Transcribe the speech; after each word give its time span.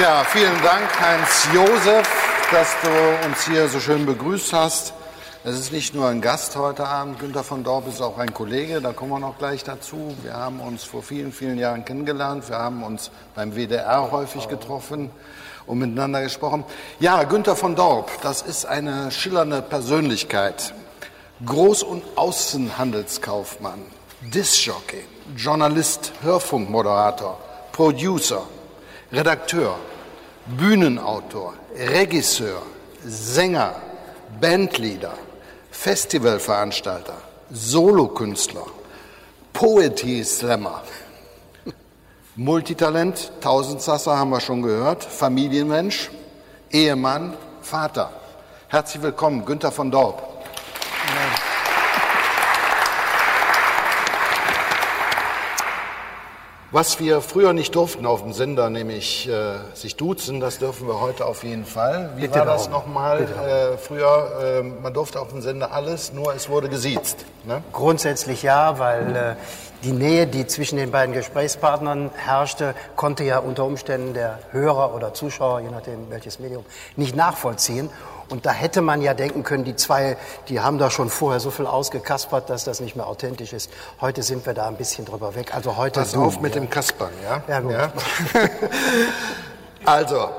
Ja, 0.00 0.24
vielen 0.24 0.62
Dank, 0.62 0.88
Heinz 0.98 1.46
Josef, 1.52 2.08
dass 2.50 2.74
du 2.80 3.26
uns 3.26 3.46
hier 3.46 3.68
so 3.68 3.80
schön 3.80 4.06
begrüßt 4.06 4.54
hast. 4.54 4.94
Es 5.44 5.58
ist 5.58 5.72
nicht 5.72 5.94
nur 5.94 6.08
ein 6.08 6.22
Gast 6.22 6.56
heute 6.56 6.86
Abend, 6.86 7.18
Günter 7.18 7.44
von 7.44 7.64
Dorp 7.64 7.86
ist 7.86 8.00
auch 8.00 8.16
ein 8.16 8.32
Kollege, 8.32 8.80
da 8.80 8.94
kommen 8.94 9.10
wir 9.10 9.18
noch 9.18 9.36
gleich 9.36 9.62
dazu. 9.62 10.16
Wir 10.22 10.32
haben 10.32 10.60
uns 10.60 10.84
vor 10.84 11.02
vielen, 11.02 11.32
vielen 11.32 11.58
Jahren 11.58 11.84
kennengelernt, 11.84 12.48
wir 12.48 12.56
haben 12.56 12.82
uns 12.82 13.10
beim 13.34 13.54
WDR 13.54 14.10
häufig 14.10 14.48
getroffen 14.48 15.10
und 15.66 15.78
miteinander 15.78 16.22
gesprochen. 16.22 16.64
Ja, 16.98 17.24
Günter 17.24 17.54
von 17.54 17.76
Dorp, 17.76 18.10
das 18.22 18.40
ist 18.40 18.64
eine 18.64 19.10
schillernde 19.10 19.60
Persönlichkeit. 19.60 20.72
Groß- 21.44 21.84
und 21.84 22.04
Außenhandelskaufmann, 22.16 23.82
Discjockey, 24.22 25.04
Journalist, 25.36 26.12
Hörfunkmoderator, 26.22 27.38
Producer, 27.72 28.46
Redakteur, 29.12 29.76
Bühnenautor, 30.46 31.54
Regisseur, 31.76 32.62
Sänger, 33.04 33.74
Bandleader, 34.40 35.14
Festivalveranstalter, 35.72 37.16
Solokünstler, 37.50 38.66
Poetry 39.52 40.22
Slammer, 40.22 40.82
Multitalent, 42.36 43.32
Tausendsasser 43.40 44.16
haben 44.16 44.30
wir 44.30 44.40
schon 44.40 44.62
gehört, 44.62 45.02
Familienmensch, 45.02 46.10
Ehemann, 46.70 47.36
Vater. 47.62 48.12
Herzlich 48.68 49.02
willkommen, 49.02 49.44
Günther 49.44 49.72
von 49.72 49.90
Dorp. 49.90 50.39
Was 56.72 57.00
wir 57.00 57.20
früher 57.20 57.52
nicht 57.52 57.74
durften 57.74 58.06
auf 58.06 58.22
dem 58.22 58.32
Sender, 58.32 58.70
nämlich 58.70 59.28
äh, 59.28 59.54
sich 59.74 59.96
duzen, 59.96 60.38
das 60.38 60.60
dürfen 60.60 60.86
wir 60.86 61.00
heute 61.00 61.26
auf 61.26 61.42
jeden 61.42 61.64
Fall. 61.64 62.10
Wie 62.14 62.20
Bitte 62.20 62.38
war 62.38 62.46
das 62.46 62.70
nochmal? 62.70 63.22
Äh, 63.22 63.76
früher, 63.76 64.60
äh, 64.60 64.62
man 64.62 64.94
durfte 64.94 65.18
auf 65.18 65.30
dem 65.30 65.42
Sender 65.42 65.72
alles, 65.72 66.12
nur 66.12 66.32
es 66.32 66.48
wurde 66.48 66.68
gesiezt. 66.68 67.26
Ne? 67.42 67.64
Grundsätzlich 67.72 68.44
ja, 68.44 68.78
weil 68.78 69.16
äh, 69.16 69.34
die 69.82 69.90
Nähe, 69.90 70.28
die 70.28 70.46
zwischen 70.46 70.76
den 70.76 70.92
beiden 70.92 71.12
Gesprächspartnern 71.12 72.10
herrschte, 72.14 72.76
konnte 72.94 73.24
ja 73.24 73.40
unter 73.40 73.64
Umständen 73.64 74.14
der 74.14 74.38
Hörer 74.52 74.94
oder 74.94 75.12
Zuschauer, 75.12 75.62
je 75.62 75.70
nachdem 75.70 76.08
welches 76.08 76.38
Medium, 76.38 76.64
nicht 76.94 77.16
nachvollziehen. 77.16 77.90
Und 78.30 78.46
da 78.46 78.52
hätte 78.52 78.80
man 78.80 79.02
ja 79.02 79.12
denken 79.12 79.42
können, 79.42 79.64
die 79.64 79.74
zwei, 79.74 80.16
die 80.48 80.60
haben 80.60 80.78
da 80.78 80.90
schon 80.90 81.10
vorher 81.10 81.40
so 81.40 81.50
viel 81.50 81.66
ausgekaspert, 81.66 82.48
dass 82.48 82.62
das 82.64 82.80
nicht 82.80 82.94
mehr 82.94 83.08
authentisch 83.08 83.52
ist. 83.52 83.70
Heute 84.00 84.22
sind 84.22 84.46
wir 84.46 84.54
da 84.54 84.68
ein 84.68 84.76
bisschen 84.76 85.04
drüber 85.04 85.34
weg. 85.34 85.52
Also 85.52 85.76
heute 85.76 86.00
Pass 86.00 86.12
du, 86.12 86.22
auf 86.22 86.40
mit 86.40 86.54
ja. 86.54 86.60
dem 86.60 86.70
Kaspern, 86.70 87.10
ja? 87.24 87.42
Ja, 87.48 87.60
gut. 87.60 87.74
also, 89.84 90.30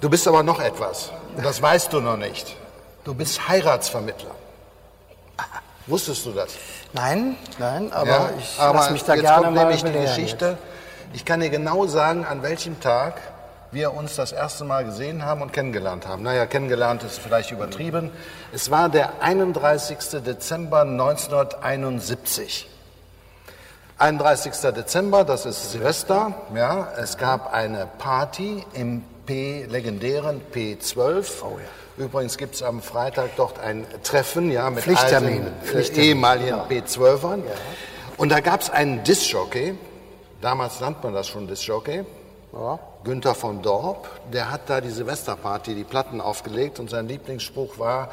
du 0.00 0.08
bist 0.08 0.26
aber 0.28 0.44
noch 0.44 0.60
etwas. 0.60 1.10
Das 1.42 1.60
weißt 1.60 1.92
du 1.92 2.00
noch 2.00 2.16
nicht. 2.16 2.56
Du 3.02 3.12
bist 3.12 3.48
Heiratsvermittler. 3.48 4.30
Wusstest 5.88 6.24
du 6.24 6.30
das? 6.30 6.54
Nein, 6.92 7.36
nein, 7.58 7.92
aber 7.92 8.06
Ja, 8.06 8.30
ich 8.38 8.58
aber 8.58 8.90
mich 8.90 9.02
da 9.02 9.14
jetzt 9.14 9.24
gerne 9.24 9.46
kommt 9.46 9.56
nämlich 9.56 9.82
die 9.82 9.92
Geschichte. 9.92 10.56
Ich 11.12 11.24
kann 11.24 11.40
dir 11.40 11.50
genau 11.50 11.86
sagen, 11.86 12.24
an 12.24 12.42
welchem 12.42 12.80
Tag 12.80 13.20
wir 13.74 13.92
uns 13.94 14.16
das 14.16 14.32
erste 14.32 14.64
Mal 14.64 14.84
gesehen 14.84 15.24
haben 15.24 15.42
und 15.42 15.52
kennengelernt 15.52 16.06
haben. 16.06 16.22
Naja, 16.22 16.46
kennengelernt 16.46 17.02
ist 17.02 17.18
vielleicht 17.18 17.50
übertrieben. 17.50 18.10
Es 18.52 18.70
war 18.70 18.88
der 18.88 19.20
31. 19.20 19.98
Dezember 20.24 20.82
1971. 20.82 22.68
31. 23.98 24.52
Dezember, 24.74 25.24
das 25.24 25.46
ist 25.46 25.72
Silvester. 25.72 26.34
Ja, 26.54 26.88
es 26.96 27.18
gab 27.18 27.52
eine 27.52 27.86
Party 27.98 28.64
im 28.72 29.04
P, 29.26 29.64
legendären 29.68 30.40
P12. 30.52 31.42
Oh 31.42 31.58
Übrigens 31.96 32.36
gibt 32.36 32.56
es 32.56 32.62
am 32.62 32.82
Freitag 32.82 33.30
dort 33.36 33.60
ein 33.60 33.86
Treffen 34.02 34.50
ja, 34.50 34.68
mit 34.68 34.82
Pflichttermin. 34.82 35.46
alten, 35.64 35.96
äh, 35.96 36.02
ehemaligen 36.02 36.58
P12ern. 36.68 37.42
Und 38.16 38.32
da 38.32 38.40
gab 38.40 38.62
es 38.62 38.70
einen 38.70 39.04
Discjockey, 39.04 39.74
damals 40.40 40.80
nannte 40.80 41.00
man 41.04 41.14
das 41.14 41.28
schon 41.28 41.46
Discjockey, 41.46 42.04
Ja. 42.52 42.78
Günther 43.04 43.34
von 43.34 43.62
Dorp, 43.62 44.08
der 44.32 44.50
hat 44.50 44.62
da 44.68 44.80
die 44.80 44.90
Silvesterparty, 44.90 45.74
die 45.74 45.84
Platten 45.84 46.20
aufgelegt 46.20 46.80
und 46.80 46.90
sein 46.90 47.06
Lieblingsspruch 47.06 47.78
war, 47.78 48.10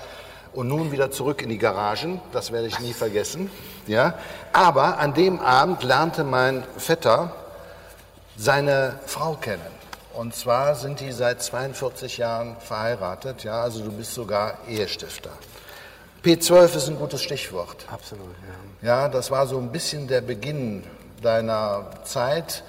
und 0.53 0.67
nun 0.67 0.91
wieder 0.91 1.11
zurück 1.11 1.41
in 1.41 1.49
die 1.49 1.57
Garagen, 1.57 2.19
das 2.33 2.51
werde 2.51 2.67
ich 2.67 2.79
nie 2.79 2.93
vergessen. 2.93 3.49
Ja? 3.87 4.15
Aber 4.51 4.97
an 4.97 5.13
dem 5.13 5.39
Abend 5.39 5.83
lernte 5.83 6.23
mein 6.23 6.63
Vetter 6.77 7.33
seine 8.37 8.99
Frau 9.05 9.35
kennen. 9.35 9.61
Und 10.13 10.35
zwar 10.35 10.75
sind 10.75 10.99
die 10.99 11.13
seit 11.13 11.41
42 11.41 12.17
Jahren 12.17 12.57
verheiratet, 12.59 13.45
ja, 13.45 13.61
also 13.61 13.81
du 13.81 13.91
bist 13.91 14.13
sogar 14.13 14.57
Ehestifter. 14.67 15.31
P12 16.23 16.75
ist 16.75 16.87
ein 16.89 16.99
gutes 16.99 17.21
Stichwort. 17.21 17.85
Absolut, 17.91 18.27
ja. 18.81 18.87
Ja, 18.87 19.09
das 19.09 19.31
war 19.31 19.47
so 19.47 19.57
ein 19.57 19.71
bisschen 19.71 20.07
der 20.07 20.21
Beginn 20.21 20.83
deiner 21.21 21.85
Zeit. 22.03 22.63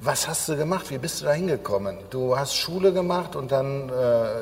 Was 0.00 0.28
hast 0.28 0.48
du 0.48 0.56
gemacht? 0.56 0.90
Wie 0.90 0.98
bist 0.98 1.20
du 1.20 1.24
da 1.24 1.32
hingekommen? 1.32 1.96
Du 2.10 2.36
hast 2.36 2.54
Schule 2.54 2.92
gemacht 2.92 3.34
und 3.34 3.50
dann 3.50 3.88
äh, 3.88 3.92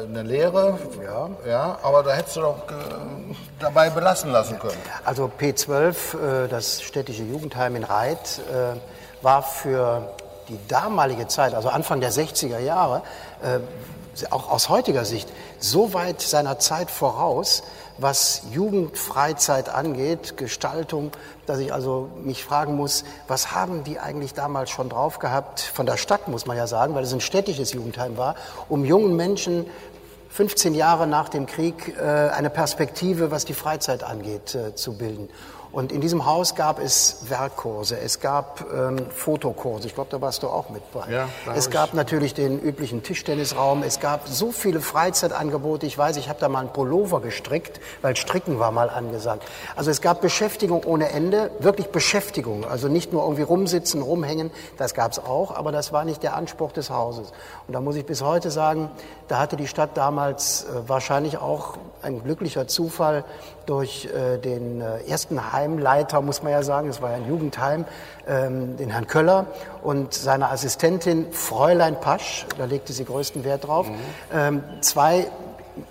eine 0.04 0.22
Lehre. 0.22 0.78
Ja. 1.02 1.30
Ja, 1.46 1.78
aber 1.82 2.02
da 2.02 2.12
hättest 2.12 2.36
du 2.36 2.40
doch 2.40 2.56
äh, 2.68 3.34
dabei 3.60 3.88
belassen 3.90 4.32
lassen 4.32 4.58
können. 4.58 4.76
Also 5.04 5.30
P12, 5.38 6.44
äh, 6.44 6.48
das 6.48 6.82
städtische 6.82 7.22
Jugendheim 7.22 7.76
in 7.76 7.84
Reit, 7.84 8.40
äh, 8.50 8.76
war 9.22 9.42
für 9.42 10.02
die 10.48 10.58
damalige 10.68 11.28
Zeit, 11.28 11.54
also 11.54 11.68
Anfang 11.68 12.00
der 12.00 12.12
60er 12.12 12.58
Jahre, 12.58 13.02
äh, 13.42 13.60
auch 14.30 14.50
aus 14.50 14.68
heutiger 14.68 15.04
Sicht, 15.04 15.28
so 15.58 15.94
weit 15.94 16.20
seiner 16.20 16.58
Zeit 16.58 16.90
voraus, 16.90 17.62
was 17.98 18.42
Jugendfreizeit 18.52 19.68
angeht, 19.68 20.36
Gestaltung, 20.36 21.12
dass 21.46 21.58
ich 21.58 21.72
also 21.72 22.10
mich 22.22 22.44
fragen 22.44 22.74
muss, 22.76 23.04
was 23.28 23.52
haben 23.52 23.84
die 23.84 23.98
eigentlich 23.98 24.34
damals 24.34 24.70
schon 24.70 24.88
drauf 24.88 25.18
gehabt, 25.18 25.60
von 25.60 25.86
der 25.86 25.96
Stadt 25.96 26.28
muss 26.28 26.46
man 26.46 26.56
ja 26.56 26.66
sagen, 26.66 26.94
weil 26.94 27.04
es 27.04 27.12
ein 27.12 27.20
städtisches 27.20 27.72
Jugendheim 27.72 28.16
war, 28.16 28.34
um 28.68 28.84
jungen 28.84 29.16
Menschen 29.16 29.66
15 30.30 30.74
Jahre 30.74 31.06
nach 31.06 31.28
dem 31.28 31.46
Krieg 31.46 31.96
äh, 31.96 32.02
eine 32.02 32.50
Perspektive, 32.50 33.30
was 33.30 33.44
die 33.44 33.54
Freizeit 33.54 34.02
angeht, 34.02 34.56
äh, 34.56 34.74
zu 34.74 34.94
bilden. 34.94 35.28
Und 35.74 35.90
in 35.90 36.00
diesem 36.00 36.24
Haus 36.24 36.54
gab 36.54 36.78
es 36.78 37.28
Werkkurse, 37.28 37.98
es 37.98 38.20
gab 38.20 38.64
ähm, 38.72 39.10
Fotokurse, 39.10 39.88
ich 39.88 39.94
glaube, 39.94 40.08
da 40.08 40.20
warst 40.20 40.44
du 40.44 40.46
auch 40.46 40.70
mit 40.70 40.88
bei. 40.92 41.10
Ja, 41.10 41.28
es 41.52 41.68
gab 41.68 41.94
natürlich 41.94 42.32
den 42.32 42.60
üblichen 42.60 43.02
Tischtennisraum, 43.02 43.82
es 43.82 43.98
gab 43.98 44.28
so 44.28 44.52
viele 44.52 44.80
Freizeitangebote. 44.80 45.84
Ich 45.84 45.98
weiß, 45.98 46.16
ich 46.16 46.28
habe 46.28 46.38
da 46.38 46.48
mal 46.48 46.60
einen 46.60 46.72
Pullover 46.72 47.20
gestrickt, 47.20 47.80
weil 48.02 48.14
Stricken 48.14 48.60
war 48.60 48.70
mal 48.70 48.88
angesagt. 48.88 49.42
Also 49.74 49.90
es 49.90 50.00
gab 50.00 50.20
Beschäftigung 50.20 50.84
ohne 50.84 51.08
Ende, 51.08 51.50
wirklich 51.58 51.88
Beschäftigung. 51.88 52.64
Also 52.64 52.86
nicht 52.86 53.12
nur 53.12 53.24
irgendwie 53.24 53.42
rumsitzen, 53.42 54.00
rumhängen, 54.00 54.52
das 54.78 54.94
gab 54.94 55.10
es 55.10 55.18
auch, 55.18 55.56
aber 55.56 55.72
das 55.72 55.92
war 55.92 56.04
nicht 56.04 56.22
der 56.22 56.36
Anspruch 56.36 56.70
des 56.70 56.90
Hauses. 56.90 57.32
Und 57.66 57.74
da 57.74 57.80
muss 57.80 57.96
ich 57.96 58.06
bis 58.06 58.22
heute 58.22 58.52
sagen, 58.52 58.90
da 59.26 59.40
hatte 59.40 59.56
die 59.56 59.66
Stadt 59.66 59.96
damals 59.96 60.66
äh, 60.66 60.88
wahrscheinlich 60.88 61.38
auch 61.38 61.78
ein 62.00 62.22
glücklicher 62.22 62.68
Zufall 62.68 63.24
durch 63.66 64.06
äh, 64.06 64.38
den 64.38 64.80
äh, 64.80 65.00
ersten 65.08 65.52
Heimleiter, 65.52 66.20
muss 66.20 66.42
man 66.42 66.52
ja 66.52 66.62
sagen, 66.62 66.88
es 66.88 67.00
war 67.00 67.10
ja 67.10 67.16
ein 67.16 67.28
Jugendheim, 67.28 67.84
ähm, 68.26 68.76
den 68.76 68.90
Herrn 68.90 69.06
Köller 69.06 69.46
und 69.82 70.14
seine 70.14 70.50
Assistentin 70.50 71.32
Fräulein 71.32 72.00
Pasch, 72.00 72.46
da 72.58 72.64
legte 72.64 72.92
sie 72.92 73.04
größten 73.04 73.44
Wert 73.44 73.66
drauf, 73.66 73.86
ähm, 74.32 74.62
zwei 74.80 75.26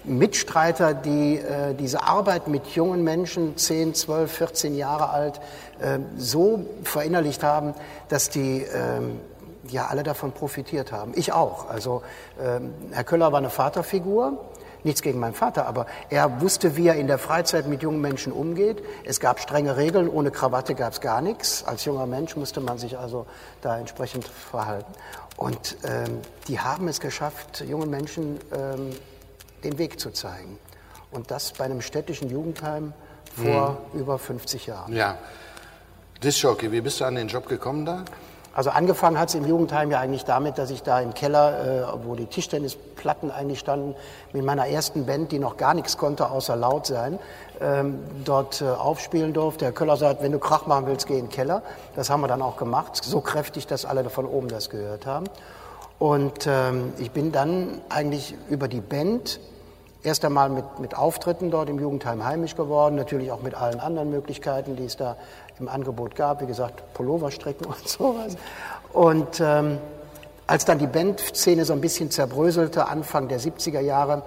Mitstreiter, 0.04 0.94
die 0.94 1.38
äh, 1.38 1.74
diese 1.74 2.04
Arbeit 2.04 2.48
mit 2.48 2.68
jungen 2.68 3.04
Menschen, 3.04 3.58
10, 3.58 3.94
12, 3.96 4.32
14 4.32 4.76
Jahre 4.76 5.10
alt, 5.10 5.42
äh, 5.80 6.00
so 6.18 6.66
verinnerlicht 6.84 7.44
haben, 7.44 7.74
dass 8.08 8.30
die 8.30 8.62
ähm, 8.62 9.20
ja 9.68 9.88
alle 9.88 10.04
davon 10.04 10.32
profitiert 10.32 10.92
haben. 10.92 11.14
Ich 11.16 11.34
auch. 11.34 11.70
Also 11.70 12.02
ähm, 12.42 12.74
Herr 12.92 13.04
Köller 13.04 13.32
war 13.32 13.40
eine 13.40 13.50
Vaterfigur. 13.50 14.38
Nichts 14.84 15.02
gegen 15.02 15.20
meinen 15.20 15.34
Vater, 15.34 15.66
aber 15.66 15.86
er 16.10 16.42
wusste, 16.42 16.76
wie 16.76 16.88
er 16.88 16.96
in 16.96 17.08
der 17.08 17.18
Freizeit 17.18 17.68
mit 17.68 17.82
jungen 17.82 18.02
Menschen 18.02 18.34
umgeht. 18.34 18.84
Es 19.06 19.20
gab 19.20 19.40
strenge 19.40 19.78
Regeln, 19.78 20.10
ohne 20.10 20.30
Krawatte 20.30 20.76
gab 20.76 20.94
es 20.94 21.02
gar 21.02 21.22
nichts. 21.22 21.64
Als 21.64 21.86
junger 21.86 22.06
Mensch 22.06 22.36
musste 22.36 22.60
man 22.60 22.78
sich 22.78 22.98
also 22.98 23.26
da 23.62 23.78
entsprechend 23.78 24.28
verhalten. 24.28 24.92
Und 25.38 25.78
ähm, 25.84 26.20
die 26.48 26.60
haben 26.60 26.88
es 26.88 27.00
geschafft, 27.00 27.62
jungen 27.62 27.90
Menschen 27.90 28.40
ähm, 28.54 28.92
den 29.64 29.78
Weg 29.78 30.00
zu 30.00 30.12
zeigen. 30.12 30.60
Und 31.12 31.32
das 31.32 31.54
bei 31.54 31.66
einem 31.66 31.82
städtischen 31.82 32.30
Jugendheim 32.30 32.94
vor 33.36 33.78
über 33.94 34.20
50 34.20 34.68
Jahren. 34.68 34.94
Ja. 34.94 35.18
Discjockey, 36.24 36.72
wie 36.72 36.82
bist 36.82 37.00
du 37.00 37.06
an 37.06 37.16
den 37.16 37.28
Job 37.28 37.48
gekommen 37.48 37.86
da? 37.86 38.06
Also 38.56 38.70
angefangen 38.70 39.20
hat 39.20 39.30
es 39.30 39.36
im 39.36 39.48
Jugendheim 39.48 39.90
ja 39.90 40.00
eigentlich 40.00 40.26
damit, 40.26 40.60
dass 40.60 40.70
ich 40.70 40.84
da 40.84 41.00
im 41.00 41.16
Keller, 41.16 41.96
äh, 41.98 42.06
wo 42.06 42.14
die 42.14 42.28
Tischtennisplatten 42.28 43.32
eigentlich 43.32 43.60
standen, 43.60 43.96
mit 44.32 44.46
meiner 44.46 44.68
ersten 44.68 45.08
Band, 45.08 45.32
die 45.32 45.40
noch 45.40 45.58
gar 45.58 45.74
nichts 45.74 45.98
konnte, 45.98 46.30
außer 46.30 46.56
laut 46.56 46.86
sein, 46.86 47.18
ähm, 47.60 48.00
dort 48.24 48.62
äh, 48.62 48.66
aufspielen 48.66 49.34
durfte. 49.34 49.66
Herr 49.66 49.72
Köller 49.72 49.98
sagt, 49.98 50.22
wenn 50.22 50.32
du 50.32 50.38
Krach 50.38 50.68
machen 50.68 50.86
willst, 50.86 51.08
geh 51.08 51.18
in 51.18 51.26
den 51.26 51.30
Keller. 51.32 51.64
Das 51.96 52.12
haben 52.12 52.22
wir 52.22 52.28
dann 52.28 52.44
auch 52.44 52.58
gemacht, 52.58 53.04
so 53.04 53.22
kräftig, 53.22 53.66
dass 53.66 53.86
alle 53.86 54.08
von 54.12 54.28
oben 54.28 54.50
das 54.50 54.70
gehört 54.70 55.08
haben. 55.08 55.26
Und 55.98 56.46
ähm, 56.48 56.94
ich 57.00 57.10
bin 57.10 57.32
dann 57.32 57.82
eigentlich 57.90 58.36
über 58.50 58.68
die 58.68 58.82
Band 58.82 59.40
erst 60.04 60.26
einmal 60.26 60.50
mit, 60.50 60.80
mit 60.80 60.98
Auftritten 60.98 61.50
dort 61.50 61.70
im 61.70 61.80
Jugendheim 61.80 62.24
heimisch 62.24 62.56
geworden, 62.56 62.96
natürlich 62.96 63.32
auch 63.32 63.42
mit 63.42 63.56
allen 63.56 63.80
anderen 63.80 64.10
Möglichkeiten, 64.10 64.76
die 64.76 64.86
es 64.86 64.98
da 64.98 65.16
im 65.60 65.68
Angebot 65.68 66.16
gab, 66.16 66.42
wie 66.42 66.46
gesagt, 66.46 66.94
Pulloverstrecken 66.94 67.66
und 67.68 67.88
sowas. 67.88 68.36
Und 68.92 69.40
ähm, 69.40 69.80
als 70.46 70.66
dann 70.66 70.78
die 70.78 70.88
Bandszene 70.88 71.64
so 71.66 71.74
ein 71.74 71.82
bisschen 71.82 72.12
zerbröselte, 72.12 72.88
Anfang 72.88 73.30
der 73.30 73.40
70er 73.40 73.80
Jahre, 73.80 74.24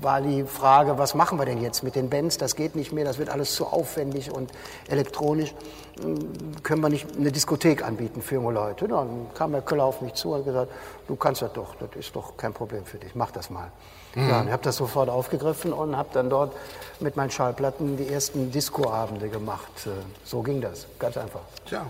war 0.00 0.20
die 0.20 0.44
Frage, 0.44 0.98
was 0.98 1.14
machen 1.14 1.38
wir 1.38 1.46
denn 1.46 1.60
jetzt 1.62 1.82
mit 1.82 1.94
den 1.96 2.10
Bands? 2.10 2.38
Das 2.38 2.56
geht 2.56 2.76
nicht 2.76 2.92
mehr, 2.92 3.04
das 3.04 3.18
wird 3.18 3.30
alles 3.30 3.54
zu 3.54 3.66
aufwendig 3.66 4.30
und 4.30 4.52
elektronisch. 4.88 5.54
Hm, 6.00 6.62
können 6.62 6.82
wir 6.82 6.88
nicht 6.88 7.16
eine 7.16 7.32
Diskothek 7.32 7.84
anbieten 7.84 8.20
für 8.20 8.36
junge 8.36 8.52
Leute? 8.52 8.86
Dann 8.86 9.26
kam 9.34 9.52
der 9.52 9.62
Köller 9.62 9.84
auf 9.84 10.02
mich 10.02 10.14
zu 10.14 10.32
und 10.32 10.38
hat 10.38 10.44
gesagt, 10.44 10.72
du 11.08 11.16
kannst 11.16 11.42
das 11.42 11.52
doch, 11.52 11.74
das 11.76 11.88
ist 11.98 12.14
doch 12.14 12.36
kein 12.36 12.52
Problem 12.52 12.84
für 12.84 12.98
dich, 12.98 13.14
mach 13.14 13.30
das 13.30 13.50
mal. 13.50 13.70
Mhm. 14.14 14.28
Ja, 14.28 14.40
und 14.40 14.46
ich 14.46 14.52
habe 14.52 14.62
das 14.62 14.76
sofort 14.76 15.08
aufgegriffen 15.08 15.72
und 15.72 15.96
habe 15.96 16.08
dann 16.12 16.30
dort 16.30 16.52
mit 17.00 17.16
meinen 17.16 17.30
Schallplatten 17.30 17.96
die 17.96 18.08
ersten 18.08 18.50
Discoabende 18.50 19.28
gemacht. 19.28 19.86
Äh, 19.86 19.90
so 20.24 20.42
ging 20.42 20.60
das, 20.60 20.86
ganz 20.98 21.16
einfach. 21.16 21.40
Tja, 21.66 21.86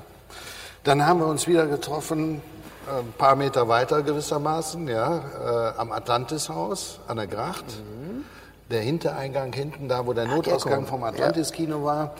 dann 0.85 1.07
haben 1.07 1.21
wir 1.21 1.27
uns 1.27 1.47
wieder 1.47 1.67
getroffen 1.67 2.43
ein 2.87 3.13
paar 3.17 3.37
Meter 3.37 3.69
weiter 3.69 4.03
gewissermaßen, 4.03 4.89
ja, 4.89 5.73
äh, 5.75 5.79
am 5.79 5.93
Atlantishaus 5.93 7.01
an 7.09 7.17
der 7.17 7.27
Gracht. 7.27 7.65
Mhm. 7.65 8.25
Der 8.71 8.81
Hintereingang 8.81 9.53
hinten, 9.53 9.89
da 9.89 10.07
wo 10.07 10.13
der 10.13 10.27
Notausgang 10.27 10.87
vom 10.87 11.05
Atlantis-Kino 11.05 11.85
war, 11.85 12.15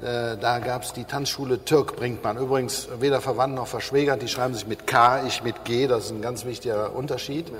äh, 0.00 0.36
da 0.38 0.58
gab 0.58 0.82
es 0.82 0.92
die 0.92 1.04
Tanzschule 1.04 1.64
Türk 1.64 1.96
Brinkmann. 1.96 2.38
Übrigens 2.38 2.88
weder 3.00 3.20
verwandt 3.20 3.54
noch 3.54 3.66
verschwägert, 3.66 4.22
die 4.22 4.28
schreiben 4.28 4.54
sich 4.54 4.66
mit 4.66 4.86
K, 4.86 5.24
ich 5.26 5.42
mit 5.42 5.64
G, 5.64 5.86
das 5.86 6.06
ist 6.06 6.10
ein 6.10 6.22
ganz 6.22 6.44
wichtiger 6.44 6.94
Unterschied. 6.94 7.48
Ja. 7.48 7.54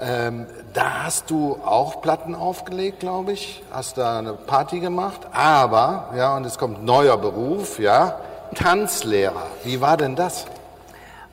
Ähm, 0.00 0.46
da 0.72 1.04
hast 1.04 1.30
du 1.30 1.58
auch 1.64 2.00
Platten 2.00 2.34
aufgelegt, 2.34 3.00
glaube 3.00 3.32
ich, 3.32 3.62
hast 3.70 3.98
da 3.98 4.18
eine 4.18 4.32
Party 4.32 4.80
gemacht, 4.80 5.20
aber, 5.32 6.10
ja, 6.16 6.36
und 6.36 6.46
es 6.46 6.58
kommt 6.58 6.82
neuer 6.82 7.18
Beruf, 7.18 7.78
ja, 7.78 8.18
Tanzlehrer. 8.54 9.46
Wie 9.64 9.80
war 9.80 9.96
denn 9.96 10.16
das? 10.16 10.46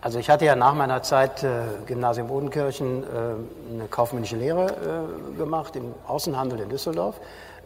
Also 0.02 0.20
ich 0.20 0.30
hatte 0.30 0.46
ja 0.46 0.56
nach 0.56 0.74
meiner 0.74 1.04
Zeit 1.04 1.44
äh, 1.44 1.62
Gymnasium 1.86 2.28
Bodenkirchen 2.28 3.04
äh, 3.04 3.74
eine 3.74 3.88
kaufmännische 3.90 4.38
Lehre 4.38 4.68
äh, 4.68 5.38
gemacht 5.38 5.76
im 5.76 5.94
Außenhandel 6.08 6.62
in 6.62 6.70
Düsseldorf, 6.70 7.20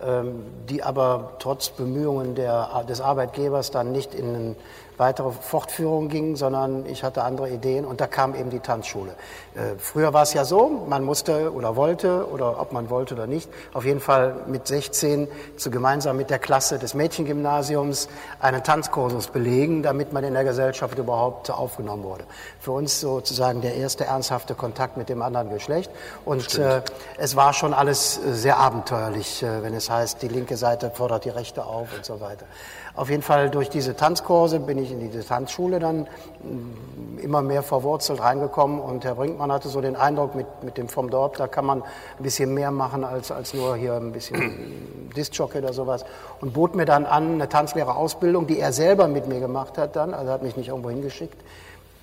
ähm, 0.03 0.43
die 0.67 0.81
aber 0.81 1.33
trotz 1.37 1.69
Bemühungen 1.69 2.33
der, 2.33 2.85
des 2.89 3.01
Arbeitgebers 3.01 3.69
dann 3.69 3.91
nicht 3.91 4.15
in 4.15 4.35
einen 4.35 4.55
weitere 4.97 5.31
Fortführung 5.31 6.09
ging, 6.09 6.35
sondern 6.35 6.85
ich 6.85 7.03
hatte 7.03 7.23
andere 7.23 7.49
Ideen 7.49 7.85
und 7.85 8.01
da 8.01 8.07
kam 8.07 8.35
eben 8.35 8.49
die 8.49 8.59
Tanzschule. 8.59 9.11
Äh, 9.55 9.77
früher 9.77 10.13
war 10.13 10.23
es 10.23 10.33
ja 10.33 10.45
so, 10.45 10.85
man 10.87 11.03
musste 11.03 11.53
oder 11.53 11.75
wollte 11.75 12.27
oder 12.31 12.59
ob 12.59 12.71
man 12.71 12.89
wollte 12.89 13.15
oder 13.15 13.27
nicht, 13.27 13.49
auf 13.73 13.85
jeden 13.85 13.99
Fall 13.99 14.35
mit 14.47 14.67
16 14.67 15.27
zu 15.57 15.71
gemeinsam 15.71 16.17
mit 16.17 16.29
der 16.29 16.39
Klasse 16.39 16.79
des 16.79 16.93
Mädchengymnasiums 16.93 18.09
einen 18.39 18.63
Tanzkursus 18.63 19.27
belegen, 19.27 19.83
damit 19.83 20.13
man 20.13 20.23
in 20.23 20.33
der 20.33 20.43
Gesellschaft 20.43 20.97
überhaupt 20.97 21.49
aufgenommen 21.51 22.03
wurde. 22.03 22.23
Für 22.59 22.71
uns 22.71 22.99
sozusagen 22.99 23.61
der 23.61 23.75
erste 23.75 24.05
ernsthafte 24.05 24.55
Kontakt 24.55 24.97
mit 24.97 25.09
dem 25.09 25.21
anderen 25.21 25.49
Geschlecht 25.49 25.91
und 26.25 26.57
äh, 26.57 26.81
es 27.17 27.35
war 27.35 27.53
schon 27.53 27.73
alles 27.73 28.17
äh, 28.17 28.33
sehr 28.33 28.57
abenteuerlich, 28.57 29.43
äh, 29.43 29.63
wenn 29.63 29.73
es 29.73 29.89
heißt, 29.89 30.21
die 30.21 30.27
linke 30.27 30.57
Seite 30.57 30.91
fordert 30.91 31.25
die 31.25 31.29
rechte 31.29 31.65
auf 31.65 31.89
und 31.95 32.05
so 32.05 32.19
weiter. 32.19 32.45
Auf 32.95 33.09
jeden 33.09 33.23
Fall 33.23 33.49
durch 33.49 33.69
diese 33.71 33.95
Tanzkurse 33.95 34.59
bin 34.59 34.77
ich 34.77 34.91
in 34.91 34.99
die 34.99 35.19
Tanzschule 35.19 35.79
dann 35.79 36.01
mm, 36.43 37.17
immer 37.23 37.41
mehr 37.41 37.63
verwurzelt 37.63 38.21
reingekommen. 38.21 38.79
Und 38.79 39.03
Herr 39.03 39.15
Brinkmann 39.15 39.51
hatte 39.51 39.67
so 39.69 39.81
den 39.81 39.95
Eindruck 39.95 40.35
mit, 40.35 40.45
mit 40.61 40.77
dem 40.77 40.87
vom 40.87 41.09
Dorf, 41.09 41.37
da 41.37 41.47
kann 41.47 41.65
man 41.65 41.81
ein 41.81 42.23
bisschen 42.23 42.53
mehr 42.53 42.69
machen 42.69 43.03
als, 43.03 43.31
als 43.31 43.55
nur 43.55 43.75
hier 43.75 43.95
ein 43.95 44.11
bisschen 44.11 45.09
Discjockey 45.15 45.57
oder 45.57 45.73
sowas. 45.73 46.05
Und 46.39 46.53
bot 46.53 46.75
mir 46.75 46.85
dann 46.85 47.07
an, 47.07 47.33
eine 47.33 47.49
Tanzlehrerausbildung, 47.49 48.45
die 48.45 48.59
er 48.59 48.71
selber 48.73 49.07
mit 49.07 49.27
mir 49.27 49.39
gemacht 49.39 49.79
hat 49.79 49.95
dann, 49.95 50.13
also 50.13 50.31
hat 50.31 50.43
mich 50.43 50.55
nicht 50.55 50.67
irgendwo 50.67 50.91
hingeschickt, 50.91 51.41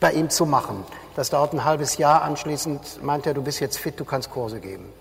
bei 0.01 0.13
ihm 0.13 0.29
zu 0.29 0.45
machen. 0.45 0.85
Das 1.15 1.31
dauert 1.31 1.53
ein 1.53 1.65
halbes 1.65 1.99
Jahr, 1.99 2.23
anschließend 2.23 3.05
meinte 3.05 3.31
er, 3.31 3.35
du 3.35 3.43
bist 3.43 3.61
jetzt 3.61 3.79
fit, 3.79 4.01
du 4.01 4.05
kannst 4.05 4.33
Kurse 4.33 4.59
geben 4.59 4.93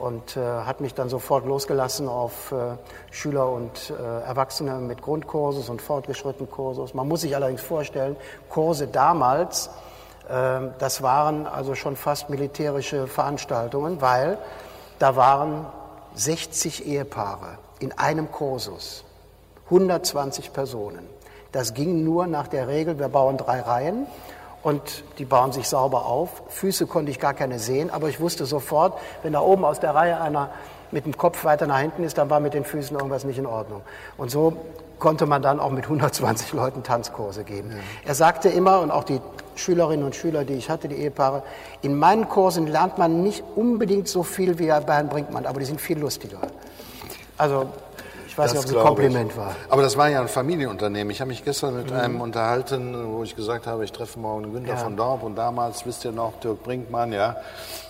und 0.00 0.36
äh, 0.36 0.40
hat 0.40 0.80
mich 0.80 0.94
dann 0.94 1.08
sofort 1.08 1.46
losgelassen 1.46 2.08
auf 2.08 2.52
äh, 2.52 2.76
Schüler 3.10 3.48
und 3.50 3.90
äh, 3.90 4.26
Erwachsene 4.26 4.76
mit 4.76 5.02
Grundkursus 5.02 5.68
und 5.68 5.82
fortgeschrittenen 5.82 6.50
Kursus. 6.50 6.94
Man 6.94 7.06
muss 7.06 7.20
sich 7.20 7.36
allerdings 7.36 7.60
vorstellen, 7.60 8.16
Kurse 8.48 8.86
damals, 8.86 9.68
äh, 10.28 10.60
das 10.78 11.02
waren 11.02 11.46
also 11.46 11.74
schon 11.74 11.96
fast 11.96 12.30
militärische 12.30 13.06
Veranstaltungen, 13.06 14.00
weil 14.00 14.38
da 14.98 15.16
waren 15.16 15.66
60 16.14 16.86
Ehepaare 16.86 17.58
in 17.78 17.92
einem 17.92 18.32
Kursus, 18.32 19.04
120 19.66 20.52
Personen. 20.52 21.06
Das 21.52 21.74
ging 21.74 22.04
nur 22.04 22.26
nach 22.26 22.48
der 22.48 22.68
Regel, 22.68 22.98
wir 22.98 23.08
bauen 23.08 23.36
drei 23.36 23.60
Reihen 23.60 24.06
und 24.62 25.04
die 25.18 25.24
bauen 25.24 25.52
sich 25.52 25.68
sauber 25.68 26.06
auf. 26.06 26.42
Füße 26.48 26.86
konnte 26.86 27.10
ich 27.10 27.18
gar 27.18 27.34
keine 27.34 27.58
sehen, 27.58 27.90
aber 27.90 28.08
ich 28.08 28.20
wusste 28.20 28.46
sofort, 28.46 28.98
wenn 29.22 29.32
da 29.32 29.40
oben 29.40 29.64
aus 29.64 29.80
der 29.80 29.94
Reihe 29.94 30.20
einer 30.20 30.50
mit 30.90 31.06
dem 31.06 31.16
Kopf 31.16 31.44
weiter 31.44 31.66
nach 31.66 31.78
hinten 31.78 32.04
ist, 32.04 32.18
dann 32.18 32.30
war 32.30 32.40
mit 32.40 32.54
den 32.54 32.64
Füßen 32.64 32.96
irgendwas 32.96 33.24
nicht 33.24 33.38
in 33.38 33.46
Ordnung. 33.46 33.82
Und 34.16 34.30
so 34.30 34.56
konnte 34.98 35.26
man 35.26 35.42
dann 35.42 35.60
auch 35.60 35.70
mit 35.70 35.84
120 35.86 36.52
Leuten 36.52 36.82
Tanzkurse 36.82 37.44
geben. 37.44 37.70
Ja. 37.70 37.76
Er 38.04 38.14
sagte 38.14 38.48
immer, 38.48 38.80
und 38.80 38.90
auch 38.90 39.04
die 39.04 39.20
Schülerinnen 39.56 40.04
und 40.04 40.14
Schüler, 40.14 40.44
die 40.44 40.54
ich 40.54 40.70
hatte, 40.70 40.88
die 40.88 40.96
Ehepaare, 40.96 41.42
in 41.82 41.98
meinen 41.98 42.28
Kursen 42.28 42.66
lernt 42.66 42.98
man 42.98 43.22
nicht 43.22 43.44
unbedingt 43.56 44.08
so 44.08 44.22
viel 44.22 44.58
wie 44.58 44.66
bei 44.66 44.94
Herrn 44.94 45.08
Brinkmann, 45.08 45.46
aber 45.46 45.60
die 45.60 45.66
sind 45.66 45.80
viel 45.80 45.98
lustiger. 45.98 46.38
Also 47.36 47.66
ich 48.30 48.38
weiß 48.38 48.52
nicht, 48.52 48.62
ob 48.62 48.70
es 48.70 48.76
ein 48.76 48.82
Kompliment 48.82 49.32
ich. 49.32 49.36
war. 49.36 49.56
Aber 49.68 49.82
das 49.82 49.96
war 49.96 50.08
ja 50.08 50.20
ein 50.20 50.28
Familienunternehmen. 50.28 51.10
Ich 51.10 51.20
habe 51.20 51.30
mich 51.30 51.44
gestern 51.44 51.76
mit 51.76 51.90
mhm. 51.90 51.96
einem 51.96 52.20
unterhalten, 52.20 52.94
wo 53.12 53.24
ich 53.24 53.34
gesagt 53.34 53.66
habe, 53.66 53.84
ich 53.84 53.90
treffe 53.90 54.20
morgen 54.20 54.52
Günther 54.52 54.74
ja. 54.74 54.76
von 54.76 54.96
Dorp 54.96 55.24
und 55.24 55.34
damals, 55.34 55.84
wisst 55.84 56.04
ihr 56.04 56.12
noch, 56.12 56.38
Dirk 56.38 56.62
Brinkmann, 56.62 57.12
ja. 57.12 57.36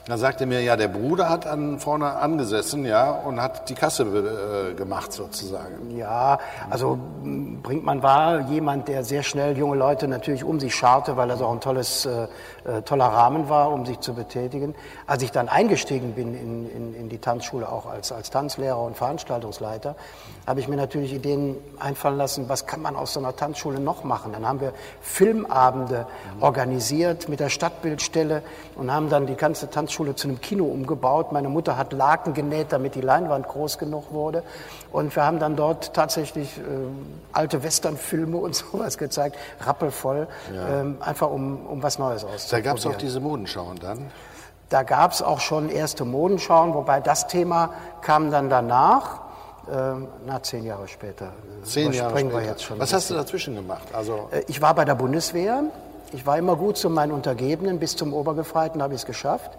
Da 0.07 0.17
sagte 0.17 0.47
mir, 0.47 0.63
ja, 0.63 0.77
der 0.77 0.89
Bruder 0.89 1.29
hat 1.29 1.47
an, 1.47 1.79
vorne 1.79 2.17
angesessen, 2.17 2.87
ja, 2.87 3.11
und 3.11 3.41
hat 3.41 3.69
die 3.69 3.75
Kasse 3.75 4.03
äh, 4.03 4.75
gemacht 4.75 5.13
sozusagen. 5.13 5.97
Ja, 5.97 6.39
also 6.71 6.99
Brinkmann 7.23 8.03
war 8.03 8.41
jemand, 8.49 8.89
der 8.89 9.05
sehr 9.05 9.23
schnell 9.23 9.57
junge 9.59 9.77
Leute 9.77 10.09
natürlich 10.09 10.43
um 10.43 10.59
sich 10.59 10.75
scharte, 10.75 11.17
weil 11.17 11.29
das 11.29 11.43
auch 11.43 11.53
ein 11.53 11.61
tolles, 11.61 12.07
äh, 12.07 12.27
äh, 12.65 12.83
toller 12.83 13.05
Rahmen 13.05 13.51
war, 13.51 13.71
um 13.71 13.85
sich 13.85 14.01
zu 14.01 14.15
betätigen. 14.15 14.75
Als 15.07 15.23
ich 15.23 15.33
dann 15.33 15.49
eingestiegen 15.49 16.15
bin 16.15 16.35
in, 16.35 16.71
in, 16.71 16.95
in 16.95 17.09
die 17.11 17.19
Tanzschule, 17.19 17.69
auch 17.71 17.87
als, 17.87 18.11
als 18.11 18.31
Tanzlehrer 18.31 18.81
und 18.81 18.97
Veranstaltungsleiter, 18.97 19.97
habe 20.51 20.59
ich 20.59 20.67
mir 20.67 20.77
natürlich 20.77 21.15
Ideen 21.15 21.57
einfallen 21.79 22.17
lassen, 22.17 22.49
was 22.49 22.67
kann 22.67 22.83
man 22.83 22.97
aus 22.97 23.13
so 23.13 23.21
einer 23.21 23.37
Tanzschule 23.37 23.79
noch 23.79 24.03
machen. 24.03 24.33
Dann 24.33 24.45
haben 24.45 24.61
wir 24.61 24.73
Filmabende 25.01 26.09
mhm. 26.35 26.43
organisiert 26.43 27.29
mit 27.29 27.39
der 27.39 27.51
Stadtbildstelle 27.51 28.43
und 28.75 28.93
haben 28.93 29.09
dann 29.11 29.29
die 29.29 29.37
ganze 29.37 29.71
Tanzschule 29.71 30.17
zu 30.17 30.27
einem 30.27 30.41
Kino 30.41 30.65
umgebaut. 30.65 31.31
Meine 31.31 31.49
Mutter 31.49 31.77
hat 31.77 31.93
Laken 31.93 32.35
genäht, 32.35 32.73
damit 32.73 32.97
die 32.97 33.01
Leinwand 33.01 33.47
groß 33.47 33.79
genug 33.79 34.11
wurde. 34.11 34.43
Und 34.91 35.15
wir 35.15 35.25
haben 35.25 35.39
dann 35.39 35.55
dort 35.55 35.95
tatsächlich 35.95 36.59
äh, 36.59 36.63
alte 37.33 37.63
Westernfilme 37.63 38.37
und 38.37 38.55
sowas 38.73 38.99
gezeigt, 38.99 39.37
rappelvoll, 39.61 40.27
ja. 40.53 40.81
ähm, 40.81 40.97
einfach 40.99 41.31
um, 41.31 41.65
um 41.65 41.81
was 41.81 42.01
Neues 42.01 42.25
auszuprobieren. 42.25 42.65
Da 42.65 42.71
gab 42.71 42.79
es 42.79 42.87
auch 42.87 42.97
diese 42.97 43.21
Modenschauen 43.21 43.79
dann? 43.79 44.11
Da 44.69 44.83
gab 44.83 45.13
es 45.13 45.23
auch 45.23 45.39
schon 45.39 45.69
erste 45.69 46.05
Modenschauen, 46.05 46.75
wobei 46.75 47.01
das 47.01 47.29
Thema 47.29 47.71
kam 48.03 48.33
dann 48.33 48.51
danach. 48.51 49.30
Ähm, 49.73 50.09
na, 50.27 50.43
zehn 50.43 50.65
Jahre 50.65 50.89
später. 50.89 51.33
Zehn 51.63 51.93
Jahre 51.93 52.19
später. 52.19 52.35
Wir 52.35 52.45
jetzt 52.45 52.63
schon 52.65 52.79
Was 52.79 52.93
hast 52.93 53.11
du 53.11 53.15
dazwischen 53.15 53.55
gemacht? 53.55 53.87
Also 53.93 54.29
äh, 54.33 54.43
ich 54.49 54.61
war 54.61 54.75
bei 54.75 54.85
der 54.85 54.95
Bundeswehr. 54.97 55.63
Ich 56.13 56.27
war 56.27 56.39
immer 56.39 56.57
gut 56.57 56.77
zu 56.77 56.91
meinen 56.91 57.13
Untergebenen. 57.13 57.79
Bis 57.79 57.95
zum 57.95 58.13
Obergefreiten 58.13 58.83
habe 58.83 58.95
ich 58.95 59.01
es 59.01 59.07
geschafft 59.07 59.53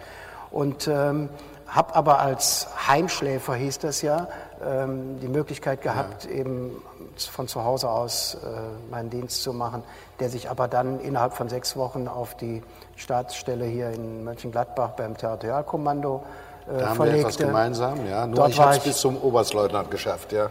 und 0.52 0.88
ähm, 0.88 1.30
habe 1.66 1.96
aber 1.96 2.20
als 2.20 2.68
Heimschläfer, 2.88 3.56
hieß 3.56 3.80
das 3.80 4.02
ja, 4.02 4.28
ähm, 4.62 5.20
die 5.22 5.30
Möglichkeit 5.30 5.82
gehabt, 5.82 6.26
ja. 6.26 6.32
eben 6.32 6.72
von 7.18 7.48
zu 7.48 7.64
Hause 7.64 7.90
aus 7.90 8.36
äh, 8.36 8.92
meinen 8.92 9.10
Dienst 9.10 9.42
zu 9.44 9.54
machen, 9.54 9.82
der 10.20 10.30
sich 10.30 10.50
aber 10.50 10.68
dann 10.68 11.00
innerhalb 11.00 11.34
von 11.34 11.48
sechs 11.48 11.78
Wochen 11.78 12.10
auf 12.10 12.36
die 12.36 12.62
Staatsstelle 12.98 13.64
hier 13.64 13.92
in 13.92 14.26
Mönchengladbach 14.26 14.92
beim 14.92 15.16
Territorialkommando 15.16 16.18
äh, 16.18 16.51
da 16.80 16.90
haben 16.90 16.96
verlegte. 16.96 17.18
wir 17.18 17.28
etwas 17.28 17.38
gemeinsam, 17.38 18.08
ja. 18.08 18.26
Nur 18.26 18.36
Dort 18.36 18.52
ich 18.52 18.60
habe 18.60 18.76
es 18.76 18.80
bis 18.80 18.98
zum 18.98 19.18
Oberstleutnant 19.18 19.92
geschafft, 19.92 20.32
ja. 20.32 20.50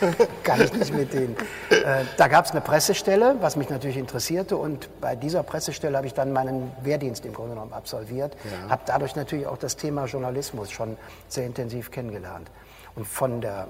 Kann 0.42 0.60
ich 0.60 0.72
nicht 0.72 0.94
mit 0.94 1.12
denen. 1.12 1.36
Äh, 1.70 2.04
da 2.16 2.28
gab 2.28 2.44
es 2.44 2.52
eine 2.52 2.60
Pressestelle, 2.60 3.36
was 3.40 3.56
mich 3.56 3.68
natürlich 3.70 3.96
interessierte. 3.96 4.56
Und 4.56 4.88
bei 5.00 5.16
dieser 5.16 5.42
Pressestelle 5.42 5.96
habe 5.96 6.06
ich 6.06 6.14
dann 6.14 6.32
meinen 6.32 6.72
Wehrdienst 6.82 7.24
im 7.26 7.32
Grunde 7.32 7.54
genommen 7.54 7.72
absolviert. 7.72 8.36
Ja. 8.44 8.70
Habe 8.70 8.82
dadurch 8.86 9.16
natürlich 9.16 9.46
auch 9.46 9.58
das 9.58 9.76
Thema 9.76 10.06
Journalismus 10.06 10.70
schon 10.70 10.96
sehr 11.28 11.46
intensiv 11.46 11.90
kennengelernt. 11.90 12.50
Und 12.94 13.06
von 13.06 13.40
der 13.40 13.68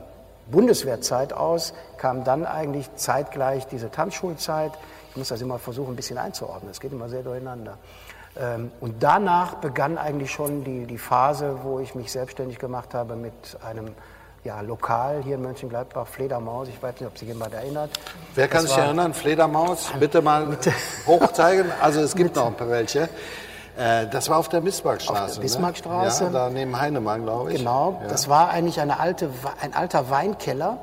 Bundeswehrzeit 0.50 1.32
aus 1.32 1.74
kam 1.98 2.24
dann 2.24 2.46
eigentlich 2.46 2.88
zeitgleich 2.96 3.66
diese 3.66 3.90
Tanzschulzeit. 3.90 4.72
Ich 5.10 5.16
muss 5.16 5.28
das 5.28 5.40
immer 5.40 5.58
versuchen, 5.58 5.92
ein 5.92 5.96
bisschen 5.96 6.18
einzuordnen. 6.18 6.70
Es 6.70 6.80
geht 6.80 6.92
immer 6.92 7.08
sehr 7.08 7.22
durcheinander. 7.22 7.78
Ähm, 8.40 8.70
und 8.80 9.02
danach 9.02 9.54
begann 9.56 9.98
eigentlich 9.98 10.30
schon 10.30 10.64
die, 10.64 10.86
die 10.86 10.98
Phase, 10.98 11.58
wo 11.62 11.80
ich 11.80 11.94
mich 11.94 12.12
selbstständig 12.12 12.58
gemacht 12.58 12.94
habe 12.94 13.16
mit 13.16 13.32
einem 13.68 13.92
ja, 14.44 14.60
Lokal 14.60 15.22
hier 15.24 15.34
in 15.34 15.42
Mönchengladbach, 15.42 16.06
Fledermaus. 16.06 16.68
Ich 16.68 16.80
weiß 16.82 16.94
nicht, 17.00 17.06
ob 17.08 17.18
sich 17.18 17.28
jemand 17.28 17.52
erinnert. 17.54 17.90
Wer 18.34 18.46
kann 18.48 18.62
Das 18.62 18.70
sich 18.72 18.78
erinnern? 18.82 19.12
Fledermaus, 19.12 19.90
bitte 19.98 20.22
mal 20.22 20.56
hochzeigen. 21.06 21.66
Also 21.82 22.00
es 22.00 22.14
gibt 22.14 22.36
noch 22.36 22.46
ein 22.46 22.54
paar 22.54 22.70
welche. 22.70 23.08
Äh, 23.76 24.06
Das 24.06 24.28
war 24.28 24.38
auf 24.38 24.48
der 24.48 24.60
Bismarckstraße. 24.60 25.22
Auf 25.24 25.34
der 25.34 25.40
Bismarckstraße. 25.42 26.24
Ne? 26.24 26.30
Ja, 26.32 26.38
da 26.46 26.50
neben 26.50 26.78
Heinemann, 26.80 27.24
glaube 27.24 27.52
ich. 27.52 27.58
Genau, 27.58 27.98
Ja. 28.02 28.08
das 28.08 28.28
war 28.28 28.50
eigentlich 28.50 28.80
eine 28.80 29.00
alte, 29.00 29.28
ein 29.60 29.74
alter 29.74 30.08
Weinkeller. 30.10 30.78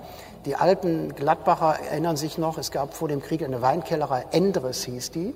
Die 0.46 0.56
alten 0.56 1.16
Gladbacher 1.16 1.80
erinnern 1.90 2.18
sich 2.18 2.38
noch, 2.38 2.60
es 2.60 2.70
gab 2.70 2.94
vor 2.94 3.08
dem 3.08 3.22
Krieg 3.22 3.44
eine 3.44 3.64
Weinkellerei, 3.64 4.25
Endres 4.32 4.84
hieß 4.84 5.10
die. 5.10 5.34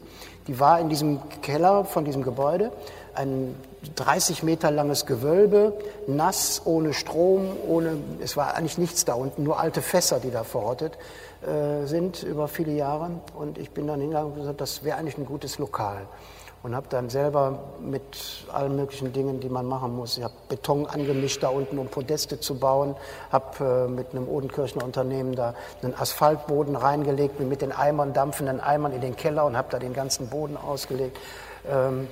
Die 0.47 0.59
war 0.59 0.79
in 0.79 0.89
diesem 0.89 1.19
Keller 1.41 1.83
von 1.83 2.05
diesem 2.05 2.21
Gebäude, 2.21 2.71
ein 3.15 3.55
30 3.95 4.43
Meter 4.43 4.69
langes 4.69 5.07
Gewölbe, 5.07 5.73
nass, 6.05 6.61
ohne 6.65 6.93
Strom, 6.93 7.47
ohne, 7.67 7.97
es 8.23 8.37
war 8.37 8.53
eigentlich 8.55 8.77
nichts 8.77 9.03
da 9.03 9.13
unten, 9.13 9.43
nur 9.43 9.59
alte 9.59 9.81
Fässer, 9.81 10.19
die 10.19 10.29
da 10.29 10.43
verrottet 10.43 10.97
äh, 11.41 11.87
sind 11.87 12.21
über 12.21 12.47
viele 12.47 12.73
Jahre. 12.73 13.09
Und 13.33 13.57
ich 13.57 13.71
bin 13.71 13.87
dann 13.87 13.99
hingegangen 13.99 14.33
und 14.33 14.37
gesagt, 14.37 14.61
das 14.61 14.83
wäre 14.83 14.97
eigentlich 14.97 15.17
ein 15.17 15.25
gutes 15.25 15.57
Lokal 15.57 16.05
und 16.63 16.75
habe 16.75 16.87
dann 16.89 17.09
selber 17.09 17.59
mit 17.79 18.45
allen 18.51 18.75
möglichen 18.75 19.13
Dingen, 19.13 19.39
die 19.39 19.49
man 19.49 19.65
machen 19.65 19.95
muss, 19.95 20.17
ich 20.17 20.23
habe 20.23 20.33
Beton 20.49 20.85
angemischt 20.85 21.41
da 21.41 21.49
unten, 21.49 21.77
um 21.77 21.87
Podeste 21.87 22.39
zu 22.39 22.59
bauen, 22.59 22.95
habe 23.31 23.87
äh, 23.87 23.91
mit 23.91 24.11
einem 24.11 24.27
Odenkirchner 24.27 24.83
Unternehmen 24.83 25.35
da 25.35 25.53
einen 25.81 25.93
Asphaltboden 25.95 26.75
reingelegt, 26.75 27.37
bin 27.37 27.49
mit 27.49 27.61
den 27.61 27.71
Eimern, 27.71 28.13
dampfenden 28.13 28.59
Eimern 28.59 28.91
in 28.93 29.01
den 29.01 29.15
Keller 29.15 29.45
und 29.45 29.55
habe 29.55 29.69
da 29.71 29.79
den 29.79 29.93
ganzen 29.93 30.27
Boden 30.27 30.57
ausgelegt. 30.57 31.17
Ähm, 31.69 32.07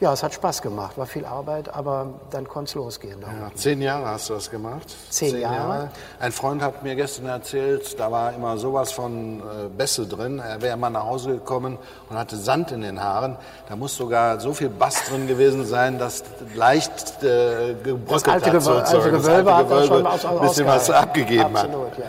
ja, 0.00 0.12
es 0.12 0.22
hat 0.22 0.32
Spaß 0.32 0.62
gemacht, 0.62 0.96
war 0.96 1.06
viel 1.06 1.24
Arbeit, 1.24 1.74
aber 1.74 2.06
dann 2.30 2.46
konnte 2.46 2.68
es 2.68 2.74
losgehen. 2.76 3.20
Ja, 3.20 3.50
zehn 3.56 3.82
Jahre 3.82 4.06
hast 4.06 4.30
du 4.30 4.34
das 4.34 4.48
gemacht. 4.48 4.86
Zehn 5.10 5.40
Jahre. 5.40 5.90
Ein 6.20 6.30
Freund 6.30 6.62
hat 6.62 6.84
mir 6.84 6.94
gestern 6.94 7.26
erzählt, 7.26 7.98
da 7.98 8.12
war 8.12 8.32
immer 8.32 8.58
sowas 8.58 8.92
von 8.92 9.40
äh, 9.40 9.68
Bässe 9.76 10.06
drin. 10.06 10.38
Er 10.38 10.62
wäre 10.62 10.76
mal 10.76 10.90
nach 10.90 11.04
Hause 11.04 11.30
gekommen 11.30 11.78
und 12.08 12.16
hatte 12.16 12.36
Sand 12.36 12.70
in 12.70 12.82
den 12.82 13.02
Haaren. 13.02 13.36
Da 13.68 13.74
muss 13.74 13.96
sogar 13.96 14.38
so 14.38 14.52
viel 14.52 14.68
Bass 14.68 15.04
drin 15.08 15.26
gewesen 15.26 15.66
sein, 15.66 15.98
dass 15.98 16.22
leicht 16.54 17.22
äh, 17.24 17.74
gebröckelt 17.82 18.28
alte, 18.28 18.52
hat. 18.52 18.62
Sozusagen. 18.62 18.96
alte 18.96 19.10
Das 19.10 19.22
Gewölbe 19.24 19.56
hat 19.56 19.70
da 19.70 19.80
Gewölbe 19.80 19.86
schon 19.86 20.06
aus, 20.06 20.24
aus, 20.24 20.40
ein 20.40 20.48
bisschen 20.48 20.66
was 20.66 20.90
abgegeben 20.90 21.58
hat. 21.58 21.64
Absolut, 21.64 21.98
ja. 21.98 22.04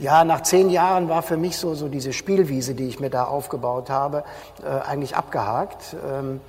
Ja, 0.00 0.24
nach 0.24 0.42
zehn 0.42 0.70
Jahren 0.70 1.08
war 1.08 1.22
für 1.22 1.36
mich 1.36 1.58
so, 1.58 1.74
so 1.74 1.88
diese 1.88 2.12
Spielwiese, 2.12 2.74
die 2.74 2.88
ich 2.88 3.00
mir 3.00 3.10
da 3.10 3.24
aufgebaut 3.24 3.90
habe, 3.90 4.24
äh, 4.62 4.88
eigentlich 4.88 5.14
abgehakt. 5.14 5.94
Ähm, 6.10 6.40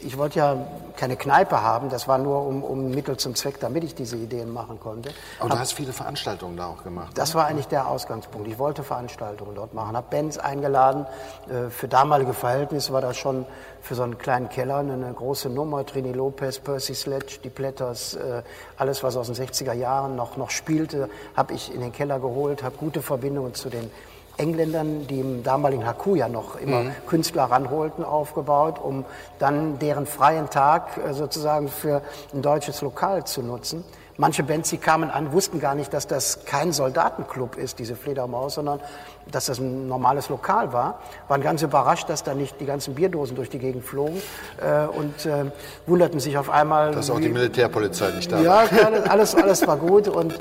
ich 0.00 0.18
wollte 0.18 0.38
ja 0.38 0.56
keine 0.96 1.16
Kneipe 1.16 1.62
haben, 1.62 1.88
das 1.88 2.08
war 2.08 2.18
nur 2.18 2.46
um, 2.46 2.62
um 2.62 2.90
Mittel 2.90 3.16
zum 3.16 3.34
Zweck, 3.34 3.60
damit 3.60 3.84
ich 3.84 3.94
diese 3.94 4.16
Ideen 4.16 4.52
machen 4.52 4.78
konnte. 4.80 5.10
Aber 5.40 5.50
du 5.50 5.58
hast 5.58 5.72
viele 5.72 5.92
Veranstaltungen 5.92 6.56
da 6.56 6.66
auch 6.66 6.84
gemacht. 6.84 7.12
Das 7.16 7.34
war 7.34 7.46
eigentlich 7.46 7.68
der 7.68 7.88
Ausgangspunkt. 7.88 8.48
Ich 8.48 8.58
wollte 8.58 8.82
Veranstaltungen 8.82 9.54
dort 9.54 9.74
machen, 9.74 9.96
habe 9.96 10.06
Bands 10.10 10.38
eingeladen. 10.38 11.06
Äh, 11.48 11.70
Für 11.70 11.88
damalige 11.88 12.34
Verhältnisse 12.34 12.92
war 12.92 13.00
das 13.00 13.16
schon 13.16 13.46
für 13.80 13.94
so 13.94 14.02
einen 14.02 14.18
kleinen 14.18 14.48
Keller 14.48 14.76
eine 14.78 15.12
große 15.12 15.48
Nummer. 15.48 15.84
Trini 15.84 16.12
Lopez, 16.12 16.58
Percy 16.58 16.94
Sledge, 16.94 17.38
die 17.42 17.50
Platters, 17.50 18.14
äh, 18.14 18.42
alles, 18.76 19.02
was 19.02 19.16
aus 19.16 19.26
den 19.26 19.36
60er 19.36 19.72
Jahren 19.72 20.16
noch, 20.16 20.36
noch 20.36 20.50
spielte, 20.50 21.08
habe 21.36 21.54
ich 21.54 21.74
in 21.74 21.80
den 21.80 21.92
Keller 21.92 22.20
geholt, 22.20 22.62
habe 22.62 22.76
gute 22.76 23.02
Verbindungen 23.02 23.54
zu 23.54 23.70
den 23.70 23.90
Engländern, 24.36 25.06
die 25.06 25.20
im 25.20 25.42
damaligen 25.42 25.86
Haku 25.86 26.14
ja 26.14 26.28
noch 26.28 26.56
immer 26.56 26.84
Künstler 27.06 27.44
ranholten, 27.44 28.04
aufgebaut, 28.04 28.78
um 28.82 29.04
dann 29.38 29.78
deren 29.78 30.06
freien 30.06 30.50
Tag 30.50 30.98
äh, 30.98 31.12
sozusagen 31.12 31.68
für 31.68 32.02
ein 32.32 32.42
deutsches 32.42 32.80
Lokal 32.80 33.24
zu 33.24 33.42
nutzen. 33.42 33.84
Manche 34.18 34.42
Bands, 34.42 34.68
die 34.68 34.76
kamen 34.76 35.10
an, 35.10 35.32
wussten 35.32 35.58
gar 35.58 35.74
nicht, 35.74 35.92
dass 35.94 36.06
das 36.06 36.44
kein 36.44 36.72
Soldatenclub 36.72 37.56
ist, 37.56 37.78
diese 37.78 37.96
Fledermaus, 37.96 38.54
sondern 38.54 38.80
dass 39.30 39.46
das 39.46 39.58
ein 39.58 39.88
normales 39.88 40.28
Lokal 40.28 40.72
war. 40.72 41.00
Waren 41.28 41.42
ganz 41.42 41.62
überrascht, 41.62 42.08
dass 42.08 42.22
da 42.22 42.34
nicht 42.34 42.60
die 42.60 42.66
ganzen 42.66 42.94
Bierdosen 42.94 43.36
durch 43.36 43.50
die 43.50 43.58
Gegend 43.58 43.84
flogen 43.84 44.20
äh, 44.60 44.86
und 44.86 45.26
äh, 45.26 45.50
wunderten 45.86 46.20
sich 46.20 46.36
auf 46.36 46.50
einmal. 46.50 46.92
Dass 46.92 47.10
auch 47.10 47.20
die 47.20 47.28
Militärpolizei 47.28 48.10
nicht 48.10 48.30
da 48.30 48.36
war. 48.36 48.42
ja, 48.72 49.02
alles, 49.08 49.34
alles 49.34 49.66
war 49.66 49.76
gut 49.76 50.08
und 50.08 50.32
äh, 50.32 50.38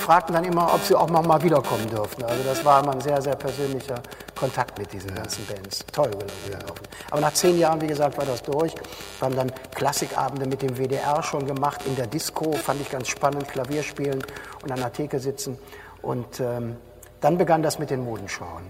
fragten 0.00 0.34
dann 0.34 0.44
immer, 0.44 0.72
ob 0.74 0.82
sie 0.82 0.94
auch 0.94 1.10
noch 1.10 1.26
mal 1.26 1.42
wiederkommen 1.42 1.88
dürften. 1.88 2.24
Also 2.24 2.42
das 2.44 2.64
war 2.64 2.82
immer 2.82 2.92
ein 2.92 3.00
sehr, 3.00 3.20
sehr 3.20 3.36
persönlicher 3.36 4.00
Kontakt 4.38 4.78
mit 4.78 4.92
diesen 4.92 5.14
ganzen 5.14 5.44
Bands. 5.46 5.84
Toll 5.92 6.10
gelaufen. 6.46 6.86
Aber 7.10 7.20
nach 7.20 7.34
zehn 7.34 7.58
Jahren, 7.58 7.80
wie 7.80 7.86
gesagt, 7.86 8.16
war 8.16 8.24
das 8.24 8.42
durch. 8.42 8.74
Wir 8.74 9.26
haben 9.26 9.36
dann 9.36 9.52
Klassikabende 9.74 10.46
mit 10.46 10.62
dem 10.62 10.76
WDR 10.76 11.22
schon 11.22 11.46
gemacht, 11.46 11.82
in 11.86 11.96
der 11.96 12.06
Disco, 12.06 12.52
fand 12.52 12.80
ich 12.80 12.90
ganz 12.90 13.08
spannend, 13.08 13.48
Klavier 13.48 13.82
spielen 13.82 14.22
und 14.62 14.72
an 14.72 14.78
der 14.78 14.92
Theke 14.92 15.18
sitzen. 15.18 15.58
Und 16.02 16.40
ähm, 16.40 16.76
dann 17.20 17.38
begann 17.38 17.62
das 17.62 17.78
mit 17.78 17.90
den 17.90 18.04
Modenschauen. 18.04 18.64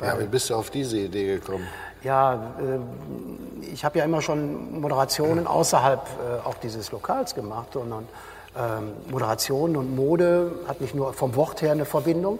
Ja, 0.00 0.18
wie 0.20 0.26
bist 0.26 0.50
du 0.50 0.54
auf 0.54 0.70
diese 0.70 0.98
Idee 0.98 1.38
gekommen? 1.38 1.66
Ja, 2.02 2.34
äh, 2.34 3.66
ich 3.72 3.84
habe 3.84 3.98
ja 3.98 4.04
immer 4.04 4.20
schon 4.20 4.80
Moderationen 4.80 5.46
außerhalb 5.46 6.00
äh, 6.00 6.46
auch 6.46 6.56
dieses 6.56 6.92
Lokals 6.92 7.34
gemacht. 7.34 7.76
Und, 7.76 7.92
und 7.92 8.08
ähm, 8.58 8.92
Moderation 9.10 9.76
und 9.76 9.96
Mode 9.96 10.52
hat 10.68 10.80
nicht 10.80 10.94
nur 10.94 11.12
vom 11.14 11.34
Wort 11.34 11.62
her 11.62 11.72
eine 11.72 11.86
Verbindung. 11.86 12.38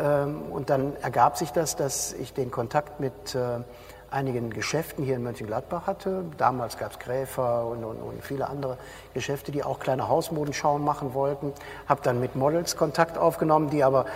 Ähm, 0.00 0.42
und 0.50 0.70
dann 0.70 0.92
ergab 1.02 1.38
sich 1.38 1.50
das, 1.50 1.76
dass 1.76 2.12
ich 2.12 2.34
den 2.34 2.50
Kontakt 2.50 3.00
mit 3.00 3.34
äh, 3.34 3.60
einigen 4.10 4.50
Geschäften 4.50 5.04
hier 5.04 5.16
in 5.16 5.22
Mönchengladbach 5.22 5.86
hatte. 5.86 6.24
Damals 6.36 6.78
gab 6.78 6.92
es 6.92 6.98
Gräfer 6.98 7.66
und, 7.66 7.84
und, 7.84 7.96
und 7.96 8.22
viele 8.22 8.48
andere 8.48 8.76
Geschäfte, 9.14 9.52
die 9.52 9.62
auch 9.62 9.78
kleine 9.78 10.08
Hausmodenschauen 10.08 10.84
machen 10.84 11.14
wollten. 11.14 11.52
Habe 11.88 12.00
dann 12.02 12.20
mit 12.20 12.36
Models 12.36 12.76
Kontakt 12.76 13.18
aufgenommen, 13.18 13.70
die 13.70 13.84
aber 13.84 14.06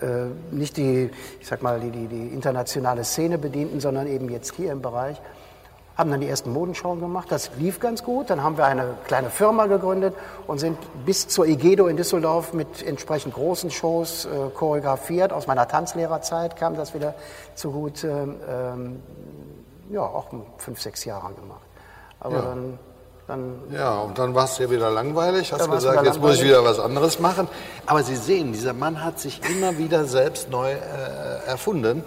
äh, 0.00 0.26
nicht 0.50 0.76
die, 0.76 1.10
ich 1.40 1.46
sag 1.46 1.62
mal, 1.62 1.80
die, 1.80 1.90
die, 1.90 2.06
die 2.06 2.28
internationale 2.28 3.04
Szene 3.04 3.38
bedienten, 3.38 3.80
sondern 3.80 4.06
eben 4.06 4.28
jetzt 4.28 4.54
hier 4.54 4.72
im 4.72 4.82
Bereich. 4.82 5.20
Haben 5.98 6.10
dann 6.12 6.20
die 6.20 6.28
ersten 6.28 6.52
Modenschauen 6.52 7.00
gemacht, 7.00 7.26
das 7.30 7.50
lief 7.58 7.80
ganz 7.80 8.04
gut. 8.04 8.30
Dann 8.30 8.42
haben 8.44 8.56
wir 8.56 8.64
eine 8.64 8.94
kleine 9.08 9.30
Firma 9.30 9.66
gegründet 9.66 10.14
und 10.46 10.58
sind 10.60 10.78
bis 11.04 11.26
zur 11.26 11.44
Egedo 11.46 11.88
in 11.88 11.96
Düsseldorf 11.96 12.52
mit 12.52 12.86
entsprechend 12.86 13.34
großen 13.34 13.70
Shows 13.70 14.24
äh, 14.26 14.28
choreografiert. 14.54 15.32
Aus 15.32 15.48
meiner 15.48 15.66
Tanzlehrerzeit 15.66 16.56
kam 16.56 16.76
das 16.76 16.94
wieder 16.94 17.14
zu 17.56 17.72
gut. 17.72 18.04
ähm, 18.04 19.02
ja, 19.90 20.02
auch 20.02 20.26
fünf, 20.58 20.80
sechs 20.80 21.04
Jahre 21.04 21.34
gemacht. 21.34 21.62
Aber 22.20 22.36
Ja. 22.36 22.42
dann, 22.42 22.78
dann 23.26 23.54
Ja, 23.72 23.98
und 24.00 24.18
dann 24.18 24.34
war 24.34 24.44
es 24.44 24.54
dir 24.56 24.70
wieder 24.70 24.90
langweilig, 24.90 25.52
hast 25.52 25.68
gesagt, 25.68 26.04
jetzt 26.04 26.20
muss 26.20 26.36
ich 26.36 26.44
wieder 26.44 26.62
was 26.64 26.78
anderes 26.78 27.18
machen. 27.18 27.48
Aber 27.86 28.02
Sie 28.02 28.16
sehen, 28.16 28.52
dieser 28.52 28.72
Mann 28.72 29.04
hat 29.04 29.18
sich 29.18 29.40
immer 29.50 29.78
wieder 29.78 30.04
selbst 30.04 30.50
neu 30.50 30.70
äh, 30.72 31.46
erfunden. 31.46 32.04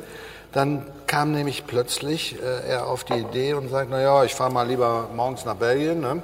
Dann 0.52 0.86
kam 1.08 1.32
nämlich 1.32 1.66
plötzlich 1.66 2.42
äh, 2.42 2.70
er 2.70 2.88
auf 2.88 3.04
die 3.04 3.14
Idee 3.14 3.54
und 3.54 3.70
sagt, 3.70 3.90
na 3.90 4.02
ja, 4.02 4.24
ich 4.24 4.36
fahre 4.36 4.52
mal 4.52 4.68
lieber 4.68 5.08
morgens 5.16 5.46
nach 5.46 5.56
Belgien 5.56 6.02
ne? 6.02 6.22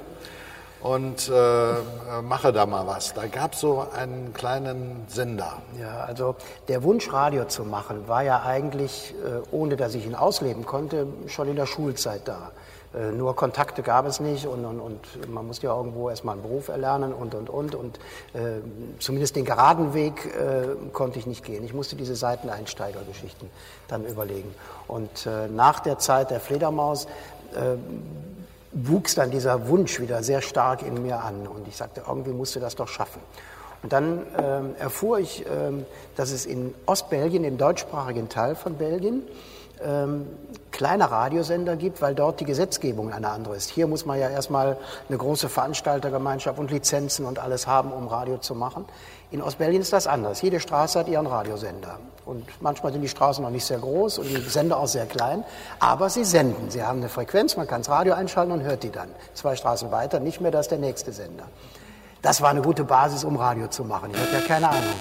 und 0.81 1.29
äh, 1.29 2.21
mache 2.21 2.53
da 2.53 2.65
mal 2.65 2.85
was. 2.87 3.13
Da 3.13 3.27
gab 3.27 3.53
es 3.53 3.61
so 3.61 3.85
einen 3.95 4.33
kleinen 4.33 5.05
Sender. 5.07 5.61
Ja, 5.79 6.01
also 6.05 6.35
der 6.67 6.83
Wunsch, 6.83 7.11
Radio 7.11 7.45
zu 7.45 7.63
machen, 7.63 8.07
war 8.07 8.23
ja 8.23 8.43
eigentlich, 8.43 9.13
äh, 9.25 9.41
ohne 9.51 9.75
dass 9.75 9.95
ich 9.95 10.05
ihn 10.05 10.15
ausleben 10.15 10.65
konnte, 10.65 11.07
schon 11.27 11.47
in 11.47 11.55
der 11.55 11.65
Schulzeit 11.65 12.21
da. 12.25 12.51
Äh, 12.97 13.11
Nur 13.11 13.35
Kontakte 13.35 13.83
gab 13.83 14.05
es 14.05 14.19
nicht 14.19 14.45
und, 14.45 14.65
und, 14.65 14.79
und 14.79 15.31
man 15.31 15.45
musste 15.45 15.67
ja 15.67 15.75
irgendwo 15.75 16.09
erstmal 16.09 16.33
einen 16.33 16.41
Beruf 16.41 16.69
erlernen 16.69 17.13
und, 17.13 17.35
und, 17.35 17.49
und. 17.49 17.75
Und 17.75 17.97
äh, 18.33 18.61
zumindest 18.99 19.35
den 19.35 19.45
geraden 19.45 19.93
Weg 19.93 20.25
äh, 20.25 20.75
konnte 20.93 21.19
ich 21.19 21.27
nicht 21.27 21.43
gehen. 21.43 21.63
Ich 21.63 21.73
musste 21.73 21.95
diese 21.95 22.15
Seiteneinsteigergeschichten 22.15 23.49
dann 23.87 24.05
überlegen. 24.05 24.53
Und 24.87 25.25
äh, 25.25 25.47
nach 25.47 25.79
der 25.79 25.99
Zeit 25.99 26.31
der 26.31 26.39
Fledermaus 26.39 27.05
äh, 27.53 27.77
wuchs 28.71 29.15
dann 29.15 29.31
dieser 29.31 29.67
Wunsch 29.67 29.99
wieder 29.99 30.23
sehr 30.23 30.41
stark 30.41 30.81
in 30.81 31.01
mir 31.01 31.21
an. 31.23 31.47
Und 31.47 31.67
ich 31.67 31.77
sagte, 31.77 32.03
irgendwie 32.07 32.31
musst 32.31 32.55
du 32.55 32.59
das 32.59 32.75
doch 32.75 32.87
schaffen. 32.87 33.21
Und 33.83 33.93
dann 33.93 34.23
ähm, 34.37 34.75
erfuhr 34.79 35.19
ich, 35.19 35.45
ähm, 35.45 35.85
dass 36.15 36.31
es 36.31 36.45
in 36.45 36.73
Ostbelgien, 36.87 37.43
im 37.43 37.57
deutschsprachigen 37.57 38.27
Teil 38.27 38.55
von 38.55 38.75
Belgien, 38.75 39.21
ähm, 39.83 40.27
kleine 40.71 41.09
Radiosender 41.09 41.75
gibt, 41.75 42.01
weil 42.01 42.15
dort 42.15 42.39
die 42.39 42.45
Gesetzgebung 42.45 43.11
eine 43.11 43.29
andere 43.29 43.55
ist. 43.55 43.69
Hier 43.69 43.87
muss 43.87 44.05
man 44.05 44.19
ja 44.19 44.29
erstmal 44.29 44.77
eine 45.09 45.17
große 45.17 45.49
Veranstaltergemeinschaft 45.49 46.59
und 46.59 46.71
Lizenzen 46.71 47.25
und 47.25 47.39
alles 47.39 47.67
haben, 47.67 47.91
um 47.91 48.07
Radio 48.07 48.37
zu 48.37 48.55
machen. 48.55 48.85
In 49.31 49.41
Ostbelgien 49.41 49.81
ist 49.81 49.91
das 49.91 50.07
anders. 50.07 50.41
Jede 50.41 50.59
Straße 50.59 50.99
hat 50.99 51.07
ihren 51.07 51.27
Radiosender. 51.27 51.99
Und 52.25 52.45
manchmal 52.61 52.91
sind 52.91 53.01
die 53.01 53.09
Straßen 53.09 53.43
noch 53.43 53.49
nicht 53.49 53.65
sehr 53.65 53.79
groß 53.79 54.19
und 54.19 54.29
die 54.29 54.37
Sender 54.37 54.77
auch 54.77 54.87
sehr 54.87 55.05
klein. 55.05 55.43
Aber 55.79 56.09
sie 56.09 56.23
senden. 56.23 56.69
Sie 56.69 56.83
haben 56.83 56.99
eine 56.99 57.09
Frequenz, 57.09 57.57
man 57.57 57.67
kann 57.67 57.81
das 57.81 57.89
Radio 57.89 58.13
einschalten 58.13 58.51
und 58.51 58.63
hört 58.63 58.83
die 58.83 58.91
dann. 58.91 59.09
Zwei 59.33 59.55
Straßen 59.55 59.91
weiter, 59.91 60.19
nicht 60.19 60.41
mehr, 60.41 60.51
das 60.51 60.65
ist 60.67 60.71
der 60.71 60.79
nächste 60.79 61.11
Sender. 61.11 61.45
Das 62.21 62.41
war 62.41 62.49
eine 62.49 62.61
gute 62.61 62.83
Basis, 62.83 63.23
um 63.23 63.35
Radio 63.37 63.67
zu 63.67 63.83
machen. 63.83 64.11
Ich 64.13 64.19
hatte 64.19 64.33
ja 64.33 64.41
keine 64.41 64.69
Ahnung. 64.69 64.93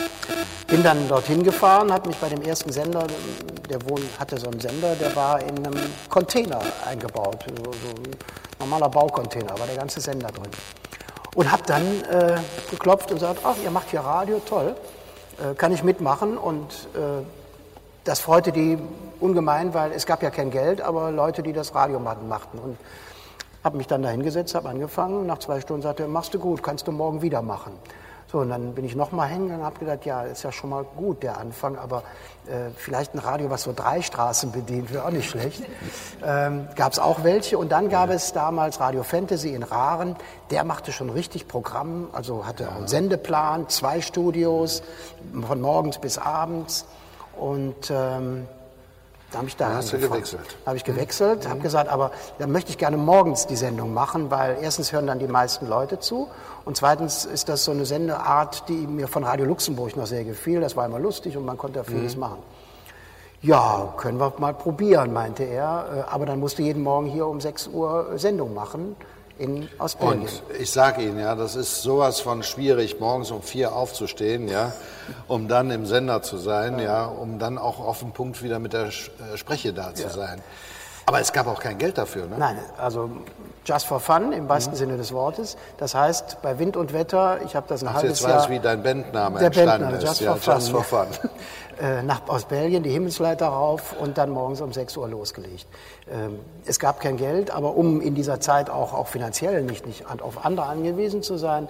Bin 0.66 0.82
dann 0.82 1.08
dorthin 1.08 1.42
gefahren, 1.42 1.92
habe 1.92 2.08
mich 2.08 2.16
bei 2.18 2.28
dem 2.28 2.42
ersten 2.42 2.73
Sender, 2.73 3.06
der 3.70 3.88
wohn, 3.88 4.02
hatte 4.18 4.38
so 4.38 4.49
einen 4.49 4.61
Sender, 4.61 4.94
der 4.96 5.14
war 5.14 5.40
in 5.40 5.64
einem 5.64 5.75
Container 6.08 6.61
eingebaut. 6.88 7.44
So, 7.49 7.73
so 7.73 7.94
Normaler 8.58 8.88
Baucontainer, 8.88 9.58
war 9.58 9.66
der 9.66 9.76
ganze 9.76 10.00
Sender 10.00 10.28
drin. 10.28 10.50
Und 11.35 11.52
habe 11.52 11.62
dann 11.66 11.82
äh, 12.04 12.38
geklopft 12.70 13.11
und 13.11 13.20
gesagt, 13.20 13.40
ach, 13.44 13.56
ihr 13.62 13.70
macht 13.70 13.90
hier 13.90 14.00
Radio, 14.00 14.40
toll, 14.40 14.75
äh, 15.38 15.54
kann 15.54 15.73
ich 15.73 15.82
mitmachen. 15.82 16.38
Und 16.38 16.73
äh, 16.94 17.25
das 18.04 18.20
freute 18.20 18.52
die 18.52 18.78
ungemein, 19.20 19.75
weil 19.75 19.92
es 19.92 20.06
gab 20.06 20.23
ja 20.23 20.30
kein 20.30 20.50
Geld, 20.50 20.80
aber 20.80 21.11
Leute, 21.11 21.42
die 21.42 21.52
das 21.52 21.75
Radio 21.75 21.99
machten. 21.99 22.58
Und 22.58 22.78
habe 23.66 23.76
mich 23.76 23.87
dann 23.87 24.02
da 24.02 24.08
hingesetzt, 24.08 24.54
habe 24.54 24.70
angefangen. 24.70 25.26
Nach 25.26 25.38
zwei 25.38 25.61
Stunden 25.61 25.82
sagte 25.82 26.04
er, 26.04 26.08
machst 26.08 26.32
du 26.32 26.38
gut, 26.38 26.62
kannst 26.62 26.87
du 26.87 26.92
morgen 26.92 27.20
wieder 27.20 27.42
machen. 27.42 27.73
So, 28.30 28.38
und 28.38 28.49
dann 28.49 28.75
bin 28.75 28.85
ich 28.85 28.96
nochmal 28.96 29.28
hingegangen 29.28 29.61
und 29.61 29.66
habe 29.66 29.78
gedacht, 29.78 30.04
ja, 30.04 30.23
ist 30.23 30.42
ja 30.42 30.50
schon 30.50 30.70
mal 30.70 30.85
gut, 30.96 31.23
der 31.23 31.38
Anfang, 31.38 31.76
aber 31.76 32.02
äh, 32.46 32.70
vielleicht 32.76 33.14
ein 33.14 33.18
Radio, 33.18 33.50
was 33.50 33.62
so 33.62 33.73
drei 33.75 34.02
Straßen 34.02 34.50
bedient, 34.50 34.92
wäre 34.92 35.04
auch 35.04 35.11
nicht 35.11 35.28
schlecht. 35.28 35.62
Ähm, 36.25 36.66
gab 36.75 36.92
es 36.92 36.99
auch 36.99 37.23
welche. 37.23 37.58
Und 37.58 37.70
dann 37.70 37.88
gab 37.88 38.11
es 38.11 38.32
damals 38.32 38.80
Radio 38.80 39.02
Fantasy 39.02 39.50
in 39.50 39.62
Raren. 39.62 40.16
Der 40.50 40.64
machte 40.64 40.90
schon 40.90 41.11
richtig 41.11 41.46
Programm, 41.46 42.08
also 42.12 42.46
hatte 42.46 42.73
einen 42.73 42.88
Sendeplan, 42.88 43.68
zwei 43.68 44.00
Studios, 44.00 44.82
von 45.46 45.61
morgens 45.61 45.99
bis 45.99 46.18
abends. 46.18 46.87
Und 47.37 47.90
ähm, 47.90 48.49
da 49.33 49.38
habe 49.38 49.49
ich 49.49 49.56
da 49.56 49.75
hast 49.75 49.92
du 49.92 49.99
gewechselt. 49.99 50.56
habe 50.64 50.76
ich 50.76 50.85
gewechselt, 50.85 51.45
mhm. 51.45 51.50
habe 51.50 51.61
gesagt, 51.61 51.90
aber 51.90 52.12
dann 52.38 52.52
möchte 52.52 52.71
ich 52.71 52.78
gerne 52.78 52.97
morgens 52.97 53.47
die 53.47 53.56
Sendung 53.56 53.92
machen, 53.92 54.30
weil 54.30 54.59
erstens 54.61 54.92
hören 54.92 55.06
dann 55.06 55.18
die 55.18 55.26
meisten 55.26 55.66
Leute 55.66 55.99
zu 55.99 56.28
und 56.64 56.76
zweitens 56.76 57.25
ist 57.25 57.49
das 57.49 57.64
so 57.64 57.73
eine 57.73 57.87
Sendeart, 57.87 58.68
die 58.68 58.87
mir 58.87 59.09
von 59.09 59.25
Radio 59.25 59.47
Luxemburg 59.47 59.97
noch 59.97 60.06
sehr 60.06 60.25
gefiel. 60.25 60.61
Das 60.61 60.76
war 60.76 60.87
immer 60.87 60.99
lustig 60.99 61.37
und 61.37 61.45
man 61.45 61.59
konnte 61.59 61.80
da 61.80 61.85
vieles 61.85 62.14
mhm. 62.14 62.21
machen. 62.21 62.38
Ja, 63.42 63.92
können 63.97 64.18
wir 64.18 64.33
mal 64.38 64.54
probieren, 64.54 65.12
meinte 65.12 65.45
er. 65.45 66.06
Äh, 66.09 66.12
aber 66.12 66.26
dann 66.26 66.40
musst 66.40 66.59
du 66.59 66.62
jeden 66.62 66.83
Morgen 66.83 67.06
hier 67.06 67.26
um 67.26 67.40
6 67.40 67.68
Uhr 67.68 68.12
Sendung 68.16 68.54
machen 68.54 68.97
in 69.38 69.69
Ostbelgien. 69.78 70.23
Und 70.23 70.31
ich 70.59 70.71
sage 70.71 71.02
Ihnen, 71.02 71.19
ja, 71.19 71.35
das 71.35 71.57
ist 71.57 71.83
sowas 71.83 72.21
von 72.21 72.43
schwierig, 72.43 73.00
morgens 73.00 73.31
um 73.31 73.43
vier 73.43 73.75
aufzustehen, 73.75 74.49
ja, 74.49 74.73
um 75.28 75.49
dann 75.49 75.71
im 75.71 75.87
Sender 75.87 76.23
zu 76.23 76.38
sein, 76.38 76.78
ja, 76.78 77.05
um 77.05 77.38
dann 77.38 77.59
auch 77.59 77.78
auf 77.81 78.00
dem 78.00 78.12
Punkt 78.12 78.43
wieder 78.43 78.59
mit 78.59 78.73
der 78.73 78.87
äh, 78.87 79.37
Spreche 79.37 79.73
da 79.73 79.95
zu 79.95 80.05
ja. 80.05 80.11
sein. 80.11 80.43
Aber 81.08 81.20
es 81.20 81.32
gab 81.32 81.46
auch 81.46 81.60
kein 81.60 81.78
Geld 81.78 81.98
dafür, 81.98 82.26
ne? 82.26 82.36
Nein, 82.36 82.58
also 82.78 83.08
just 83.64 83.86
for 83.86 84.00
fun 84.00 84.32
im 84.32 84.48
wahrsten 84.48 84.75
mhm. 84.75 84.78
Sinne 84.78 84.96
des 84.96 85.12
Wortes. 85.12 85.56
Das 85.78 85.94
heißt, 85.94 86.42
bei 86.42 86.58
Wind 86.58 86.76
und 86.76 86.92
Wetter, 86.92 87.38
ich 87.44 87.54
habe 87.54 87.66
das 87.68 87.82
ein 87.82 87.88
Ach, 87.88 87.94
halbes 87.94 88.10
jetzt 88.10 88.22
Jahr... 88.22 88.30
Jetzt 88.32 88.42
weiß, 88.42 88.50
wie 88.50 88.58
dein 88.58 88.82
Bandname 88.82 89.38
der 89.38 89.46
entstanden 89.46 89.70
Bandname, 89.70 89.96
ist. 89.98 90.02
Just, 90.02 90.20
ja, 90.20 90.34
for, 90.34 90.54
just 90.54 90.70
fun. 90.70 90.82
for 90.82 91.06
Fun. 91.06 91.30
Äh, 91.78 92.02
nach, 92.02 92.26
aus 92.28 92.46
Belgien 92.46 92.82
die 92.82 92.88
Himmelsleiter 92.88 93.48
rauf 93.48 93.94
und 94.00 94.16
dann 94.16 94.30
morgens 94.30 94.62
um 94.62 94.72
6 94.72 94.96
Uhr 94.96 95.08
losgelegt. 95.08 95.66
Ähm, 96.10 96.38
es 96.64 96.78
gab 96.78 97.00
kein 97.00 97.18
Geld, 97.18 97.50
aber 97.50 97.76
um 97.76 98.00
in 98.00 98.14
dieser 98.14 98.40
Zeit 98.40 98.70
auch, 98.70 98.94
auch 98.94 99.08
finanziell 99.08 99.62
nicht, 99.62 99.84
nicht 99.84 100.06
auf 100.22 100.46
andere 100.46 100.68
angewiesen 100.68 101.22
zu 101.22 101.36
sein, 101.36 101.68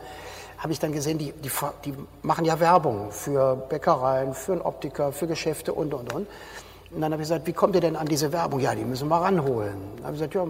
habe 0.59 0.73
ich 0.73 0.79
dann 0.79 0.93
gesehen, 0.93 1.19
die, 1.19 1.33
die, 1.33 1.51
die 1.85 1.95
machen 2.23 2.45
ja 2.45 2.61
Werbung 2.61 3.11
für 3.11 3.57
Bäckereien, 3.57 4.33
für 4.35 4.53
einen 4.53 4.63
Optiker, 4.63 5.11
für 5.11 5.27
Geschäfte 5.27 5.73
und, 5.73 5.93
und, 5.93 6.13
und. 6.15 6.29
Und 6.97 7.03
dann 7.03 7.13
habe 7.13 7.23
ich 7.23 7.29
gesagt, 7.29 7.47
wie 7.47 7.53
kommt 7.53 7.75
ihr 7.75 7.83
denn 7.83 7.95
an 7.95 8.07
diese 8.07 8.33
Werbung? 8.33 8.59
Ja, 8.59 8.75
die 8.75 8.83
müssen 8.83 9.09
wir 9.09 9.17
ranholen. 9.17 9.77
Dann 9.97 10.07
habe 10.07 10.15
ich 10.15 10.21
gesagt, 10.21 10.35
ja, 10.35 10.47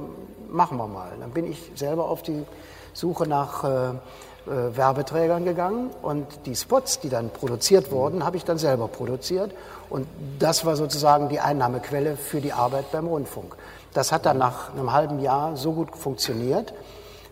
machen 0.49 0.79
wir 0.79 0.87
mal. 0.87 1.11
Dann 1.19 1.33
bin 1.33 1.51
ich 1.51 1.73
selber 1.75 2.09
auf 2.09 2.23
die 2.23 2.45
Suche 2.93 3.27
nach 3.27 3.65
äh, 3.65 3.89
äh, 3.89 4.77
Werbeträgern 4.77 5.45
gegangen 5.45 5.91
und 6.03 6.25
die 6.47 6.55
Spots, 6.55 7.01
die 7.01 7.09
dann 7.09 7.31
produziert 7.31 7.91
wurden, 7.91 8.25
habe 8.25 8.37
ich 8.37 8.45
dann 8.45 8.59
selber 8.59 8.87
produziert. 8.87 9.51
Und 9.91 10.07
das 10.39 10.65
war 10.65 10.77
sozusagen 10.77 11.29
die 11.29 11.41
Einnahmequelle 11.41 12.17
für 12.17 12.41
die 12.41 12.53
Arbeit 12.53 12.93
beim 12.93 13.09
Rundfunk. 13.09 13.57
Das 13.93 14.13
hat 14.13 14.25
dann 14.25 14.39
nach 14.39 14.73
einem 14.73 14.93
halben 14.93 15.19
Jahr 15.19 15.57
so 15.57 15.73
gut 15.73 15.97
funktioniert, 15.97 16.75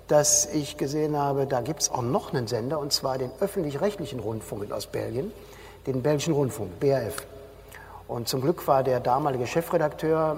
dass 0.08 0.46
ich 0.46 0.76
gesehen 0.76 1.16
habe, 1.16 1.46
da 1.46 1.60
gibt 1.60 1.82
es 1.82 1.88
auch 1.88 2.02
noch 2.02 2.34
einen 2.34 2.48
Sender, 2.48 2.80
und 2.80 2.92
zwar 2.92 3.16
den 3.16 3.30
öffentlich-rechtlichen 3.38 4.18
Rundfunk 4.18 4.72
aus 4.72 4.86
Belgien, 4.88 5.30
den 5.86 6.02
belgischen 6.02 6.34
Rundfunk, 6.34 6.80
BRF. 6.80 7.28
Und 8.06 8.28
zum 8.28 8.42
Glück 8.42 8.66
war 8.68 8.82
der 8.82 9.00
damalige 9.00 9.46
Chefredakteur, 9.46 10.36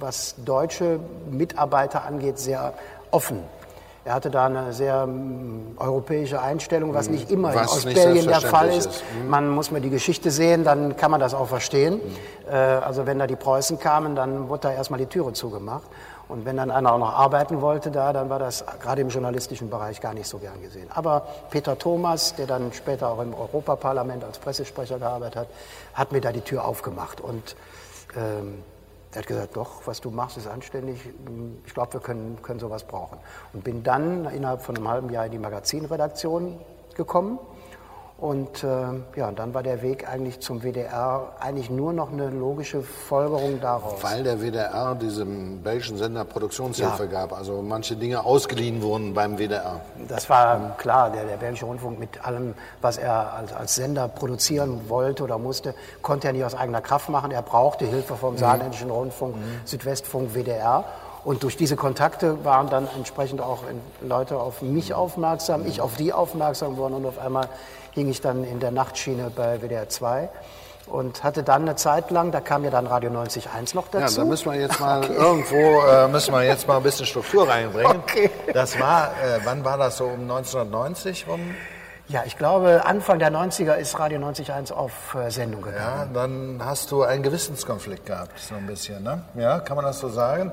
was 0.00 0.34
deutsche 0.44 0.98
Mitarbeiter 1.30 2.04
angeht, 2.04 2.38
sehr 2.38 2.74
offen. 3.10 3.40
Er 4.06 4.14
hatte 4.14 4.30
da 4.30 4.46
eine 4.46 4.72
sehr 4.72 5.02
um, 5.02 5.74
europäische 5.78 6.40
Einstellung, 6.40 6.94
was 6.94 7.10
nicht 7.10 7.28
immer 7.28 7.52
was 7.52 7.82
in 7.82 7.90
Ostbelgien 7.90 8.28
der 8.28 8.40
Fall 8.40 8.68
ist. 8.68 8.86
ist. 8.86 9.04
Mhm. 9.20 9.30
Man 9.30 9.50
muss 9.50 9.72
mir 9.72 9.80
die 9.80 9.90
Geschichte 9.90 10.30
sehen, 10.30 10.62
dann 10.62 10.96
kann 10.96 11.10
man 11.10 11.18
das 11.18 11.34
auch 11.34 11.48
verstehen. 11.48 11.94
Mhm. 11.94 12.48
Äh, 12.48 12.54
also 12.54 13.04
wenn 13.06 13.18
da 13.18 13.26
die 13.26 13.34
Preußen 13.34 13.80
kamen, 13.80 14.14
dann 14.14 14.48
wurde 14.48 14.68
da 14.68 14.72
erstmal 14.72 15.00
die 15.00 15.06
Türe 15.06 15.32
zugemacht. 15.32 15.82
Und 16.28 16.44
wenn 16.44 16.56
dann 16.56 16.70
einer 16.70 16.92
auch 16.92 16.98
noch 17.00 17.14
arbeiten 17.14 17.60
wollte 17.60 17.90
da, 17.90 18.12
dann 18.12 18.30
war 18.30 18.38
das 18.38 18.64
gerade 18.80 19.00
im 19.00 19.08
journalistischen 19.08 19.70
Bereich 19.70 20.00
gar 20.00 20.14
nicht 20.14 20.28
so 20.28 20.38
gern 20.38 20.62
gesehen. 20.62 20.86
Aber 20.94 21.26
Peter 21.50 21.76
Thomas, 21.76 22.36
der 22.36 22.46
dann 22.46 22.72
später 22.72 23.08
auch 23.10 23.20
im 23.20 23.34
Europaparlament 23.34 24.22
als 24.22 24.38
Pressesprecher 24.38 25.00
gearbeitet 25.00 25.34
hat, 25.34 25.48
hat 25.94 26.12
mir 26.12 26.20
da 26.20 26.30
die 26.30 26.42
Tür 26.42 26.64
aufgemacht. 26.64 27.20
Und 27.20 27.56
ähm, 28.16 28.62
er 29.16 29.20
hat 29.20 29.28
gesagt, 29.28 29.56
doch, 29.56 29.86
was 29.86 30.02
du 30.02 30.10
machst, 30.10 30.36
ist 30.36 30.46
anständig. 30.46 31.00
Ich 31.64 31.72
glaube, 31.72 31.94
wir 31.94 32.00
können, 32.00 32.36
können 32.42 32.60
sowas 32.60 32.84
brauchen. 32.84 33.18
Und 33.54 33.64
bin 33.64 33.82
dann 33.82 34.26
innerhalb 34.26 34.60
von 34.60 34.76
einem 34.76 34.88
halben 34.88 35.08
Jahr 35.08 35.24
in 35.24 35.32
die 35.32 35.38
Magazinredaktion 35.38 36.60
gekommen 36.94 37.38
und 38.18 38.64
äh, 38.64 38.68
ja, 39.16 39.30
dann 39.30 39.52
war 39.52 39.62
der 39.62 39.82
Weg 39.82 40.08
eigentlich 40.08 40.40
zum 40.40 40.62
WDR 40.62 41.34
eigentlich 41.38 41.68
nur 41.68 41.92
noch 41.92 42.10
eine 42.10 42.30
logische 42.30 42.80
Folgerung 42.80 43.60
daraus. 43.60 44.02
Weil 44.02 44.22
der 44.22 44.40
WDR 44.40 44.94
diesem 44.94 45.60
belgischen 45.62 45.98
Sender 45.98 46.24
Produktionshilfe 46.24 47.04
ja. 47.04 47.10
gab, 47.10 47.34
also 47.34 47.60
manche 47.60 47.94
Dinge 47.94 48.24
ausgeliehen 48.24 48.80
wurden 48.80 49.12
beim 49.12 49.36
WDR. 49.36 49.82
Das 50.08 50.30
war 50.30 50.76
klar, 50.78 51.10
der, 51.10 51.24
der 51.24 51.36
belgische 51.36 51.66
Rundfunk 51.66 51.98
mit 51.98 52.24
allem, 52.24 52.54
was 52.80 52.96
er 52.96 53.34
als, 53.34 53.52
als 53.52 53.74
Sender 53.74 54.08
produzieren 54.08 54.88
wollte 54.88 55.22
oder 55.22 55.36
musste, 55.36 55.74
konnte 56.00 56.28
er 56.28 56.32
nicht 56.32 56.44
aus 56.44 56.54
eigener 56.54 56.80
Kraft 56.80 57.10
machen. 57.10 57.32
Er 57.32 57.42
brauchte 57.42 57.84
Hilfe 57.84 58.14
vom 58.16 58.32
mhm. 58.32 58.38
saarländischen 58.38 58.88
Rundfunk, 58.88 59.36
mhm. 59.36 59.60
Südwestfunk, 59.66 60.34
WDR. 60.34 60.84
Und 61.22 61.42
durch 61.42 61.58
diese 61.58 61.76
Kontakte 61.76 62.44
waren 62.44 62.70
dann 62.70 62.88
entsprechend 62.96 63.42
auch 63.42 63.58
Leute 64.00 64.38
auf 64.38 64.62
mich 64.62 64.94
aufmerksam, 64.94 65.66
ich 65.66 65.82
auf 65.82 65.96
die 65.96 66.14
aufmerksam 66.14 66.76
geworden 66.76 66.94
und 66.94 67.04
auf 67.04 67.18
einmal 67.18 67.48
hing 67.96 68.08
ich 68.10 68.20
dann 68.20 68.44
in 68.44 68.60
der 68.60 68.70
Nachtschiene 68.70 69.32
bei 69.34 69.62
WDR 69.62 69.88
2 69.88 70.28
und 70.86 71.24
hatte 71.24 71.42
dann 71.42 71.62
eine 71.62 71.76
Zeit 71.76 72.10
lang, 72.10 72.30
da 72.30 72.40
kam 72.40 72.62
ja 72.62 72.70
dann 72.70 72.86
Radio 72.86 73.10
90.1 73.10 73.74
noch 73.74 73.88
dazu. 73.88 74.18
Ja, 74.18 74.22
da 74.22 74.28
müssen 74.28 74.52
wir 74.52 74.60
jetzt 74.60 74.78
mal 74.78 74.98
okay. 75.02 75.14
irgendwo, 75.14 75.80
äh, 75.80 76.06
müssen 76.08 76.32
wir 76.32 76.44
jetzt 76.44 76.68
mal 76.68 76.76
ein 76.76 76.82
bisschen 76.82 77.06
Struktur 77.06 77.48
reinbringen. 77.48 77.96
Okay. 78.06 78.30
Das 78.52 78.78
war, 78.78 79.08
äh, 79.08 79.40
wann 79.44 79.64
war 79.64 79.78
das 79.78 79.96
so, 79.96 80.04
um 80.04 80.20
1990 80.20 81.26
rum? 81.26 81.54
Ja, 82.08 82.22
ich 82.24 82.36
glaube, 82.36 82.84
Anfang 82.84 83.18
der 83.18 83.32
90er 83.32 83.74
ist 83.76 83.98
Radio 83.98 84.20
90.1 84.20 84.72
auf 84.72 85.14
äh, 85.14 85.30
Sendung 85.30 85.62
gegangen. 85.62 85.80
Ja, 85.80 86.06
dann 86.12 86.60
hast 86.64 86.92
du 86.92 87.02
einen 87.02 87.22
Gewissenskonflikt 87.22 88.06
gehabt, 88.06 88.38
so 88.38 88.54
ein 88.54 88.66
bisschen, 88.66 89.02
ne? 89.02 89.22
Ja, 89.34 89.58
kann 89.58 89.76
man 89.76 89.86
das 89.86 89.98
so 89.98 90.08
sagen? 90.08 90.52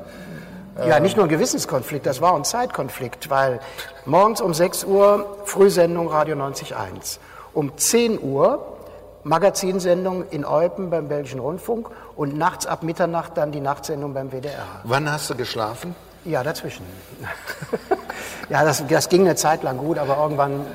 Ja, 0.88 0.99
nicht 0.99 1.15
nur 1.17 1.27
ein 1.27 1.29
Gewissenskonflikt, 1.29 2.06
das 2.08 2.21
war 2.21 2.34
ein 2.36 2.43
Zeitkonflikt, 2.43 3.29
weil 3.29 3.60
morgens 4.06 4.41
um 4.41 4.56
6 4.56 4.86
Uhr 4.86 5.38
Frühsendung 5.45 6.08
Radio 6.08 6.36
90.1 6.36 7.19
um 7.54 7.78
10 7.78 8.22
Uhr 8.22 8.74
Magazinsendung 9.24 10.26
in 10.30 10.46
Eupen 10.46 10.89
beim 10.89 11.08
Belgischen 11.08 11.39
Rundfunk 11.39 11.89
und 12.16 12.38
nachts 12.38 12.66
ab 12.66 12.84
Mitternacht 12.84 13.38
dann 13.38 13.52
die 13.52 13.62
Nachtsendung 13.62 14.13
beim 14.13 14.32
WDR. 14.32 14.66
Wann 14.84 15.10
hast 15.10 15.30
du 15.30 15.36
geschlafen? 15.36 15.96
Ja, 16.26 16.44
dazwischen. 16.44 16.86
ja, 18.50 18.63
das, 18.63 18.86
das 18.88 19.10
ging 19.10 19.22
eine 19.22 19.36
Zeit 19.36 19.63
lang 19.63 19.78
gut, 19.78 19.98
aber 19.98 20.18
irgendwann 20.18 20.66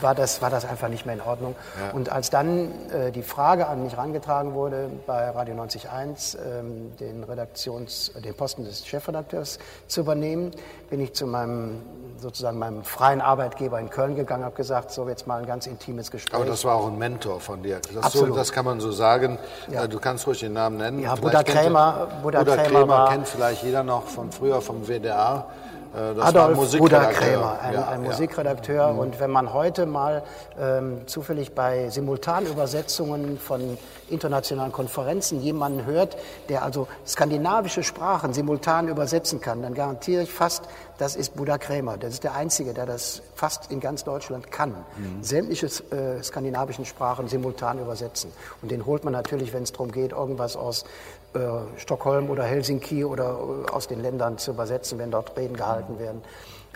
war 0.00 0.14
das, 0.14 0.42
war 0.42 0.50
das 0.50 0.64
einfach 0.64 0.88
nicht 0.88 1.06
mehr 1.06 1.14
in 1.14 1.20
Ordnung. 1.20 1.54
Ja. 1.80 1.92
Und 1.92 2.10
als 2.10 2.30
dann 2.30 2.70
äh, 2.90 3.12
die 3.12 3.22
Frage 3.22 3.66
an 3.66 3.82
mich 3.82 3.92
herangetragen 3.94 4.54
wurde, 4.54 4.90
bei 5.06 5.30
Radio 5.30 5.54
90.1 5.54 6.36
ähm, 6.38 6.96
den, 6.98 7.24
Redaktions-, 7.24 8.12
den 8.22 8.34
Posten 8.34 8.64
des 8.64 8.86
Chefredakteurs 8.86 9.58
zu 9.86 10.00
übernehmen, 10.00 10.50
bin 10.90 11.00
ich 11.00 11.12
zu 11.14 11.26
meinem 11.26 11.82
sozusagen 12.22 12.58
meinem 12.58 12.84
freien 12.84 13.20
Arbeitgeber 13.20 13.78
in 13.80 13.90
Köln 13.90 14.14
gegangen, 14.14 14.44
habe 14.44 14.54
gesagt, 14.54 14.92
so 14.92 15.08
jetzt 15.08 15.26
mal 15.26 15.40
ein 15.40 15.46
ganz 15.46 15.66
intimes 15.66 16.10
Gespräch. 16.10 16.34
Aber 16.34 16.48
das 16.48 16.64
war 16.64 16.76
auch 16.76 16.86
ein 16.86 16.96
Mentor 16.96 17.40
von 17.40 17.62
dir. 17.62 17.80
Das, 17.92 18.04
Absolut. 18.04 18.28
So, 18.30 18.36
das 18.36 18.52
kann 18.52 18.64
man 18.64 18.80
so 18.80 18.92
sagen. 18.92 19.38
Ja. 19.68 19.84
Äh, 19.84 19.88
du 19.88 19.98
kannst 19.98 20.26
ruhig 20.26 20.40
den 20.40 20.52
Namen 20.52 20.78
nennen. 20.78 21.00
Ja, 21.00 21.16
Buddha 21.16 21.42
Krämer. 21.42 22.08
Buddha 22.22 22.44
Krämer, 22.44 22.64
Krämer 22.64 23.08
kennt 23.10 23.28
vielleicht 23.28 23.64
jeder 23.64 23.82
noch 23.82 24.06
von 24.06 24.30
früher 24.30 24.62
vom 24.62 24.86
WDR. 24.86 25.46
Äh, 25.94 26.14
das 26.14 26.26
Adolf 26.26 26.78
Buddha 26.78 27.06
Krämer, 27.06 27.58
ein, 27.60 27.74
ja, 27.74 27.88
ein 27.88 28.02
Musikredakteur. 28.02 28.86
Ja. 28.86 28.92
Mhm. 28.92 28.98
Und 28.98 29.20
wenn 29.20 29.30
man 29.30 29.52
heute 29.52 29.86
mal 29.86 30.22
ähm, 30.58 31.06
zufällig 31.06 31.54
bei 31.54 31.90
Simultanübersetzungen 31.90 33.38
von 33.38 33.78
internationalen 34.08 34.72
Konferenzen 34.72 35.40
jemanden 35.40 35.84
hört, 35.84 36.16
der 36.48 36.62
also 36.62 36.88
skandinavische 37.06 37.82
Sprachen 37.82 38.32
simultan 38.32 38.88
übersetzen 38.88 39.40
kann, 39.40 39.62
dann 39.62 39.74
garantiere 39.74 40.22
ich 40.22 40.32
fast, 40.32 40.64
das 40.98 41.16
ist 41.16 41.36
Buddha 41.36 41.58
Krämer. 41.58 41.96
Das 41.96 42.14
ist 42.14 42.24
der 42.24 42.34
Einzige, 42.34 42.74
der 42.74 42.86
das 42.86 43.22
fast 43.34 43.70
in 43.70 43.80
ganz 43.80 44.04
Deutschland 44.04 44.50
kann. 44.50 44.70
Mhm. 44.70 45.22
Sämtliche 45.22 45.66
äh, 45.66 46.22
skandinavischen 46.22 46.84
Sprachen 46.84 47.28
simultan 47.28 47.78
übersetzen. 47.78 48.32
Und 48.62 48.70
den 48.70 48.86
holt 48.86 49.04
man 49.04 49.12
natürlich, 49.12 49.52
wenn 49.52 49.64
es 49.64 49.72
darum 49.72 49.92
geht, 49.92 50.12
irgendwas 50.12 50.56
aus 50.56 50.84
äh, 51.34 51.78
Stockholm 51.78 52.30
oder 52.30 52.44
Helsinki 52.44 53.04
oder 53.04 53.38
äh, 53.66 53.70
aus 53.70 53.88
den 53.88 54.02
Ländern 54.02 54.38
zu 54.38 54.50
übersetzen, 54.52 54.98
wenn 54.98 55.10
dort 55.10 55.36
Reden 55.36 55.56
gehalten 55.56 55.98
werden. 55.98 56.22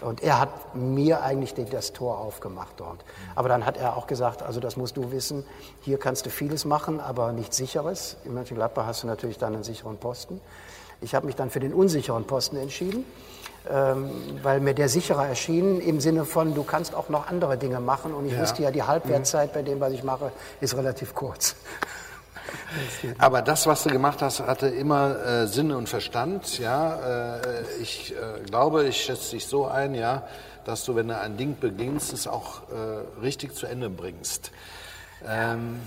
Und 0.03 0.23
er 0.23 0.41
hat 0.41 0.75
mir 0.75 1.23
eigentlich 1.23 1.55
das 1.71 1.93
Tor 1.93 2.19
aufgemacht 2.19 2.75
dort. 2.77 3.05
Aber 3.35 3.49
dann 3.49 3.65
hat 3.65 3.79
er 3.79 3.97
auch 3.97 4.07
gesagt, 4.07 4.43
also 4.43 4.61
das 4.61 4.77
musst 4.77 4.97
du 4.97 5.11
wissen, 5.11 5.45
hier 5.81 5.99
kannst 5.99 6.27
du 6.27 6.31
vieles 6.31 6.65
machen, 6.65 7.01
aber 7.01 7.33
nichts 7.33 7.57
Sicheres. 7.57 8.17
In 8.25 8.35
Mönchengladbach 8.35 8.87
hast 8.87 9.03
du 9.03 9.07
natürlich 9.07 9.39
dann 9.39 9.55
einen 9.55 9.65
sicheren 9.65 9.97
Posten. 9.97 10.41
Ich 11.01 11.15
habe 11.15 11.27
mich 11.27 11.37
dann 11.37 11.51
für 11.51 11.61
den 11.61 11.73
unsicheren 11.73 12.25
Posten 12.25 12.57
entschieden, 12.57 13.05
ähm, 13.71 14.11
weil 14.43 14.61
mir 14.61 14.75
der 14.75 14.89
sicherer 14.89 15.27
erschien 15.27 15.81
im 15.81 16.01
Sinne 16.01 16.25
von, 16.25 16.55
du 16.55 16.63
kannst 16.63 16.95
auch 16.95 17.09
noch 17.09 17.29
andere 17.29 17.57
Dinge 17.57 17.81
machen. 17.81 18.15
Und 18.15 18.27
ich 18.27 18.33
ja. 18.33 18.41
wusste 18.41 18.63
ja, 18.63 18.71
die 18.71 18.83
Halbwertzeit 18.83 19.53
bei 19.55 19.63
dem, 19.63 19.81
was 19.81 19.93
ich 19.93 20.05
mache, 20.05 20.31
ist 20.61 20.77
relativ 20.77 21.15
kurz. 21.15 21.57
Aber 23.19 23.43
das, 23.43 23.67
was 23.67 23.83
du 23.85 23.91
gemacht 23.91 24.23
hast, 24.23 24.41
hatte 24.41 24.69
immer 24.69 25.25
äh, 25.25 25.47
Sinn 25.47 25.73
und 25.73 25.89
Verstand. 25.89 26.59
Ja, 26.59 27.37
äh, 27.37 27.63
ich 27.81 28.13
äh, 28.13 28.45
glaube, 28.45 28.85
ich 28.85 28.97
schätze 28.97 29.33
dich 29.33 29.47
so 29.47 29.67
ein, 29.67 29.95
ja, 29.95 30.23
dass 30.65 30.85
du, 30.85 30.97
wenn 30.97 31.09
du 31.09 31.19
ein 31.19 31.37
Ding 31.37 31.57
beginnst, 31.61 32.13
es 32.13 32.27
auch 32.27 32.63
äh, 32.71 33.23
richtig 33.23 33.55
zu 33.55 33.67
Ende 33.67 33.89
bringst. 33.89 34.51
Ähm, 35.27 35.81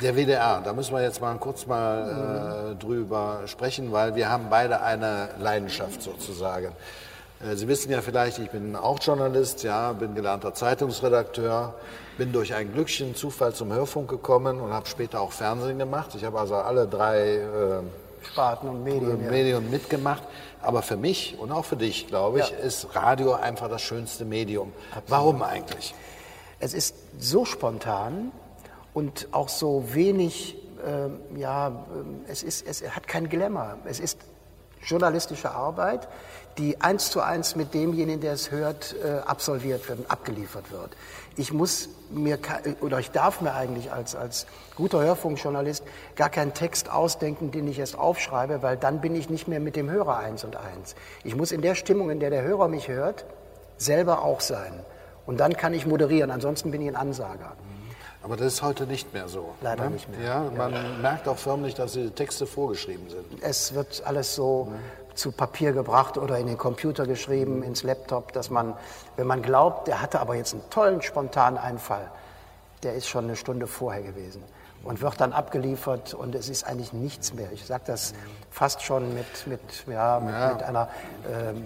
der 0.00 0.16
WDR, 0.16 0.62
da 0.64 0.72
müssen 0.72 0.94
wir 0.94 1.02
jetzt 1.02 1.20
mal 1.20 1.36
kurz 1.36 1.66
mal 1.66 2.72
äh, 2.72 2.82
drüber 2.82 3.42
sprechen, 3.46 3.92
weil 3.92 4.14
wir 4.14 4.28
haben 4.28 4.46
beide 4.50 4.80
eine 4.80 5.28
Leidenschaft 5.38 6.02
sozusagen. 6.02 6.72
Äh, 7.44 7.56
Sie 7.56 7.68
wissen 7.68 7.90
ja 7.90 8.00
vielleicht, 8.02 8.38
ich 8.38 8.50
bin 8.50 8.74
auch 8.74 8.98
Journalist, 9.00 9.62
ja, 9.62 9.92
bin 9.92 10.14
gelernter 10.14 10.54
Zeitungsredakteur, 10.54 11.74
bin 12.18 12.32
durch 12.32 12.54
einen 12.54 12.72
glücklichen 12.72 13.14
Zufall 13.14 13.54
zum 13.54 13.72
Hörfunk 13.72 14.10
gekommen 14.10 14.60
und 14.60 14.72
habe 14.72 14.86
später 14.86 15.20
auch 15.20 15.32
Fernsehen 15.32 15.78
gemacht. 15.78 16.14
Ich 16.14 16.24
habe 16.24 16.38
also 16.38 16.56
alle 16.56 16.86
drei 16.86 17.36
äh, 17.36 18.26
Sparten 18.26 18.68
und 18.68 18.84
Medien, 18.84 19.28
Medien 19.28 19.64
ja. 19.64 19.70
mitgemacht. 19.70 20.22
Aber 20.60 20.82
für 20.82 20.96
mich 20.96 21.36
und 21.38 21.50
auch 21.50 21.64
für 21.64 21.76
dich, 21.76 22.06
glaube 22.06 22.40
ich, 22.40 22.50
ja. 22.50 22.56
ist 22.58 22.94
Radio 22.94 23.32
einfach 23.34 23.68
das 23.68 23.82
schönste 23.82 24.24
Medium. 24.24 24.72
Absolut. 24.90 25.10
Warum 25.10 25.42
eigentlich? 25.42 25.94
Es 26.60 26.74
ist 26.74 26.94
so 27.18 27.44
spontan 27.44 28.30
und 28.94 29.28
auch 29.32 29.48
so 29.48 29.84
wenig, 29.92 30.56
äh, 30.86 31.40
ja, 31.40 31.84
es, 32.28 32.44
ist, 32.44 32.66
es 32.66 32.82
hat 32.94 33.08
kein 33.08 33.28
Glamour. 33.28 33.78
Es 33.84 33.98
ist 33.98 34.20
journalistische 34.84 35.50
Arbeit, 35.50 36.08
die 36.58 36.80
eins 36.80 37.10
zu 37.10 37.20
eins 37.20 37.56
mit 37.56 37.74
demjenigen, 37.74 38.20
der 38.20 38.34
es 38.34 38.50
hört, 38.50 38.94
äh, 39.02 39.18
absolviert 39.26 39.88
wird 39.88 40.00
und 40.00 40.10
abgeliefert 40.10 40.70
wird. 40.70 40.90
Ich 41.36 41.52
muss 41.52 41.88
mir 42.10 42.38
oder 42.80 42.98
ich 42.98 43.10
darf 43.10 43.40
mir 43.40 43.54
eigentlich 43.54 43.92
als, 43.92 44.14
als 44.14 44.46
guter 44.76 45.00
Hörfunkjournalist 45.00 45.82
gar 46.16 46.30
keinen 46.30 46.54
Text 46.54 46.90
ausdenken, 46.90 47.50
den 47.50 47.66
ich 47.68 47.78
erst 47.78 47.98
aufschreibe, 47.98 48.62
weil 48.62 48.76
dann 48.76 49.00
bin 49.00 49.14
ich 49.14 49.30
nicht 49.30 49.48
mehr 49.48 49.60
mit 49.60 49.76
dem 49.76 49.90
Hörer 49.90 50.18
eins 50.18 50.44
und 50.44 50.56
eins. 50.56 50.94
Ich 51.24 51.34
muss 51.34 51.52
in 51.52 51.62
der 51.62 51.74
Stimmung, 51.74 52.10
in 52.10 52.20
der 52.20 52.30
der 52.30 52.42
Hörer 52.42 52.68
mich 52.68 52.88
hört, 52.88 53.24
selber 53.78 54.22
auch 54.22 54.40
sein. 54.40 54.72
Und 55.26 55.38
dann 55.40 55.56
kann 55.56 55.72
ich 55.72 55.86
moderieren, 55.86 56.30
ansonsten 56.30 56.70
bin 56.70 56.82
ich 56.82 56.88
ein 56.88 56.96
Ansager. 56.96 57.52
Aber 58.24 58.36
das 58.36 58.54
ist 58.54 58.62
heute 58.62 58.86
nicht 58.86 59.12
mehr 59.12 59.28
so. 59.28 59.54
Leider 59.62 59.84
ne? 59.84 59.90
nicht 59.90 60.08
mehr. 60.08 60.20
Ja, 60.20 60.50
man 60.56 60.72
ja. 60.72 60.82
merkt 61.00 61.26
auch 61.26 61.38
förmlich, 61.38 61.74
dass 61.74 61.92
die 61.92 62.10
Texte 62.10 62.46
vorgeschrieben 62.46 63.08
sind. 63.08 63.24
Es 63.42 63.74
wird 63.74 64.02
alles 64.04 64.34
so 64.34 64.68
ja 64.70 65.02
zu 65.14 65.32
Papier 65.32 65.72
gebracht 65.72 66.18
oder 66.18 66.38
in 66.38 66.46
den 66.46 66.58
Computer 66.58 67.06
geschrieben, 67.06 67.62
ins 67.62 67.82
Laptop, 67.82 68.32
dass 68.32 68.50
man, 68.50 68.74
wenn 69.16 69.26
man 69.26 69.42
glaubt, 69.42 69.88
der 69.88 70.00
hatte 70.00 70.20
aber 70.20 70.34
jetzt 70.34 70.52
einen 70.52 70.68
tollen 70.70 71.02
spontanen 71.02 71.58
Einfall, 71.58 72.10
der 72.82 72.94
ist 72.94 73.08
schon 73.08 73.24
eine 73.24 73.36
Stunde 73.36 73.66
vorher 73.66 74.02
gewesen 74.02 74.42
und 74.84 75.00
wird 75.00 75.20
dann 75.20 75.32
abgeliefert 75.32 76.14
und 76.14 76.34
es 76.34 76.48
ist 76.48 76.64
eigentlich 76.64 76.92
nichts 76.92 77.34
mehr. 77.34 77.52
Ich 77.52 77.66
sage 77.66 77.84
das 77.86 78.14
fast 78.50 78.82
schon 78.82 79.14
mit, 79.14 79.46
mit, 79.46 79.60
ja, 79.86 80.20
mit, 80.20 80.34
ja. 80.34 80.52
mit 80.52 80.62
einer, 80.62 80.88
ähm, 81.30 81.64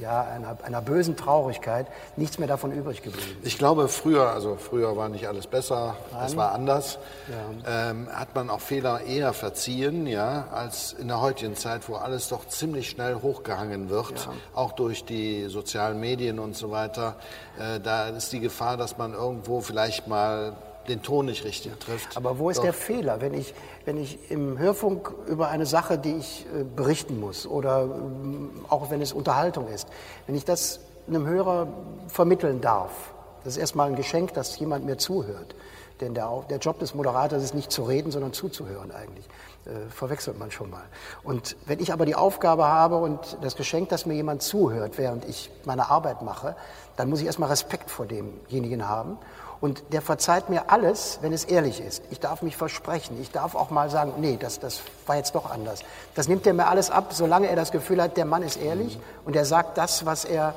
ja, 0.00 0.22
einer, 0.22 0.56
einer 0.64 0.82
bösen 0.82 1.16
Traurigkeit, 1.16 1.86
nichts 2.16 2.38
mehr 2.38 2.48
davon 2.48 2.72
übrig 2.72 3.02
geblieben. 3.02 3.38
Ich 3.42 3.56
glaube, 3.58 3.88
früher, 3.88 4.30
also 4.30 4.56
früher 4.56 4.96
war 4.96 5.08
nicht 5.08 5.26
alles 5.28 5.46
besser, 5.46 5.96
es 6.24 6.36
war 6.36 6.52
anders, 6.52 6.98
ja. 7.28 7.90
ähm, 7.90 8.08
hat 8.12 8.34
man 8.34 8.50
auch 8.50 8.60
Fehler 8.60 9.02
eher 9.02 9.32
verziehen, 9.32 10.06
ja, 10.06 10.48
als 10.52 10.92
in 10.92 11.08
der 11.08 11.20
heutigen 11.20 11.56
Zeit, 11.56 11.88
wo 11.88 11.94
alles 11.94 12.28
doch 12.28 12.46
ziemlich 12.48 12.90
schnell 12.90 13.16
hochgehangen 13.22 13.88
wird, 13.88 14.28
auch 14.54 14.72
durch 14.72 15.04
die 15.04 15.46
sozialen 15.46 16.00
Medien 16.00 16.38
und 16.38 16.56
so 16.56 16.70
weiter. 16.70 17.16
Äh, 17.58 17.80
da 17.80 18.08
ist 18.08 18.32
die 18.32 18.40
Gefahr, 18.40 18.76
dass 18.76 18.98
man 18.98 19.14
irgendwo 19.14 19.60
vielleicht 19.60 20.06
mal 20.06 20.52
den 20.88 21.02
Ton 21.02 21.26
nicht 21.26 21.44
richtig 21.44 21.78
trifft. 21.78 22.16
Aber 22.16 22.38
wo 22.38 22.50
ist 22.50 22.58
Doch. 22.58 22.64
der 22.64 22.72
Fehler, 22.72 23.20
wenn 23.20 23.34
ich, 23.34 23.54
wenn 23.84 23.96
ich 23.96 24.30
im 24.30 24.58
Hörfunk 24.58 25.12
über 25.26 25.48
eine 25.48 25.66
Sache, 25.66 25.98
die 25.98 26.16
ich 26.16 26.46
äh, 26.46 26.64
berichten 26.64 27.20
muss 27.20 27.46
oder 27.46 27.82
ähm, 27.82 28.50
auch 28.68 28.90
wenn 28.90 29.00
es 29.00 29.12
Unterhaltung 29.12 29.68
ist, 29.68 29.88
wenn 30.26 30.34
ich 30.34 30.44
das 30.44 30.80
einem 31.08 31.26
Hörer 31.26 31.68
vermitteln 32.08 32.60
darf, 32.60 33.14
das 33.44 33.54
ist 33.54 33.60
erstmal 33.60 33.88
ein 33.88 33.96
Geschenk, 33.96 34.34
dass 34.34 34.58
jemand 34.58 34.84
mir 34.84 34.96
zuhört. 34.96 35.54
Denn 36.00 36.14
der, 36.14 36.44
der 36.50 36.58
Job 36.58 36.78
des 36.78 36.94
Moderators 36.94 37.42
ist 37.42 37.54
nicht 37.54 37.72
zu 37.72 37.84
reden, 37.84 38.10
sondern 38.10 38.32
zuzuhören 38.32 38.90
eigentlich. 38.90 39.24
Äh, 39.66 39.90
verwechselt 39.90 40.38
man 40.38 40.52
schon 40.52 40.70
mal. 40.70 40.84
Und 41.24 41.56
wenn 41.66 41.80
ich 41.80 41.92
aber 41.92 42.06
die 42.06 42.14
Aufgabe 42.14 42.68
habe 42.68 42.98
und 42.98 43.38
das 43.40 43.56
Geschenk, 43.56 43.88
dass 43.88 44.06
mir 44.06 44.14
jemand 44.14 44.42
zuhört, 44.42 44.98
während 44.98 45.24
ich 45.24 45.50
meine 45.64 45.90
Arbeit 45.90 46.22
mache, 46.22 46.54
dann 46.96 47.08
muss 47.08 47.20
ich 47.20 47.26
erstmal 47.26 47.48
Respekt 47.48 47.90
vor 47.90 48.06
demjenigen 48.06 48.88
haben 48.88 49.18
und 49.60 49.82
der 49.92 50.02
verzeiht 50.02 50.50
mir 50.50 50.70
alles, 50.70 51.18
wenn 51.22 51.32
es 51.32 51.44
ehrlich 51.44 51.80
ist. 51.80 52.02
Ich 52.10 52.20
darf 52.20 52.42
mich 52.42 52.56
versprechen. 52.56 53.20
Ich 53.20 53.30
darf 53.30 53.54
auch 53.54 53.70
mal 53.70 53.90
sagen, 53.90 54.14
nee, 54.18 54.36
das, 54.38 54.60
das 54.60 54.80
war 55.06 55.16
jetzt 55.16 55.34
doch 55.34 55.50
anders. 55.50 55.80
Das 56.14 56.28
nimmt 56.28 56.46
er 56.46 56.54
mir 56.54 56.66
alles 56.66 56.90
ab, 56.90 57.12
solange 57.12 57.48
er 57.48 57.56
das 57.56 57.72
Gefühl 57.72 58.02
hat, 58.02 58.16
der 58.16 58.26
Mann 58.26 58.42
ist 58.42 58.56
ehrlich 58.56 58.96
mhm. 58.96 59.02
und 59.24 59.36
er 59.36 59.44
sagt 59.44 59.78
das, 59.78 60.04
was 60.04 60.24
er 60.24 60.54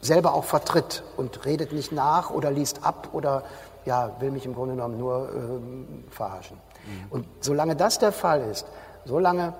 selber 0.00 0.34
auch 0.34 0.44
vertritt 0.44 1.02
und 1.16 1.44
redet 1.44 1.72
nicht 1.72 1.92
nach 1.92 2.30
oder 2.30 2.50
liest 2.50 2.84
ab 2.84 3.10
oder 3.12 3.42
ja, 3.84 4.12
will 4.20 4.30
mich 4.30 4.46
im 4.46 4.54
Grunde 4.54 4.74
genommen 4.74 4.98
nur 4.98 5.30
ähm, 5.34 6.04
verarschen. 6.10 6.56
Mhm. 6.56 7.06
Und 7.10 7.26
solange 7.40 7.76
das 7.76 7.98
der 7.98 8.12
Fall 8.12 8.42
ist, 8.50 8.66
solange 9.04 9.54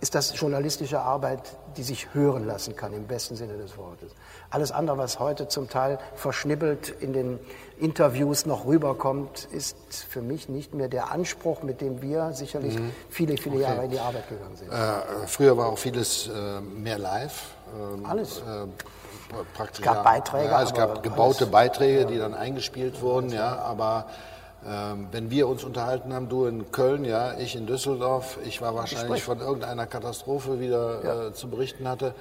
ist 0.00 0.14
das 0.14 0.38
journalistische 0.38 1.00
Arbeit, 1.00 1.40
die 1.76 1.82
sich 1.82 2.12
hören 2.12 2.46
lassen 2.46 2.76
kann, 2.76 2.92
im 2.92 3.06
besten 3.06 3.36
Sinne 3.36 3.56
des 3.56 3.76
Wortes. 3.78 4.12
Alles 4.54 4.70
andere, 4.70 4.98
was 4.98 5.18
heute 5.18 5.48
zum 5.48 5.68
Teil 5.68 5.98
verschnibbelt 6.14 6.88
in 7.00 7.12
den 7.12 7.40
Interviews 7.80 8.46
noch 8.46 8.66
rüberkommt, 8.66 9.48
ist 9.50 9.76
für 10.08 10.22
mich 10.22 10.48
nicht 10.48 10.74
mehr 10.74 10.86
der 10.86 11.10
Anspruch, 11.10 11.64
mit 11.64 11.80
dem 11.80 12.00
wir 12.02 12.32
sicherlich 12.34 12.78
mhm. 12.78 12.92
viele, 13.10 13.36
viele 13.36 13.56
okay. 13.56 13.64
Jahre 13.64 13.84
in 13.86 13.90
die 13.90 13.98
Arbeit 13.98 14.28
gegangen 14.28 14.54
sind. 14.54 14.70
Äh, 14.70 15.26
früher 15.26 15.56
war 15.56 15.70
auch 15.70 15.78
vieles 15.78 16.28
äh, 16.28 16.60
mehr 16.60 16.98
live. 16.98 17.50
Ähm, 17.76 18.06
alles. 18.06 18.38
Äh, 18.38 18.66
praktisch, 19.56 19.80
es 19.80 19.84
gab 19.84 19.96
ja, 19.96 20.02
Beiträge. 20.04 20.44
Ja, 20.44 20.62
es 20.62 20.72
gab 20.72 21.02
gebaute 21.02 21.38
alles. 21.38 21.50
Beiträge, 21.50 22.06
die 22.06 22.18
dann 22.18 22.34
eingespielt 22.34 23.02
wurden, 23.02 23.30
ja, 23.30 23.56
aber 23.58 24.06
ähm, 24.64 25.08
wenn 25.10 25.30
wir 25.30 25.48
uns 25.48 25.64
unterhalten 25.64 26.14
haben, 26.14 26.28
du 26.28 26.46
in 26.46 26.70
Köln, 26.70 27.04
ja, 27.04 27.36
ich 27.38 27.56
in 27.56 27.66
Düsseldorf, 27.66 28.38
ich 28.46 28.62
war 28.62 28.76
wahrscheinlich 28.76 29.24
von 29.24 29.40
irgendeiner 29.40 29.86
Katastrophe 29.86 30.60
wieder 30.60 31.04
ja. 31.04 31.26
äh, 31.26 31.32
zu 31.32 31.50
berichten 31.50 31.88
hatte, 31.88 32.14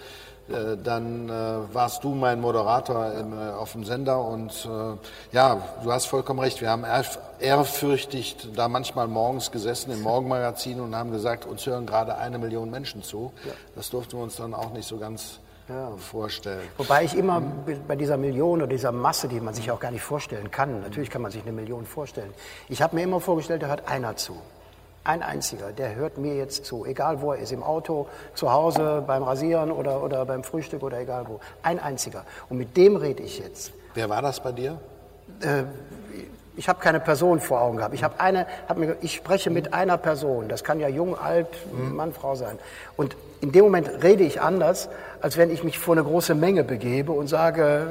dann 0.47 1.29
äh, 1.29 1.73
warst 1.73 2.03
du 2.03 2.13
mein 2.13 2.41
Moderator 2.41 3.13
im, 3.13 3.33
äh, 3.33 3.51
auf 3.51 3.71
dem 3.71 3.85
Sender 3.85 4.25
und 4.25 4.51
äh, 4.65 5.35
ja, 5.35 5.61
du 5.83 5.91
hast 5.91 6.07
vollkommen 6.07 6.39
recht, 6.39 6.59
wir 6.59 6.69
haben 6.69 6.83
ehrfürchtig 7.39 8.35
da 8.53 8.67
manchmal 8.67 9.07
morgens 9.07 9.51
gesessen 9.51 9.91
im 9.91 10.01
Morgenmagazin 10.01 10.81
und 10.81 10.95
haben 10.95 11.11
gesagt, 11.11 11.45
uns 11.45 11.65
hören 11.65 11.85
gerade 11.85 12.17
eine 12.17 12.39
Million 12.39 12.69
Menschen 12.69 13.03
zu. 13.03 13.31
Ja. 13.45 13.53
Das 13.75 13.89
durften 13.89 14.17
wir 14.17 14.23
uns 14.23 14.35
dann 14.35 14.53
auch 14.53 14.73
nicht 14.73 14.87
so 14.87 14.97
ganz 14.97 15.39
ja. 15.69 15.91
vorstellen. 15.97 16.67
Wobei 16.77 17.05
ich 17.05 17.15
immer 17.15 17.41
bei 17.87 17.95
dieser 17.95 18.17
Million 18.17 18.61
oder 18.61 18.67
dieser 18.67 18.91
Masse, 18.91 19.29
die 19.29 19.39
man 19.39 19.53
sich 19.53 19.71
auch 19.71 19.79
gar 19.79 19.91
nicht 19.91 20.03
vorstellen 20.03 20.51
kann, 20.51 20.81
natürlich 20.81 21.09
kann 21.09 21.21
man 21.21 21.31
sich 21.31 21.43
eine 21.43 21.53
Million 21.53 21.85
vorstellen, 21.85 22.33
ich 22.67 22.81
habe 22.81 22.97
mir 22.97 23.03
immer 23.03 23.21
vorgestellt, 23.21 23.63
da 23.63 23.67
hört 23.67 23.87
einer 23.87 24.17
zu. 24.17 24.35
Ein 25.05 25.21
einziger, 25.21 25.73
der 25.73 25.95
hört 25.95 26.17
mir 26.17 26.35
jetzt 26.35 26.65
zu, 26.65 26.85
egal 26.85 27.21
wo 27.21 27.33
er 27.33 27.39
ist, 27.39 27.51
im 27.51 27.61
Auto, 27.61 28.07
zu 28.35 28.51
Hause, 28.51 29.03
beim 29.05 29.23
Rasieren 29.23 29.71
oder, 29.71 30.01
oder 30.01 30.25
beim 30.25 30.43
Frühstück 30.43 30.81
oder 30.81 30.99
egal 30.99 31.25
wo. 31.27 31.41
Ein 31.61 31.79
einziger. 31.79 32.25
Und 32.49 32.57
mit 32.57 32.77
dem 32.77 32.95
rede 32.95 33.21
ich 33.21 33.39
jetzt. 33.39 33.73
Wer 33.95 34.09
war 34.09 34.21
das 34.21 34.41
bei 34.41 34.53
dir? 34.53 34.79
Äh, 35.41 35.63
ich 36.55 36.69
habe 36.69 36.79
keine 36.79 36.99
Person 36.99 37.39
vor 37.39 37.61
Augen 37.61 37.77
gehabt. 37.77 37.93
Ich, 37.93 38.03
hab 38.03 38.21
eine, 38.21 38.45
hab 38.69 38.77
mir, 38.77 38.95
ich 39.01 39.15
spreche 39.15 39.49
mit 39.49 39.73
einer 39.73 39.97
Person. 39.97 40.47
Das 40.47 40.63
kann 40.63 40.79
ja 40.79 40.87
jung, 40.87 41.17
alt, 41.17 41.47
Mann, 41.73 42.13
Frau 42.13 42.35
sein. 42.35 42.57
Und 42.95 43.17
in 43.41 43.51
dem 43.51 43.65
Moment 43.65 43.89
rede 44.03 44.23
ich 44.23 44.39
anders, 44.39 44.87
als 45.19 45.35
wenn 45.35 45.49
ich 45.49 45.63
mich 45.63 45.79
vor 45.79 45.95
eine 45.95 46.03
große 46.03 46.35
Menge 46.35 46.63
begebe 46.63 47.11
und 47.11 47.27
sage, 47.27 47.87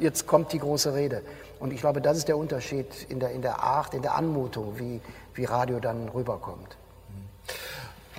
jetzt 0.00 0.26
kommt 0.26 0.52
die 0.52 0.58
große 0.58 0.94
Rede. 0.94 1.22
Und 1.58 1.72
ich 1.72 1.80
glaube, 1.80 2.00
das 2.00 2.18
ist 2.18 2.28
der 2.28 2.36
Unterschied 2.36 2.86
in 3.08 3.20
der, 3.20 3.30
in 3.30 3.40
der 3.40 3.62
Art, 3.62 3.94
in 3.94 4.02
der 4.02 4.16
Anmutung, 4.16 4.78
wie, 4.78 5.00
wie 5.34 5.44
Radio 5.44 5.80
dann 5.80 6.08
rüberkommt. 6.08 6.76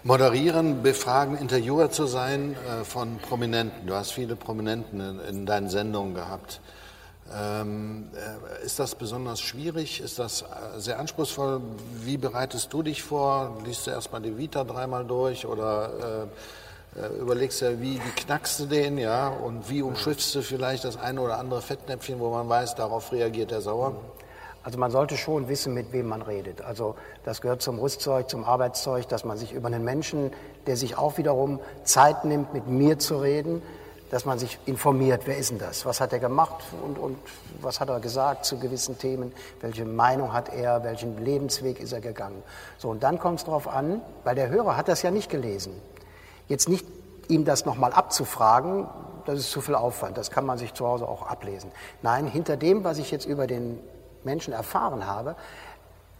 Moderieren, 0.03 0.83
befragen, 0.83 1.35
Interviewer 1.37 1.89
zu 1.89 2.05
sein 2.05 2.55
äh, 2.55 2.83
von 2.83 3.17
Prominenten. 3.17 3.87
Du 3.87 3.95
hast 3.95 4.11
viele 4.11 4.35
Prominenten 4.35 4.99
in, 4.99 5.19
in 5.19 5.45
deinen 5.45 5.69
Sendungen 5.69 6.13
gehabt. 6.13 6.61
Ähm, 7.33 8.09
äh, 8.13 8.63
ist 8.63 8.77
das 8.77 8.93
besonders 8.93 9.41
schwierig? 9.41 10.01
Ist 10.01 10.19
das 10.19 10.43
äh, 10.43 10.45
sehr 10.79 10.99
anspruchsvoll? 10.99 11.61
Wie 12.01 12.17
bereitest 12.17 12.71
du 12.71 12.83
dich 12.83 13.01
vor? 13.01 13.57
Liest 13.65 13.87
du 13.87 13.91
erstmal 13.91 14.21
die 14.21 14.37
Vita 14.37 14.63
dreimal 14.63 15.05
durch 15.05 15.47
oder 15.47 16.27
äh, 16.95 16.99
äh, 16.99 17.07
überlegst 17.19 17.61
du, 17.63 17.81
wie, 17.81 17.95
wie 17.95 18.11
knackst 18.15 18.59
du 18.59 18.65
den, 18.67 18.99
ja? 18.99 19.29
Und 19.29 19.69
wie 19.69 19.81
umschiffst 19.81 20.35
du 20.35 20.41
vielleicht 20.43 20.85
das 20.85 20.97
eine 20.97 21.19
oder 21.19 21.39
andere 21.39 21.61
Fettnäpfchen, 21.61 22.19
wo 22.19 22.29
man 22.29 22.47
weiß, 22.47 22.75
darauf 22.75 23.11
reagiert 23.11 23.51
er 23.51 23.61
sauer? 23.61 23.95
Also 24.65 24.79
man 24.79 24.89
sollte 24.89 25.15
schon 25.15 25.47
wissen, 25.47 25.75
mit 25.75 25.93
wem 25.93 26.07
man 26.07 26.23
redet. 26.23 26.61
Also 26.61 26.95
das 27.23 27.39
gehört 27.39 27.61
zum 27.61 27.77
Rüstzeug, 27.77 28.27
zum 28.31 28.43
Arbeitszeug, 28.43 29.07
dass 29.07 29.23
man 29.23 29.37
sich 29.37 29.53
über 29.53 29.67
einen 29.67 29.83
Menschen, 29.83 30.33
der 30.65 30.75
sich 30.75 30.97
auch 30.97 31.19
wiederum 31.19 31.59
Zeit 31.83 32.25
nimmt, 32.25 32.51
mit 32.51 32.65
mir 32.67 32.97
zu 32.97 33.17
reden, 33.17 33.61
dass 34.09 34.25
man 34.25 34.39
sich 34.39 34.57
informiert, 34.65 35.21
wer 35.25 35.37
ist 35.37 35.51
denn 35.51 35.59
das, 35.59 35.85
was 35.85 36.01
hat 36.01 36.13
er 36.13 36.19
gemacht 36.19 36.63
und, 36.83 36.97
und 36.97 37.17
was 37.61 37.79
hat 37.79 37.89
er 37.89 37.99
gesagt 37.99 38.45
zu 38.45 38.57
gewissen 38.57 38.97
Themen, 38.97 39.33
welche 39.61 39.85
Meinung 39.85 40.33
hat 40.33 40.51
er, 40.51 40.83
welchen 40.83 41.23
Lebensweg 41.23 41.79
ist 41.79 41.93
er 41.93 42.01
gegangen. 42.01 42.41
So, 42.79 42.89
und 42.89 43.03
dann 43.03 43.19
kommt 43.19 43.39
es 43.39 43.45
darauf 43.45 43.67
an, 43.67 44.01
weil 44.23 44.33
der 44.33 44.49
Hörer 44.49 44.77
hat 44.77 44.87
das 44.87 45.03
ja 45.03 45.11
nicht 45.11 45.29
gelesen. 45.29 45.73
Jetzt 46.47 46.69
nicht 46.69 46.87
ihm 47.27 47.45
das 47.45 47.65
nochmal 47.65 47.93
abzufragen, 47.93 48.87
das 49.27 49.37
ist 49.37 49.51
zu 49.51 49.61
viel 49.61 49.75
Aufwand, 49.75 50.17
das 50.17 50.31
kann 50.31 50.45
man 50.45 50.57
sich 50.57 50.73
zu 50.73 50.87
Hause 50.87 51.07
auch 51.07 51.27
ablesen. 51.27 51.71
Nein, 52.01 52.25
hinter 52.25 52.57
dem, 52.57 52.83
was 52.83 52.97
ich 52.97 53.11
jetzt 53.11 53.25
über 53.25 53.45
den 53.45 53.79
Menschen 54.25 54.53
erfahren 54.53 55.07
habe, 55.07 55.35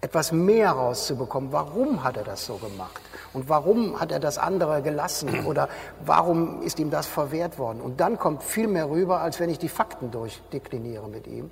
etwas 0.01 0.31
mehr 0.31 0.71
rauszubekommen. 0.71 1.51
Warum 1.51 2.03
hat 2.03 2.17
er 2.17 2.23
das 2.23 2.45
so 2.45 2.55
gemacht? 2.57 3.01
Und 3.33 3.49
warum 3.49 3.99
hat 3.99 4.11
er 4.11 4.19
das 4.19 4.37
andere 4.37 4.81
gelassen? 4.81 5.45
Oder 5.47 5.67
warum 6.05 6.61
ist 6.61 6.79
ihm 6.79 6.91
das 6.91 7.07
verwehrt 7.07 7.57
worden? 7.57 7.81
Und 7.81 7.99
dann 7.99 8.19
kommt 8.19 8.43
viel 8.43 8.67
mehr 8.67 8.89
rüber, 8.89 9.21
als 9.21 9.39
wenn 9.39 9.49
ich 9.49 9.59
die 9.59 9.69
Fakten 9.69 10.11
durchdekliniere 10.11 11.09
mit 11.09 11.27
ihm. 11.27 11.51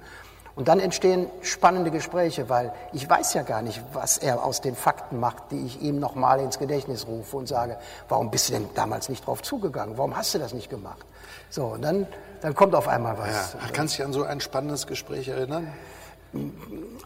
Und 0.56 0.68
dann 0.68 0.80
entstehen 0.80 1.28
spannende 1.42 1.90
Gespräche, 1.90 2.48
weil 2.48 2.74
ich 2.92 3.10
weiß 3.10 3.34
ja 3.34 3.42
gar 3.42 3.64
nicht, 3.64 3.82
was 3.92 4.20
er 4.20 4.44
aus 4.44 4.62
den 4.62 4.76
Fakten 4.76 5.20
macht, 5.20 5.50
die 5.50 5.66
ich 5.66 5.82
ihm 5.82 6.00
nochmal 6.00 6.40
ins 6.42 6.60
Gedächtnis 6.60 7.08
rufe 7.08 7.38
und 7.38 7.48
sage, 7.48 7.78
warum 8.08 8.30
bist 8.30 8.50
du 8.50 8.54
denn 8.54 8.70
damals 8.76 9.10
nicht 9.10 9.26
drauf 9.26 9.42
zugegangen? 9.42 9.98
Warum 9.98 10.16
hast 10.16 10.36
du 10.36 10.38
das 10.38 10.54
nicht 10.54 10.70
gemacht? 10.70 11.08
So, 11.50 11.66
und 11.66 11.82
dann, 11.82 12.06
dann 12.42 12.54
kommt 12.54 12.76
auf 12.76 12.88
einmal 12.88 13.18
was. 13.18 13.54
Ja. 13.54 13.60
Kannst 13.74 13.96
du 13.96 13.98
dich 13.98 14.06
an 14.06 14.14
so 14.14 14.24
ein 14.24 14.42
spannendes 14.42 14.86
Gespräch 14.86 15.28
erinnern? 15.28 15.74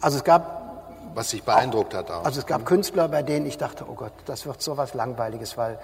Also 0.02 0.18
es 0.18 0.24
gab 0.24 0.58
was 1.18 1.32
sich 1.32 1.42
beeindruckt 1.44 1.96
hat 1.96 2.12
auch. 2.12 2.24
Also 2.24 2.40
es 2.40 2.46
gab 2.46 2.64
Künstler, 2.64 3.08
bei 3.08 3.24
denen 3.24 3.48
ich 3.48 3.58
dachte, 3.58 3.86
oh 3.90 3.96
Gott, 3.96 4.14
das 4.26 4.46
wird 4.46 4.62
so 4.62 4.78
was 4.78 4.94
Langweiliges, 4.94 5.58
weil 5.58 5.80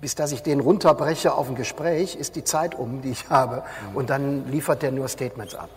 bis 0.00 0.14
dass 0.14 0.30
ich 0.30 0.42
den 0.42 0.60
runterbreche 0.60 1.32
auf 1.32 1.48
ein 1.48 1.54
Gespräch, 1.54 2.16
ist 2.16 2.36
die 2.36 2.44
Zeit 2.44 2.74
um, 2.74 3.00
die 3.00 3.10
ich 3.10 3.30
habe. 3.30 3.62
Mhm. 3.90 3.96
Und 3.96 4.10
dann 4.10 4.50
liefert 4.50 4.82
der 4.82 4.92
nur 4.92 5.08
Statements 5.08 5.54
ab. 5.54 5.70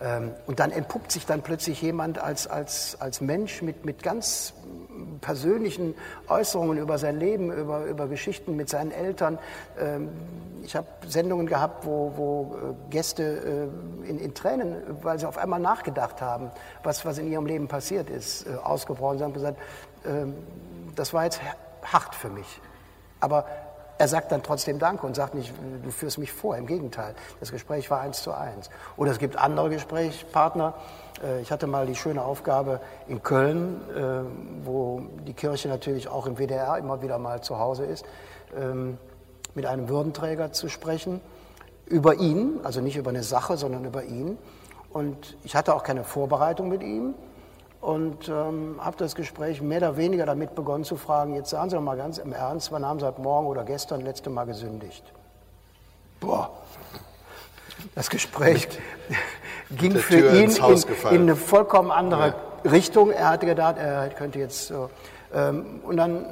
Mhm. 0.00 0.30
Und 0.46 0.60
dann 0.60 0.70
entpuppt 0.70 1.12
sich 1.12 1.26
dann 1.26 1.42
plötzlich 1.42 1.82
jemand 1.82 2.18
als, 2.18 2.46
als, 2.46 2.96
als 3.00 3.20
Mensch 3.20 3.62
mit, 3.62 3.84
mit 3.84 4.02
ganz 4.02 4.54
persönlichen 5.20 5.94
Äußerungen 6.28 6.78
über 6.78 6.98
sein 6.98 7.18
Leben, 7.18 7.52
über, 7.52 7.84
über 7.84 8.06
Geschichten 8.06 8.56
mit 8.56 8.68
seinen 8.68 8.90
Eltern. 8.90 9.38
Ähm, 9.78 10.08
ich 10.62 10.76
habe 10.76 10.86
Sendungen 11.06 11.46
gehabt, 11.46 11.86
wo, 11.86 12.12
wo 12.16 12.56
äh, 12.56 12.90
Gäste 12.90 13.68
äh, 14.04 14.08
in, 14.08 14.18
in, 14.18 14.34
Tränen, 14.34 14.76
weil 15.02 15.18
sie 15.18 15.26
auf 15.26 15.38
einmal 15.38 15.60
nachgedacht 15.60 16.20
haben, 16.20 16.50
was, 16.82 17.04
was 17.04 17.18
in 17.18 17.30
ihrem 17.30 17.46
Leben 17.46 17.68
passiert 17.68 18.10
ist, 18.10 18.46
äh, 18.46 18.54
ausgebrochen. 18.62 19.18
Sie 19.18 19.24
haben 19.24 19.32
gesagt, 19.32 19.58
ähm, 20.04 20.34
das 20.94 21.14
war 21.14 21.24
jetzt 21.24 21.40
hart 21.82 22.14
für 22.14 22.28
mich. 22.28 22.60
Aber 23.20 23.46
er 23.98 24.06
sagt 24.06 24.30
dann 24.30 24.42
trotzdem 24.42 24.78
Danke 24.78 25.06
und 25.06 25.16
sagt 25.16 25.34
nicht, 25.34 25.52
du 25.82 25.90
führst 25.90 26.18
mich 26.18 26.32
vor. 26.32 26.56
Im 26.56 26.66
Gegenteil, 26.66 27.14
das 27.40 27.50
Gespräch 27.50 27.90
war 27.90 28.00
eins 28.00 28.22
zu 28.22 28.32
eins. 28.32 28.70
Oder 28.96 29.10
es 29.10 29.18
gibt 29.18 29.36
andere 29.36 29.70
Gesprächspartner. 29.70 30.74
Äh, 31.22 31.40
ich 31.40 31.52
hatte 31.52 31.66
mal 31.66 31.86
die 31.86 31.94
schöne 31.94 32.22
Aufgabe 32.22 32.80
in 33.06 33.22
Köln, 33.22 33.80
äh, 33.94 34.66
wo 34.66 35.02
die 35.26 35.34
Kirche 35.34 35.68
natürlich 35.68 36.08
auch 36.08 36.26
im 36.26 36.36
WDR 36.36 36.78
immer 36.78 37.02
wieder 37.02 37.18
mal 37.18 37.42
zu 37.42 37.58
Hause 37.58 37.84
ist, 37.84 38.04
ähm, 38.56 38.98
mit 39.54 39.66
einem 39.66 39.88
Würdenträger 39.88 40.52
zu 40.52 40.68
sprechen 40.68 41.20
über 41.86 42.14
ihn, 42.14 42.60
also 42.62 42.80
nicht 42.80 42.96
über 42.96 43.10
eine 43.10 43.22
Sache, 43.22 43.56
sondern 43.56 43.84
über 43.84 44.04
ihn. 44.04 44.38
Und 44.90 45.36
ich 45.44 45.56
hatte 45.56 45.74
auch 45.74 45.82
keine 45.82 46.04
Vorbereitung 46.04 46.68
mit 46.68 46.82
ihm 46.82 47.14
und 47.80 48.28
ähm, 48.28 48.76
habe 48.80 48.96
das 48.96 49.14
Gespräch 49.14 49.60
mehr 49.62 49.78
oder 49.78 49.96
weniger 49.96 50.26
damit 50.26 50.54
begonnen 50.54 50.84
zu 50.84 50.96
fragen, 50.96 51.34
jetzt 51.34 51.50
sagen 51.50 51.70
Sie 51.70 51.76
doch 51.76 51.82
mal 51.82 51.96
ganz 51.96 52.18
im 52.18 52.32
Ernst, 52.32 52.72
wann 52.72 52.84
haben 52.84 52.98
Sie 52.98 53.06
heute 53.06 53.20
Morgen 53.20 53.46
oder 53.46 53.64
gestern 53.64 54.00
letzte 54.00 54.30
Mal 54.30 54.44
gesündigt? 54.44 55.04
Boah, 56.20 56.50
das 57.94 58.10
Gespräch 58.10 58.68
ging 59.76 59.96
für 59.96 60.18
ihn 60.18 60.50
in, 60.50 60.84
in, 61.10 61.20
eine 61.22 61.36
vollkommen 61.36 61.90
andere 61.90 62.34
ja. 62.64 62.70
Richtung. 62.70 63.10
Er 63.10 63.30
hatte 63.30 63.46
gedacht, 63.46 63.76
er 63.78 64.08
könnte 64.10 64.38
jetzt 64.38 64.66
so. 64.68 64.90
Ähm, 65.34 65.80
und 65.84 65.96
dann 65.96 66.24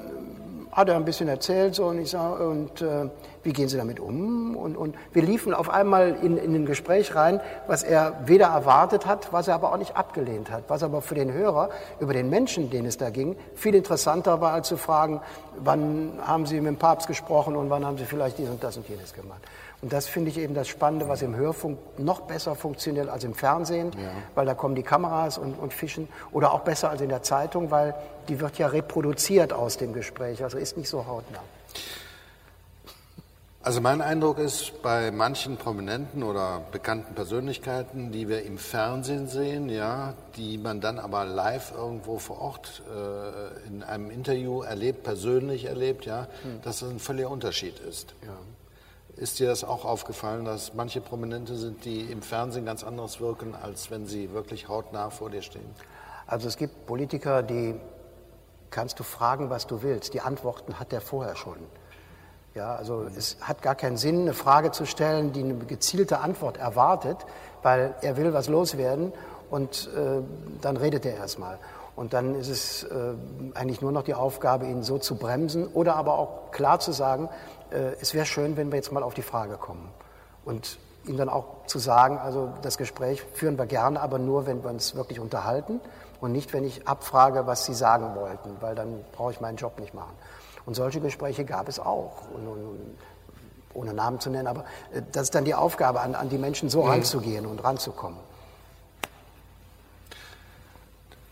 hat 0.77 0.91
er 0.91 0.97
ein 0.97 1.07
bisschen 1.07 1.29
erzählt 1.29 1.75
so 1.75 1.87
und 1.87 1.99
ich 1.99 2.11
sage, 2.11 2.47
und 2.47 2.83
äh, 2.83 3.09
wie 3.43 3.53
gehen 3.55 3.69
Sie 3.69 3.79
damit 3.79 3.99
um? 3.99 4.57
Und, 4.57 4.77
und 4.77 4.95
wir 5.15 5.23
liefen 5.23 5.55
auf 5.55 5.71
einmal 5.71 6.17
in, 6.23 6.37
in 6.37 6.55
ein 6.55 6.67
Gespräch 6.67 7.15
rein, 7.15 7.41
was 7.67 7.83
er 7.83 8.13
weder 8.27 8.49
erwartet 8.49 9.07
hat, 9.07 9.33
was 9.33 9.49
er 9.49 9.55
aber 9.55 9.73
auch 9.73 9.79
nicht 9.79 9.97
abgelehnt 9.97 10.51
hat, 10.51 10.65
was 10.69 10.83
aber 10.83 11.01
für 11.01 11.15
den 11.15 11.33
Hörer 11.33 11.71
über 11.99 12.13
den 12.13 12.29
Menschen, 12.29 12.69
den 12.69 12.85
es 12.85 12.99
da 12.99 13.09
ging, 13.09 13.37
viel 13.55 13.75
interessanter 13.75 14.43
war, 14.43 14.53
als 14.53 14.69
zu 14.69 14.77
fragen, 14.77 15.23
wann 15.59 16.19
haben 16.21 16.45
Sie 16.45 16.57
mit 16.57 16.67
dem 16.67 16.77
Papst 16.77 17.07
gesprochen 17.07 17.57
und 17.57 17.71
wann 17.71 17.87
haben 17.87 17.97
Sie 17.97 18.05
vielleicht 18.05 18.37
dies 18.37 18.51
und 18.51 18.63
das 18.63 18.77
und 18.77 18.87
jenes 18.87 19.15
gemacht. 19.15 19.41
Und 19.83 19.93
das 19.93 20.07
finde 20.07 20.31
ich 20.31 20.39
eben 20.39 20.55
das 20.55 20.69
Spannende, 20.69 21.09
was 21.09 21.23
im 21.23 21.37
Hörfunk 21.37 21.79
noch 21.99 22.23
besser 22.23 22.55
funktioniert 22.55 23.09
als 23.09 23.25
im 23.25 23.35
Fernsehen, 23.35 23.93
ja. 23.93 24.11
weil 24.35 24.47
da 24.47 24.55
kommen 24.55 24.75
die 24.75 24.83
Kameras 24.83 25.37
und, 25.39 25.55
und 25.55 25.73
fischen. 25.73 26.09
Oder 26.33 26.53
auch 26.53 26.61
besser 26.61 26.91
als 26.91 27.03
in 27.03 27.11
der 27.11 27.23
Zeitung, 27.23 27.71
weil 27.71 27.95
die 28.29 28.41
wird 28.41 28.59
ja 28.59 28.69
reproduziert 28.69 29.53
aus 29.53 29.77
dem 29.77 29.93
Gespräch, 29.93 30.43
also 30.43 30.57
ist 30.59 30.77
nicht 30.77 30.89
so 30.89 31.07
hautnah. 31.07 31.43
Also 33.67 33.81
mein 33.81 34.01
Eindruck 34.01 34.39
ist, 34.39 34.81
bei 34.81 35.11
manchen 35.11 35.57
Prominenten 35.57 36.23
oder 36.23 36.63
bekannten 36.71 37.17
Persönlichkeiten, 37.17 38.13
die 38.13 38.29
wir 38.29 38.45
im 38.45 38.59
Fernsehen 38.59 39.27
sehen, 39.27 39.69
ja, 39.69 40.15
die 40.37 40.57
man 40.57 40.81
dann 40.81 41.01
aber 41.01 41.25
live 41.25 41.73
irgendwo 41.77 42.19
vor 42.19 42.41
Ort 42.41 42.83
äh, 42.89 43.67
in 43.67 43.83
einem 43.83 44.13
Interview 44.13 44.63
erlebt, 44.63 45.03
persönlich 45.03 45.65
erlebt, 45.65 46.07
ja, 46.07 46.29
hm. 46.43 46.63
dass 46.63 46.79
das 46.79 46.91
ein 46.91 47.01
völliger 47.01 47.29
Unterschied 47.29 47.81
ist. 47.81 48.15
Ja. 48.25 48.37
Ist 49.17 49.39
dir 49.39 49.47
das 49.47 49.65
auch 49.65 49.87
aufgefallen, 49.87 50.45
dass 50.45 50.75
manche 50.75 51.01
Prominente 51.01 51.57
sind, 51.57 51.87
die 51.87 52.03
im 52.03 52.21
Fernsehen 52.21 52.67
ganz 52.67 52.85
anderes 52.85 53.19
wirken, 53.19 53.55
als 53.55 53.91
wenn 53.91 54.07
sie 54.07 54.33
wirklich 54.33 54.69
hautnah 54.69 55.09
vor 55.09 55.31
dir 55.31 55.41
stehen? 55.41 55.71
Also 56.27 56.49
es 56.49 56.59
gibt 56.59 56.87
Politiker, 56.87 57.43
die 57.43 57.75
kannst 58.71 59.01
du 59.01 59.05
fragen, 59.05 59.49
was 59.49 59.67
du 59.67 59.83
willst. 59.83 60.13
Die 60.13 60.21
Antworten 60.21 60.79
hat 60.79 60.93
er 60.93 61.01
vorher 61.01 61.35
schon. 61.35 61.57
Ja, 62.55 62.75
also 62.75 62.97
mhm. 62.97 63.17
es 63.17 63.39
hat 63.41 63.63
gar 63.63 63.75
keinen 63.75 63.97
Sinn, 63.97 64.23
eine 64.23 64.35
Frage 64.35 64.71
zu 64.71 64.85
stellen, 64.85 65.33
die 65.33 65.43
eine 65.43 65.55
gezielte 65.55 66.21
Antwort 66.21 66.59
erwartet, 66.59 67.19
weil 67.63 67.95
er 68.03 68.19
will 68.19 68.35
was 68.35 68.49
loswerden 68.49 69.13
und 69.51 69.89
äh, 69.97 70.23
dann 70.61 70.77
redet 70.77 71.07
er 71.07 71.17
erstmal. 71.17 71.59
Und 71.95 72.13
dann 72.13 72.35
ist 72.35 72.49
es 72.49 72.83
äh, 72.83 73.15
eigentlich 73.55 73.81
nur 73.81 73.93
noch 73.93 74.03
die 74.03 74.13
Aufgabe, 74.13 74.67
ihn 74.67 74.83
so 74.83 74.99
zu 74.99 75.17
bremsen 75.17 75.67
oder 75.69 75.97
aber 75.97 76.19
auch 76.19 76.51
klar 76.51 76.79
zu 76.79 76.93
sagen, 76.93 77.31
es 77.71 78.15
wäre 78.15 78.27
schön, 78.27 78.57
wenn 78.57 78.71
wir 78.71 78.77
jetzt 78.77 78.93
mal 78.93 79.03
auf 79.03 79.15
die 79.15 79.23
Frage 79.23 79.57
kommen. 79.57 79.91
Und 80.45 80.79
ihm 81.07 81.17
dann 81.17 81.29
auch 81.29 81.67
zu 81.67 81.79
sagen, 81.79 82.19
also 82.19 82.53
das 82.63 82.79
Gespräch 82.79 83.23
führen 83.35 83.59
wir 83.59 83.67
gerne, 83.67 84.01
aber 84.01 84.19
nur, 84.19 84.47
wenn 84.47 84.63
wir 84.63 84.71
uns 84.71 84.95
wirklich 84.95 85.21
unterhalten 85.21 85.81
und 86.21 86.33
nicht, 86.33 86.53
wenn 86.53 86.65
ich 86.65 86.87
abfrage, 86.89 87.47
was 87.47 87.65
Sie 87.65 87.75
sagen 87.75 88.15
wollten, 88.15 88.57
weil 88.61 88.75
dann 88.75 89.05
brauche 89.13 89.33
ich 89.33 89.41
meinen 89.41 89.57
Job 89.57 89.79
nicht 89.79 89.95
machen. 89.95 90.15
Und 90.65 90.75
solche 90.75 91.01
Gespräche 91.01 91.45
gab 91.45 91.69
es 91.69 91.79
auch. 91.79 92.23
Und, 92.35 92.49
und, 92.49 92.97
ohne 93.77 93.93
Namen 93.93 94.19
zu 94.21 94.31
nennen, 94.31 94.47
aber 94.47 94.65
äh, 94.93 95.03
das 95.13 95.25
ist 95.25 95.35
dann 95.35 95.45
die 95.45 95.55
Aufgabe, 95.55 96.01
an, 96.01 96.15
an 96.15 96.29
die 96.29 96.39
Menschen 96.39 96.71
so 96.71 96.83
mhm. 96.83 96.91
ranzugehen 96.91 97.47
und 97.47 97.63
ranzukommen. 97.63 98.19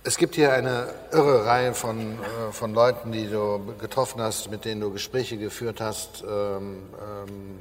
Es 0.06 0.18
gibt 0.18 0.34
hier 0.34 0.52
eine 0.52 0.88
irre 1.12 1.46
Reihe 1.46 1.72
von, 1.72 1.98
äh, 1.98 2.52
von 2.52 2.74
Leuten, 2.74 3.10
die 3.10 3.26
du 3.26 3.72
getroffen 3.80 4.20
hast, 4.20 4.50
mit 4.50 4.66
denen 4.66 4.82
du 4.82 4.92
Gespräche 4.92 5.38
geführt 5.38 5.80
hast. 5.80 6.22
Ähm, 6.22 6.82
ähm, 7.00 7.58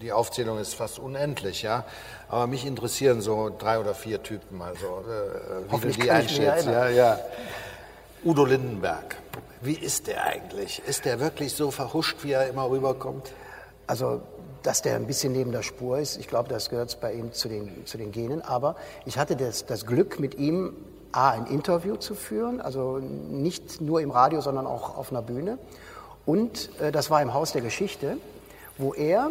die 0.00 0.12
Aufzählung 0.12 0.60
ist 0.60 0.74
fast 0.74 1.00
unendlich, 1.00 1.62
ja. 1.62 1.84
Aber 2.28 2.46
mich 2.46 2.64
interessieren 2.64 3.20
so 3.20 3.50
drei 3.58 3.80
oder 3.80 3.92
vier 3.92 4.22
Typen, 4.22 4.62
also 4.62 4.86
äh, 4.86 5.72
wie 5.72 5.80
du 5.80 5.88
die 5.88 6.10
einschätzt. 6.12 6.66
Ja, 6.66 6.88
ja. 6.88 7.18
Udo 8.24 8.44
Lindenberg, 8.44 9.16
wie 9.62 9.74
ist 9.74 10.06
der 10.06 10.22
eigentlich? 10.22 10.80
Ist 10.86 11.04
der 11.06 11.18
wirklich 11.18 11.54
so 11.54 11.72
verhuscht, 11.72 12.18
wie 12.22 12.32
er 12.32 12.46
immer 12.46 12.70
rüberkommt? 12.70 13.32
Also 13.88 14.22
dass 14.62 14.80
der 14.80 14.94
ein 14.94 15.08
bisschen 15.08 15.32
neben 15.32 15.50
der 15.50 15.62
Spur 15.62 15.98
ist. 15.98 16.16
Ich 16.18 16.28
glaube, 16.28 16.48
das 16.48 16.70
gehört 16.70 17.00
bei 17.00 17.12
ihm 17.12 17.32
zu 17.32 17.48
den, 17.48 17.84
zu 17.84 17.98
den 17.98 18.12
Genen. 18.12 18.42
Aber 18.42 18.76
ich 19.06 19.18
hatte 19.18 19.34
das, 19.34 19.66
das 19.66 19.86
Glück, 19.86 20.20
mit 20.20 20.36
ihm 20.38 20.76
A, 21.12 21.30
ein 21.30 21.46
Interview 21.46 21.96
zu 21.96 22.14
führen, 22.14 22.60
also 22.60 22.98
nicht 22.98 23.80
nur 23.80 24.00
im 24.00 24.10
Radio, 24.10 24.40
sondern 24.40 24.66
auch 24.66 24.96
auf 24.96 25.10
einer 25.10 25.22
Bühne. 25.22 25.58
Und 26.26 26.70
äh, 26.80 26.92
das 26.92 27.10
war 27.10 27.22
im 27.22 27.34
Haus 27.34 27.52
der 27.52 27.62
Geschichte, 27.62 28.16
wo 28.78 28.94
er 28.94 29.30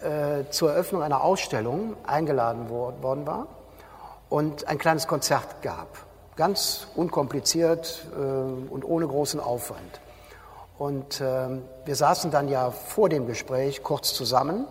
äh, 0.00 0.50
zur 0.50 0.72
Eröffnung 0.72 1.02
einer 1.02 1.22
Ausstellung 1.22 1.94
eingeladen 2.06 2.68
worden 2.68 3.26
war 3.26 3.46
und 4.28 4.66
ein 4.66 4.78
kleines 4.78 5.06
Konzert 5.06 5.62
gab. 5.62 5.88
Ganz 6.36 6.86
unkompliziert 6.96 8.06
äh, 8.16 8.18
und 8.18 8.84
ohne 8.84 9.06
großen 9.06 9.38
Aufwand. 9.38 10.00
Und 10.78 11.20
äh, 11.20 11.48
wir 11.84 11.94
saßen 11.94 12.30
dann 12.30 12.48
ja 12.48 12.70
vor 12.70 13.08
dem 13.08 13.26
Gespräch 13.26 13.82
kurz 13.82 14.14
zusammen 14.14 14.66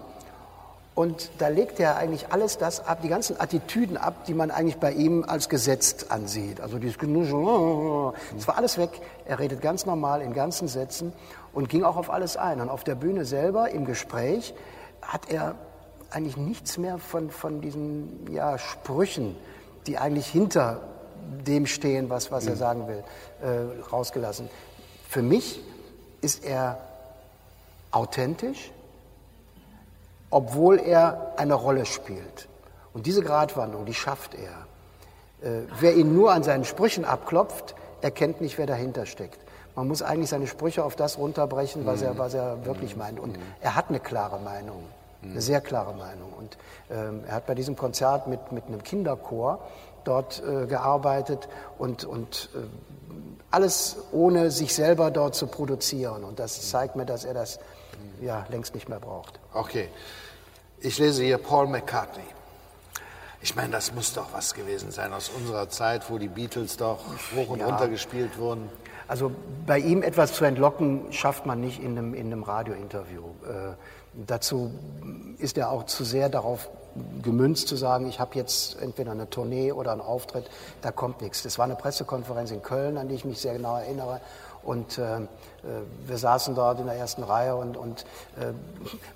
und 1.02 1.32
da 1.40 1.48
legt 1.48 1.80
er 1.80 1.98
eigentlich 1.98 2.32
alles 2.32 2.60
das 2.60 2.86
ab, 2.86 3.00
die 3.02 3.10
ganzen 3.10 3.42
Attitüden 3.42 3.98
ab, 3.98 4.26
die 4.26 4.36
man 4.36 4.52
eigentlich 4.52 4.78
bei 4.78 4.92
ihm 4.92 5.26
als 5.28 5.50
gesetzt 5.50 6.12
ansieht. 6.12 6.62
Also 6.62 6.78
dieses 6.78 6.96
das 7.00 8.48
war 8.48 8.56
alles 8.56 8.78
weg. 8.78 8.92
Er 9.26 9.40
redet 9.40 9.62
ganz 9.62 9.88
normal 9.88 10.22
in 10.22 10.36
ganzen 10.36 10.68
Sätzen 10.68 11.12
und 11.54 11.70
ging 11.70 11.84
auch 11.84 11.96
auf 11.98 12.12
alles 12.12 12.38
ein. 12.38 12.62
Und 12.62 12.70
auf 12.70 12.84
der 12.84 12.94
Bühne 12.94 13.26
selber 13.26 13.72
im 13.72 13.86
Gespräch 13.86 14.54
hat 15.02 15.32
er 15.32 15.56
eigentlich 16.12 16.38
nichts 16.38 16.78
mehr 16.78 17.00
von, 17.00 17.32
von 17.32 17.62
diesen 17.62 18.32
ja, 18.32 18.60
Sprüchen, 18.60 19.36
die 19.88 19.98
eigentlich 19.98 20.28
hinter 20.28 20.82
dem 21.48 21.66
stehen, 21.66 22.12
was, 22.12 22.32
was 22.32 22.46
er 22.46 22.54
mhm. 22.54 22.60
sagen 22.60 22.88
will, 22.88 23.04
äh, 23.42 23.90
rausgelassen. 23.92 24.52
Für 25.10 25.24
mich 25.24 25.62
ist 26.22 26.46
er 26.46 26.78
authentisch, 27.90 28.72
obwohl 30.32 30.80
er 30.80 31.34
eine 31.38 31.54
Rolle 31.54 31.86
spielt. 31.86 32.48
Und 32.94 33.06
diese 33.06 33.22
Gratwanderung, 33.22 33.86
die 33.86 33.94
schafft 33.94 34.34
er. 34.34 35.48
Äh, 35.48 35.63
wer 35.80 35.96
ihn 35.96 36.15
nur 36.15 36.32
an 36.32 36.44
seinen 36.44 36.65
Sprüchen 36.65 37.06
abklopft, 37.06 37.76
erkennt 38.02 38.41
nicht, 38.41 38.58
wer 38.58 38.65
dahinter 38.65 39.06
steckt. 39.06 39.39
Man 39.76 39.88
muss 39.88 40.02
eigentlich 40.02 40.30
seine 40.30 40.48
Sprüche 40.48 40.84
auf 40.84 40.96
das 40.96 41.17
runterbrechen, 41.17 41.86
was, 41.86 42.02
er, 42.02 42.17
was 42.17 42.34
er 42.34 42.65
wirklich 42.65 42.98
meint. 42.98 43.20
Und 43.20 43.38
er 43.62 43.76
hat 43.76 43.89
eine 43.89 44.00
klare 44.00 44.39
Meinung, 44.39 44.84
eine 45.24 45.41
sehr 45.41 45.62
klare 45.62 45.94
Meinung. 45.94 46.34
Und 46.38 46.58
ähm, 46.89 47.24
er 47.26 47.36
hat 47.36 47.46
bei 47.46 47.56
diesem 47.56 47.78
Konzert 47.78 48.28
mit, 48.28 48.52
mit 48.52 48.65
einem 48.67 48.84
Kinderchor 48.84 49.60
dort 50.04 50.44
äh, 50.44 50.65
gearbeitet 50.65 51.48
und, 51.78 52.04
und 52.04 52.50
äh, 52.54 52.60
alles 53.50 53.98
ohne 54.12 54.52
sich 54.52 54.74
selber 54.74 55.10
dort 55.10 55.36
zu 55.36 55.48
produzieren. 55.48 56.24
Und 56.24 56.39
das 56.39 56.70
zeigt 56.70 56.96
mir, 56.96 57.06
dass 57.06 57.24
er 57.24 57.34
das 57.34 57.60
ja, 58.22 58.46
längst 58.50 58.76
nicht 58.76 58.89
mehr 58.89 59.00
braucht. 59.00 59.39
Okay. 59.54 59.89
Ich 60.84 60.98
lese 60.98 61.24
hier 61.24 61.38
Paul 61.38 61.67
McCartney. 61.67 62.24
Ich 63.44 63.56
meine, 63.56 63.70
das 63.70 63.94
muss 63.94 64.13
doch 64.13 64.34
was 64.34 64.56
gewesen 64.56 64.89
sein 64.89 65.13
aus 65.13 65.30
unserer 65.30 65.70
Zeit, 65.70 66.10
wo 66.10 66.17
die 66.17 66.28
Beatles 66.28 66.76
doch 66.76 66.98
hoch 67.36 67.50
und 67.50 67.60
ja. 67.60 67.67
runter 67.67 67.88
gespielt 67.88 68.39
wurden. 68.39 68.67
Also 69.08 69.32
bei 69.67 69.78
ihm 69.78 70.02
etwas 70.02 70.34
zu 70.34 70.44
entlocken, 70.44 71.12
schafft 71.12 71.46
man 71.46 71.62
nicht 71.62 71.84
in 71.84 71.98
einem, 71.98 72.15
in 72.15 72.28
einem 72.28 72.41
Radiointerview. 72.41 73.26
Äh, 73.44 73.74
dazu 74.26 74.72
ist 75.38 75.60
er 75.60 75.70
auch 75.70 75.86
zu 75.86 76.04
sehr 76.04 76.30
darauf 76.30 76.72
gemünzt 77.22 77.67
zu 77.67 77.76
sagen, 77.76 78.08
ich 78.08 78.20
habe 78.20 78.36
jetzt 78.36 78.82
entweder 78.82 79.12
eine 79.12 79.30
Tournee 79.30 79.72
oder 79.72 79.91
einen 79.91 80.02
Auftritt, 80.02 80.50
da 80.82 80.91
kommt 80.91 81.22
nichts. 81.22 81.44
Das 81.44 81.60
war 81.60 81.65
eine 81.65 81.76
Pressekonferenz 81.76 82.50
in 82.50 82.63
Köln, 82.63 82.98
an 82.98 83.08
die 83.08 83.15
ich 83.15 83.26
mich 83.26 83.39
sehr 83.39 83.54
genau 83.54 83.78
erinnere. 83.78 84.20
Und 84.63 84.98
äh, 84.98 85.22
wir 86.08 86.17
saßen 86.17 86.56
dort 86.56 86.80
in 86.80 86.88
der 86.88 86.95
ersten 86.95 87.24
Reihe 87.24 87.56
und, 87.56 87.78
und 87.78 88.02
äh, 88.39 88.54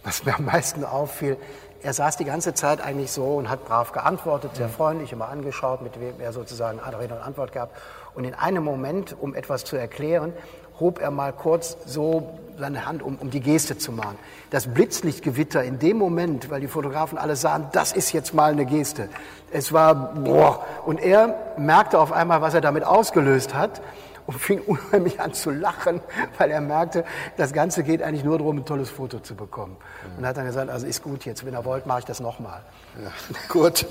was 0.04 0.26
mir 0.26 0.36
am 0.36 0.46
meisten 0.46 0.84
auffiel, 0.84 1.38
er 1.82 1.94
saß 1.94 2.18
die 2.18 2.26
ganze 2.26 2.54
Zeit 2.54 2.82
eigentlich 2.82 3.12
so 3.12 3.26
und 3.36 3.50
hat 3.50 3.66
brav 3.66 3.92
geantwortet, 3.92 4.56
sehr 4.56 4.70
freundlich, 4.70 5.12
immer 5.12 5.30
angeschaut, 5.30 5.82
mit 5.82 6.00
wem 6.00 6.20
er 6.20 6.34
sozusagen 6.34 6.80
Rede 6.80 7.14
und 7.14 7.22
Antwort 7.22 7.52
gab. 7.52 7.70
Und 8.16 8.24
in 8.24 8.34
einem 8.34 8.64
Moment, 8.64 9.16
um 9.20 9.36
etwas 9.36 9.66
zu 9.66 9.76
erklären, 9.76 10.34
hob 10.80 11.00
er 11.00 11.12
mal 11.12 11.32
kurz 11.32 11.78
so 11.86 12.40
seine 12.58 12.86
Hand, 12.86 13.04
um, 13.04 13.18
um 13.18 13.30
die 13.30 13.40
Geste 13.40 13.78
zu 13.78 13.92
machen. 13.92 14.18
Das 14.50 14.68
Blitzlichtgewitter 14.68 15.64
in 15.64 15.78
dem 15.78 15.98
Moment, 15.98 16.50
weil 16.50 16.62
die 16.62 16.68
Fotografen 16.68 17.18
alle 17.18 17.36
sahen, 17.36 17.68
das 17.72 17.92
ist 17.92 18.14
jetzt 18.14 18.34
mal 18.34 18.52
eine 18.52 18.66
Geste. 18.66 19.10
Es 19.52 19.72
war, 19.72 20.14
boah. 20.16 20.66
Und 20.86 21.00
er 21.00 21.36
merkte 21.58 22.00
auf 22.00 22.12
einmal, 22.12 22.42
was 22.42 22.54
er 22.54 22.62
damit 22.62 22.84
ausgelöst 22.84 23.54
hat 23.54 23.82
und 24.28 24.40
fing 24.40 24.60
unheimlich 24.62 25.20
an 25.20 25.34
zu 25.34 25.52
lachen, 25.52 26.02
weil 26.38 26.52
er 26.52 26.62
merkte, 26.62 27.06
das 27.38 27.54
Ganze 27.54 27.84
geht 27.84 28.02
eigentlich 28.02 28.24
nur 28.24 28.38
darum, 28.38 28.58
ein 28.58 28.66
tolles 28.66 28.90
Foto 28.90 29.20
zu 29.20 29.36
bekommen. 29.36 29.78
Mhm. 29.78 30.20
Und 30.20 30.28
hat 30.28 30.38
dann 30.38 30.46
gesagt, 30.46 30.70
also 30.70 30.88
ist 30.88 31.04
gut 31.04 31.26
jetzt, 31.26 31.46
wenn 31.46 31.54
ihr 31.54 31.66
wollt, 31.66 31.86
mache 31.86 32.00
ich 32.00 32.06
das 32.06 32.20
nochmal. 32.20 32.62
Ja, 33.02 33.12
gut. 33.50 33.86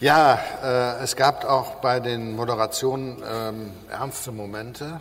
Ja, 0.00 0.38
äh, 0.64 1.04
es 1.04 1.14
gab 1.14 1.44
auch 1.44 1.76
bei 1.76 2.00
den 2.00 2.34
Moderationen 2.34 3.22
ähm, 3.24 3.70
ernste 3.88 4.32
Momente. 4.32 5.00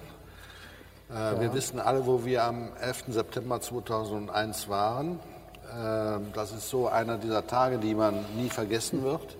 Äh, 1.09 1.13
ja. 1.13 1.41
Wir 1.41 1.53
wissen 1.53 1.79
alle, 1.79 2.05
wo 2.05 2.23
wir 2.23 2.43
am 2.43 2.69
11. 2.79 3.05
September 3.07 3.59
2001 3.59 4.69
waren. 4.69 5.19
Äh, 5.71 6.19
das 6.33 6.51
ist 6.51 6.69
so 6.69 6.87
einer 6.87 7.17
dieser 7.17 7.47
Tage, 7.47 7.79
die 7.79 7.95
man 7.95 8.25
nie 8.35 8.49
vergessen 8.49 9.03
wird. 9.03 9.37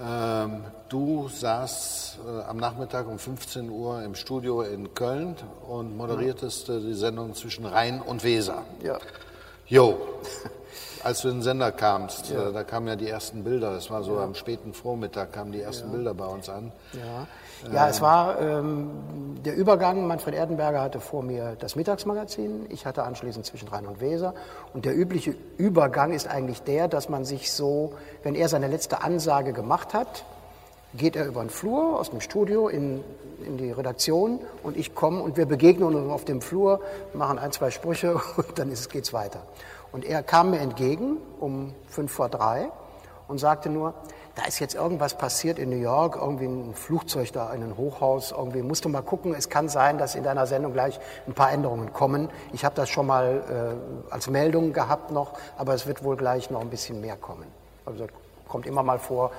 Ähm, 0.00 0.64
du 0.88 1.28
saßt 1.28 2.18
äh, 2.26 2.42
am 2.44 2.56
Nachmittag 2.56 3.06
um 3.08 3.18
15 3.18 3.68
Uhr 3.68 4.02
im 4.02 4.14
Studio 4.14 4.62
in 4.62 4.94
Köln 4.94 5.36
und 5.68 5.96
moderiertest 5.96 6.70
äh, 6.70 6.80
die 6.80 6.94
Sendung 6.94 7.34
zwischen 7.34 7.66
Rhein 7.66 8.00
und 8.00 8.24
Weser. 8.24 8.64
Ja. 8.82 8.98
Jo. 9.66 9.98
Als 11.04 11.22
du 11.22 11.28
in 11.28 11.36
den 11.36 11.42
Sender 11.42 11.72
kamst, 11.72 12.30
ja. 12.30 12.48
äh, 12.48 12.52
da 12.52 12.64
kamen 12.64 12.88
ja 12.88 12.96
die 12.96 13.08
ersten 13.08 13.44
Bilder. 13.44 13.72
Es 13.72 13.90
war 13.90 14.02
so 14.02 14.16
ja. 14.16 14.24
am 14.24 14.34
späten 14.34 14.72
Vormittag 14.72 15.32
kamen 15.32 15.52
die 15.52 15.60
ersten 15.60 15.88
ja. 15.88 15.96
Bilder 15.96 16.14
bei 16.14 16.26
uns 16.26 16.48
an. 16.48 16.72
Ja. 16.92 17.26
Ja, 17.72 17.88
es 17.88 18.00
war 18.00 18.40
ähm, 18.40 18.90
der 19.44 19.54
Übergang. 19.54 20.06
Manfred 20.06 20.34
Erdenberger 20.34 20.80
hatte 20.80 20.98
vor 20.98 21.22
mir 21.22 21.56
das 21.58 21.76
Mittagsmagazin. 21.76 22.66
Ich 22.70 22.86
hatte 22.86 23.04
anschließend 23.04 23.46
zwischen 23.46 23.68
Rhein 23.68 23.86
und 23.86 24.00
Weser. 24.00 24.34
Und 24.74 24.84
der 24.84 24.96
übliche 24.96 25.36
Übergang 25.58 26.12
ist 26.12 26.26
eigentlich 26.26 26.62
der, 26.62 26.88
dass 26.88 27.08
man 27.08 27.24
sich 27.24 27.52
so, 27.52 27.94
wenn 28.24 28.34
er 28.34 28.48
seine 28.48 28.66
letzte 28.66 29.02
Ansage 29.02 29.52
gemacht 29.52 29.94
hat, 29.94 30.24
geht 30.94 31.16
er 31.16 31.26
über 31.26 31.40
den 31.40 31.50
Flur 31.50 31.98
aus 31.98 32.10
dem 32.10 32.20
Studio 32.20 32.68
in, 32.68 33.02
in 33.46 33.56
die 33.56 33.70
Redaktion 33.70 34.40
und 34.62 34.76
ich 34.76 34.94
komme 34.94 35.22
und 35.22 35.36
wir 35.36 35.46
begegnen 35.46 35.94
uns 35.94 36.10
auf 36.10 36.24
dem 36.24 36.40
Flur, 36.40 36.80
machen 37.14 37.38
ein, 37.38 37.52
zwei 37.52 37.70
Sprüche 37.70 38.14
und 38.36 38.58
dann 38.58 38.68
geht 38.68 39.04
es 39.04 39.12
weiter. 39.12 39.42
Und 39.92 40.04
er 40.04 40.22
kam 40.22 40.50
mir 40.50 40.58
entgegen 40.58 41.18
um 41.38 41.74
fünf 41.86 42.12
vor 42.12 42.28
drei 42.28 42.70
und 43.28 43.38
sagte 43.38 43.68
nur, 43.68 43.94
da 44.34 44.44
ist 44.44 44.58
jetzt 44.60 44.74
irgendwas 44.74 45.18
passiert 45.18 45.58
in 45.58 45.68
New 45.68 45.76
York, 45.76 46.16
irgendwie 46.16 46.46
ein 46.46 46.74
Flugzeug 46.74 47.32
da 47.32 47.52
in 47.52 47.62
ein 47.62 47.76
Hochhaus, 47.76 48.32
irgendwie 48.32 48.62
musst 48.62 48.84
du 48.86 48.88
mal 48.88 49.02
gucken, 49.02 49.34
es 49.34 49.50
kann 49.50 49.68
sein, 49.68 49.98
dass 49.98 50.14
in 50.14 50.24
deiner 50.24 50.46
Sendung 50.46 50.72
gleich 50.72 50.98
ein 51.26 51.34
paar 51.34 51.52
Änderungen 51.52 51.92
kommen. 51.92 52.30
Ich 52.52 52.64
habe 52.64 52.74
das 52.74 52.88
schon 52.88 53.06
mal 53.06 53.76
äh, 54.08 54.12
als 54.12 54.28
Meldung 54.30 54.72
gehabt 54.72 55.10
noch, 55.10 55.34
aber 55.58 55.74
es 55.74 55.86
wird 55.86 56.02
wohl 56.02 56.16
gleich 56.16 56.50
noch 56.50 56.62
ein 56.62 56.70
bisschen 56.70 57.02
mehr 57.02 57.16
kommen. 57.16 57.46
Also 57.84 58.06
kommt 58.48 58.66
immer 58.66 58.82
mal 58.82 58.98
vor, 58.98 59.32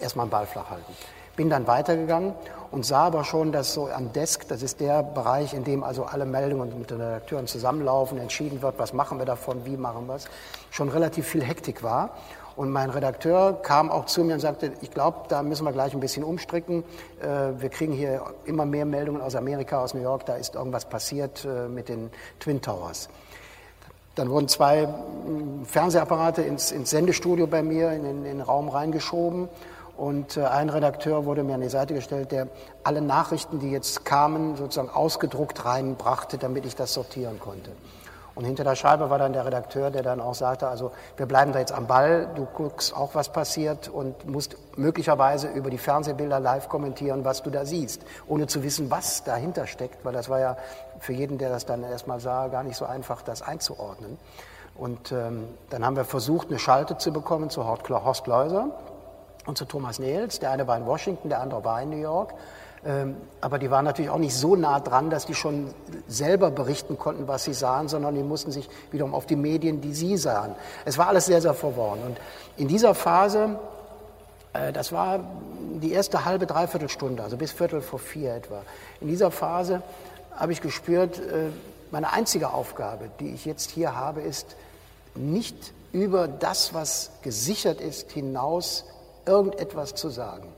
erstmal 0.00 0.24
einen 0.24 0.30
Ball 0.30 0.46
flach 0.46 0.70
halten. 0.70 0.94
Bin 1.40 1.48
dann 1.48 1.66
weitergegangen 1.66 2.34
und 2.70 2.84
sah 2.84 3.04
aber 3.04 3.24
schon, 3.24 3.50
dass 3.50 3.72
so 3.72 3.88
am 3.88 4.12
Desk, 4.12 4.46
das 4.48 4.62
ist 4.62 4.78
der 4.78 5.02
Bereich, 5.02 5.54
in 5.54 5.64
dem 5.64 5.82
also 5.82 6.04
alle 6.04 6.26
Meldungen 6.26 6.78
mit 6.78 6.90
den 6.90 7.00
Redakteuren 7.00 7.46
zusammenlaufen, 7.46 8.18
entschieden 8.18 8.60
wird, 8.60 8.78
was 8.78 8.92
machen 8.92 9.16
wir 9.16 9.24
davon, 9.24 9.64
wie 9.64 9.78
machen 9.78 10.06
wir 10.06 10.16
es, 10.16 10.28
schon 10.70 10.90
relativ 10.90 11.26
viel 11.26 11.42
Hektik 11.42 11.82
war. 11.82 12.10
Und 12.56 12.68
mein 12.68 12.90
Redakteur 12.90 13.54
kam 13.62 13.90
auch 13.90 14.04
zu 14.04 14.22
mir 14.22 14.34
und 14.34 14.40
sagte, 14.40 14.72
ich 14.82 14.90
glaube, 14.90 15.20
da 15.28 15.42
müssen 15.42 15.64
wir 15.64 15.72
gleich 15.72 15.94
ein 15.94 16.00
bisschen 16.00 16.24
umstricken. 16.24 16.84
Äh, 17.22 17.58
wir 17.58 17.70
kriegen 17.70 17.94
hier 17.94 18.22
immer 18.44 18.66
mehr 18.66 18.84
Meldungen 18.84 19.22
aus 19.22 19.34
Amerika, 19.34 19.82
aus 19.82 19.94
New 19.94 20.02
York, 20.02 20.26
da 20.26 20.34
ist 20.34 20.56
irgendwas 20.56 20.84
passiert 20.84 21.46
äh, 21.46 21.68
mit 21.68 21.88
den 21.88 22.10
Twin 22.38 22.60
Towers. 22.60 23.08
Dann 24.14 24.28
wurden 24.28 24.48
zwei 24.48 24.86
mm, 24.86 25.64
Fernsehapparate 25.64 26.42
ins, 26.42 26.70
ins 26.70 26.90
Sendestudio 26.90 27.46
bei 27.46 27.62
mir 27.62 27.92
in, 27.92 28.04
in 28.04 28.24
den 28.24 28.42
Raum 28.42 28.68
reingeschoben. 28.68 29.48
Und 30.00 30.38
äh, 30.38 30.46
ein 30.46 30.70
Redakteur 30.70 31.26
wurde 31.26 31.42
mir 31.42 31.56
an 31.56 31.60
die 31.60 31.68
Seite 31.68 31.92
gestellt, 31.92 32.32
der 32.32 32.48
alle 32.84 33.02
Nachrichten, 33.02 33.58
die 33.58 33.70
jetzt 33.70 34.06
kamen, 34.06 34.56
sozusagen 34.56 34.88
ausgedruckt 34.88 35.66
reinbrachte, 35.66 36.38
damit 36.38 36.64
ich 36.64 36.74
das 36.74 36.94
sortieren 36.94 37.38
konnte. 37.38 37.70
Und 38.34 38.46
hinter 38.46 38.64
der 38.64 38.76
Scheibe 38.76 39.10
war 39.10 39.18
dann 39.18 39.34
der 39.34 39.44
Redakteur, 39.44 39.90
der 39.90 40.02
dann 40.02 40.22
auch 40.22 40.34
sagte, 40.34 40.68
also 40.68 40.90
wir 41.18 41.26
bleiben 41.26 41.52
da 41.52 41.58
jetzt 41.58 41.72
am 41.72 41.86
Ball, 41.86 42.30
du 42.34 42.46
guckst 42.46 42.96
auch, 42.96 43.14
was 43.14 43.30
passiert 43.30 43.90
und 43.90 44.26
musst 44.26 44.56
möglicherweise 44.78 45.48
über 45.48 45.68
die 45.68 45.76
Fernsehbilder 45.76 46.40
live 46.40 46.70
kommentieren, 46.70 47.26
was 47.26 47.42
du 47.42 47.50
da 47.50 47.66
siehst, 47.66 48.00
ohne 48.26 48.46
zu 48.46 48.62
wissen, 48.62 48.90
was 48.90 49.22
dahinter 49.24 49.66
steckt, 49.66 50.02
weil 50.06 50.14
das 50.14 50.30
war 50.30 50.40
ja 50.40 50.56
für 50.98 51.12
jeden, 51.12 51.36
der 51.36 51.50
das 51.50 51.66
dann 51.66 51.82
erstmal 51.82 52.20
sah, 52.20 52.48
gar 52.48 52.62
nicht 52.62 52.76
so 52.76 52.86
einfach, 52.86 53.20
das 53.20 53.42
einzuordnen. 53.42 54.16
Und 54.76 55.12
ähm, 55.12 55.46
dann 55.68 55.84
haben 55.84 55.96
wir 55.96 56.06
versucht, 56.06 56.48
eine 56.48 56.58
Schalte 56.58 56.96
zu 56.96 57.12
bekommen 57.12 57.50
zu 57.50 57.66
Horst 57.66 58.24
Kleuser 58.24 58.70
und 59.46 59.58
zu 59.58 59.64
Thomas 59.64 59.98
Nehls. 59.98 60.38
Der 60.38 60.50
eine 60.50 60.66
war 60.66 60.76
in 60.76 60.86
Washington, 60.86 61.28
der 61.28 61.40
andere 61.40 61.64
war 61.64 61.82
in 61.82 61.90
New 61.90 61.96
York. 61.96 62.34
Ähm, 62.84 63.16
aber 63.42 63.58
die 63.58 63.70
waren 63.70 63.84
natürlich 63.84 64.10
auch 64.10 64.18
nicht 64.18 64.34
so 64.34 64.56
nah 64.56 64.80
dran, 64.80 65.10
dass 65.10 65.26
die 65.26 65.34
schon 65.34 65.74
selber 66.08 66.50
berichten 66.50 66.98
konnten, 66.98 67.28
was 67.28 67.44
sie 67.44 67.52
sahen, 67.52 67.88
sondern 67.88 68.14
die 68.14 68.22
mussten 68.22 68.52
sich 68.52 68.70
wiederum 68.90 69.14
auf 69.14 69.26
die 69.26 69.36
Medien, 69.36 69.82
die 69.82 69.92
sie 69.92 70.16
sahen. 70.16 70.54
Es 70.86 70.96
war 70.96 71.08
alles 71.08 71.26
sehr, 71.26 71.42
sehr 71.42 71.52
verworren. 71.52 71.98
Und 72.06 72.18
in 72.56 72.68
dieser 72.68 72.94
Phase, 72.94 73.58
äh, 74.54 74.72
das 74.72 74.92
war 74.92 75.20
die 75.80 75.92
erste 75.92 76.24
halbe, 76.24 76.46
dreiviertel 76.46 76.88
Stunde, 76.88 77.22
also 77.22 77.36
bis 77.36 77.52
Viertel 77.52 77.82
vor 77.82 77.98
vier 77.98 78.34
etwa, 78.34 78.62
in 79.00 79.08
dieser 79.08 79.30
Phase 79.30 79.82
habe 80.34 80.52
ich 80.52 80.62
gespürt, 80.62 81.18
äh, 81.18 81.50
meine 81.90 82.12
einzige 82.12 82.52
Aufgabe, 82.54 83.10
die 83.20 83.34
ich 83.34 83.44
jetzt 83.44 83.70
hier 83.70 83.94
habe, 83.94 84.22
ist 84.22 84.56
nicht 85.14 85.74
über 85.92 86.28
das, 86.28 86.72
was 86.72 87.10
gesichert 87.22 87.80
ist, 87.80 88.12
hinaus 88.12 88.84
irgendetwas 89.30 89.94
zu 89.94 90.08
sagen. 90.08 90.48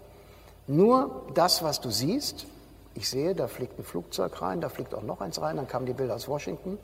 Nur 0.66 1.26
das, 1.34 1.62
was 1.62 1.80
du 1.80 1.90
siehst, 1.90 2.46
ich 2.94 3.08
sehe, 3.08 3.34
da 3.34 3.46
fliegt 3.46 3.78
ein 3.78 3.84
Flugzeug 3.84 4.40
rein, 4.40 4.60
da 4.60 4.68
fliegt 4.68 4.94
auch 4.94 5.02
noch 5.02 5.20
eins 5.20 5.40
rein, 5.40 5.56
dann 5.56 5.68
kamen 5.68 5.86
die 5.86 5.92
Bilder 5.92 6.14
aus 6.14 6.28
Washington, 6.28 6.78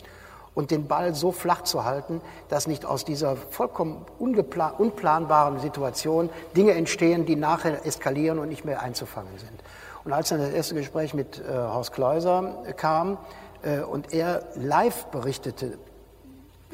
und 0.54 0.72
den 0.72 0.88
Ball 0.88 1.14
so 1.14 1.30
flach 1.30 1.62
zu 1.62 1.84
halten, 1.84 2.20
dass 2.48 2.66
nicht 2.66 2.84
aus 2.84 3.04
dieser 3.04 3.36
vollkommen 3.36 4.04
unplanbaren 4.18 5.60
Situation 5.60 6.30
Dinge 6.56 6.72
entstehen, 6.72 7.26
die 7.26 7.36
nachher 7.36 7.86
eskalieren 7.86 8.40
und 8.40 8.48
nicht 8.48 8.64
mehr 8.64 8.82
einzufangen 8.82 9.38
sind. 9.38 9.62
Und 10.04 10.12
als 10.12 10.30
dann 10.30 10.40
das 10.40 10.50
erste 10.50 10.74
Gespräch 10.74 11.14
mit 11.14 11.38
äh, 11.38 11.52
Horst 11.52 11.92
Kleuser 11.92 12.64
kam 12.76 13.18
äh, 13.62 13.80
und 13.80 14.12
er 14.12 14.42
live 14.56 15.06
berichtete, 15.06 15.78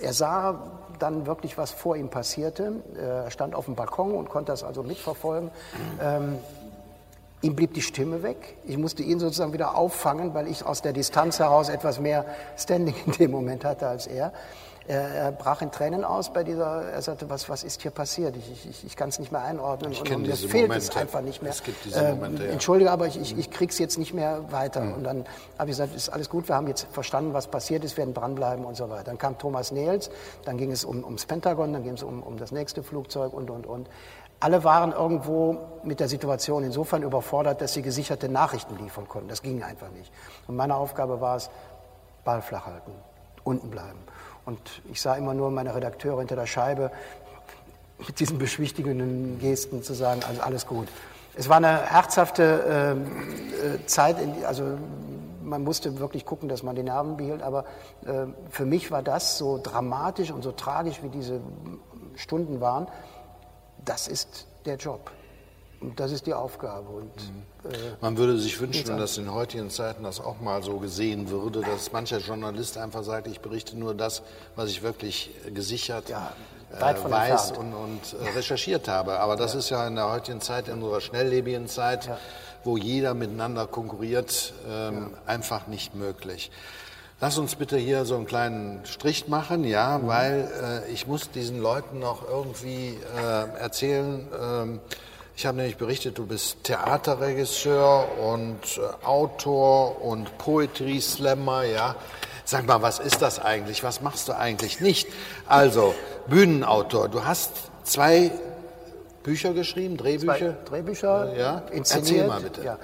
er 0.01 0.13
sah 0.13 0.61
dann 0.99 1.27
wirklich, 1.27 1.59
was 1.59 1.71
vor 1.71 1.97
ihm 1.97 2.09
passierte. 2.09 2.73
Er 2.97 3.31
stand 3.31 3.55
auf 3.55 3.67
dem 3.67 3.75
Balkon 3.75 4.13
und 4.13 4.29
konnte 4.29 4.53
das 4.53 4.63
also 4.63 4.83
mitverfolgen. 4.83 5.51
Ähm, 6.01 6.39
ihm 7.43 7.55
blieb 7.55 7.75
die 7.75 7.83
Stimme 7.83 8.23
weg. 8.23 8.57
Ich 8.65 8.79
musste 8.79 9.03
ihn 9.03 9.19
sozusagen 9.19 9.53
wieder 9.53 9.77
auffangen, 9.77 10.35
weil 10.35 10.49
ich 10.49 10.65
aus 10.65 10.83
der 10.83 10.93
Distanz 10.93 11.39
heraus 11.39 11.69
etwas 11.69 12.01
mehr 12.01 12.25
Standing 12.57 12.95
in 13.07 13.13
dem 13.13 13.31
Moment 13.31 13.65
hatte 13.65 13.87
als 13.87 14.07
er. 14.07 14.33
Er, 14.87 15.33
brach 15.33 15.63
in 15.63 15.71
Tränen 15.71 16.05
aus 16.05 16.31
bei 16.31 16.45
dieser, 16.45 16.83
er 16.83 17.01
sagte, 17.01 17.31
was, 17.31 17.49
was 17.49 17.65
ist 17.65 17.81
hier 17.81 17.91
passiert? 17.91 18.37
Ich, 18.37 18.69
ich, 18.69 18.85
ich 18.85 18.97
kann 18.97 19.09
es 19.09 19.19
nicht 19.19 19.33
mehr 19.33 19.43
einordnen 19.43 19.93
ich 19.93 20.01
und, 20.03 20.11
und 20.11 20.23
mir 20.23 20.37
fehlt 20.37 20.69
Momente. 20.69 20.91
es 20.91 20.97
einfach 20.97 21.23
nicht 21.23 21.43
mehr. 21.43 21.53
Es 21.53 21.63
gibt 21.63 21.87
diese 21.87 22.03
Momente, 22.03 22.43
äh, 22.43 22.47
ja. 22.47 22.53
Entschuldige, 22.53 22.91
aber 22.91 23.07
ich, 23.07 23.19
ich, 23.19 23.39
ich 23.39 23.51
krieg's 23.51 23.79
jetzt 23.79 23.97
nicht 23.97 24.13
mehr 24.13 24.53
weiter. 24.53 24.83
Mhm. 24.83 24.95
Und 24.95 25.05
dann 25.05 25.25
habe 25.59 25.71
ich 25.71 25.77
gesagt, 25.79 25.95
ist 25.95 26.11
alles 26.11 26.29
gut, 26.29 26.49
wir 26.49 26.55
haben 26.55 26.67
jetzt 26.67 26.87
verstanden, 26.93 27.33
was 27.33 27.47
passiert 27.47 27.83
ist, 27.83 27.97
werden 27.97 28.13
dranbleiben 28.13 28.65
und 28.67 28.77
so 28.77 28.91
weiter. 28.91 29.05
Dann 29.05 29.17
kam 29.17 29.39
Thomas 29.39 29.73
Nehls, 29.73 30.11
dann 30.45 30.59
ging 30.59 30.71
es 30.71 30.85
um, 30.85 31.03
ums 31.03 31.25
Pentagon, 31.25 31.73
dann 31.73 31.83
ging 31.83 31.95
es 31.95 32.03
um, 32.03 32.23
um 32.23 32.37
das 32.37 32.53
nächste 32.53 32.83
Flugzeug 32.83 33.33
und, 33.33 33.49
und, 33.49 33.67
und. 33.67 33.89
Alle 34.41 34.65
waren 34.65 34.93
irgendwo 34.93 35.57
mit 35.83 36.01
der 36.01 36.09
Situation 36.09 36.63
insofern 36.63 37.03
überfordert, 37.03 37.63
dass 37.63 37.73
sie 37.73 37.81
gesicherte 37.81 38.29
Nachrichten 38.29 38.77
liefern 38.77 39.09
konnten. 39.09 39.29
Das 39.29 39.41
ging 39.41 39.63
einfach 39.63 39.91
nicht. 39.93 40.13
Und 40.47 40.57
meine 40.57 40.75
Aufgabe 40.75 41.23
war 41.23 41.37
es, 41.37 41.49
Ball 42.25 42.43
flach 42.43 42.67
halten, 42.67 42.93
unten 43.45 43.71
bleiben. 43.71 44.01
Und 44.47 44.59
ich 44.91 45.01
sah 45.01 45.15
immer 45.15 45.35
nur 45.35 45.51
meine 45.51 45.75
Redakteure 45.75 46.19
hinter 46.19 46.37
der 46.37 46.47
Scheibe 46.47 46.91
mit 47.99 48.21
diesen 48.21 48.39
beschwichtigenden 48.39 49.39
Gesten 49.39 49.83
zu 49.83 49.95
sagen, 49.95 50.23
also 50.29 50.43
alles 50.43 50.67
gut. 50.67 50.89
Es 51.37 51.49
war 51.49 51.57
eine 51.57 51.83
herzhafte 51.87 52.97
äh, 53.83 53.87
Zeit, 53.87 54.21
in, 54.21 54.45
also 54.45 54.79
man 55.43 55.63
musste 55.63 55.99
wirklich 55.99 56.25
gucken, 56.25 56.49
dass 56.49 56.63
man 56.63 56.77
die 56.77 56.83
Nerven 56.83 57.17
behielt, 57.17 57.43
aber 57.43 57.65
äh, 58.05 58.27
für 58.51 58.65
mich 58.65 58.91
war 58.91 59.03
das 59.03 59.39
so 59.39 59.61
dramatisch 59.63 60.31
und 60.31 60.43
so 60.43 60.53
tragisch, 60.53 61.03
wie 61.03 61.09
diese 61.09 61.41
Stunden 62.15 62.61
waren, 62.61 62.89
das 63.85 64.09
ist 64.09 64.47
der 64.65 64.77
Job. 64.77 65.11
Und 65.81 66.01
das 66.01 66.13
ist 66.13 66.27
die 66.27 66.35
Aufgabe. 66.35 66.89
Und, 66.89 67.73
äh, 67.73 67.77
Man 68.01 68.17
würde 68.17 68.39
sich 68.39 68.59
wünschen, 68.61 68.97
dass 68.97 69.19
in 69.19 69.33
heutigen 69.33 69.71
Zeiten 69.71 70.03
das 70.05 70.21
auch 70.21 70.41
mal 70.41 70.63
so 70.63 70.79
gesehen 70.79 71.31
würde, 71.31 71.61
dass 71.61 71.93
mancher 71.93 72.19
Journalist 72.19 72.79
einfach 72.79 73.03
sagt, 73.03 73.27
ich 73.27 73.41
berichte 73.41 73.77
nur 73.77 73.95
das, 73.95 74.23
was 74.57 74.71
ich 74.71 74.83
wirklich 74.83 75.31
gesichert 75.53 76.09
ja, 76.09 76.33
äh, 76.73 76.81
weiß 76.81 77.53
und, 77.53 77.75
und 77.75 78.17
äh, 78.21 78.31
recherchiert 78.31 78.89
habe. 78.89 79.19
Aber 79.21 79.37
das 79.37 79.53
ja. 79.53 79.59
ist 79.59 79.71
ja 79.71 79.87
in 79.87 79.97
der 79.97 80.11
heutigen 80.11 80.41
Zeit, 80.41 80.69
in 80.69 80.83
unserer 80.83 81.01
schnelllebigen 81.01 81.69
Zeit, 81.69 82.07
ja. 82.07 82.19
wo 82.65 82.77
jeder 82.77 83.15
miteinander 83.15 83.67
konkurriert, 83.67 84.55
ähm, 84.69 85.11
einfach 85.27 85.67
nicht 85.67 85.95
möglich. 85.95 86.51
Lass 87.21 87.39
uns 87.39 87.55
bitte 87.55 87.77
hier 87.77 88.05
so 88.05 88.17
einen 88.17 88.27
kleinen 88.27 88.85
Strich 88.85 89.29
machen, 89.29 89.65
ja, 89.65 89.99
mhm. 89.99 90.07
weil 90.07 90.85
äh, 90.89 90.93
ich 90.93 91.07
muss 91.07 91.31
diesen 91.31 91.61
Leuten 91.61 91.99
noch 91.99 92.29
irgendwie 92.29 92.99
äh, 93.17 93.59
erzählen. 93.61 94.81
Ich 95.37 95.47
habe 95.47 95.57
nämlich 95.57 95.77
berichtet, 95.77 96.17
du 96.19 96.27
bist 96.27 96.63
Theaterregisseur 96.63 98.07
und 98.21 98.79
äh, 98.79 99.05
Autor 99.05 100.01
und 100.03 100.39
Poetry 100.39 101.01
Slammer, 101.01 101.65
ja. 101.65 101.97
Sag 102.45 102.67
mal, 102.67 102.83
was 102.83 103.01
ist 103.01 103.21
das 103.21 103.41
eigentlich? 103.41 103.83
Was 103.83 104.01
machst 104.01 104.29
du 104.29 104.37
eigentlich 104.37 104.81
nicht? 104.81 105.09
Also, 105.49 105.95
Bühnenautor. 106.29 107.09
Du 107.09 107.25
hast 107.25 107.51
zwei 107.83 108.31
Bücher 109.25 109.55
geschrieben, 109.55 109.97
Drehbücher? 109.97 110.37
Zwei 110.37 110.71
Drehbücher, 110.71 111.37
ja. 111.37 111.63
Erzähl 111.73 112.29
mal 112.29 112.41
bitte. 112.41 112.63
Ja. 112.63 112.79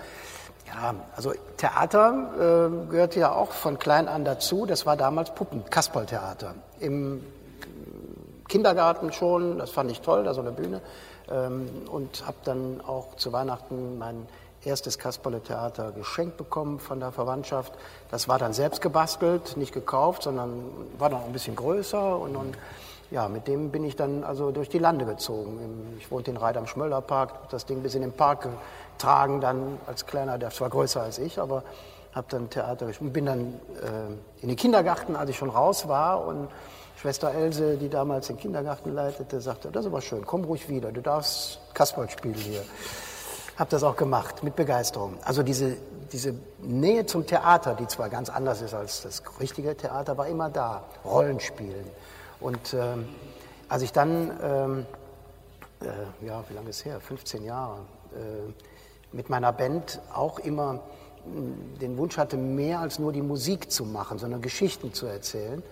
Ja, 0.67 0.95
also 1.17 1.33
Theater 1.57 2.31
äh, 2.37 2.91
gehörte 2.91 3.21
ja 3.21 3.33
auch 3.33 3.53
von 3.53 3.79
klein 3.79 4.09
an 4.09 4.25
dazu. 4.25 4.67
Das 4.67 4.87
war 4.87 4.97
damals 4.97 5.35
Puppen, 5.35 5.65
Kasperltheater. 5.69 6.55
Im 6.79 7.25
Kindergarten 8.49 9.13
schon, 9.13 9.59
das 9.59 9.71
fand 9.71 9.91
ich 9.91 10.01
toll, 10.01 10.25
da 10.25 10.33
so 10.33 10.41
eine 10.41 10.53
Bühne. 10.53 10.81
Ähm, 11.31 11.69
und 11.91 12.27
habe 12.27 12.37
dann 12.45 12.81
auch 12.87 13.17
zu 13.17 13.33
Weihnachten 13.33 13.99
mein 13.99 14.27
erstes 14.65 14.99
Kasperle-Theater 14.99 15.93
geschenkt 15.93 16.37
bekommen 16.37 16.79
von 16.79 17.01
der 17.01 17.13
Verwandtschaft. 17.13 17.73
Das 18.11 18.29
war 18.29 18.39
dann 18.39 18.53
selbst 18.53 18.81
gebastelt, 18.81 19.57
nicht 19.57 19.73
gekauft, 19.73 20.23
sondern 20.23 20.65
war 20.99 21.09
dann 21.09 21.23
ein 21.23 21.33
bisschen 21.33 21.57
größer. 21.57 22.19
Und, 22.19 22.37
und 22.37 22.59
ja, 23.11 23.29
mit 23.29 23.49
dem 23.49 23.71
bin 23.71 23.85
ich 23.85 23.97
dann 23.97 24.23
also 24.23 24.51
durch 24.51 24.69
die 24.69 24.79
Lande 24.79 25.05
gezogen. 25.05 25.97
Ich 25.99 26.11
wohnte 26.11 26.31
in 26.31 26.37
Reit 26.37 26.57
am 26.57 26.67
Schmöllerpark, 26.67 27.49
das 27.51 27.67
Ding 27.67 27.83
bis 27.83 27.95
in 27.95 28.03
den 28.03 28.13
Park 28.13 28.49
getragen, 28.99 29.41
dann 29.41 29.79
als 29.87 30.07
kleiner, 30.07 30.39
der 30.39 30.53
war 30.61 30.69
größer 30.69 31.03
als 31.03 31.19
ich, 31.19 31.41
aber 31.41 31.63
habe 32.13 32.27
dann 32.29 32.51
Theater 32.51 32.87
gespielt. 32.87 33.13
Bin 33.13 33.27
dann 33.27 33.55
äh, 33.81 34.43
in 34.43 34.49
den 34.49 34.57
Kindergarten, 34.57 35.17
als 35.17 35.31
ich 35.31 35.37
schon 35.37 35.51
raus 35.51 35.89
war 35.89 36.27
und 36.27 36.49
Schwester 37.01 37.33
Else, 37.33 37.79
die 37.79 37.89
damals 37.89 38.27
den 38.27 38.37
Kindergarten 38.37 38.93
leitete, 38.93 39.41
sagte, 39.41 39.71
das 39.71 39.87
ist 39.87 39.91
aber 39.91 40.03
schön, 40.03 40.27
komm 40.27 40.45
ruhig 40.45 40.69
wieder, 40.69 40.93
du 40.93 41.01
darfst 41.01 41.59
Kasperl 41.73 42.11
spielen 42.11 42.35
hier. 42.35 42.63
Hab 43.57 43.71
das 43.71 43.83
auch 43.85 43.97
gemacht, 43.97 44.43
mit 44.43 44.55
Begeisterung. 44.55 45.17
Also 45.25 45.43
diese, 45.43 45.79
diese 46.13 46.35
Nähe 46.59 47.07
zum 47.07 47.27
Theater, 47.27 47.75
die 47.75 47.87
zwar 47.87 48.11
ganz 48.11 48.29
anders 48.29 48.61
ist 48.61 48.75
als 48.75 49.01
das 49.01 49.23
richtige 49.41 49.75
Theater, 49.75 50.19
war 50.19 50.27
immer 50.27 50.51
da. 50.51 50.85
Rollenspielen. 51.03 51.87
Und 52.39 52.75
ähm, 52.75 53.09
als 53.71 53.81
ich 53.81 53.93
dann, 53.93 54.39
ähm, 54.43 54.87
äh, 55.81 56.27
ja, 56.27 56.45
wie 56.51 56.55
lange 56.55 56.69
ist 56.69 56.81
es 56.81 56.85
her? 56.85 57.01
15 57.01 57.45
Jahre, 57.45 57.79
äh, 58.13 59.17
mit 59.17 59.31
meiner 59.31 59.55
Band 59.55 60.03
auch 60.15 60.39
immer 60.39 60.81
den 61.25 61.97
Wunsch 61.97 62.19
hatte, 62.19 62.37
mehr 62.37 62.81
als 62.81 62.99
nur 62.99 63.13
die 63.13 63.23
Musik 63.23 63.71
zu 63.71 63.87
machen, 63.87 64.19
sondern 64.19 64.43
Geschichten 64.43 64.93
zu 64.93 65.07
erzählen, 65.07 65.63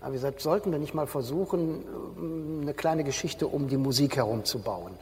aber 0.00 0.12
wir 0.12 0.20
gesagt, 0.20 0.40
sollten 0.40 0.70
wir 0.70 0.78
nicht 0.78 0.94
mal 0.94 1.06
versuchen, 1.06 1.84
eine 2.62 2.74
kleine 2.74 3.04
Geschichte 3.04 3.46
um 3.46 3.68
die 3.68 3.76
Musik 3.76 4.16
herum 4.16 4.44
zu 4.44 4.60
bauen. 4.60 4.92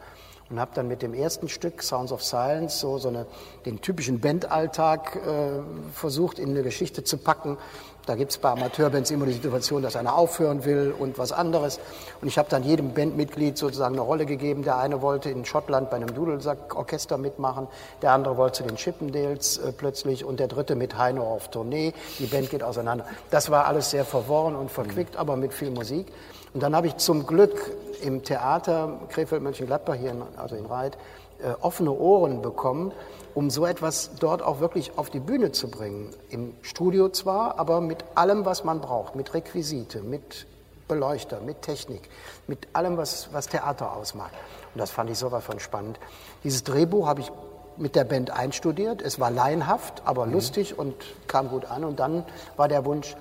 Und 0.48 0.60
habe 0.60 0.70
dann 0.74 0.86
mit 0.86 1.02
dem 1.02 1.12
ersten 1.12 1.48
Stück, 1.48 1.82
Sounds 1.82 2.12
of 2.12 2.22
Silence, 2.22 2.78
so, 2.78 2.98
so 2.98 3.08
eine, 3.08 3.26
den 3.64 3.80
typischen 3.80 4.20
Bandalltag 4.20 5.16
äh, 5.16 5.90
versucht, 5.92 6.38
in 6.38 6.50
eine 6.50 6.62
Geschichte 6.62 7.02
zu 7.02 7.18
packen. 7.18 7.58
Da 8.06 8.14
gibt 8.14 8.30
es 8.30 8.38
bei 8.38 8.50
Amateurbands 8.50 9.10
immer 9.10 9.26
die 9.26 9.32
Situation, 9.32 9.82
dass 9.82 9.96
einer 9.96 10.16
aufhören 10.16 10.64
will 10.64 10.94
und 10.96 11.18
was 11.18 11.32
anderes. 11.32 11.80
Und 12.20 12.28
ich 12.28 12.38
habe 12.38 12.48
dann 12.48 12.62
jedem 12.62 12.94
Bandmitglied 12.94 13.58
sozusagen 13.58 13.96
eine 13.96 14.02
Rolle 14.02 14.26
gegeben. 14.26 14.62
Der 14.62 14.78
eine 14.78 15.02
wollte 15.02 15.28
in 15.28 15.44
Schottland 15.44 15.90
bei 15.90 15.96
einem 15.96 16.14
Dudelsack-Orchester 16.14 17.18
mitmachen, 17.18 17.66
der 18.02 18.12
andere 18.12 18.36
wollte 18.36 18.58
zu 18.58 18.62
den 18.62 18.76
Chippendales 18.76 19.58
äh, 19.58 19.72
plötzlich 19.72 20.24
und 20.24 20.38
der 20.38 20.46
dritte 20.46 20.76
mit 20.76 20.96
Heino 20.96 21.24
auf 21.24 21.50
Tournee. 21.50 21.92
Die 22.20 22.26
Band 22.26 22.48
geht 22.50 22.62
auseinander. 22.62 23.06
Das 23.30 23.50
war 23.50 23.66
alles 23.66 23.90
sehr 23.90 24.04
verworren 24.04 24.54
und 24.54 24.70
verquickt, 24.70 25.14
mhm. 25.14 25.20
aber 25.20 25.36
mit 25.36 25.52
viel 25.52 25.72
Musik. 25.72 26.06
Und 26.54 26.62
dann 26.62 26.76
habe 26.76 26.86
ich 26.86 26.96
zum 26.98 27.26
Glück 27.26 27.72
im 28.02 28.22
Theater 28.22 29.00
Krefeld-Mönchengladbach 29.08 29.94
hier, 29.94 30.12
in, 30.12 30.22
also 30.36 30.54
in 30.54 30.66
Reit, 30.66 30.96
äh, 31.42 31.52
offene 31.60 31.90
Ohren 31.90 32.40
bekommen, 32.40 32.92
um 33.36 33.50
so 33.50 33.66
etwas 33.66 34.12
dort 34.18 34.40
auch 34.40 34.60
wirklich 34.60 34.96
auf 34.96 35.10
die 35.10 35.20
Bühne 35.20 35.52
zu 35.52 35.70
bringen. 35.70 36.08
Im 36.30 36.54
Studio 36.62 37.10
zwar, 37.10 37.58
aber 37.58 37.82
mit 37.82 38.02
allem, 38.14 38.46
was 38.46 38.64
man 38.64 38.80
braucht, 38.80 39.14
mit 39.14 39.34
Requisite, 39.34 40.00
mit 40.00 40.46
Beleuchter, 40.88 41.40
mit 41.40 41.60
Technik, 41.60 42.08
mit 42.46 42.66
allem, 42.72 42.96
was, 42.96 43.28
was 43.34 43.48
Theater 43.48 43.94
ausmacht. 43.94 44.32
Und 44.72 44.78
das 44.78 44.90
fand 44.90 45.10
ich 45.10 45.18
sowas 45.18 45.44
von 45.44 45.60
spannend. 45.60 46.00
Dieses 46.44 46.64
Drehbuch 46.64 47.06
habe 47.06 47.20
ich 47.20 47.30
mit 47.76 47.94
der 47.94 48.04
Band 48.04 48.30
einstudiert. 48.30 49.02
Es 49.02 49.20
war 49.20 49.30
laienhaft, 49.30 50.00
aber 50.06 50.24
mhm. 50.24 50.32
lustig 50.32 50.78
und 50.78 50.94
kam 51.28 51.50
gut 51.50 51.66
an. 51.66 51.84
Und 51.84 52.00
dann 52.00 52.24
war 52.56 52.68
der 52.68 52.86
Wunsch, 52.86 53.16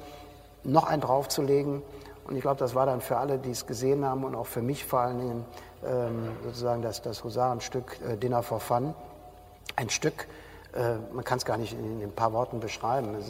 noch 0.63 0.85
einen 0.85 1.01
draufzulegen. 1.01 1.81
Und 2.25 2.35
ich 2.37 2.41
glaube, 2.41 2.57
das 2.59 2.73
war 2.73 2.85
dann 2.85 3.01
für 3.01 3.17
alle, 3.17 3.37
die 3.37 3.51
es 3.51 3.67
gesehen 3.67 4.05
haben 4.05 4.23
und 4.23 4.33
auch 4.33 4.47
für 4.47 4.61
mich 4.61 4.85
vor 4.85 5.01
allen 5.01 5.19
Dingen 5.19 5.45
ähm, 5.85 6.29
sozusagen 6.45 6.81
das, 6.81 7.01
das 7.01 7.21
Husarenstück 7.21 7.99
äh, 8.09 8.15
Dinner 8.15 8.43
for 8.43 8.61
Fun 8.61 8.95
ein 9.75 9.89
Stück, 9.89 10.27
äh, 10.75 10.95
man 11.13 11.23
kann 11.23 11.37
es 11.37 11.45
gar 11.45 11.57
nicht 11.57 11.73
in, 11.73 12.01
ein 12.01 12.11
paar 12.11 12.33
Worten 12.33 12.59
beschreiben. 12.59 13.15
Es, 13.15 13.27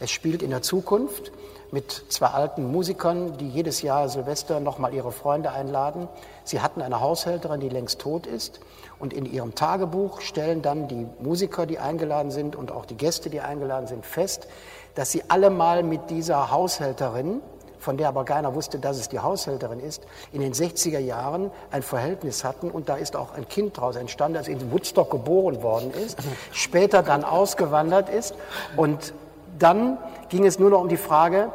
es, 0.00 0.10
spielt 0.10 0.42
in 0.42 0.50
der 0.50 0.62
Zukunft 0.62 1.30
mit 1.70 2.04
zwei 2.08 2.28
alten 2.28 2.70
Musikern, 2.70 3.38
die 3.38 3.48
jedes 3.48 3.82
Jahr 3.82 4.08
Silvester 4.08 4.58
nochmal 4.58 4.94
ihre 4.94 5.12
Freunde 5.12 5.52
einladen. 5.52 6.08
Sie 6.44 6.60
hatten 6.60 6.82
eine 6.82 7.00
Haushälterin, 7.00 7.60
die 7.60 7.68
längst 7.68 8.00
tot 8.00 8.26
ist. 8.26 8.60
Und 8.98 9.12
in 9.12 9.26
ihrem 9.26 9.54
Tagebuch 9.54 10.20
stellen 10.20 10.60
dann 10.60 10.88
die 10.88 11.06
Musiker, 11.20 11.66
die 11.66 11.78
eingeladen 11.78 12.32
sind 12.32 12.56
und 12.56 12.72
auch 12.72 12.84
die 12.84 12.96
Gäste, 12.96 13.30
die 13.30 13.40
eingeladen 13.40 13.86
sind, 13.86 14.04
fest, 14.04 14.48
dass 14.96 15.12
sie 15.12 15.22
alle 15.28 15.50
mal 15.50 15.84
mit 15.84 16.10
dieser 16.10 16.50
Haushälterin 16.50 17.40
von 17.78 17.96
der 17.96 18.08
aber 18.08 18.24
keiner 18.24 18.54
wusste, 18.54 18.78
dass 18.78 18.98
es 18.98 19.08
die 19.08 19.20
Haushälterin 19.20 19.80
ist, 19.80 20.02
in 20.32 20.40
den 20.40 20.52
60er 20.52 20.98
Jahren 20.98 21.50
ein 21.70 21.82
Verhältnis 21.82 22.44
hatten 22.44 22.70
und 22.70 22.88
da 22.88 22.96
ist 22.96 23.16
auch 23.16 23.34
ein 23.34 23.48
Kind 23.48 23.76
daraus 23.76 23.96
entstanden, 23.96 24.34
das 24.34 24.48
in 24.48 24.72
Woodstock 24.72 25.10
geboren 25.10 25.62
worden 25.62 25.92
ist, 25.92 26.18
später 26.52 27.02
dann 27.02 27.24
ausgewandert 27.24 28.08
ist 28.08 28.34
und 28.76 29.12
dann 29.58 29.98
ging 30.28 30.44
es 30.46 30.58
nur 30.58 30.70
noch 30.70 30.80
um 30.80 30.88
die 30.88 30.96
Frage, 30.96 31.50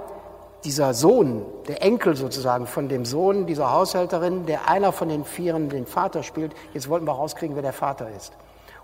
dieser 0.63 0.93
Sohn, 0.93 1.45
der 1.67 1.83
Enkel 1.83 2.15
sozusagen 2.15 2.67
von 2.67 2.87
dem 2.87 3.05
Sohn 3.05 3.45
dieser 3.45 3.73
Haushälterin, 3.73 4.45
der 4.45 4.69
einer 4.69 4.91
von 4.91 5.09
den 5.09 5.25
Vieren 5.25 5.69
den 5.69 5.85
Vater 5.85 6.23
spielt, 6.23 6.53
jetzt 6.73 6.87
wollten 6.89 7.05
wir 7.05 7.11
rauskriegen, 7.11 7.55
wer 7.55 7.63
der 7.63 7.73
Vater 7.73 8.07
ist. 8.15 8.33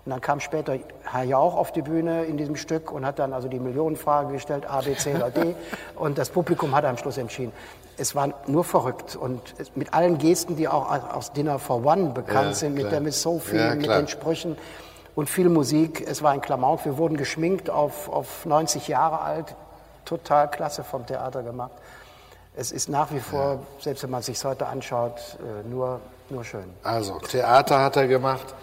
Und 0.04 0.10
dann 0.10 0.20
kam 0.20 0.40
später 0.40 0.78
Herr 1.02 1.24
Jauch 1.24 1.54
auf 1.54 1.72
die 1.72 1.82
Bühne 1.82 2.24
in 2.24 2.36
diesem 2.36 2.56
Stück 2.56 2.90
und 2.90 3.04
hat 3.04 3.18
dann 3.18 3.32
also 3.32 3.48
die 3.48 3.60
Millionenfrage 3.60 4.32
gestellt, 4.32 4.64
A, 4.68 4.80
B, 4.80 4.94
C 4.94 5.14
oder 5.14 5.30
D. 5.30 5.54
Und 5.94 6.16
das 6.16 6.30
Publikum 6.30 6.74
hat 6.74 6.84
am 6.86 6.96
Schluss 6.96 7.18
entschieden. 7.18 7.52
Es 7.98 8.14
war 8.14 8.32
nur 8.46 8.64
verrückt 8.64 9.14
und 9.14 9.42
mit 9.76 9.92
allen 9.92 10.16
Gesten, 10.16 10.56
die 10.56 10.68
auch 10.68 10.90
aus 11.12 11.34
Dinner 11.34 11.58
for 11.58 11.84
One 11.84 12.12
bekannt 12.14 12.48
ja, 12.48 12.54
sind, 12.54 12.74
mit 12.74 12.90
der 12.90 13.02
Miss 13.02 13.20
Sophie, 13.20 13.56
ja, 13.56 13.74
mit 13.74 13.90
den 13.90 14.08
Sprüchen 14.08 14.56
und 15.14 15.28
viel 15.28 15.50
Musik. 15.50 16.02
Es 16.08 16.22
war 16.22 16.30
ein 16.30 16.40
Klamauk. 16.40 16.86
Wir 16.86 16.96
wurden 16.96 17.18
geschminkt 17.18 17.68
auf, 17.68 18.08
auf 18.08 18.46
90 18.46 18.88
Jahre 18.88 19.20
alt. 19.20 19.54
Total 20.06 20.50
klasse 20.50 20.82
vom 20.82 21.04
Theater 21.04 21.42
gemacht. 21.42 21.72
Es 22.56 22.72
ist 22.72 22.88
nach 22.88 23.12
wie 23.12 23.20
vor, 23.20 23.40
ja. 23.40 23.58
selbst 23.80 24.02
wenn 24.02 24.10
man 24.10 24.20
es 24.20 24.26
sich 24.26 24.42
heute 24.44 24.66
anschaut, 24.66 25.18
äh, 25.38 25.68
nur, 25.68 26.00
nur 26.30 26.42
schön. 26.42 26.64
Also, 26.82 27.18
Theater 27.18 27.80
hat 27.80 27.96
er 27.96 28.08
gemacht. 28.08 28.54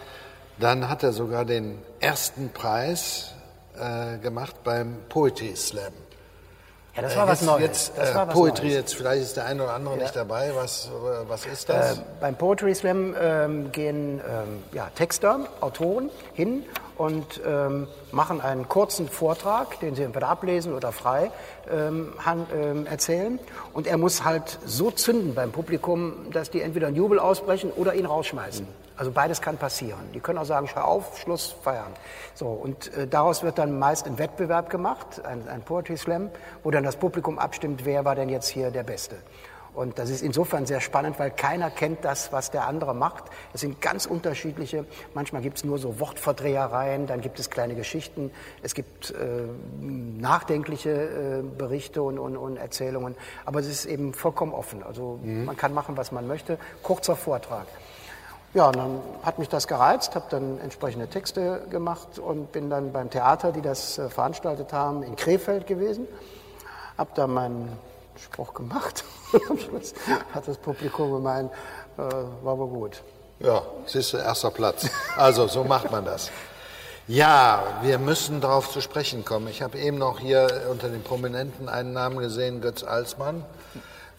Dann 0.59 0.89
hat 0.89 1.03
er 1.03 1.13
sogar 1.13 1.45
den 1.45 1.77
ersten 1.99 2.49
Preis 2.49 3.33
äh, 3.79 4.17
gemacht 4.17 4.55
beim 4.63 4.97
Poetry 5.09 5.55
Slam. 5.55 5.93
Ja, 6.95 7.03
das 7.03 7.15
war 7.15 7.27
was 7.27 7.43
Neues. 7.43 7.61
Jetzt, 7.61 7.93
das 7.95 8.09
äh, 8.09 8.25
Poetry, 8.25 8.65
Neues. 8.65 8.75
jetzt 8.75 8.95
vielleicht 8.95 9.21
ist 9.21 9.37
der 9.37 9.45
eine 9.45 9.63
oder 9.63 9.73
andere 9.73 9.97
ja. 9.97 10.01
nicht 10.01 10.15
dabei. 10.15 10.51
Was, 10.55 10.89
was 11.27 11.45
ist 11.45 11.69
das? 11.69 11.99
Äh, 11.99 12.01
beim 12.19 12.35
Poetry 12.35 12.73
Slam 12.73 13.13
ähm, 13.21 13.71
gehen 13.71 14.19
ähm, 14.27 14.63
ja, 14.71 14.89
Texter, 14.95 15.41
Autoren 15.61 16.09
hin 16.33 16.63
und 16.97 17.39
ähm, 17.45 17.87
machen 18.11 18.41
einen 18.41 18.67
kurzen 18.67 19.07
Vortrag, 19.07 19.79
den 19.81 19.93
sie 19.93 20.01
entweder 20.01 20.27
ablesen 20.27 20.73
oder 20.73 20.91
frei 20.91 21.29
ähm, 21.71 22.13
ähm, 22.51 22.87
erzählen. 22.87 23.37
Und 23.73 23.85
er 23.85 23.99
muss 23.99 24.23
halt 24.23 24.57
so 24.65 24.89
zünden 24.89 25.35
beim 25.35 25.51
Publikum, 25.51 26.31
dass 26.31 26.49
die 26.49 26.61
entweder 26.61 26.87
einen 26.87 26.95
Jubel 26.95 27.19
ausbrechen 27.19 27.69
oder 27.75 27.93
ihn 27.93 28.07
rausschmeißen. 28.07 28.86
Also 28.97 29.11
beides 29.11 29.41
kann 29.41 29.57
passieren. 29.57 29.99
Die 30.13 30.19
können 30.19 30.39
auch 30.39 30.45
sagen, 30.45 30.67
schau 30.67 30.81
auf, 30.81 31.19
Schluss, 31.19 31.55
feiern. 31.63 31.93
So, 32.33 32.47
und 32.47 32.93
äh, 32.95 33.07
daraus 33.07 33.43
wird 33.43 33.59
dann 33.59 33.77
meist 33.77 34.07
ein 34.07 34.17
Wettbewerb 34.17 34.69
gemacht, 34.69 35.23
ein, 35.23 35.47
ein 35.47 35.61
Poetry 35.61 35.97
Slam, 35.97 36.29
wo 36.63 36.71
dann 36.71 36.83
das 36.83 36.95
Publikum 36.95 37.37
abstimmt, 37.37 37.85
wer 37.85 38.05
war 38.05 38.15
denn 38.15 38.29
jetzt 38.29 38.49
hier 38.49 38.71
der 38.71 38.83
Beste. 38.83 39.15
Und 39.77 39.99
das 39.99 40.09
ist 40.09 40.23
insofern 40.23 40.65
sehr 40.65 40.81
spannend, 40.81 41.19
weil 41.19 41.29
keiner 41.29 41.69
kennt 41.69 42.03
das, 42.03 42.33
was 42.33 42.49
der 42.49 42.65
andere 42.65 42.95
macht. 42.95 43.25
Es 43.53 43.61
sind 43.61 43.79
ganz 43.79 44.07
unterschiedliche. 44.07 44.85
Manchmal 45.13 45.43
gibt 45.43 45.57
es 45.57 45.63
nur 45.63 45.77
so 45.77 45.99
Wortverdrehereien, 45.99 47.05
dann 47.05 47.21
gibt 47.21 47.39
es 47.39 47.51
kleine 47.51 47.75
Geschichten, 47.75 48.31
es 48.63 48.73
gibt 48.73 49.11
äh, 49.11 49.43
nachdenkliche 49.79 50.89
äh, 50.89 51.43
Berichte 51.43 52.01
und, 52.01 52.17
und, 52.17 52.37
und, 52.37 52.57
Erzählungen. 52.57 53.13
Aber 53.45 53.59
es 53.59 53.67
ist 53.67 53.85
eben 53.85 54.15
vollkommen 54.15 54.53
offen. 54.53 54.81
Also 54.81 55.19
mhm. 55.21 55.45
man 55.45 55.55
kann 55.55 55.75
machen, 55.75 55.95
was 55.95 56.11
man 56.11 56.25
möchte. 56.25 56.57
Kurzer 56.81 57.15
Vortrag. 57.15 57.67
Ja, 58.57 58.69
und 58.69 58.75
dann 58.75 59.01
hat 59.21 59.37
mich 59.37 59.49
das 59.49 59.67
gereizt, 59.67 60.15
habe 60.15 60.25
dann 60.31 60.59
entsprechende 60.59 61.07
Texte 61.07 61.61
gemacht 61.69 62.17
und 62.17 62.51
bin 62.51 62.71
dann 62.71 62.91
beim 62.91 63.11
Theater, 63.11 63.51
die 63.51 63.61
das 63.61 63.99
äh, 63.99 64.09
veranstaltet 64.09 64.73
haben, 64.73 65.03
in 65.03 65.15
Krefeld 65.15 65.67
gewesen. 65.67 66.07
Habe 66.97 67.11
da 67.13 67.27
meinen 67.27 67.71
Spruch 68.19 68.55
gemacht 68.55 69.03
und 69.31 69.47
am 69.51 69.59
Schluss 69.59 69.93
hat 70.33 70.47
das 70.47 70.57
Publikum 70.57 71.11
gemeint, 71.11 71.51
äh, 71.99 72.01
war 72.01 72.53
aber 72.53 72.65
gut. 72.65 73.03
Ja, 73.41 73.61
siehst 73.85 74.13
du, 74.13 74.17
erster 74.17 74.49
Platz. 74.49 74.89
Also, 75.15 75.45
so 75.45 75.63
macht 75.63 75.91
man 75.91 76.03
das. 76.03 76.31
Ja, 77.07 77.61
wir 77.83 77.99
müssen 77.99 78.41
darauf 78.41 78.71
zu 78.71 78.81
sprechen 78.81 79.23
kommen. 79.23 79.49
Ich 79.49 79.61
habe 79.61 79.77
eben 79.77 79.99
noch 79.99 80.17
hier 80.19 80.47
unter 80.71 80.89
den 80.89 81.03
Prominenten 81.03 81.69
einen 81.69 81.93
Namen 81.93 82.17
gesehen, 82.17 82.61
Götz 82.61 82.83
Alsmann. 82.83 83.45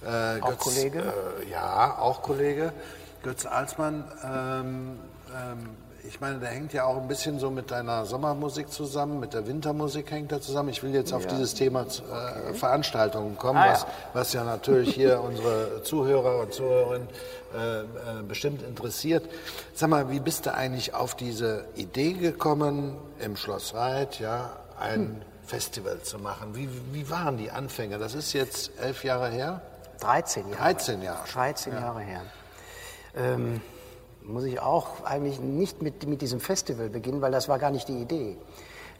Äh, 0.06 0.40
auch 0.40 0.50
Götz, 0.50 0.58
Kollege? 0.60 1.00
Äh, 1.00 1.50
ja, 1.50 1.98
auch 1.98 2.22
Kollege. 2.22 2.72
Götz 3.22 3.46
Alsmann, 3.46 4.04
ähm, 4.24 4.98
ähm, 5.34 5.68
ich 6.08 6.20
meine, 6.20 6.38
der 6.38 6.48
hängt 6.50 6.72
ja 6.72 6.84
auch 6.84 6.96
ein 6.96 7.08
bisschen 7.08 7.38
so 7.38 7.50
mit 7.50 7.70
deiner 7.70 8.06
Sommermusik 8.06 8.70
zusammen, 8.72 9.20
mit 9.20 9.34
der 9.34 9.46
Wintermusik 9.46 10.10
hängt 10.10 10.32
er 10.32 10.40
zusammen. 10.40 10.70
Ich 10.70 10.82
will 10.82 10.94
jetzt 10.94 11.12
auf 11.12 11.24
ja. 11.24 11.30
dieses 11.30 11.54
Thema 11.54 11.82
äh. 11.82 12.54
Veranstaltungen 12.54 13.36
kommen, 13.36 13.58
ah, 13.58 13.72
was, 13.72 13.82
ja. 13.82 13.88
was, 14.14 14.32
ja 14.32 14.44
natürlich 14.44 14.94
hier 14.94 15.20
unsere 15.24 15.82
Zuhörer 15.82 16.40
und 16.40 16.54
Zuhörerinnen 16.54 17.08
äh, 17.54 17.80
äh, 17.80 17.84
bestimmt 18.26 18.62
interessiert. 18.62 19.28
Sag 19.74 19.90
mal, 19.90 20.10
wie 20.10 20.20
bist 20.20 20.46
du 20.46 20.54
eigentlich 20.54 20.94
auf 20.94 21.14
diese 21.14 21.64
Idee 21.74 22.12
gekommen, 22.14 22.96
im 23.18 23.36
Schloss 23.36 23.74
Reit, 23.74 24.20
ja, 24.20 24.52
ein 24.80 25.00
hm. 25.00 25.16
Festival 25.46 26.00
zu 26.02 26.18
machen? 26.18 26.54
Wie, 26.54 26.68
wie 26.92 27.10
waren 27.10 27.36
die 27.36 27.50
Anfänge? 27.50 27.98
Das 27.98 28.14
ist 28.14 28.32
jetzt 28.32 28.70
elf 28.80 29.04
Jahre 29.04 29.28
her? 29.28 29.60
13 30.00 30.48
Jahre. 30.48 30.62
13 30.62 31.02
Jahre. 31.02 31.28
13 31.28 31.72
ja. 31.72 31.80
Jahre 31.80 32.00
her. 32.00 32.22
Ähm, 33.16 33.60
muss 34.28 34.44
ich 34.44 34.60
auch 34.60 35.04
eigentlich 35.04 35.40
nicht 35.40 35.82
mit, 35.82 36.06
mit 36.06 36.20
diesem 36.20 36.40
Festival 36.40 36.90
beginnen, 36.90 37.20
weil 37.22 37.32
das 37.32 37.48
war 37.48 37.58
gar 37.58 37.70
nicht 37.70 37.88
die 37.88 38.00
Idee. 38.00 38.36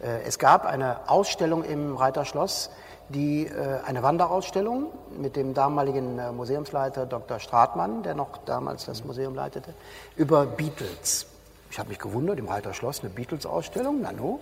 Äh, 0.01 0.23
es 0.27 0.39
gab 0.39 0.65
eine 0.65 1.09
Ausstellung 1.09 1.65
im 1.65 1.97
Reiterschloss, 1.97 2.71
die, 3.09 3.47
äh, 3.47 3.81
eine 3.87 4.03
Wanderausstellung 4.03 4.87
mit 5.19 5.37
dem 5.37 5.55
damaligen 5.55 6.19
äh, 6.19 6.33
Museumsleiter 6.33 7.07
Dr. 7.07 7.39
Stratmann, 7.41 8.03
der 8.03 8.15
noch 8.15 8.39
damals 8.45 8.87
das 8.87 9.05
Museum 9.05 9.35
leitete, 9.35 9.75
über 10.17 10.47
Beatles. 10.47 11.27
Ich 11.71 11.79
habe 11.79 11.91
mich 11.91 11.99
gewundert, 11.99 12.39
im 12.39 12.49
Reiterschloss 12.49 13.01
eine 13.01 13.11
Beatles-Ausstellung, 13.11 14.01
Nano. 14.01 14.41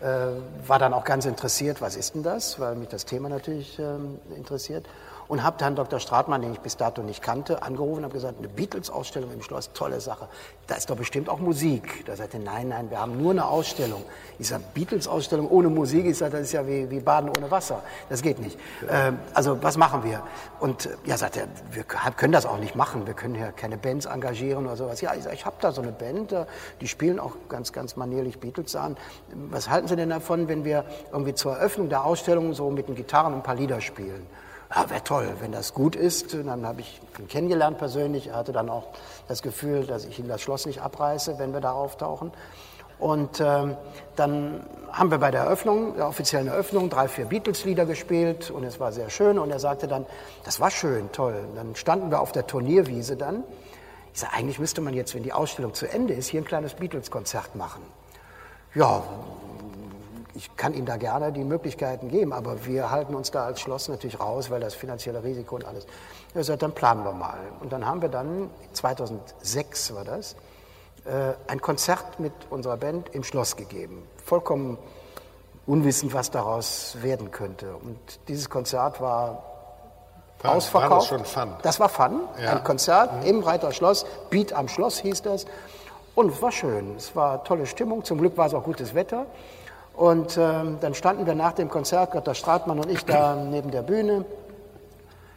War 0.00 0.78
dann 0.78 0.94
auch 0.94 1.02
ganz 1.02 1.24
interessiert, 1.24 1.80
was 1.80 1.96
ist 1.96 2.14
denn 2.14 2.22
das, 2.22 2.60
weil 2.60 2.76
mich 2.76 2.86
das 2.86 3.04
Thema 3.04 3.28
natürlich 3.28 3.80
ähm, 3.80 4.20
interessiert 4.36 4.86
und 5.28 5.42
habe 5.42 5.56
dann 5.58 5.76
Dr. 5.76 6.00
Stratmann, 6.00 6.40
den 6.40 6.52
ich 6.54 6.60
bis 6.60 6.76
dato 6.76 7.02
nicht 7.02 7.22
kannte, 7.22 7.62
angerufen 7.62 7.98
und 7.98 8.04
habe 8.04 8.14
gesagt, 8.14 8.38
eine 8.38 8.48
Beatles-Ausstellung 8.48 9.30
im 9.32 9.42
Schloss, 9.42 9.70
tolle 9.74 10.00
Sache. 10.00 10.26
Da 10.66 10.74
ist 10.74 10.88
doch 10.88 10.96
bestimmt 10.96 11.28
auch 11.28 11.38
Musik. 11.38 12.04
Da 12.06 12.16
sagte 12.16 12.38
nein, 12.38 12.68
nein, 12.68 12.90
wir 12.90 12.98
haben 12.98 13.20
nur 13.20 13.32
eine 13.32 13.46
Ausstellung. 13.46 14.02
Ich 14.38 14.48
sage, 14.48 14.64
Beatles-Ausstellung 14.72 15.48
ohne 15.48 15.68
Musik, 15.68 16.06
ich 16.06 16.16
sage, 16.16 16.32
das 16.32 16.42
ist 16.42 16.52
ja 16.52 16.66
wie, 16.66 16.90
wie 16.90 17.00
Baden 17.00 17.30
ohne 17.36 17.50
Wasser. 17.50 17.82
Das 18.08 18.22
geht 18.22 18.38
nicht. 18.38 18.58
Ja. 18.86 19.08
Ähm, 19.08 19.18
also 19.34 19.62
was 19.62 19.76
machen 19.76 20.02
wir? 20.02 20.22
Und 20.60 20.88
ja, 21.04 21.18
sagt 21.18 21.36
er, 21.36 21.46
wir 21.72 21.84
können 21.84 22.32
das 22.32 22.46
auch 22.46 22.58
nicht 22.58 22.74
machen. 22.74 23.06
Wir 23.06 23.14
können 23.14 23.34
ja 23.34 23.52
keine 23.52 23.76
Bands 23.76 24.06
engagieren 24.06 24.64
oder 24.64 24.76
sowas. 24.76 25.00
Ja, 25.02 25.14
ich 25.14 25.24
sage, 25.24 25.34
ich 25.34 25.44
habe 25.44 25.56
da 25.60 25.72
so 25.72 25.82
eine 25.82 25.92
Band, 25.92 26.32
äh, 26.32 26.46
die 26.80 26.88
spielen 26.88 27.20
auch 27.20 27.32
ganz, 27.50 27.72
ganz 27.74 27.96
manierlich 27.96 28.40
Beatles 28.40 28.74
an. 28.76 28.96
Was 29.50 29.68
halten 29.68 29.88
Sie 29.88 29.96
denn 29.96 30.08
davon, 30.08 30.48
wenn 30.48 30.64
wir 30.64 30.84
irgendwie 31.12 31.34
zur 31.34 31.56
Eröffnung 31.56 31.90
der 31.90 32.04
Ausstellung 32.04 32.54
so 32.54 32.70
mit 32.70 32.88
den 32.88 32.94
Gitarren 32.94 33.34
ein 33.34 33.42
paar 33.42 33.56
Lieder 33.56 33.82
spielen? 33.82 34.26
Ja, 34.74 34.90
wäre 34.90 35.02
toll, 35.02 35.34
wenn 35.40 35.52
das 35.52 35.72
gut 35.72 35.96
ist. 35.96 36.34
Und 36.34 36.46
dann 36.46 36.66
habe 36.66 36.80
ich 36.80 37.00
ihn 37.18 37.28
kennengelernt 37.28 37.78
persönlich. 37.78 38.28
Er 38.28 38.36
hatte 38.36 38.52
dann 38.52 38.68
auch 38.68 38.88
das 39.26 39.42
Gefühl, 39.42 39.86
dass 39.86 40.04
ich 40.04 40.18
ihm 40.18 40.28
das 40.28 40.42
Schloss 40.42 40.66
nicht 40.66 40.82
abreiße, 40.82 41.38
wenn 41.38 41.52
wir 41.52 41.60
da 41.60 41.72
auftauchen. 41.72 42.32
Und 42.98 43.40
ähm, 43.40 43.76
dann 44.16 44.66
haben 44.90 45.10
wir 45.10 45.18
bei 45.18 45.30
der 45.30 45.42
Eröffnung, 45.42 45.94
der 45.96 46.08
offiziellen 46.08 46.48
Eröffnung, 46.48 46.90
drei, 46.90 47.06
vier 47.06 47.26
Beatles-Lieder 47.26 47.86
gespielt 47.86 48.50
und 48.50 48.64
es 48.64 48.80
war 48.80 48.92
sehr 48.92 49.08
schön. 49.08 49.38
Und 49.38 49.50
er 49.50 49.60
sagte 49.60 49.86
dann, 49.86 50.04
das 50.44 50.58
war 50.60 50.70
schön, 50.70 51.12
toll. 51.12 51.44
Und 51.48 51.56
dann 51.56 51.76
standen 51.76 52.10
wir 52.10 52.20
auf 52.20 52.32
der 52.32 52.46
Turnierwiese 52.46 53.16
dann. 53.16 53.44
Ich 54.12 54.20
sage, 54.20 54.32
eigentlich 54.34 54.58
müsste 54.58 54.80
man 54.80 54.94
jetzt, 54.94 55.14
wenn 55.14 55.22
die 55.22 55.32
Ausstellung 55.32 55.74
zu 55.74 55.86
Ende 55.86 56.12
ist, 56.12 56.26
hier 56.26 56.40
ein 56.40 56.44
kleines 56.44 56.74
Beatles-Konzert 56.74 57.54
machen. 57.54 57.82
Ja, 58.74 59.04
ich 60.38 60.56
kann 60.56 60.72
Ihnen 60.72 60.86
da 60.86 60.96
gerne 60.96 61.32
die 61.32 61.42
Möglichkeiten 61.42 62.08
geben, 62.08 62.32
aber 62.32 62.64
wir 62.64 62.92
halten 62.92 63.16
uns 63.16 63.32
da 63.32 63.44
als 63.44 63.60
Schloss 63.60 63.88
natürlich 63.88 64.20
raus, 64.20 64.50
weil 64.50 64.60
das 64.60 64.72
finanzielle 64.72 65.24
Risiko 65.24 65.56
und 65.56 65.64
alles. 65.64 65.84
Er 66.32 66.44
sagt, 66.44 66.62
dann 66.62 66.72
planen 66.72 67.02
wir 67.02 67.12
mal. 67.12 67.38
Und 67.58 67.72
dann 67.72 67.84
haben 67.84 68.02
wir 68.02 68.08
dann, 68.08 68.48
2006 68.72 69.96
war 69.96 70.04
das, 70.04 70.36
äh, 71.06 71.34
ein 71.48 71.60
Konzert 71.60 72.20
mit 72.20 72.32
unserer 72.50 72.76
Band 72.76 73.08
im 73.16 73.24
Schloss 73.24 73.56
gegeben. 73.56 74.06
Vollkommen 74.24 74.78
unwissend, 75.66 76.14
was 76.14 76.30
daraus 76.30 76.96
werden 77.02 77.32
könnte. 77.32 77.74
Und 77.74 77.98
dieses 78.28 78.48
Konzert 78.48 79.00
war 79.00 79.42
Fun. 80.38 80.50
ausverkauft. 80.50 81.10
War 81.10 81.18
das 81.18 81.32
schon 81.34 81.48
Fun? 81.48 81.56
Das 81.62 81.80
war 81.80 81.88
Fun. 81.88 82.20
Ja. 82.40 82.52
Ein 82.52 82.62
Konzert 82.62 83.22
mhm. 83.22 83.26
im 83.26 83.42
Reiter 83.42 83.72
Schloss, 83.72 84.06
Beat 84.30 84.52
am 84.52 84.68
Schloss 84.68 85.00
hieß 85.00 85.22
das. 85.22 85.46
Und 86.14 86.30
es 86.30 86.40
war 86.40 86.52
schön. 86.52 86.94
Es 86.96 87.16
war 87.16 87.42
tolle 87.42 87.66
Stimmung. 87.66 88.04
Zum 88.04 88.18
Glück 88.18 88.36
war 88.36 88.46
es 88.46 88.54
auch 88.54 88.62
gutes 88.62 88.94
Wetter. 88.94 89.26
Und 89.98 90.38
ähm, 90.38 90.78
dann 90.80 90.94
standen 90.94 91.26
wir 91.26 91.34
nach 91.34 91.54
dem 91.54 91.68
Konzert, 91.68 92.12
Gott, 92.12 92.36
Stratmann 92.36 92.78
und 92.78 92.88
ich, 92.88 93.04
da 93.04 93.34
neben 93.34 93.72
der 93.72 93.82
Bühne. 93.82 94.24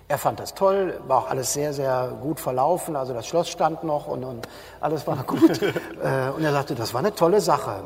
Er 0.07 0.19
fand 0.19 0.39
das 0.39 0.53
toll, 0.53 0.99
war 1.07 1.17
auch 1.17 1.29
alles 1.31 1.51
sehr, 1.51 1.73
sehr 1.73 2.15
gut 2.21 2.39
verlaufen. 2.39 2.95
Also 2.95 3.11
das 3.11 3.25
Schloss 3.25 3.49
stand 3.49 3.83
noch 3.83 4.05
und, 4.05 4.23
und 4.23 4.47
alles 4.79 5.07
war 5.07 5.23
gut. 5.25 5.63
äh, 5.63 6.29
und 6.35 6.43
er 6.43 6.51
sagte, 6.51 6.75
das 6.75 6.93
war 6.93 6.99
eine 6.99 7.15
tolle 7.15 7.41
Sache. 7.41 7.77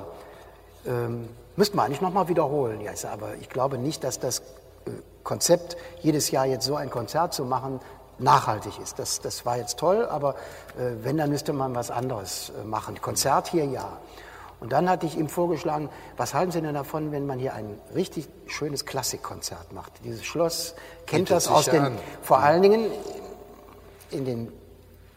Ähm, 0.86 1.30
müssten 1.56 1.78
wir 1.78 1.84
eigentlich 1.84 2.02
nochmal 2.02 2.28
wiederholen. 2.28 2.82
Ja, 2.82 2.92
ich 2.92 3.00
sage, 3.00 3.14
aber 3.14 3.36
ich 3.40 3.48
glaube 3.48 3.78
nicht, 3.78 4.04
dass 4.04 4.20
das 4.20 4.40
äh, 4.40 4.44
Konzept, 5.24 5.78
jedes 6.02 6.30
Jahr 6.30 6.46
jetzt 6.46 6.66
so 6.66 6.76
ein 6.76 6.90
Konzert 6.90 7.34
zu 7.34 7.46
machen, 7.46 7.80
nachhaltig 8.20 8.80
ist. 8.84 9.00
Das, 9.00 9.22
das 9.22 9.46
war 9.46 9.56
jetzt 9.56 9.80
toll, 9.80 10.06
aber 10.06 10.36
äh, 10.78 10.92
wenn, 11.04 11.16
dann 11.16 11.30
müsste 11.30 11.54
man 11.54 11.74
was 11.74 11.90
anderes 11.90 12.52
äh, 12.62 12.66
machen. 12.66 13.00
Konzert 13.02 13.48
hier 13.48 13.64
ja. 13.64 13.94
Und 14.66 14.72
dann 14.72 14.90
hatte 14.90 15.06
ich 15.06 15.16
ihm 15.16 15.30
vorgeschlagen, 15.30 15.90
was 16.18 16.34
halten 16.34 16.52
Sie 16.52 16.60
denn 16.60 16.74
davon, 16.74 17.12
wenn 17.12 17.28
man 17.28 17.38
hier 17.38 17.54
ein 17.54 17.78
richtig 17.94 18.28
schönes 18.48 18.88
Klassikkonzert 18.88 19.74
macht? 19.74 19.92
Dieses 20.04 20.26
Schloss 20.26 20.74
kennt 21.06 21.30
das 21.30 21.48
aus 21.48 21.66
den, 21.66 21.84
an. 21.84 21.98
vor 22.24 22.40
allen 22.40 22.64
Dingen 22.64 22.88
in 24.10 24.26
den 24.26 24.52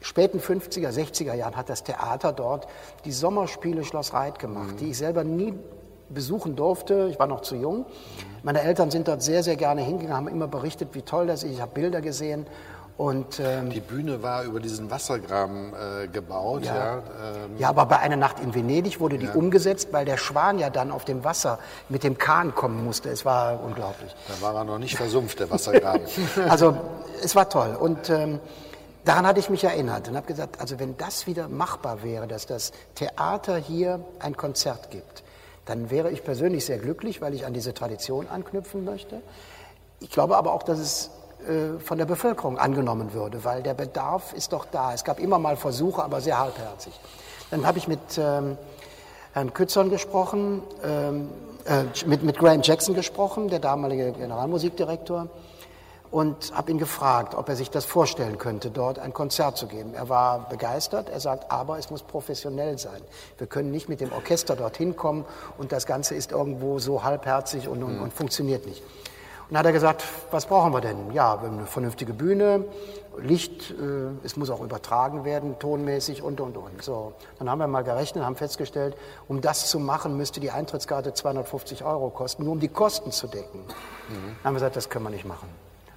späten 0.02 0.40
50er, 0.40 0.90
60er 0.90 1.32
Jahren 1.32 1.56
hat 1.56 1.70
das 1.70 1.82
Theater 1.82 2.34
dort 2.34 2.68
die 3.06 3.10
Sommerspiele 3.10 3.86
Schloss 3.86 4.12
Reit 4.12 4.38
gemacht, 4.38 4.74
die 4.80 4.90
ich 4.90 4.98
selber 4.98 5.24
nie 5.24 5.54
besuchen 6.10 6.54
durfte. 6.54 7.08
Ich 7.10 7.18
war 7.18 7.26
noch 7.26 7.40
zu 7.40 7.56
jung. 7.56 7.86
Meine 8.42 8.60
Eltern 8.60 8.90
sind 8.90 9.08
dort 9.08 9.22
sehr, 9.22 9.42
sehr 9.42 9.56
gerne 9.56 9.80
hingegangen, 9.80 10.14
haben 10.14 10.28
immer 10.28 10.48
berichtet, 10.48 10.90
wie 10.92 11.00
toll 11.00 11.26
das 11.26 11.42
ist. 11.42 11.52
Ich 11.52 11.62
habe 11.62 11.72
Bilder 11.72 12.02
gesehen. 12.02 12.46
Und 12.98 13.38
ähm, 13.38 13.70
Die 13.70 13.78
Bühne 13.78 14.24
war 14.24 14.42
über 14.42 14.58
diesen 14.58 14.90
Wassergraben 14.90 15.72
äh, 15.72 16.08
gebaut. 16.08 16.64
Ja. 16.64 16.74
ja, 16.74 16.96
ähm, 16.96 17.56
ja, 17.56 17.68
aber 17.68 17.86
bei 17.86 18.00
einer 18.00 18.16
Nacht 18.16 18.40
in 18.40 18.52
Venedig 18.52 18.98
wurde 18.98 19.18
die 19.18 19.28
umgesetzt, 19.28 19.90
weil 19.92 20.04
der 20.04 20.16
Schwan 20.16 20.58
ja 20.58 20.68
dann 20.68 20.90
auf 20.90 21.04
dem 21.04 21.22
Wasser 21.22 21.60
mit 21.88 22.02
dem 22.02 22.18
Kahn 22.18 22.56
kommen 22.56 22.84
musste. 22.84 23.08
Es 23.08 23.24
war 23.24 23.62
unglaublich. 23.62 24.12
da 24.26 24.44
war 24.44 24.52
er 24.52 24.64
noch 24.64 24.80
nicht 24.80 24.96
versumpft, 24.96 25.38
der 25.38 25.48
Wassergraben. 25.48 26.02
Also 26.48 26.76
es 27.22 27.36
war 27.36 27.48
toll 27.48 27.76
und 27.78 28.10
ähm, 28.10 28.40
daran 29.04 29.26
hatte 29.26 29.38
ich 29.38 29.48
mich 29.48 29.62
erinnert 29.62 30.08
und 30.08 30.16
habe 30.16 30.26
gesagt, 30.26 30.60
also 30.60 30.80
wenn 30.80 30.96
das 30.96 31.28
wieder 31.28 31.46
machbar 31.48 32.02
wäre, 32.02 32.26
dass 32.26 32.46
das 32.46 32.72
Theater 32.96 33.56
hier 33.58 34.00
ein 34.18 34.36
Konzert 34.36 34.90
gibt, 34.90 35.22
dann 35.66 35.90
wäre 35.90 36.10
ich 36.10 36.24
persönlich 36.24 36.64
sehr 36.64 36.78
glücklich, 36.78 37.20
weil 37.20 37.32
ich 37.34 37.46
an 37.46 37.52
diese 37.52 37.74
Tradition 37.74 38.26
anknüpfen 38.28 38.84
möchte. 38.84 39.20
Ich 40.00 40.10
glaube 40.10 40.36
aber 40.36 40.52
auch, 40.52 40.64
dass 40.64 40.78
es 40.80 41.10
von 41.78 41.98
der 41.98 42.04
Bevölkerung 42.04 42.58
angenommen 42.58 43.12
würde, 43.12 43.44
weil 43.44 43.62
der 43.62 43.74
Bedarf 43.74 44.32
ist 44.32 44.52
doch 44.52 44.66
da. 44.66 44.92
Es 44.92 45.04
gab 45.04 45.18
immer 45.18 45.38
mal 45.38 45.56
Versuche, 45.56 46.02
aber 46.02 46.20
sehr 46.20 46.38
halbherzig. 46.38 46.92
Dann 47.50 47.66
habe 47.66 47.78
ich 47.78 47.88
mit 47.88 48.00
ähm, 48.18 48.58
Herrn 49.32 49.54
Kützern 49.54 49.90
gesprochen, 49.90 50.62
ähm, 50.84 51.28
äh, 51.64 51.84
mit, 52.06 52.22
mit 52.22 52.38
Graham 52.38 52.62
Jackson 52.62 52.94
gesprochen, 52.94 53.48
der 53.48 53.60
damalige 53.60 54.12
Generalmusikdirektor, 54.12 55.28
und 56.10 56.52
habe 56.54 56.70
ihn 56.70 56.78
gefragt, 56.78 57.34
ob 57.34 57.48
er 57.48 57.56
sich 57.56 57.70
das 57.70 57.84
vorstellen 57.84 58.38
könnte, 58.38 58.70
dort 58.70 58.98
ein 58.98 59.12
Konzert 59.12 59.58
zu 59.58 59.66
geben. 59.66 59.94
Er 59.94 60.08
war 60.08 60.48
begeistert. 60.48 61.10
Er 61.10 61.20
sagt, 61.20 61.50
aber 61.52 61.78
es 61.78 61.90
muss 61.90 62.02
professionell 62.02 62.78
sein. 62.78 63.00
Wir 63.36 63.46
können 63.46 63.70
nicht 63.70 63.88
mit 63.88 64.00
dem 64.00 64.12
Orchester 64.12 64.56
dorthin 64.56 64.96
kommen 64.96 65.26
und 65.58 65.70
das 65.70 65.84
Ganze 65.84 66.14
ist 66.14 66.32
irgendwo 66.32 66.78
so 66.78 67.04
halbherzig 67.04 67.68
und, 67.68 67.82
und, 67.82 68.00
und 68.00 68.12
funktioniert 68.12 68.66
nicht. 68.66 68.82
Und 69.48 69.54
dann 69.54 69.60
hat 69.60 69.66
er 69.66 69.72
gesagt, 69.72 70.04
was 70.30 70.44
brauchen 70.44 70.74
wir 70.74 70.82
denn? 70.82 71.10
Ja, 71.12 71.40
wir 71.40 71.48
haben 71.48 71.58
eine 71.58 71.66
vernünftige 71.66 72.12
Bühne, 72.12 72.66
Licht, 73.18 73.70
äh, 73.70 73.74
es 74.22 74.36
muss 74.36 74.50
auch 74.50 74.60
übertragen 74.60 75.24
werden, 75.24 75.58
tonmäßig 75.58 76.22
und, 76.22 76.40
und, 76.40 76.56
und. 76.58 76.82
So, 76.82 77.14
dann 77.38 77.48
haben 77.50 77.58
wir 77.58 77.66
mal 77.66 77.82
gerechnet, 77.82 78.24
haben 78.24 78.36
festgestellt, 78.36 78.94
um 79.26 79.40
das 79.40 79.68
zu 79.70 79.78
machen, 79.78 80.18
müsste 80.18 80.40
die 80.40 80.50
Eintrittskarte 80.50 81.14
250 81.14 81.82
Euro 81.82 82.10
kosten, 82.10 82.44
nur 82.44 82.52
um 82.52 82.60
die 82.60 82.68
Kosten 82.68 83.10
zu 83.10 83.26
decken. 83.26 83.64
Dann 83.66 84.44
haben 84.44 84.52
wir 84.52 84.60
gesagt, 84.60 84.76
das 84.76 84.90
können 84.90 85.06
wir 85.06 85.10
nicht 85.10 85.24
machen. 85.24 85.48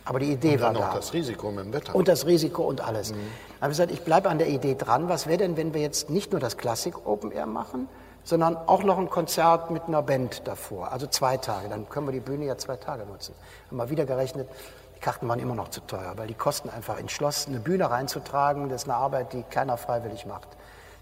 Aber 0.06 0.20
die 0.20 0.32
Idee 0.32 0.58
Dann 0.58 0.62
war 0.62 0.74
noch 0.74 0.90
da. 0.90 0.96
das 0.96 1.14
Risiko 1.14 1.52
mit 1.52 1.66
dem 1.66 1.74
Wetter. 1.74 1.94
Und 1.94 2.08
das 2.08 2.26
Risiko 2.26 2.64
und 2.64 2.82
alles. 2.82 3.10
Dann 3.10 3.20
habe 3.60 3.72
ich 3.72 3.78
gesagt, 3.78 3.92
ich 3.92 4.02
bleibe 4.02 4.30
an 4.30 4.40
der 4.40 4.48
Idee 4.48 4.76
dran. 4.76 5.10
Was 5.10 5.28
wäre 5.28 5.38
denn, 5.38 5.58
wenn 5.58 5.74
wir 5.74 5.82
jetzt 5.82 6.10
nicht 6.10 6.32
nur 6.32 6.40
das 6.40 6.58
Klassik 6.58 7.06
Open 7.06 7.32
Air 7.32 7.46
machen, 7.46 7.88
sondern 8.24 8.56
auch 8.56 8.84
noch 8.84 8.98
ein 8.98 9.10
Konzert 9.10 9.72
mit 9.72 9.84
einer 9.88 10.02
Band 10.02 10.48
davor? 10.48 10.92
Also 10.92 11.08
zwei 11.08 11.38
Tage. 11.38 11.70
Dann 11.70 11.90
können 11.90 12.08
wir 12.08 12.14
die 12.14 12.20
Bühne 12.20 12.46
ja 12.46 12.58
zwei 12.58 12.76
Tage 12.76 13.06
nutzen. 13.06 13.34
Haben 13.68 13.78
wir 13.78 13.90
wieder 13.90 14.06
gerechnet. 14.06 14.48
Die 14.96 15.00
Karten 15.00 15.28
waren 15.28 15.40
immer 15.40 15.56
noch 15.56 15.70
zu 15.70 15.82
teuer, 15.82 16.14
weil 16.16 16.28
die 16.28 16.34
kosten 16.34 16.70
einfach 16.70 17.00
ins 17.00 17.12
Schloss 17.12 17.48
eine 17.48 17.60
Bühne 17.60 17.90
reinzutragen. 17.90 18.70
Das 18.70 18.84
ist 18.84 18.90
eine 18.90 18.98
Arbeit, 18.98 19.34
die 19.34 19.44
keiner 19.44 19.78
freiwillig 19.78 20.26
macht. 20.26 20.48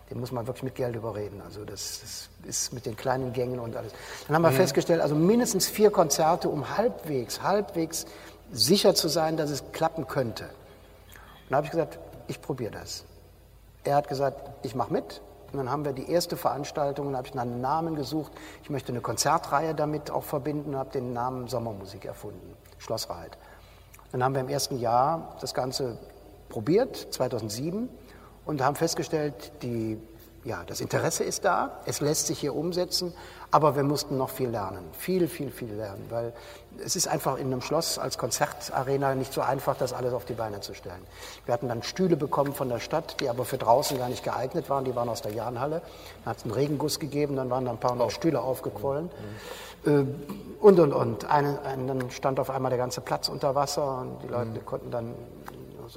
Den 0.10 0.20
muss 0.20 0.32
man 0.32 0.48
wirklich 0.48 0.64
mit 0.64 0.76
Geld 0.76 0.96
überreden. 0.96 1.42
Also 1.46 1.66
das, 1.66 2.00
das 2.02 2.30
ist 2.48 2.74
mit 2.74 2.86
den 2.86 2.96
kleinen 2.96 3.32
Gängen 3.32 3.60
und 3.60 3.76
alles. 3.76 3.92
Dann 4.28 4.36
haben 4.36 4.42
wir 4.42 4.52
festgestellt, 4.52 5.02
also 5.02 5.16
mindestens 5.16 5.68
vier 5.68 5.92
Konzerte, 5.92 6.50
um 6.50 6.78
halbwegs, 6.78 7.44
halbwegs 7.44 8.06
sicher 8.52 8.96
zu 8.96 9.08
sein, 9.08 9.38
dass 9.38 9.52
es 9.52 9.72
klappen 9.72 10.08
könnte. 10.08 10.46
Und 10.46 10.52
dann 11.50 11.58
habe 11.58 11.66
ich 11.66 11.72
gesagt, 11.72 12.00
ich 12.28 12.42
probiere 12.42 12.72
das. 12.72 13.04
Er 13.84 13.96
hat 13.96 14.08
gesagt, 14.08 14.50
ich 14.64 14.76
mache 14.76 14.94
mit. 14.94 15.22
Und 15.52 15.58
dann 15.58 15.72
haben 15.72 15.86
wir 15.86 15.94
die 15.94 16.10
erste 16.10 16.38
Veranstaltung, 16.38 17.08
dann 17.08 17.18
habe 17.18 17.28
ich 17.28 17.34
nach 17.34 17.44
einem 17.44 17.62
Namen 17.62 17.96
gesucht. 17.96 18.32
Ich 18.64 18.70
möchte 18.70 18.92
eine 18.92 19.02
Konzertreihe 19.02 19.74
damit 19.74 20.12
auch 20.12 20.24
verbinden 20.24 20.74
und 20.74 20.80
habe 20.80 20.92
den 20.92 21.14
Namen 21.14 21.48
Sommermusik 21.48 22.06
erfunden, 22.06 22.56
Schloss 22.78 23.10
Reit. 23.10 23.38
Dann 24.12 24.24
haben 24.24 24.34
wir 24.34 24.42
im 24.42 24.50
ersten 24.50 24.80
Jahr 24.80 25.36
das 25.42 25.54
Ganze 25.54 25.98
probiert, 26.50 26.96
2007, 27.12 27.90
und 28.46 28.64
haben 28.64 28.76
festgestellt, 28.76 29.52
die, 29.62 30.00
ja, 30.50 30.64
das 30.68 30.82
Interesse 30.82 31.24
ist 31.24 31.46
da, 31.46 31.80
es 31.86 32.02
lässt 32.02 32.28
sich 32.28 32.40
hier 32.40 32.56
umsetzen, 32.56 33.14
aber 33.52 33.76
wir 33.76 33.84
mussten 33.84 34.18
noch 34.18 34.30
viel 34.30 34.50
lernen, 34.50 34.84
viel, 34.92 35.28
viel, 35.28 35.52
viel 35.52 35.74
lernen, 35.74 36.06
weil 36.10 36.34
es 36.84 36.96
ist 36.96 37.08
einfach 37.08 37.38
in 37.38 37.48
einem 37.48 37.62
Schloss 37.62 37.98
als 37.98 38.18
Konzertarena 38.18 39.16
nicht 39.16 39.32
so 39.32 39.42
einfach, 39.42 39.78
das 39.78 39.94
alles 39.94 40.14
auf 40.14 40.26
die 40.26 40.34
Beine 40.34 40.60
zu 40.60 40.74
stellen. 40.74 41.02
Wir 41.46 41.54
hatten 41.54 41.70
dann 41.70 41.84
Stühle 41.84 42.18
bekommen 42.18 42.54
von 42.54 42.68
der 42.68 42.80
Stadt, 42.80 43.22
die 43.22 43.30
aber 43.30 43.46
für 43.46 43.58
draußen 43.58 43.98
gar 43.98 44.10
nicht 44.10 44.24
geeignet 44.24 44.70
waren, 44.70 44.86
die 44.86 44.96
waren 44.96 45.08
aus 45.08 45.22
der 45.22 45.32
Jahnhalle. 45.32 45.82
Dann 46.24 46.32
hat 46.32 46.38
es 46.38 46.44
einen 46.44 46.54
Regenguss 46.54 47.00
gegeben, 47.00 47.36
dann 47.36 47.50
waren 47.50 47.66
da 47.66 47.72
ein 47.72 47.80
paar 47.80 47.92
hundert 47.92 48.12
Stühle 48.12 48.42
aufgequollen. 48.42 49.10
Äh, 49.86 50.04
Und, 50.62 50.78
und, 50.78 50.92
und. 50.92 51.26
Eine, 51.26 51.62
ein, 51.62 51.88
dann 51.88 52.12
stand 52.12 52.40
auf 52.40 52.50
einmal 52.50 52.70
der 52.70 52.80
ganze 52.80 53.00
Platz 53.00 53.30
unter 53.30 53.56
Wasser 53.56 54.00
und 54.00 54.24
die 54.24 54.28
Leute 54.28 54.60
konnten 54.66 54.92
dann, 54.92 55.14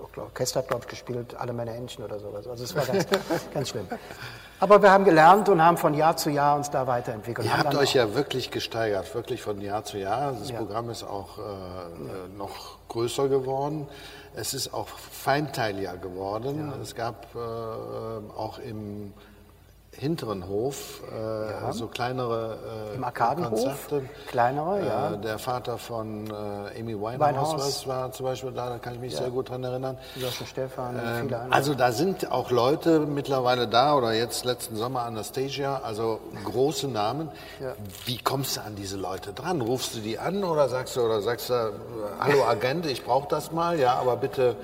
Orchester 0.01 0.61
hat, 0.61 0.69
glaube 0.69 0.83
ich, 0.85 0.89
gespielt, 0.89 1.35
alle 1.35 1.53
meine 1.53 1.75
Entchen 1.75 2.05
oder 2.05 2.19
sowas. 2.19 2.47
Also 2.47 2.65
es 2.65 2.75
war 2.75 2.85
ganz, 2.87 3.07
ganz 3.55 3.69
schlimm. 3.71 3.87
Aber 4.61 4.81
wir 4.81 4.93
haben 4.93 5.05
gelernt 5.05 5.49
und 5.49 5.61
haben 5.61 5.77
von 5.77 5.93
Jahr 5.95 6.17
zu 6.17 6.31
Jahr 6.31 6.57
uns 6.57 6.71
da 6.71 6.87
weiterentwickelt. 6.87 7.47
Ihr 7.47 7.59
habt 7.59 7.75
euch 7.75 7.95
ja 7.95 8.15
wirklich 8.15 8.51
gesteigert, 8.51 9.13
wirklich 9.15 9.43
von 9.43 9.61
Jahr 9.61 9.85
zu 9.85 9.99
Jahr. 9.99 10.33
Das 10.33 10.51
Ja. 10.51 10.59
Programm 10.59 10.89
ist 10.91 11.03
auch 11.03 11.39
äh, 11.39 11.43
äh, 11.43 12.39
noch 12.39 12.79
größer 12.89 13.29
geworden. 13.29 13.89
Es 14.35 14.55
ist 14.55 14.73
auch 14.73 14.87
feinteiliger 14.89 15.97
geworden. 15.97 16.73
Es 16.81 16.95
gab 16.95 17.27
äh, 17.35 17.39
auch 17.39 18.59
im 18.59 19.13
hinteren 19.95 20.49
Hof 20.49 21.03
äh, 21.13 21.73
so 21.73 21.87
kleinere 21.87 22.57
äh, 22.93 22.97
Im 22.97 23.05
Arkadenhof, 23.05 23.51
Konzerte. 23.51 24.09
kleinere, 24.27 24.85
ja. 24.87 25.13
Äh, 25.13 25.19
der 25.19 25.39
Vater 25.39 25.77
von 25.77 26.29
äh, 26.29 26.81
Amy 26.81 26.95
Winehouse, 26.99 27.53
Winehouse. 27.53 27.87
war 27.87 28.11
zum 28.11 28.25
Beispiel 28.25 28.53
da, 28.53 28.71
da 28.71 28.79
kann 28.79 28.95
ich 28.95 29.01
mich 29.01 29.15
sehr 29.15 29.29
gut 29.29 29.51
dran 29.51 29.63
erinnern. 29.63 29.99
Joschen 30.17 30.47
Stefan 30.47 30.97
Ähm, 30.97 31.25
viele 31.25 31.39
andere. 31.41 31.53
also 31.55 31.75
da 31.75 31.93
sind 31.93 32.31
auch 32.33 32.51
Leute 32.51 33.01
mittlerweile 33.01 33.69
da 33.69 33.95
oder 33.95 34.13
jetzt 34.15 34.45
letzten 34.47 34.77
Sommer 34.77 35.03
Anastasia, 35.03 35.83
also 35.85 36.21
große 36.45 36.89
Namen. 36.89 37.29
Wie 38.07 38.17
kommst 38.19 38.57
du 38.57 38.63
an 38.63 38.75
diese 38.77 38.97
Leute 38.97 39.35
dran? 39.35 39.61
Rufst 39.61 39.95
du 39.95 40.01
die 40.01 40.19
an 40.19 40.43
oder 40.43 40.71
sagst 40.71 40.97
du 40.97 41.03
oder 41.03 41.21
sagst 41.21 41.51
du, 41.51 41.55
äh, 41.55 41.71
hallo 42.19 42.45
Agent, 42.45 42.87
ich 42.87 43.05
brauche 43.05 43.29
das 43.29 43.53
mal, 43.53 43.79
ja, 43.79 43.95
aber 43.97 44.17
bitte 44.17 44.57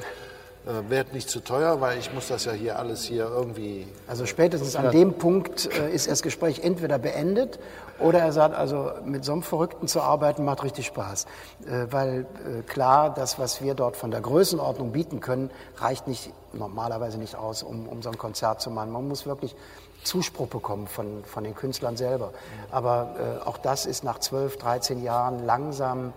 äh, 0.69 0.91
werd 0.91 1.15
nicht 1.15 1.31
zu 1.31 1.41
teuer, 1.41 1.81
weil 1.81 1.99
ich 1.99 2.13
muss 2.13 2.29
das 2.29 2.45
ja 2.45 2.53
hier 2.53 2.79
alles 2.79 3.05
hier 3.05 3.25
irgendwie. 3.25 3.87
Also 4.07 4.27
spätestens 4.27 4.77
an 4.77 4.91
dem 4.91 5.15
Punkt 5.15 5.67
äh, 5.73 5.91
ist 5.91 6.11
das 6.11 6.21
Gespräch 6.21 6.61
entweder 6.61 6.99
beendet 6.99 7.59
oder 7.99 8.19
er 8.19 8.33
sagt, 8.33 8.55
also 8.55 8.91
mit 9.03 9.25
so 9.25 9.33
einem 9.33 9.43
Verrückten 9.43 9.89
zu 9.89 10.03
arbeiten 10.03 10.45
macht 10.45 10.63
richtig 10.63 10.85
Spaß. 10.85 11.25
Äh, 11.67 11.87
weil 11.91 12.21
äh, 12.21 12.63
klar, 12.65 13.15
das, 13.15 13.39
was 13.39 13.63
wir 13.63 13.75
dort 13.75 13.97
von 13.97 14.11
der 14.11 14.21
Größenordnung 14.21 14.93
bieten 14.93 15.21
können, 15.21 15.51
reicht 15.79 16.07
nicht 16.07 16.35
normalerweise 16.53 17.17
nicht 17.17 17.37
aus, 17.37 17.63
um, 17.63 17.89
um 17.89 18.03
so 18.03 18.11
ein 18.11 18.19
Konzert 18.19 18.61
zu 18.61 18.71
machen. 18.71 18.93
Man 18.93 19.09
muss 19.09 19.25
wirklich 19.25 19.57
Zuspruch 20.05 20.49
bekommen 20.49 20.87
von, 20.87 21.25
von 21.25 21.45
den 21.45 21.55
Künstlern 21.55 21.97
selber. 21.97 22.33
Aber 22.71 23.41
äh, 23.43 23.49
auch 23.49 23.57
das 23.57 23.87
ist 23.87 24.05
nach 24.05 24.19
12, 24.19 24.59
13 24.59 25.03
Jahren 25.03 25.47
langsam 25.47 26.13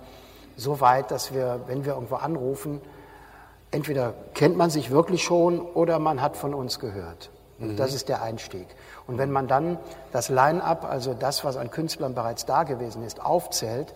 so 0.58 0.82
weit, 0.82 1.10
dass 1.10 1.34
wir, 1.34 1.62
wenn 1.68 1.86
wir 1.86 1.94
irgendwo 1.94 2.16
anrufen, 2.16 2.82
entweder 3.72 4.14
kennt 4.34 4.58
man 4.58 4.70
sich 4.70 4.92
wirklich 4.92 5.24
schon 5.24 5.60
oder 5.62 6.00
man 6.00 6.22
hat 6.22 6.38
von 6.38 6.54
uns 6.54 6.80
gehört. 6.80 7.32
Und 7.60 7.78
das 7.78 7.94
ist 7.94 8.10
der 8.10 8.24
Einstieg. 8.24 8.66
Und 9.06 9.20
wenn 9.20 9.32
man 9.32 9.48
dann 9.48 9.78
das 10.12 10.30
Line-up, 10.30 10.84
also 10.84 11.14
das, 11.14 11.46
was 11.46 11.58
an 11.58 11.70
Künstlern 11.70 12.16
bereits 12.16 12.46
da 12.46 12.64
gewesen 12.64 13.04
ist, 13.04 13.22
aufzählt, 13.22 13.94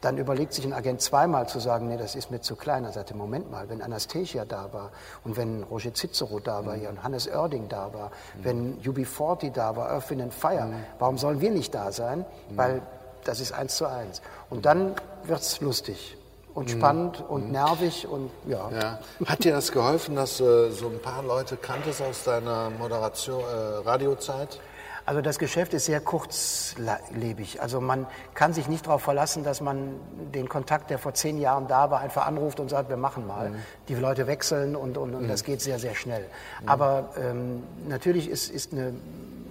dann 0.00 0.16
überlegt 0.16 0.54
sich 0.54 0.64
ein 0.64 0.72
Agent 0.72 1.02
zweimal 1.02 1.48
zu 1.48 1.58
sagen, 1.58 1.88
nee, 1.88 1.96
das 1.96 2.14
ist 2.14 2.30
mir 2.30 2.40
zu 2.40 2.56
klein. 2.56 2.84
Er 2.84 2.92
sagte, 2.92 3.14
Moment 3.14 3.50
mal, 3.50 3.68
wenn 3.68 3.82
Anastasia 3.82 4.44
da 4.44 4.72
war 4.72 4.92
und 5.24 5.36
wenn 5.36 5.64
Roger 5.64 5.92
Cicero 5.92 6.38
da 6.38 6.64
war 6.64 6.74
hier 6.74 6.88
und 6.88 7.02
Hannes 7.02 7.28
Oerding 7.28 7.68
da 7.68 7.92
war, 7.92 8.10
wenn 8.42 8.80
UB40 8.80 9.52
da 9.52 9.76
war, 9.76 9.90
Earth, 9.90 10.08
Wind 10.10 10.32
Fire, 10.32 10.70
warum 10.98 11.18
sollen 11.18 11.40
wir 11.40 11.50
nicht 11.50 11.74
da 11.74 11.92
sein? 11.92 12.24
Weil 12.50 12.80
das 13.24 13.40
ist 13.40 13.52
eins 13.52 13.76
zu 13.76 13.86
eins. 13.86 14.22
Und 14.48 14.64
dann 14.64 14.94
wird's 15.24 15.60
lustig 15.60 16.16
und 16.54 16.70
spannend 16.70 17.24
und 17.28 17.52
nervig 17.52 18.06
und 18.08 18.30
ja. 18.46 18.70
Ja. 18.70 18.98
Hat 19.26 19.44
dir 19.44 19.52
das 19.52 19.72
geholfen, 19.72 20.16
dass 20.16 20.38
du 20.38 20.70
so 20.72 20.88
ein 20.88 21.00
paar 21.00 21.22
Leute 21.22 21.56
kanntest 21.56 22.02
aus 22.02 22.24
deiner 22.24 22.70
Moderation, 22.70 23.40
äh, 23.40 23.88
Radiozeit? 23.88 24.58
Also 25.06 25.22
das 25.22 25.38
Geschäft 25.38 25.74
ist 25.74 25.86
sehr 25.86 26.00
kurzlebig. 26.00 27.60
Also 27.60 27.80
man 27.80 28.06
kann 28.34 28.52
sich 28.52 28.68
nicht 28.68 28.86
darauf 28.86 29.02
verlassen, 29.02 29.42
dass 29.42 29.60
man 29.60 29.94
den 30.32 30.48
Kontakt, 30.48 30.90
der 30.90 30.98
vor 30.98 31.14
zehn 31.14 31.40
Jahren 31.40 31.66
da 31.66 31.90
war, 31.90 32.00
einfach 32.00 32.26
anruft 32.26 32.60
und 32.60 32.68
sagt, 32.68 32.90
wir 32.90 32.96
machen 32.96 33.26
mal. 33.26 33.50
Mhm. 33.50 33.56
Die 33.88 33.94
Leute 33.94 34.26
wechseln 34.26 34.76
und, 34.76 34.96
und, 34.96 35.14
und 35.14 35.24
mhm. 35.24 35.28
das 35.28 35.42
geht 35.42 35.62
sehr, 35.62 35.78
sehr 35.78 35.94
schnell. 35.94 36.24
Mhm. 36.62 36.68
Aber 36.68 37.08
ähm, 37.18 37.62
natürlich 37.88 38.28
ist, 38.28 38.50
ist 38.50 38.72
eine 38.72 38.92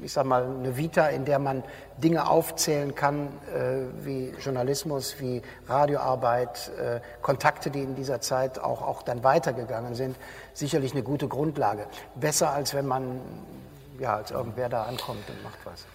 ich 0.04 0.14
sag 0.14 0.26
mal, 0.26 0.44
eine 0.44 0.78
Vita, 0.78 1.08
in 1.08 1.26
der 1.26 1.40
man 1.40 1.64
Dinge 1.98 2.30
aufzählen 2.30 2.96
kann, 2.96 3.28
äh, 3.54 4.06
wie 4.06 4.34
Journalismus, 4.40 5.16
wie 5.20 5.42
Radioarbeit, 5.68 6.72
äh, 6.80 7.00
Kontakte, 7.22 7.72
die 7.72 7.82
in 7.82 7.96
dieser 7.96 8.22
Zeit 8.22 8.60
auch, 8.60 8.82
auch 8.82 9.04
dann 9.04 9.24
weitergegangen 9.24 9.96
sind, 9.96 10.16
sicherlich 10.54 10.94
eine 10.94 11.04
gute 11.04 11.28
Grundlage. 11.28 11.86
Besser, 12.16 12.52
als 12.52 12.74
wenn 12.74 12.88
man, 12.88 13.22
ja, 14.00 14.16
als 14.18 14.32
irgendwer 14.32 14.70
da 14.70 14.84
ankommt 14.84 15.30
und 15.30 15.44
macht 15.44 15.60
was. 15.66 15.86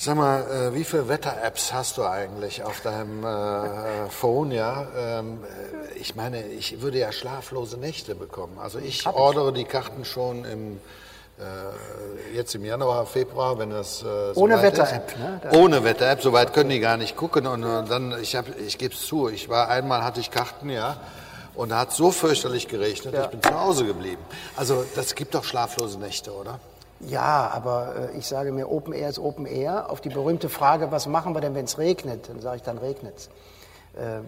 Sag 0.00 0.16
mal, 0.16 0.42
äh, 0.42 0.74
wie 0.74 0.84
viele 0.84 1.08
Wetter-Apps 1.08 1.72
hast 1.72 1.98
du 1.98 2.04
eigentlich 2.04 2.62
auf 2.62 2.80
deinem 2.82 3.24
äh, 3.24 4.08
Phone? 4.10 4.52
Ja, 4.52 4.86
ähm, 4.96 5.40
äh, 5.42 5.98
ich 5.98 6.14
meine, 6.14 6.46
ich 6.46 6.80
würde 6.80 6.98
ja 6.98 7.10
schlaflose 7.10 7.78
Nächte 7.78 8.14
bekommen. 8.14 8.58
Also 8.60 8.78
ich 8.78 9.08
ordere 9.08 9.52
die 9.52 9.64
Karten 9.64 10.04
schon 10.04 10.44
im 10.44 10.76
äh, 10.76 10.78
jetzt 12.34 12.54
im 12.54 12.64
Januar, 12.64 13.06
Februar, 13.06 13.58
wenn 13.58 13.70
das 13.70 14.02
äh, 14.02 14.32
ohne 14.34 14.60
Wetter-App, 14.60 15.18
ne? 15.18 15.40
Ohne 15.52 15.84
Wetter-App, 15.84 16.22
soweit 16.22 16.52
können 16.52 16.70
die 16.70 16.80
gar 16.80 16.96
nicht 16.96 17.16
gucken. 17.16 17.46
Und, 17.46 17.64
und 17.64 17.90
dann, 17.90 18.14
ich 18.20 18.36
habe, 18.36 18.50
ich 18.66 18.78
gebe 18.78 18.94
es 18.94 19.06
zu, 19.06 19.28
ich 19.28 19.48
war 19.48 19.68
einmal 19.68 20.02
hatte 20.02 20.20
ich 20.20 20.30
Karten, 20.30 20.70
ja, 20.70 20.96
und 21.54 21.70
da 21.70 21.80
hat 21.80 21.92
so 21.92 22.12
fürchterlich 22.12 22.68
geregnet, 22.68 23.14
ja. 23.14 23.24
ich 23.24 23.30
bin 23.30 23.42
zu 23.42 23.60
Hause 23.60 23.84
geblieben. 23.84 24.22
Also 24.56 24.84
das 24.94 25.14
gibt 25.14 25.34
doch 25.34 25.44
schlaflose 25.44 25.98
Nächte, 25.98 26.32
oder? 26.32 26.60
Ja, 27.00 27.50
aber 27.52 28.10
äh, 28.14 28.18
ich 28.18 28.26
sage 28.26 28.52
mir, 28.52 28.70
Open 28.70 28.92
Air 28.92 29.08
ist 29.08 29.18
Open 29.18 29.46
Air. 29.46 29.90
Auf 29.90 30.00
die 30.00 30.08
berühmte 30.08 30.48
Frage, 30.48 30.90
was 30.90 31.06
machen 31.06 31.34
wir 31.34 31.40
denn, 31.40 31.54
wenn 31.54 31.64
es 31.64 31.78
regnet? 31.78 32.28
Dann 32.28 32.40
sage 32.40 32.58
ich, 32.58 32.62
dann 32.62 32.78
regnet 32.78 33.14
es. 33.16 33.26
Äh, 34.00 34.20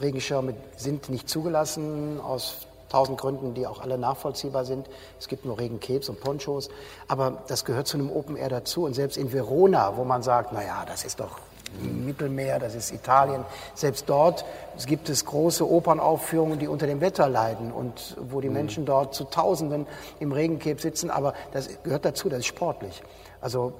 Regenschirme 0.00 0.54
sind 0.76 1.08
nicht 1.08 1.28
zugelassen 1.28 2.20
aus 2.20 2.67
tausend 2.88 3.20
Gründen, 3.20 3.54
die 3.54 3.66
auch 3.66 3.80
alle 3.80 3.98
nachvollziehbar 3.98 4.64
sind. 4.64 4.88
Es 5.18 5.28
gibt 5.28 5.44
nur 5.44 5.58
Regenkebs 5.58 6.08
und 6.08 6.20
Ponchos, 6.20 6.68
aber 7.06 7.42
das 7.48 7.64
gehört 7.64 7.86
zu 7.86 7.96
einem 7.96 8.10
Open 8.10 8.36
Air 8.36 8.48
dazu. 8.48 8.84
Und 8.84 8.94
selbst 8.94 9.16
in 9.16 9.32
Verona, 9.32 9.96
wo 9.96 10.04
man 10.04 10.22
sagt, 10.22 10.52
naja, 10.52 10.84
das 10.86 11.04
ist 11.04 11.20
doch 11.20 11.38
Mittelmeer, 11.82 12.58
das 12.58 12.74
ist 12.74 12.92
Italien. 12.92 13.44
Selbst 13.74 14.08
dort 14.08 14.44
gibt 14.86 15.08
es 15.08 15.24
große 15.24 15.68
Opernaufführungen, 15.68 16.58
die 16.58 16.66
unter 16.66 16.86
dem 16.86 17.00
Wetter 17.00 17.28
leiden 17.28 17.72
und 17.72 18.16
wo 18.18 18.40
die 18.40 18.48
mhm. 18.48 18.54
Menschen 18.54 18.86
dort 18.86 19.14
zu 19.14 19.24
Tausenden 19.24 19.86
im 20.18 20.32
Regenkeb 20.32 20.80
sitzen. 20.80 21.10
Aber 21.10 21.34
das 21.52 21.68
gehört 21.82 22.04
dazu, 22.04 22.28
das 22.28 22.40
ist 22.40 22.46
sportlich. 22.46 23.02
Also 23.40 23.74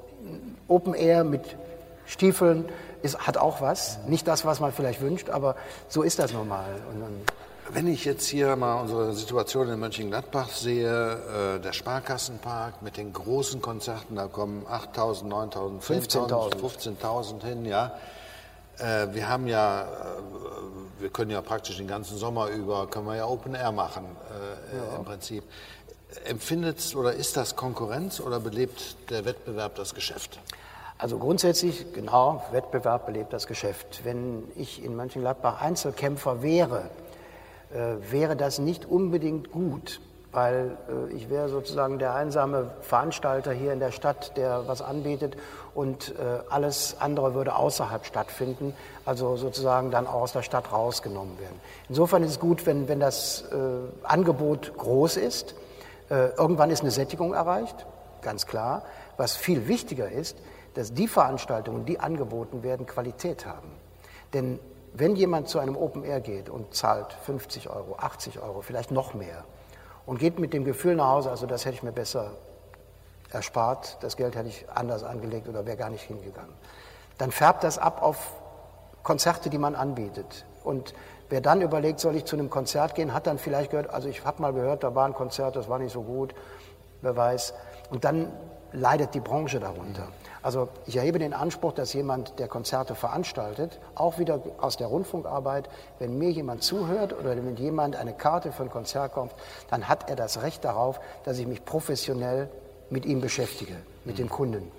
Open 0.68 0.94
Air 0.94 1.24
mit 1.24 1.56
Stiefeln 2.06 2.66
ist, 3.02 3.26
hat 3.26 3.36
auch 3.36 3.60
was. 3.60 3.98
Nicht 4.06 4.26
das, 4.28 4.44
was 4.44 4.60
man 4.60 4.72
vielleicht 4.72 5.00
wünscht, 5.00 5.30
aber 5.30 5.56
so 5.88 6.02
ist 6.02 6.18
das 6.18 6.32
normal. 6.32 6.66
Und 6.92 7.00
dann 7.00 7.20
wenn 7.72 7.86
ich 7.86 8.04
jetzt 8.04 8.26
hier 8.26 8.56
mal 8.56 8.80
unsere 8.80 9.12
Situation 9.14 9.68
in 9.68 9.78
Mönchengladbach 9.78 10.50
sehe, 10.50 11.56
äh, 11.56 11.60
der 11.60 11.72
Sparkassenpark 11.72 12.82
mit 12.82 12.96
den 12.96 13.12
großen 13.12 13.60
Konzerten, 13.60 14.16
da 14.16 14.26
kommen 14.26 14.64
8.000, 14.66 15.24
9.000, 15.24 15.80
15.000 15.80 16.58
15 16.58 17.40
hin, 17.42 17.64
ja. 17.66 17.92
Äh, 18.78 19.08
wir 19.12 19.28
haben 19.28 19.46
ja, 19.46 19.82
äh, 19.82 19.86
wir 21.00 21.10
können 21.10 21.30
ja 21.30 21.42
praktisch 21.42 21.76
den 21.76 21.88
ganzen 21.88 22.16
Sommer 22.16 22.48
über, 22.48 22.86
können 22.86 23.06
wir 23.06 23.16
ja 23.16 23.26
Open 23.26 23.54
Air 23.54 23.72
machen, 23.72 24.04
äh, 24.04 24.76
ja. 24.76 24.96
im 24.96 25.04
Prinzip. 25.04 25.44
Empfindet 26.24 26.94
oder 26.96 27.12
ist 27.12 27.36
das 27.36 27.54
Konkurrenz 27.54 28.20
oder 28.20 28.40
belebt 28.40 28.96
der 29.10 29.24
Wettbewerb 29.24 29.74
das 29.74 29.94
Geschäft? 29.94 30.38
Also 30.96 31.18
grundsätzlich, 31.18 31.92
genau, 31.92 32.42
Wettbewerb 32.50 33.06
belebt 33.06 33.32
das 33.32 33.46
Geschäft. 33.46 34.00
Wenn 34.04 34.44
ich 34.56 34.82
in 34.82 34.96
Mönchengladbach 34.96 35.60
Einzelkämpfer 35.60 36.42
wäre, 36.42 36.90
wäre 37.70 38.36
das 38.36 38.58
nicht 38.58 38.86
unbedingt 38.86 39.52
gut, 39.52 40.00
weil 40.32 40.76
äh, 40.88 41.12
ich 41.14 41.30
wäre 41.30 41.48
sozusagen 41.48 41.98
der 41.98 42.14
einsame 42.14 42.70
Veranstalter 42.80 43.52
hier 43.52 43.72
in 43.72 43.80
der 43.80 43.92
Stadt, 43.92 44.36
der 44.36 44.66
was 44.66 44.82
anbietet 44.82 45.36
und 45.74 46.14
äh, 46.18 46.40
alles 46.50 46.96
andere 47.00 47.34
würde 47.34 47.54
außerhalb 47.54 48.04
stattfinden, 48.04 48.74
also 49.04 49.36
sozusagen 49.36 49.90
dann 49.90 50.06
auch 50.06 50.22
aus 50.22 50.32
der 50.32 50.42
Stadt 50.42 50.72
rausgenommen 50.72 51.38
werden. 51.38 51.60
Insofern 51.88 52.22
ist 52.22 52.32
es 52.32 52.40
gut, 52.40 52.66
wenn, 52.66 52.88
wenn 52.88 53.00
das 53.00 53.44
Angebot 54.02 54.76
groß 54.76 55.16
ist. 55.16 55.54
Irgendwann 56.10 56.70
ist 56.70 56.80
eine 56.80 56.90
Sättigung 56.90 57.32
erreicht, 57.32 57.86
ganz 58.22 58.46
klar. 58.46 58.82
Was 59.16 59.36
viel 59.36 59.68
wichtiger 59.68 60.10
ist, 60.10 60.36
dass 60.74 60.92
die 60.92 61.08
Veranstaltungen, 61.08 61.84
die 61.84 62.00
angeboten 62.00 62.62
werden, 62.62 62.86
Qualität 62.86 63.46
haben. 63.46 63.70
Denn 64.34 64.58
wenn 64.98 65.14
jemand 65.14 65.48
zu 65.48 65.58
einem 65.58 65.76
Open 65.76 66.04
Air 66.04 66.20
geht 66.20 66.48
und 66.48 66.74
zahlt 66.74 67.12
50 67.12 67.70
Euro, 67.70 67.96
80 67.98 68.40
Euro, 68.40 68.62
vielleicht 68.62 68.90
noch 68.90 69.14
mehr 69.14 69.44
und 70.06 70.18
geht 70.18 70.38
mit 70.38 70.52
dem 70.52 70.64
Gefühl 70.64 70.96
nach 70.96 71.08
Hause, 71.08 71.30
also 71.30 71.46
das 71.46 71.64
hätte 71.64 71.76
ich 71.76 71.82
mir 71.82 71.92
besser 71.92 72.32
erspart, 73.30 73.98
das 74.00 74.16
Geld 74.16 74.34
hätte 74.34 74.48
ich 74.48 74.66
anders 74.68 75.04
angelegt 75.04 75.48
oder 75.48 75.66
wäre 75.66 75.76
gar 75.76 75.90
nicht 75.90 76.02
hingegangen, 76.02 76.52
dann 77.18 77.30
färbt 77.30 77.62
das 77.62 77.78
ab 77.78 78.02
auf 78.02 78.32
Konzerte, 79.02 79.50
die 79.50 79.58
man 79.58 79.74
anbietet. 79.74 80.44
Und 80.64 80.94
wer 81.28 81.40
dann 81.40 81.62
überlegt, 81.62 82.00
soll 82.00 82.16
ich 82.16 82.24
zu 82.24 82.36
einem 82.36 82.50
Konzert 82.50 82.94
gehen, 82.94 83.14
hat 83.14 83.26
dann 83.26 83.38
vielleicht 83.38 83.70
gehört, 83.70 83.90
also 83.90 84.08
ich 84.08 84.24
habe 84.24 84.42
mal 84.42 84.52
gehört, 84.52 84.82
da 84.82 84.94
war 84.94 85.06
ein 85.06 85.14
Konzert, 85.14 85.56
das 85.56 85.68
war 85.68 85.78
nicht 85.78 85.92
so 85.92 86.02
gut, 86.02 86.34
wer 87.00 87.16
weiß. 87.16 87.54
Und 87.90 88.04
dann 88.04 88.32
leidet 88.72 89.14
die 89.14 89.20
Branche 89.20 89.60
darunter. 89.60 90.08
Also 90.42 90.68
ich 90.86 90.96
erhebe 90.96 91.18
den 91.18 91.34
Anspruch, 91.34 91.72
dass 91.72 91.92
jemand, 91.92 92.38
der 92.38 92.48
Konzerte 92.48 92.94
veranstaltet, 92.94 93.80
auch 93.94 94.18
wieder 94.18 94.40
aus 94.60 94.76
der 94.76 94.86
Rundfunkarbeit, 94.86 95.68
wenn 95.98 96.18
mir 96.18 96.30
jemand 96.30 96.62
zuhört 96.62 97.12
oder 97.18 97.36
wenn 97.36 97.56
jemand 97.56 97.96
eine 97.96 98.12
Karte 98.12 98.52
für 98.52 98.62
ein 98.62 98.70
Konzert 98.70 99.12
kommt, 99.12 99.32
dann 99.70 99.88
hat 99.88 100.08
er 100.08 100.16
das 100.16 100.42
Recht 100.42 100.64
darauf, 100.64 101.00
dass 101.24 101.38
ich 101.38 101.46
mich 101.46 101.64
professionell 101.64 102.48
mit 102.90 103.04
ihm 103.04 103.20
beschäftige, 103.20 103.74
mit 104.04 104.18
dem 104.18 104.28
Kunden. 104.28 104.70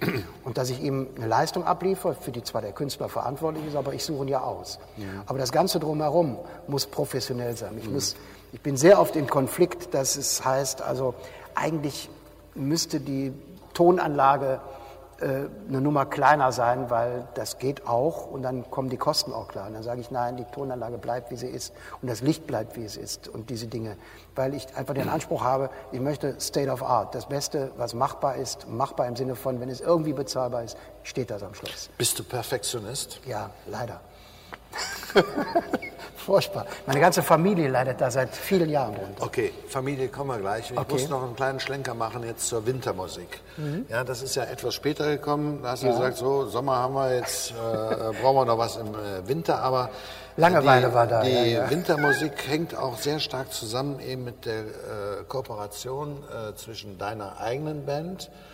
Und 0.44 0.58
dass 0.58 0.70
ich 0.70 0.82
ihm 0.82 1.10
eine 1.16 1.28
Leistung 1.28 1.64
abliefere, 1.64 2.16
für 2.16 2.32
die 2.32 2.44
zwar 2.44 2.62
der 2.62 2.72
Künstler 2.72 3.10
verantwortlich 3.10 3.68
ist, 3.68 3.76
aber 3.76 3.94
ich 3.94 4.04
suche 4.04 4.24
ihn 4.24 4.30
ja 4.30 4.42
aus. 4.42 4.80
Ja. 4.98 5.06
Aber 5.28 5.38
das 5.38 5.52
Ganze 5.52 5.80
drumherum 5.80 6.40
muss 6.68 6.88
professionell 6.88 7.56
sein. 7.56 7.78
Ich, 7.78 7.90
muss, 7.90 8.16
ich 8.52 8.62
bin 8.62 8.78
sehr 8.78 9.00
oft 9.00 9.16
im 9.16 9.28
Konflikt, 9.28 9.94
dass 9.94 10.18
es 10.18 10.44
heißt, 10.44 10.82
also 10.82 11.14
eigentlich 11.54 12.10
müsste 12.56 13.00
die 13.00 13.34
Tonanlage 13.74 14.60
eine 15.22 15.82
Nummer 15.82 16.06
kleiner 16.06 16.52
sein, 16.52 16.90
weil 16.90 17.28
das 17.34 17.58
geht 17.58 17.88
auch 17.88 18.28
und 18.28 18.44
dann 18.44 18.70
kommen 18.72 18.90
die 18.90 18.98
Kosten 18.98 19.34
auch 19.34 19.48
klar. 19.48 19.68
Und 19.68 19.74
dann 19.74 19.84
sage 19.84 20.02
ich, 20.02 20.12
nein, 20.12 20.38
die 20.38 20.46
Tonanlage 20.46 20.98
bleibt, 20.98 21.32
wie 21.32 21.36
sie 21.36 21.48
ist 21.48 21.74
und 22.02 22.10
das 22.10 22.22
Licht 22.22 22.48
bleibt, 22.48 22.78
wie 22.78 22.86
es 22.86 22.98
ist 22.98 23.28
und 23.28 23.50
diese 23.50 23.68
Dinge. 23.68 23.98
Weil 24.36 24.54
ich 24.54 24.68
einfach 24.76 24.94
den 24.94 25.10
Anspruch 25.10 25.44
habe, 25.44 25.70
ich 25.92 26.00
möchte 26.00 26.40
State 26.40 26.70
of 26.70 26.84
Art, 26.84 27.16
das 27.16 27.28
Beste, 27.28 27.72
was 27.78 27.94
machbar 27.94 28.36
ist, 28.36 28.68
machbar 28.70 29.08
im 29.08 29.16
Sinne 29.16 29.36
von, 29.36 29.60
wenn 29.60 29.70
es 29.70 29.82
irgendwie 29.82 30.14
bezahlbar 30.14 30.64
ist, 30.64 30.78
steht 31.04 31.32
das 31.32 31.44
am 31.44 31.54
Schluss. 31.54 31.90
Bist 31.98 32.18
du 32.20 32.24
Perfektionist? 32.24 33.20
Ja, 33.26 33.50
leider. 33.68 34.02
Furchtbar. 36.16 36.68
Meine 36.86 37.00
ganze 37.00 37.24
Familie 37.24 37.70
leidet 37.70 38.02
da 38.02 38.12
seit 38.12 38.36
vielen 38.36 38.70
Jahren 38.70 38.94
drunter. 38.94 39.24
Okay, 39.24 39.52
Familie 39.68 40.10
kommen 40.10 40.30
wir 40.30 40.38
gleich. 40.38 40.70
Ich 40.70 40.78
okay. 40.78 40.94
muss 40.94 41.10
noch 41.10 41.24
einen 41.24 41.36
kleinen 41.36 41.60
Schlenker 41.60 41.96
machen 41.96 42.24
jetzt 42.24 42.48
zur 42.48 42.68
Wintermusik. 42.68 43.40
Mhm. 43.58 43.86
Ja, 43.90 44.04
das 44.04 44.22
ist 44.22 44.36
ja 44.36 44.44
etwas 44.44 44.76
später 44.76 45.08
gekommen. 45.08 45.64
Da 45.64 45.72
hast 45.72 45.84
du 45.84 45.88
ja. 45.88 45.94
gesagt, 45.94 46.18
so 46.18 46.46
Sommer 46.46 46.76
haben 46.76 46.94
wir 46.94 47.16
jetzt, 47.16 47.52
äh, 47.52 47.54
brauchen 48.22 48.36
wir 48.36 48.46
noch 48.46 48.58
was 48.58 48.78
im 48.78 48.94
äh, 48.94 49.28
Winter, 49.28 49.60
aber 49.64 49.90
Langeweile 50.38 50.90
die, 50.90 50.94
war 50.94 51.08
da. 51.08 51.22
Die 51.24 51.32
ja, 51.32 51.44
ja. 51.44 51.70
Wintermusik 51.70 52.34
hängt 52.48 52.76
auch 52.76 52.98
sehr 52.98 53.20
stark 53.20 53.52
zusammen 53.52 54.00
eben 54.00 54.24
mit 54.24 54.46
der 54.46 54.60
äh, 54.60 54.66
Kooperation 55.28 56.24
äh, 56.30 56.54
zwischen 56.56 56.98
deiner 56.98 57.40
eigenen 57.40 57.86
Band, 57.86 58.30
äh, 58.30 58.49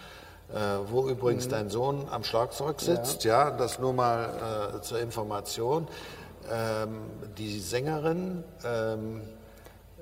wo 0.88 1.08
übrigens 1.08 1.48
mhm. 1.48 1.52
dein 1.52 1.70
Sohn 1.70 2.08
am 2.12 2.24
Schlagzeug 2.24 2.80
sitzt, 2.80 3.24
ja, 3.24 3.52
das 3.52 3.80
nur 3.80 3.94
mal 3.94 4.76
äh, 4.76 4.82
zur 4.82 5.00
Information 5.00 5.88
ähm, 6.52 7.02
die 7.38 7.60
Sängerin. 7.60 8.44
Ähm, 8.64 9.22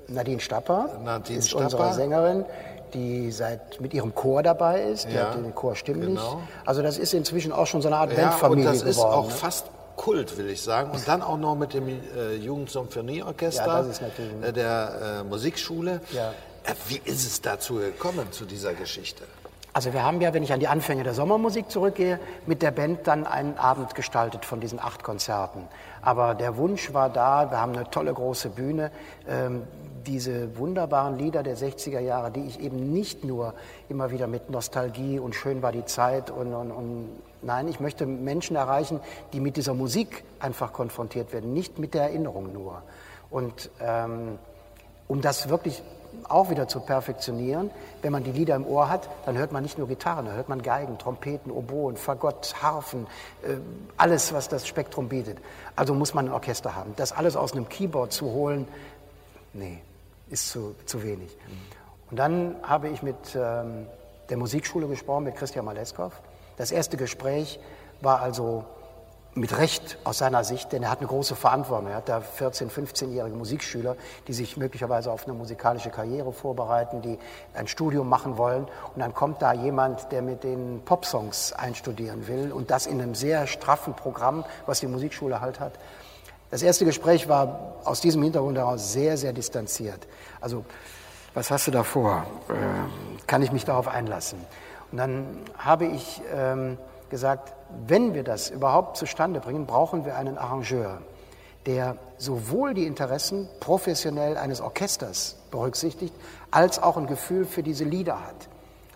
Nadine 0.08 0.40
Stapper 0.40 0.90
Nadine 1.02 1.38
ist 1.38 1.48
Stapper. 1.48 1.64
unsere 1.64 1.94
Sängerin, 1.94 2.44
die 2.92 3.32
seit 3.32 3.80
mit 3.80 3.94
ihrem 3.94 4.14
Chor 4.14 4.42
dabei 4.42 4.82
ist. 4.82 5.08
Die 5.08 5.14
ja, 5.14 5.30
hat 5.30 5.36
den 5.36 5.54
Chor 5.54 5.74
stimmlich. 5.76 6.16
Genau. 6.16 6.42
Also 6.64 6.82
das 6.82 6.98
ist 6.98 7.14
inzwischen 7.14 7.52
auch 7.52 7.66
schon 7.66 7.80
so 7.80 7.88
eine 7.88 7.96
Art 7.96 8.12
ja, 8.12 8.28
Bandfamilie 8.28 8.64
geworden. 8.64 8.80
Und 8.80 8.86
das 8.86 8.96
ist 8.96 9.02
auch 9.02 9.28
ne? 9.28 9.34
fast 9.34 9.66
Kult, 9.96 10.36
will 10.36 10.50
ich 10.50 10.60
sagen. 10.60 10.90
Und 10.90 11.06
dann 11.06 11.22
auch 11.22 11.38
noch 11.38 11.54
mit 11.54 11.72
dem 11.72 11.88
äh, 11.88 12.34
Jugendsymphonieorchester 12.34 13.86
ja, 13.86 14.48
äh, 14.48 14.52
der 14.52 15.20
äh, 15.20 15.24
Musikschule. 15.24 16.00
Ja. 16.12 16.30
Äh, 16.64 16.74
wie 16.88 17.00
ist 17.04 17.26
es 17.26 17.40
dazu 17.40 17.76
gekommen, 17.76 18.30
zu 18.32 18.44
dieser 18.44 18.74
Geschichte? 18.74 19.24
Also 19.74 19.92
wir 19.92 20.04
haben 20.04 20.20
ja, 20.20 20.32
wenn 20.32 20.44
ich 20.44 20.52
an 20.52 20.60
die 20.60 20.68
Anfänge 20.68 21.02
der 21.02 21.14
Sommermusik 21.14 21.68
zurückgehe, 21.68 22.20
mit 22.46 22.62
der 22.62 22.70
Band 22.70 23.08
dann 23.08 23.26
einen 23.26 23.58
Abend 23.58 23.96
gestaltet 23.96 24.44
von 24.44 24.60
diesen 24.60 24.78
acht 24.78 25.02
Konzerten. 25.02 25.64
Aber 26.00 26.36
der 26.36 26.56
Wunsch 26.56 26.94
war 26.94 27.10
da, 27.10 27.50
wir 27.50 27.60
haben 27.60 27.72
eine 27.72 27.90
tolle 27.90 28.14
große 28.14 28.50
Bühne. 28.50 28.92
Ähm, 29.28 29.64
diese 30.06 30.56
wunderbaren 30.58 31.18
Lieder 31.18 31.42
der 31.42 31.56
60er 31.56 31.98
Jahre, 31.98 32.30
die 32.30 32.44
ich 32.44 32.60
eben 32.60 32.92
nicht 32.92 33.24
nur 33.24 33.52
immer 33.88 34.12
wieder 34.12 34.28
mit 34.28 34.48
Nostalgie 34.48 35.18
und 35.18 35.34
schön 35.34 35.60
war 35.60 35.72
die 35.72 35.84
Zeit 35.86 36.30
und, 36.30 36.54
und, 36.54 36.70
und 36.70 37.08
nein, 37.42 37.66
ich 37.66 37.80
möchte 37.80 38.06
Menschen 38.06 38.54
erreichen, 38.54 39.00
die 39.32 39.40
mit 39.40 39.56
dieser 39.56 39.74
Musik 39.74 40.22
einfach 40.38 40.72
konfrontiert 40.72 41.32
werden, 41.32 41.52
nicht 41.52 41.80
mit 41.80 41.94
der 41.94 42.02
Erinnerung 42.02 42.52
nur. 42.52 42.82
Und 43.28 43.70
ähm, 43.80 44.38
um 45.08 45.20
das 45.20 45.48
wirklich 45.48 45.82
auch 46.28 46.50
wieder 46.50 46.68
zu 46.68 46.80
perfektionieren, 46.80 47.70
wenn 48.02 48.12
man 48.12 48.24
die 48.24 48.32
Lieder 48.32 48.56
im 48.56 48.66
Ohr 48.66 48.88
hat, 48.88 49.08
dann 49.26 49.36
hört 49.36 49.52
man 49.52 49.62
nicht 49.62 49.78
nur 49.78 49.88
Gitarren, 49.88 50.26
dann 50.26 50.34
hört 50.36 50.48
man 50.48 50.62
Geigen, 50.62 50.98
Trompeten, 50.98 51.50
Oboen, 51.50 51.96
Fagott, 51.96 52.54
Harfen, 52.62 53.06
äh, 53.42 53.56
alles, 53.96 54.32
was 54.32 54.48
das 54.48 54.66
Spektrum 54.66 55.08
bietet. 55.08 55.38
Also 55.76 55.94
muss 55.94 56.14
man 56.14 56.26
ein 56.26 56.32
Orchester 56.32 56.74
haben. 56.74 56.94
Das 56.96 57.12
alles 57.12 57.36
aus 57.36 57.52
einem 57.52 57.68
Keyboard 57.68 58.12
zu 58.12 58.26
holen, 58.26 58.68
nee, 59.52 59.78
ist 60.30 60.48
zu, 60.48 60.74
zu 60.86 61.02
wenig. 61.02 61.36
Und 62.10 62.18
dann 62.18 62.56
habe 62.62 62.88
ich 62.88 63.02
mit 63.02 63.16
ähm, 63.34 63.86
der 64.28 64.36
Musikschule 64.36 64.86
gesprochen, 64.86 65.24
mit 65.24 65.36
Christian 65.36 65.64
Maleskow. 65.64 66.12
Das 66.56 66.70
erste 66.70 66.96
Gespräch 66.96 67.58
war 68.00 68.20
also 68.20 68.64
mit 69.36 69.58
Recht 69.58 69.98
aus 70.04 70.18
seiner 70.18 70.44
Sicht, 70.44 70.72
denn 70.72 70.84
er 70.84 70.90
hat 70.90 71.00
eine 71.00 71.08
große 71.08 71.34
Verantwortung. 71.34 71.88
Er 71.88 71.96
hat 71.96 72.08
da 72.08 72.18
14-, 72.18 72.70
15-jährige 72.70 73.34
Musikschüler, 73.34 73.96
die 74.28 74.32
sich 74.32 74.56
möglicherweise 74.56 75.10
auf 75.10 75.24
eine 75.24 75.34
musikalische 75.34 75.90
Karriere 75.90 76.32
vorbereiten, 76.32 77.02
die 77.02 77.18
ein 77.52 77.66
Studium 77.66 78.08
machen 78.08 78.38
wollen. 78.38 78.64
Und 78.94 79.00
dann 79.00 79.12
kommt 79.12 79.42
da 79.42 79.52
jemand, 79.52 80.12
der 80.12 80.22
mit 80.22 80.44
den 80.44 80.82
Popsongs 80.84 81.52
einstudieren 81.52 82.28
will 82.28 82.52
und 82.52 82.70
das 82.70 82.86
in 82.86 83.00
einem 83.00 83.16
sehr 83.16 83.46
straffen 83.48 83.94
Programm, 83.94 84.44
was 84.66 84.80
die 84.80 84.86
Musikschule 84.86 85.40
halt 85.40 85.58
hat. 85.58 85.72
Das 86.50 86.62
erste 86.62 86.84
Gespräch 86.84 87.28
war 87.28 87.74
aus 87.84 88.00
diesem 88.00 88.22
Hintergrund 88.22 88.56
heraus 88.56 88.92
sehr, 88.92 89.16
sehr 89.16 89.32
distanziert. 89.32 90.06
Also, 90.40 90.64
was 91.34 91.50
hast 91.50 91.66
du 91.66 91.72
da 91.72 91.82
vor? 91.82 92.24
Äh, 92.48 92.52
kann 93.26 93.42
ich 93.42 93.50
mich 93.50 93.64
darauf 93.64 93.88
einlassen? 93.88 94.38
Und 94.92 94.98
dann 94.98 95.40
habe 95.58 95.86
ich 95.86 96.22
ähm, 96.32 96.78
gesagt, 97.10 97.52
wenn 97.86 98.14
wir 98.14 98.24
das 98.24 98.50
überhaupt 98.50 98.96
zustande 98.96 99.40
bringen, 99.40 99.66
brauchen 99.66 100.04
wir 100.04 100.16
einen 100.16 100.38
Arrangeur, 100.38 100.98
der 101.66 101.96
sowohl 102.18 102.74
die 102.74 102.86
Interessen 102.86 103.48
professionell 103.60 104.36
eines 104.36 104.60
Orchesters 104.60 105.36
berücksichtigt, 105.50 106.14
als 106.50 106.82
auch 106.82 106.96
ein 106.96 107.06
Gefühl 107.06 107.44
für 107.44 107.62
diese 107.62 107.84
Lieder 107.84 108.20
hat. 108.20 108.48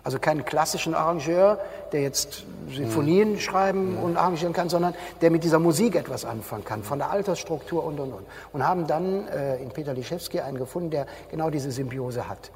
Also 0.03 0.17
keinen 0.17 0.45
klassischen 0.45 0.95
Arrangeur, 0.95 1.59
der 1.91 2.01
jetzt 2.01 2.45
Sinfonien 2.73 3.33
mhm. 3.33 3.39
schreiben 3.39 3.95
mhm. 3.95 4.03
und 4.03 4.17
arrangieren 4.17 4.53
kann, 4.53 4.69
sondern 4.69 4.95
der 5.21 5.29
mit 5.29 5.43
dieser 5.43 5.59
Musik 5.59 5.95
etwas 5.95 6.25
anfangen 6.25 6.63
kann, 6.63 6.83
von 6.83 6.99
der 6.99 7.11
Altersstruktur 7.11 7.83
und, 7.83 7.99
und, 7.99 8.13
und. 8.13 8.25
Und 8.53 8.65
haben 8.65 8.87
dann 8.87 9.27
äh, 9.27 9.57
in 9.57 9.69
Peter 9.69 9.93
Liszewski 9.93 10.39
einen 10.39 10.57
gefunden, 10.57 10.89
der 10.89 11.05
genau 11.29 11.49
diese 11.49 11.71
Symbiose 11.71 12.29
hat. 12.29 12.51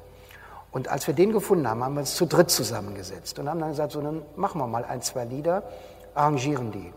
Und 0.72 0.88
als 0.88 1.06
wir 1.06 1.14
den 1.14 1.32
gefunden 1.32 1.68
haben, 1.68 1.84
haben 1.84 1.94
wir 1.94 2.00
uns 2.00 2.16
zu 2.16 2.26
dritt 2.26 2.50
zusammengesetzt 2.50 3.38
und 3.38 3.48
haben 3.48 3.60
dann 3.60 3.68
gesagt, 3.68 3.92
so, 3.92 4.00
dann 4.00 4.22
machen 4.34 4.60
wir 4.60 4.66
mal 4.66 4.84
ein, 4.84 5.02
zwei 5.02 5.24
Lieder, 5.24 5.62
arrangieren 6.14 6.72
die. 6.72 6.92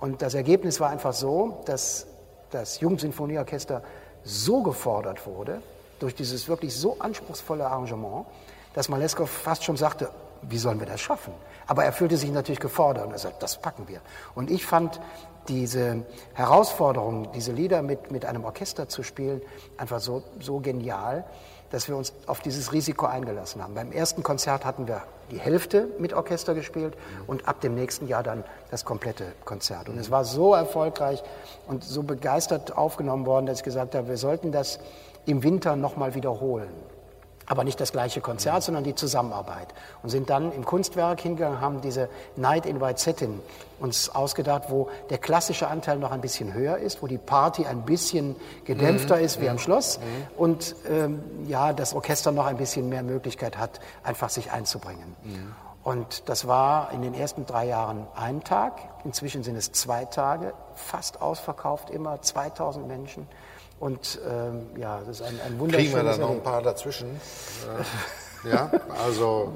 Und 0.00 0.22
das 0.22 0.34
Ergebnis 0.34 0.80
war 0.80 0.90
einfach 0.90 1.12
so, 1.12 1.62
dass 1.66 2.06
das 2.50 2.80
Jugendsinfonieorchester 2.80 3.82
so 4.22 4.62
gefordert 4.62 5.26
wurde, 5.26 5.62
durch 5.98 6.14
dieses 6.14 6.48
wirklich 6.48 6.74
so 6.74 6.96
anspruchsvolle 6.98 7.66
Arrangement, 7.66 8.26
dass 8.74 8.88
Maleskow 8.88 9.28
fast 9.28 9.64
schon 9.64 9.76
sagte, 9.76 10.10
wie 10.42 10.58
sollen 10.58 10.78
wir 10.78 10.86
das 10.86 11.00
schaffen? 11.00 11.32
Aber 11.66 11.84
er 11.84 11.92
fühlte 11.92 12.16
sich 12.16 12.30
natürlich 12.30 12.60
gefordert 12.60 13.06
und 13.06 13.12
er 13.12 13.18
sagte, 13.18 13.38
das 13.40 13.60
packen 13.60 13.88
wir. 13.88 14.00
Und 14.34 14.50
ich 14.50 14.66
fand 14.66 15.00
diese 15.48 16.04
Herausforderung, 16.34 17.32
diese 17.32 17.52
Lieder 17.52 17.82
mit, 17.82 18.10
mit 18.10 18.24
einem 18.24 18.44
Orchester 18.44 18.88
zu 18.88 19.02
spielen, 19.02 19.40
einfach 19.76 20.00
so, 20.00 20.22
so 20.40 20.60
genial, 20.60 21.24
dass 21.70 21.88
wir 21.88 21.96
uns 21.96 22.12
auf 22.26 22.40
dieses 22.40 22.72
Risiko 22.72 23.06
eingelassen 23.06 23.62
haben. 23.62 23.74
Beim 23.74 23.92
ersten 23.92 24.22
Konzert 24.22 24.64
hatten 24.64 24.86
wir 24.86 25.02
die 25.30 25.38
Hälfte 25.38 25.88
mit 25.98 26.12
Orchester 26.12 26.54
gespielt 26.54 26.94
und 27.26 27.48
ab 27.48 27.60
dem 27.60 27.74
nächsten 27.74 28.08
Jahr 28.08 28.22
dann 28.22 28.44
das 28.70 28.84
komplette 28.84 29.26
Konzert. 29.44 29.88
Und 29.88 29.98
es 29.98 30.10
war 30.10 30.24
so 30.24 30.54
erfolgreich 30.54 31.22
und 31.66 31.84
so 31.84 32.02
begeistert 32.02 32.76
aufgenommen 32.76 33.26
worden, 33.26 33.46
dass 33.46 33.58
ich 33.58 33.64
gesagt 33.64 33.94
habe, 33.94 34.08
wir 34.08 34.16
sollten 34.16 34.52
das 34.52 34.78
im 35.26 35.42
Winter 35.42 35.76
nochmal 35.76 36.14
wiederholen 36.14 36.68
aber 37.46 37.64
nicht 37.64 37.80
das 37.80 37.92
gleiche 37.92 38.20
Konzert, 38.20 38.62
sondern 38.62 38.84
die 38.84 38.94
Zusammenarbeit. 38.94 39.68
Und 40.02 40.10
sind 40.10 40.30
dann 40.30 40.52
im 40.52 40.64
Kunstwerk 40.64 41.20
hingegangen, 41.20 41.60
haben 41.60 41.80
diese 41.80 42.08
Night 42.36 42.66
in 42.66 42.80
White 42.80 43.00
Satin 43.00 43.40
uns 43.80 44.08
ausgedacht, 44.08 44.64
wo 44.68 44.88
der 45.10 45.18
klassische 45.18 45.68
Anteil 45.68 45.98
noch 45.98 46.10
ein 46.10 46.20
bisschen 46.20 46.54
höher 46.54 46.78
ist, 46.78 47.02
wo 47.02 47.06
die 47.06 47.18
Party 47.18 47.66
ein 47.66 47.82
bisschen 47.82 48.36
gedämpfter 48.64 49.16
mhm. 49.16 49.24
ist 49.24 49.40
wie 49.40 49.48
am 49.48 49.58
Schloss 49.58 49.98
mhm. 49.98 50.02
und 50.38 50.76
ähm, 50.88 51.22
ja, 51.46 51.72
das 51.72 51.94
Orchester 51.94 52.32
noch 52.32 52.46
ein 52.46 52.56
bisschen 52.56 52.88
mehr 52.88 53.02
Möglichkeit 53.02 53.58
hat, 53.58 53.80
einfach 54.02 54.30
sich 54.30 54.52
einzubringen. 54.52 55.16
Mhm. 55.22 55.54
Und 55.82 56.30
das 56.30 56.46
war 56.48 56.92
in 56.92 57.02
den 57.02 57.12
ersten 57.12 57.44
drei 57.44 57.66
Jahren 57.66 58.06
ein 58.16 58.42
Tag, 58.42 58.72
inzwischen 59.04 59.42
sind 59.42 59.56
es 59.56 59.70
zwei 59.72 60.06
Tage, 60.06 60.54
fast 60.74 61.20
ausverkauft 61.20 61.90
immer, 61.90 62.22
2000 62.22 62.88
Menschen. 62.88 63.28
Und 63.80 64.20
ähm, 64.28 64.66
ja, 64.78 65.00
das 65.00 65.20
ist 65.20 65.22
ein, 65.22 65.38
ein 65.46 65.58
wunderschönes 65.58 65.92
Kriegen 65.92 66.06
wir 66.06 66.12
da 66.12 66.18
noch 66.18 66.30
ein 66.30 66.42
paar 66.42 66.62
dazwischen? 66.62 67.08
Ja, 68.50 68.70
also 69.04 69.52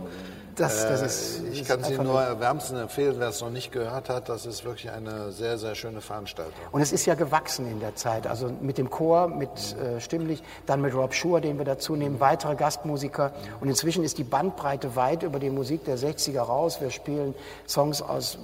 das, 0.59 0.87
das 0.87 1.03
äh, 1.03 1.07
ist, 1.07 1.43
ich 1.53 1.65
kann 1.67 1.81
es 1.81 1.91
Ihnen 1.91 2.05
nur 2.05 2.41
wärmstens 2.41 2.81
empfehlen, 2.81 3.17
wer 3.19 3.29
es 3.29 3.41
noch 3.41 3.51
nicht 3.51 3.73
gehört 3.73 4.09
hat. 4.09 4.29
Das 4.29 4.47
ist 4.47 4.65
wirklich 4.65 4.91
eine 4.91 5.33
sehr, 5.33 5.59
sehr 5.59 5.75
schöne 5.75 6.01
Veranstaltung. 6.01 6.53
Und 6.73 6.81
es 6.81 6.93
ist 6.93 7.07
ja 7.07 7.15
gewachsen 7.15 7.71
in 7.71 7.81
der 7.81 7.95
Zeit. 7.97 8.27
Also 8.27 8.51
mit 8.61 8.79
dem 8.79 8.91
Chor, 8.91 9.29
mit 9.29 9.49
äh, 9.49 10.01
Stimmlich, 10.01 10.43
dann 10.67 10.81
mit 10.81 10.95
Rob 10.95 11.15
Schur, 11.15 11.41
den 11.41 11.59
wir 11.59 11.65
dazu 11.65 11.97
nehmen, 11.97 12.21
weitere 12.21 12.55
Gastmusiker. 12.55 13.33
Und 13.61 13.69
inzwischen 13.69 14.05
ist 14.05 14.19
die 14.19 14.25
Bandbreite 14.25 14.97
weit 14.97 15.23
über 15.23 15.39
die 15.39 15.51
Musik 15.51 15.85
der 15.85 15.99
60er 15.99 16.41
raus. 16.41 16.81
Wir 16.81 16.91
spielen 16.91 17.35
Songs 17.67 18.03
aus, 18.03 18.39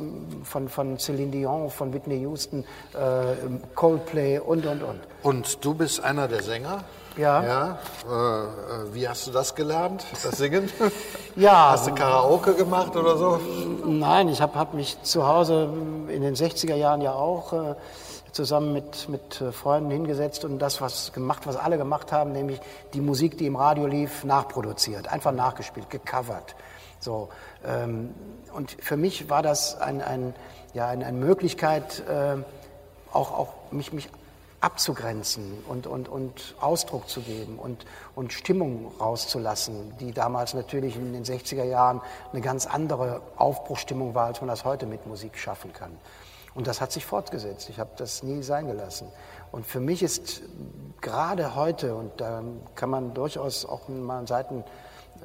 von, 0.45 0.69
von 0.69 0.99
Celine 0.99 1.31
Dion, 1.31 1.71
von 1.71 1.93
Whitney 1.93 2.21
Houston, 2.21 2.65
äh, 2.95 3.35
Coldplay 3.75 4.39
und, 4.39 4.67
und, 4.67 4.83
und. 4.83 5.01
Und 5.23 5.65
du 5.65 5.75
bist 5.75 6.03
einer 6.03 6.29
der 6.29 6.43
Sänger? 6.43 6.85
Ja. 7.17 7.43
ja 7.45 7.79
äh, 8.05 8.95
wie 8.95 9.09
hast 9.09 9.27
du 9.27 9.31
das 9.31 9.55
gelernt, 9.55 10.05
das 10.23 10.39
Singen? 10.39 10.71
ja. 11.37 11.71
Hast 11.73 11.87
du 11.87 11.95
Karaoke 11.95 12.55
gemacht 12.55 12.97
oder 12.97 13.17
so? 13.17 13.41
Nein, 13.87 14.29
ich 14.29 14.41
habe 14.41 14.59
hab 14.59 14.75
mich 14.75 15.01
zu 15.03 15.27
Hause 15.27 15.69
in 16.09 16.23
den 16.23 16.35
60er 16.35 16.75
Jahren 16.75 17.01
ja 17.01 17.13
auch 17.13 17.53
äh, 17.53 17.75
zusammen 18.33 18.73
mit, 18.73 19.09
mit 19.09 19.41
äh, 19.41 19.53
Freunden 19.53 19.91
hingesetzt 19.91 20.45
und 20.45 20.59
das 20.59 20.81
was 20.81 21.13
gemacht, 21.13 21.47
was 21.47 21.57
alle 21.57 21.79
gemacht 21.79 22.11
haben, 22.11 22.33
nämlich 22.33 22.61
die 22.93 23.01
Musik, 23.01 23.39
die 23.39 23.47
im 23.47 23.57
Radio 23.57 23.87
lief, 23.87 24.25
nachproduziert, 24.25 25.13
einfach 25.13 25.33
nachgespielt, 25.33 25.91
gecovert. 25.91 26.57
So, 26.99 27.29
ähm, 27.65 28.13
und 28.53 28.73
für 28.81 28.97
mich 28.97 29.31
war 29.31 29.43
das 29.43 29.81
ein, 29.81 30.03
ein, 30.03 30.35
ja, 30.73 30.89
eine, 30.89 31.07
eine 31.07 31.17
Möglichkeit, 31.17 32.03
äh, 32.09 32.37
auch, 33.13 33.31
auch 33.33 33.49
mich, 33.71 33.93
mich 33.93 34.09
abzugrenzen 34.65 35.63
und, 35.69 35.87
und, 35.87 36.09
und 36.09 36.55
Ausdruck 36.59 37.07
zu 37.07 37.21
geben 37.21 37.59
und, 37.59 37.85
und 38.15 38.33
Stimmung 38.33 38.93
rauszulassen, 38.99 39.95
die 39.99 40.13
damals 40.13 40.55
natürlich 40.55 40.97
in 40.97 41.13
den 41.13 41.23
60er 41.23 41.65
Jahren 41.65 42.01
eine 42.33 42.41
ganz 42.41 42.65
andere 42.67 43.21
Aufbruchstimmung 43.37 44.15
war, 44.15 44.25
als 44.25 44.41
man 44.41 44.49
das 44.49 44.65
heute 44.65 44.87
mit 44.87 45.07
Musik 45.07 45.37
schaffen 45.37 45.75
kann. 45.75 45.93
Und 46.55 46.67
das 46.67 46.81
hat 46.81 46.93
sich 46.93 47.05
fortgesetzt. 47.05 47.69
Ich 47.69 47.79
habe 47.79 47.91
das 47.97 48.23
nie 48.23 48.43
sein 48.43 48.67
gelassen. 48.67 49.09
Und 49.53 49.67
für 49.67 49.81
mich 49.81 50.03
ist 50.03 50.41
gerade 51.03 51.55
heute, 51.55 51.95
und 51.95 52.19
da 52.19 52.43
kann 52.75 52.89
man 52.89 53.13
durchaus 53.13 53.67
auch 53.67 53.89
mal 53.89 54.19
eine, 54.19 54.27
Seiten, 54.27 54.65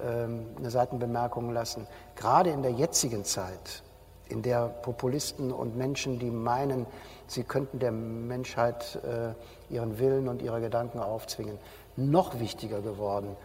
ähm, 0.04 0.48
eine 0.58 0.70
Seitenbemerkung 0.70 1.54
lassen, 1.54 1.88
gerade 2.18 2.50
in 2.50 2.62
der 2.62 2.72
jetzigen 2.72 3.24
Zeit, 3.24 3.84
in 4.28 4.42
der 4.42 4.68
Populisten 4.68 5.54
und 5.54 5.78
Menschen, 5.78 6.20
die 6.20 6.30
meinen, 6.30 6.86
sie 7.30 7.44
könnten 7.44 7.80
der 7.80 7.92
Menschheit 7.92 9.00
äh, 9.04 9.74
ihren 9.74 10.00
Willen 10.00 10.28
und 10.28 10.42
ihre 10.42 10.62
Gedanken 10.62 11.00
aufzwingen, 11.00 11.58
noch 11.96 12.40
wichtiger 12.40 12.82
geworden, 12.82 13.36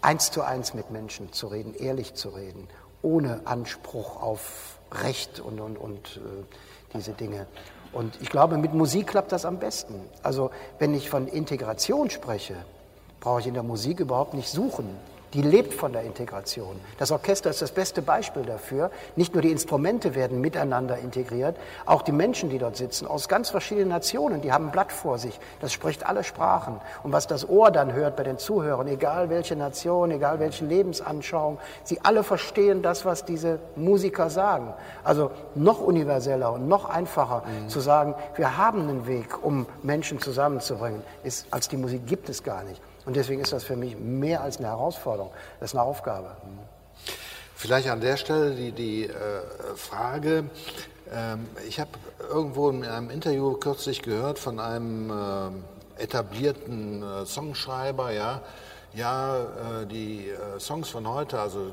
eins 0.00 0.30
zu 0.30 0.42
eins 0.42 0.74
mit 0.74 0.90
Menschen 0.90 1.32
zu 1.32 1.48
reden, 1.48 1.74
ehrlich 1.74 2.14
zu 2.14 2.30
reden, 2.30 2.68
ohne 3.02 3.42
Anspruch 3.44 4.22
auf 4.22 4.78
Recht 4.92 5.40
und, 5.40 5.60
und, 5.60 5.76
und 5.76 6.16
äh, 6.16 6.20
diese 6.94 7.12
Dinge. 7.12 7.46
Und 7.92 8.20
ich 8.20 8.30
glaube, 8.30 8.58
mit 8.58 8.74
Musik 8.74 9.08
klappt 9.08 9.32
das 9.32 9.44
am 9.44 9.58
besten. 9.58 9.94
Also 10.22 10.50
wenn 10.78 10.94
ich 10.94 11.10
von 11.10 11.26
Integration 11.28 12.10
spreche, 12.10 12.56
brauche 13.20 13.40
ich 13.40 13.46
in 13.46 13.54
der 13.54 13.62
Musik 13.62 14.00
überhaupt 14.00 14.34
nicht 14.34 14.48
suchen 14.48 14.88
die 15.34 15.42
lebt 15.42 15.74
von 15.74 15.92
der 15.92 16.02
Integration. 16.02 16.80
Das 16.98 17.10
Orchester 17.10 17.50
ist 17.50 17.60
das 17.60 17.72
beste 17.72 18.02
Beispiel 18.02 18.44
dafür. 18.44 18.90
Nicht 19.16 19.34
nur 19.34 19.42
die 19.42 19.50
Instrumente 19.50 20.14
werden 20.14 20.40
miteinander 20.40 20.98
integriert, 20.98 21.56
auch 21.86 22.02
die 22.02 22.12
Menschen, 22.12 22.50
die 22.50 22.58
dort 22.58 22.76
sitzen, 22.76 23.06
aus 23.06 23.28
ganz 23.28 23.50
verschiedenen 23.50 23.88
Nationen, 23.88 24.40
die 24.40 24.52
haben 24.52 24.66
ein 24.66 24.70
Blatt 24.70 24.92
vor 24.92 25.18
sich. 25.18 25.38
Das 25.60 25.72
spricht 25.72 26.06
alle 26.06 26.22
Sprachen. 26.22 26.80
Und 27.02 27.12
was 27.12 27.26
das 27.26 27.48
Ohr 27.48 27.72
dann 27.72 27.92
hört 27.92 28.16
bei 28.16 28.22
den 28.22 28.38
Zuhörern, 28.38 28.86
egal 28.86 29.28
welche 29.28 29.56
Nation, 29.56 30.12
egal 30.12 30.38
welche 30.38 30.64
Lebensanschauung, 30.64 31.58
sie 31.82 32.00
alle 32.02 32.22
verstehen 32.22 32.82
das, 32.82 33.04
was 33.04 33.24
diese 33.24 33.58
Musiker 33.74 34.30
sagen. 34.30 34.72
Also 35.02 35.32
noch 35.56 35.80
universeller 35.80 36.52
und 36.52 36.68
noch 36.68 36.84
einfacher 36.84 37.42
mhm. 37.44 37.68
zu 37.68 37.80
sagen, 37.80 38.14
wir 38.36 38.56
haben 38.56 38.88
einen 38.88 39.06
Weg, 39.08 39.42
um 39.42 39.66
Menschen 39.82 40.20
zusammenzubringen, 40.20 41.02
ist, 41.24 41.46
als 41.50 41.68
die 41.68 41.76
Musik 41.76 42.06
gibt 42.06 42.28
es 42.28 42.44
gar 42.44 42.62
nicht. 42.62 42.80
Und 43.06 43.16
deswegen 43.16 43.40
ist 43.40 43.52
das 43.52 43.64
für 43.64 43.76
mich 43.76 43.98
mehr 43.98 44.42
als 44.42 44.58
eine 44.58 44.68
Herausforderung, 44.68 45.32
das 45.60 45.70
ist 45.72 45.76
eine 45.76 45.84
Aufgabe. 45.84 46.36
Vielleicht 47.54 47.88
an 47.88 48.00
der 48.00 48.16
Stelle 48.16 48.54
die, 48.54 48.72
die 48.72 49.04
äh, 49.04 49.12
Frage, 49.76 50.44
ähm, 51.12 51.46
ich 51.68 51.80
habe 51.80 51.90
irgendwo 52.28 52.70
in 52.70 52.84
einem 52.84 53.10
Interview 53.10 53.54
kürzlich 53.54 54.02
gehört 54.02 54.38
von 54.38 54.58
einem 54.58 55.10
äh, 55.10 56.02
etablierten 56.02 57.02
äh, 57.02 57.26
Songschreiber, 57.26 58.10
ja, 58.12 58.42
ja, 58.94 59.38
äh, 59.82 59.86
die 59.86 60.28
äh, 60.28 60.58
Songs 60.58 60.88
von 60.88 61.08
heute, 61.08 61.40
also 61.40 61.72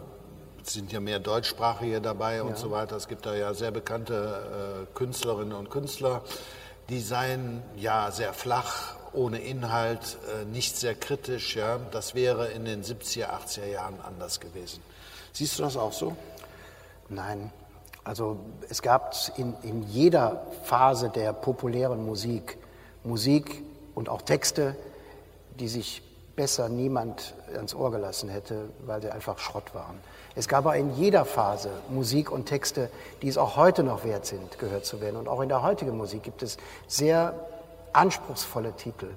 es 0.64 0.74
sind 0.74 0.92
ja 0.92 1.00
mehr 1.00 1.20
Deutschsprachige 1.20 2.02
dabei 2.02 2.44
und 2.44 2.52
ja. 2.52 2.56
so 2.56 2.72
weiter. 2.72 2.96
Es 2.96 3.08
gibt 3.08 3.26
da 3.26 3.34
ja 3.34 3.54
sehr 3.54 3.72
bekannte 3.72 4.86
äh, 4.92 4.98
Künstlerinnen 4.98 5.54
und 5.54 5.70
Künstler, 5.70 6.22
die 6.90 7.00
seien 7.00 7.64
ja 7.76 8.12
sehr 8.12 8.34
flach, 8.34 8.96
ohne 9.14 9.40
Inhalt, 9.40 10.18
äh, 10.42 10.46
nicht 10.46 10.78
sehr 10.78 10.96
kritisch. 10.96 11.56
Ja, 11.56 11.80
das 11.92 12.16
wäre 12.16 12.48
in 12.50 12.66
den 12.66 12.84
70er, 12.84 13.30
80er 13.30 13.66
Jahren 13.66 14.00
anders 14.02 14.40
gewesen. 14.40 14.82
Siehst 15.34 15.60
du 15.60 15.64
das 15.64 15.78
auch 15.78 15.94
so? 15.94 16.16
Nein. 17.10 17.52
Also 18.04 18.40
es 18.70 18.82
gab 18.82 19.16
in, 19.38 19.54
in 19.62 19.84
jeder 19.84 20.48
Phase 20.64 21.10
der 21.10 21.34
populären 21.34 22.06
Musik 22.06 22.58
Musik 23.04 23.64
und 23.96 24.10
auch 24.10 24.22
Texte, 24.22 24.76
die 25.60 25.68
sich 25.68 26.02
besser 26.36 26.70
niemand 26.70 27.34
ans 27.54 27.76
Ohr 27.76 27.92
gelassen 27.92 28.30
hätte, 28.30 28.70
weil 28.86 29.02
sie 29.02 29.12
einfach 29.12 29.38
Schrott 29.38 29.74
waren. 29.74 30.00
Es 30.36 30.48
gab 30.48 30.66
aber 30.66 30.78
in 30.78 30.96
jeder 30.96 31.26
Phase 31.26 31.70
Musik 31.90 32.32
und 32.32 32.46
Texte, 32.46 32.90
die 33.22 33.28
es 33.28 33.38
auch 33.38 33.58
heute 33.58 33.84
noch 33.84 34.04
wert 34.06 34.26
sind, 34.26 34.58
gehört 34.60 34.86
zu 34.86 35.02
werden. 35.02 35.18
Und 35.18 35.28
auch 35.28 35.42
in 35.42 35.50
der 35.50 35.62
heutigen 35.62 35.98
Musik 35.98 36.24
gibt 36.24 36.42
es 36.42 36.58
sehr 36.88 37.34
anspruchsvolle 37.94 38.74
Titel. 38.76 39.10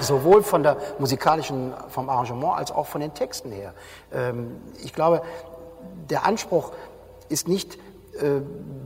Sowohl 0.00 0.42
von 0.42 0.62
der 0.62 0.76
musikalischen, 0.98 1.72
vom 1.88 2.08
Arrangement 2.08 2.58
als 2.58 2.70
auch 2.72 2.86
von 2.86 3.00
den 3.00 3.14
Texten 3.14 3.50
her. 3.50 3.74
Ähm, 4.12 4.56
ich 4.82 4.92
glaube, 4.92 5.22
der 6.10 6.26
Anspruch 6.26 6.72
ist 7.28 7.48
nicht 7.48 7.78
äh, 8.20 8.42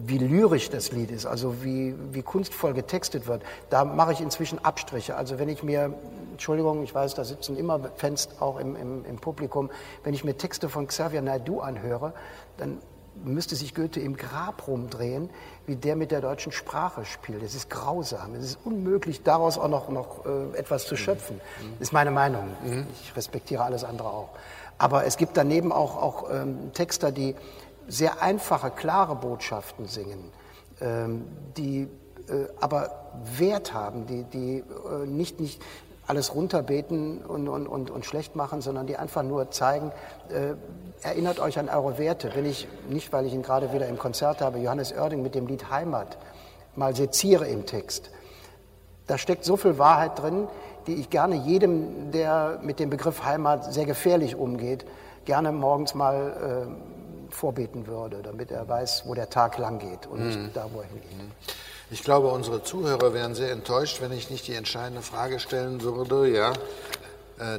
wie 0.07 0.17
lyrisch 0.17 0.71
das 0.71 0.91
Lied 0.93 1.11
ist, 1.11 1.27
also 1.27 1.63
wie, 1.63 1.95
wie 2.13 2.23
kunstvoll 2.23 2.73
getextet 2.73 3.27
wird, 3.27 3.43
da 3.69 3.85
mache 3.85 4.13
ich 4.13 4.23
inzwischen 4.23 4.65
Abstriche. 4.65 5.17
Also 5.17 5.39
wenn 5.39 5.51
ich 5.51 5.63
mir, 5.63 5.93
Entschuldigung, 6.33 6.83
ich 6.83 6.95
weiß, 6.95 7.15
da 7.15 7.25
sitzen 7.25 7.59
immer 7.59 7.79
Fans 7.97 8.31
auch 8.41 8.59
im, 8.59 8.75
im, 8.75 9.05
im 9.05 9.17
Publikum, 9.19 9.71
wenn 10.03 10.15
ich 10.15 10.25
mir 10.25 10.39
Texte 10.39 10.71
von 10.71 10.87
Xavier 10.87 11.21
Naidoo 11.21 11.61
anhöre, 11.61 12.15
dann 12.57 12.79
müsste 13.25 13.57
sich 13.57 13.75
Goethe 13.75 14.01
im 14.01 14.17
Grab 14.17 14.67
rumdrehen, 14.67 15.31
wie 15.67 15.77
der 15.77 15.97
mit 15.97 16.11
der 16.11 16.21
deutschen 16.21 16.53
Sprache 16.53 17.05
spielt. 17.05 17.43
Es 17.43 17.55
ist 17.55 17.71
grausam. 17.71 18.35
Es 18.35 18.45
ist 18.45 18.59
unmöglich, 18.65 19.23
daraus 19.23 19.59
auch 19.59 19.69
noch, 19.69 19.89
noch 19.89 20.27
äh, 20.27 20.57
etwas 20.59 20.87
zu 20.87 20.97
schöpfen. 20.97 21.37
Mhm. 21.37 21.73
Das 21.79 21.89
ist 21.89 21.93
meine 21.93 22.11
Meinung. 22.11 22.49
Mhm. 22.65 22.87
Ich 23.03 23.17
respektiere 23.17 23.63
alles 23.63 23.85
andere 23.85 24.09
auch. 24.09 24.31
Aber 24.79 25.05
es 25.05 25.17
gibt 25.17 25.37
daneben 25.37 25.73
auch, 25.73 25.97
auch 25.97 26.31
ähm, 26.31 26.73
Texter, 26.73 27.13
die 27.13 27.35
sehr 27.89 28.23
einfache, 28.23 28.71
klare 28.71 29.17
Botschaften 29.17 29.87
singen, 29.87 30.31
ähm, 30.81 31.25
die 31.57 31.89
äh, 32.29 32.47
aber 32.61 33.11
Wert 33.37 33.73
haben, 33.73 34.07
die, 34.07 34.25
die 34.25 34.59
äh, 34.59 35.07
nicht, 35.07 35.41
nicht 35.41 35.63
alles 36.09 36.35
runterbeten 36.35 37.19
und, 37.19 37.49
und, 37.49 37.67
und, 37.67 37.91
und 37.91 38.05
schlecht 38.05 38.35
machen, 38.35 38.63
sondern 38.63 38.87
die 38.87 38.97
einfach 38.97 39.23
nur 39.23 39.51
zeigen, 39.51 39.93
äh, 40.31 40.55
erinnert 41.07 41.39
euch 41.39 41.59
an 41.59 41.69
eure 41.69 41.99
Werte. 41.99 42.33
Wenn 42.35 42.47
ich, 42.47 42.67
nicht 42.89 43.13
weil 43.13 43.27
ich 43.27 43.35
ihn 43.35 43.43
gerade 43.43 43.73
wieder 43.73 43.87
im 43.87 43.99
Konzert 43.99 44.41
habe, 44.41 44.59
Johannes 44.59 44.93
Oerding 44.93 45.23
mit 45.23 45.35
dem 45.35 45.47
Lied 45.47 45.71
Heimat 45.71 46.17
mal 46.77 46.97
seziere 46.97 47.47
im 47.47 47.67
Text, 47.67 48.11
da 49.07 49.19
steckt 49.19 49.45
so 49.45 49.57
viel 49.57 49.79
Wahrheit 49.79 50.19
drin, 50.21 50.49
die 50.87 50.95
ich 50.95 51.11
gerne 51.11 51.37
jedem, 51.37 52.11
der 52.11 52.59
mit 52.63 52.81
dem 52.81 52.89
Begriff 52.89 53.25
Heimat 53.25 53.73
sehr 53.73 53.85
gefährlich 53.85 54.35
umgeht, 54.35 54.87
gerne 55.27 55.53
morgens 55.53 55.95
mal 55.95 56.67
äh, 56.71 57.35
vorbeten 57.35 57.87
würde, 57.87 58.23
damit 58.23 58.51
er 58.51 58.67
weiß, 58.67 59.05
wo 59.07 59.13
der 59.13 59.29
Tag 59.29 59.59
lang 59.59 59.79
geht 59.79 60.07
und 60.07 60.27
nicht 60.27 60.39
mhm. 60.39 60.51
da, 60.55 60.67
wo 60.73 60.81
er 60.81 60.87
hingeht. 60.87 61.19
Mhm. 61.19 61.33
Ich 61.91 62.03
glaube, 62.03 62.29
unsere 62.29 62.63
Zuhörer 62.63 63.15
wären 63.15 63.35
sehr 63.35 63.51
enttäuscht, 63.51 64.03
wenn 64.03 64.13
ich 64.13 64.29
nicht 64.29 64.47
die 64.47 64.55
entscheidende 64.55 65.01
Frage 65.01 65.41
stellen 65.41 65.81
würde. 65.81 66.29
Ja, 66.29 66.53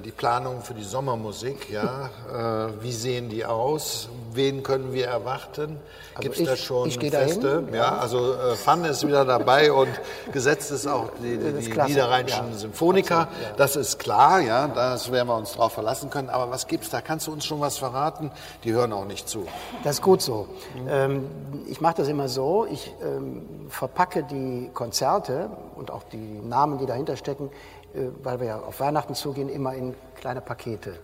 die 0.04 0.12
Planung 0.12 0.62
für 0.62 0.74
die 0.74 0.84
Sommermusik, 0.84 1.70
ja, 1.70 2.10
äh, 2.30 2.84
wie 2.84 2.92
sehen 2.92 3.30
die 3.30 3.46
aus? 3.46 4.10
Wen 4.34 4.62
können 4.62 4.94
wir 4.94 5.08
erwarten? 5.08 5.78
Also 6.16 6.22
Gibt 6.22 6.40
es 6.40 6.46
da 6.46 6.56
schon 6.58 6.92
Feste? 6.92 7.62
Dahin, 7.62 7.74
ja. 7.74 7.98
also 7.98 8.34
äh, 8.34 8.56
Fun 8.56 8.84
ist 8.84 9.08
wieder 9.08 9.24
dabei 9.24 9.72
und 9.72 9.90
gesetzt 10.34 10.72
ist 10.72 10.86
auch 10.86 11.10
die, 11.24 11.38
die, 11.38 11.70
die 11.70 11.82
niederrheinischen 11.82 12.52
ja. 12.52 12.58
Symphoniker. 12.58 13.16
Ja. 13.16 13.28
Das 13.58 13.76
ist 13.76 14.00
klar, 14.00 14.42
ja, 14.42 14.68
das 14.68 15.12
werden 15.12 15.30
wir 15.30 15.38
uns 15.38 15.54
drauf 15.54 15.74
verlassen 15.74 16.10
können. 16.10 16.30
Aber 16.30 16.52
was 16.52 16.68
gibt's 16.68 16.90
da? 16.90 17.02
Kannst 17.02 17.28
du 17.28 17.32
uns 17.32 17.46
schon 17.46 17.62
was 17.62 17.78
verraten? 17.78 18.32
Die 18.64 18.74
hören 18.74 18.92
auch 18.92 19.06
nicht 19.06 19.30
zu. 19.30 19.48
Das 19.84 19.96
ist 19.96 20.02
gut 20.02 20.22
so. 20.22 20.48
Ähm, 20.90 21.26
ich 21.68 21.80
mache 21.80 21.96
das 21.98 22.10
immer 22.10 22.28
so, 22.28 22.68
ich 22.70 22.94
ähm, 23.02 23.70
verpacke 23.70 24.24
die 24.24 24.70
Konzerte 24.74 25.50
und 25.76 25.90
auch 25.90 26.04
die 26.04 26.18
Namen, 26.18 26.80
die 26.80 26.86
dahinter 26.86 27.16
stecken, 27.16 27.50
äh, 27.50 27.79
weil 28.24 28.40
wir 28.40 28.48
ja 28.48 28.60
auf 28.60 28.80
Weihnachten 28.80 29.16
zugehen, 29.16 29.50
immer 29.50 29.74
in 29.74 29.96
kleine 30.16 30.42
Pakete. 30.42 31.00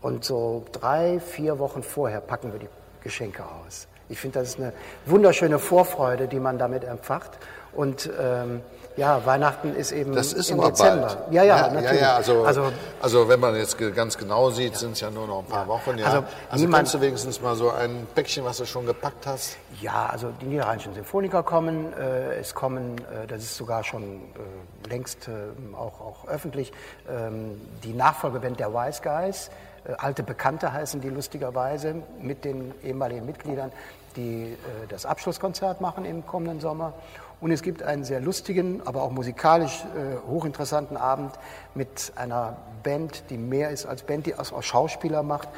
Und 0.00 0.24
so 0.24 0.64
drei, 0.72 1.20
vier 1.20 1.58
Wochen 1.58 1.82
vorher 1.82 2.20
packen 2.20 2.52
wir 2.52 2.60
die 2.60 2.68
Geschenke 3.02 3.44
aus. 3.44 3.86
Ich 4.08 4.18
finde, 4.18 4.40
das 4.40 4.50
ist 4.50 4.58
eine 4.58 4.72
wunderschöne 5.06 5.58
Vorfreude, 5.58 6.26
die 6.26 6.40
man 6.40 6.58
damit 6.58 6.84
empfacht. 6.84 7.38
Und 7.72 8.10
ähm, 8.18 8.62
ja, 9.00 9.24
Weihnachten 9.24 9.74
ist 9.74 9.92
eben 9.92 10.14
das 10.14 10.34
ist 10.34 10.50
im 10.50 10.60
Dezember. 10.60 11.06
Bald. 11.06 11.32
Ja, 11.32 11.42
ja, 11.42 11.56
ja, 11.56 11.62
natürlich. 11.72 12.00
Ja, 12.02 12.08
ja, 12.08 12.16
also, 12.16 12.44
also, 12.44 12.70
also, 13.00 13.28
wenn 13.30 13.40
man 13.40 13.56
jetzt 13.56 13.78
ganz 13.94 14.18
genau 14.18 14.50
sieht, 14.50 14.76
sind 14.76 14.92
es 14.92 15.00
ja 15.00 15.10
nur 15.10 15.26
noch 15.26 15.38
ein 15.38 15.46
paar 15.46 15.66
Wochen. 15.68 15.96
Ja. 15.96 16.04
Also, 16.04 16.24
also 16.50 16.68
kannst 16.68 16.92
du 16.92 17.00
wenigstens 17.00 17.40
mal 17.40 17.56
so 17.56 17.70
ein 17.70 18.06
Päckchen, 18.14 18.44
was 18.44 18.58
du 18.58 18.66
schon 18.66 18.84
gepackt 18.84 19.26
hast? 19.26 19.56
Ja, 19.80 20.10
also 20.12 20.32
die 20.42 20.44
niederrheinischen 20.44 20.92
Symphoniker 20.92 21.42
kommen. 21.42 21.94
Äh, 21.94 22.40
es 22.40 22.54
kommen, 22.54 22.98
äh, 22.98 23.26
das 23.26 23.40
ist 23.40 23.56
sogar 23.56 23.84
schon 23.84 24.02
äh, 24.04 24.88
längst 24.90 25.28
äh, 25.28 25.32
auch, 25.74 25.98
auch 26.02 26.28
öffentlich, 26.28 26.70
ähm, 27.08 27.58
die 27.82 27.94
Nachfolgeband 27.94 28.60
der 28.60 28.74
Wise 28.74 29.00
Guys. 29.02 29.50
Äh, 29.84 29.94
alte 29.96 30.22
Bekannte 30.22 30.74
heißen 30.74 31.00
die 31.00 31.08
lustigerweise 31.08 31.94
mit 32.20 32.44
den 32.44 32.74
ehemaligen 32.84 33.24
Mitgliedern, 33.24 33.72
die 34.16 34.52
äh, 34.52 34.56
das 34.90 35.06
Abschlusskonzert 35.06 35.80
machen 35.80 36.04
im 36.04 36.26
kommenden 36.26 36.60
Sommer. 36.60 36.92
Und 37.40 37.52
es 37.52 37.62
gibt 37.62 37.82
einen 37.82 38.04
sehr 38.04 38.20
lustigen, 38.20 38.82
aber 38.84 39.02
auch 39.02 39.10
musikalisch 39.10 39.84
äh, 39.96 40.28
hochinteressanten 40.28 40.96
Abend 40.96 41.38
mit 41.74 42.12
einer 42.16 42.56
Band, 42.82 43.24
die 43.30 43.38
mehr 43.38 43.70
ist 43.70 43.86
als 43.86 44.02
Band, 44.02 44.26
die 44.26 44.34
auch 44.34 44.62
Schauspieler 44.62 45.22
macht. 45.22 45.48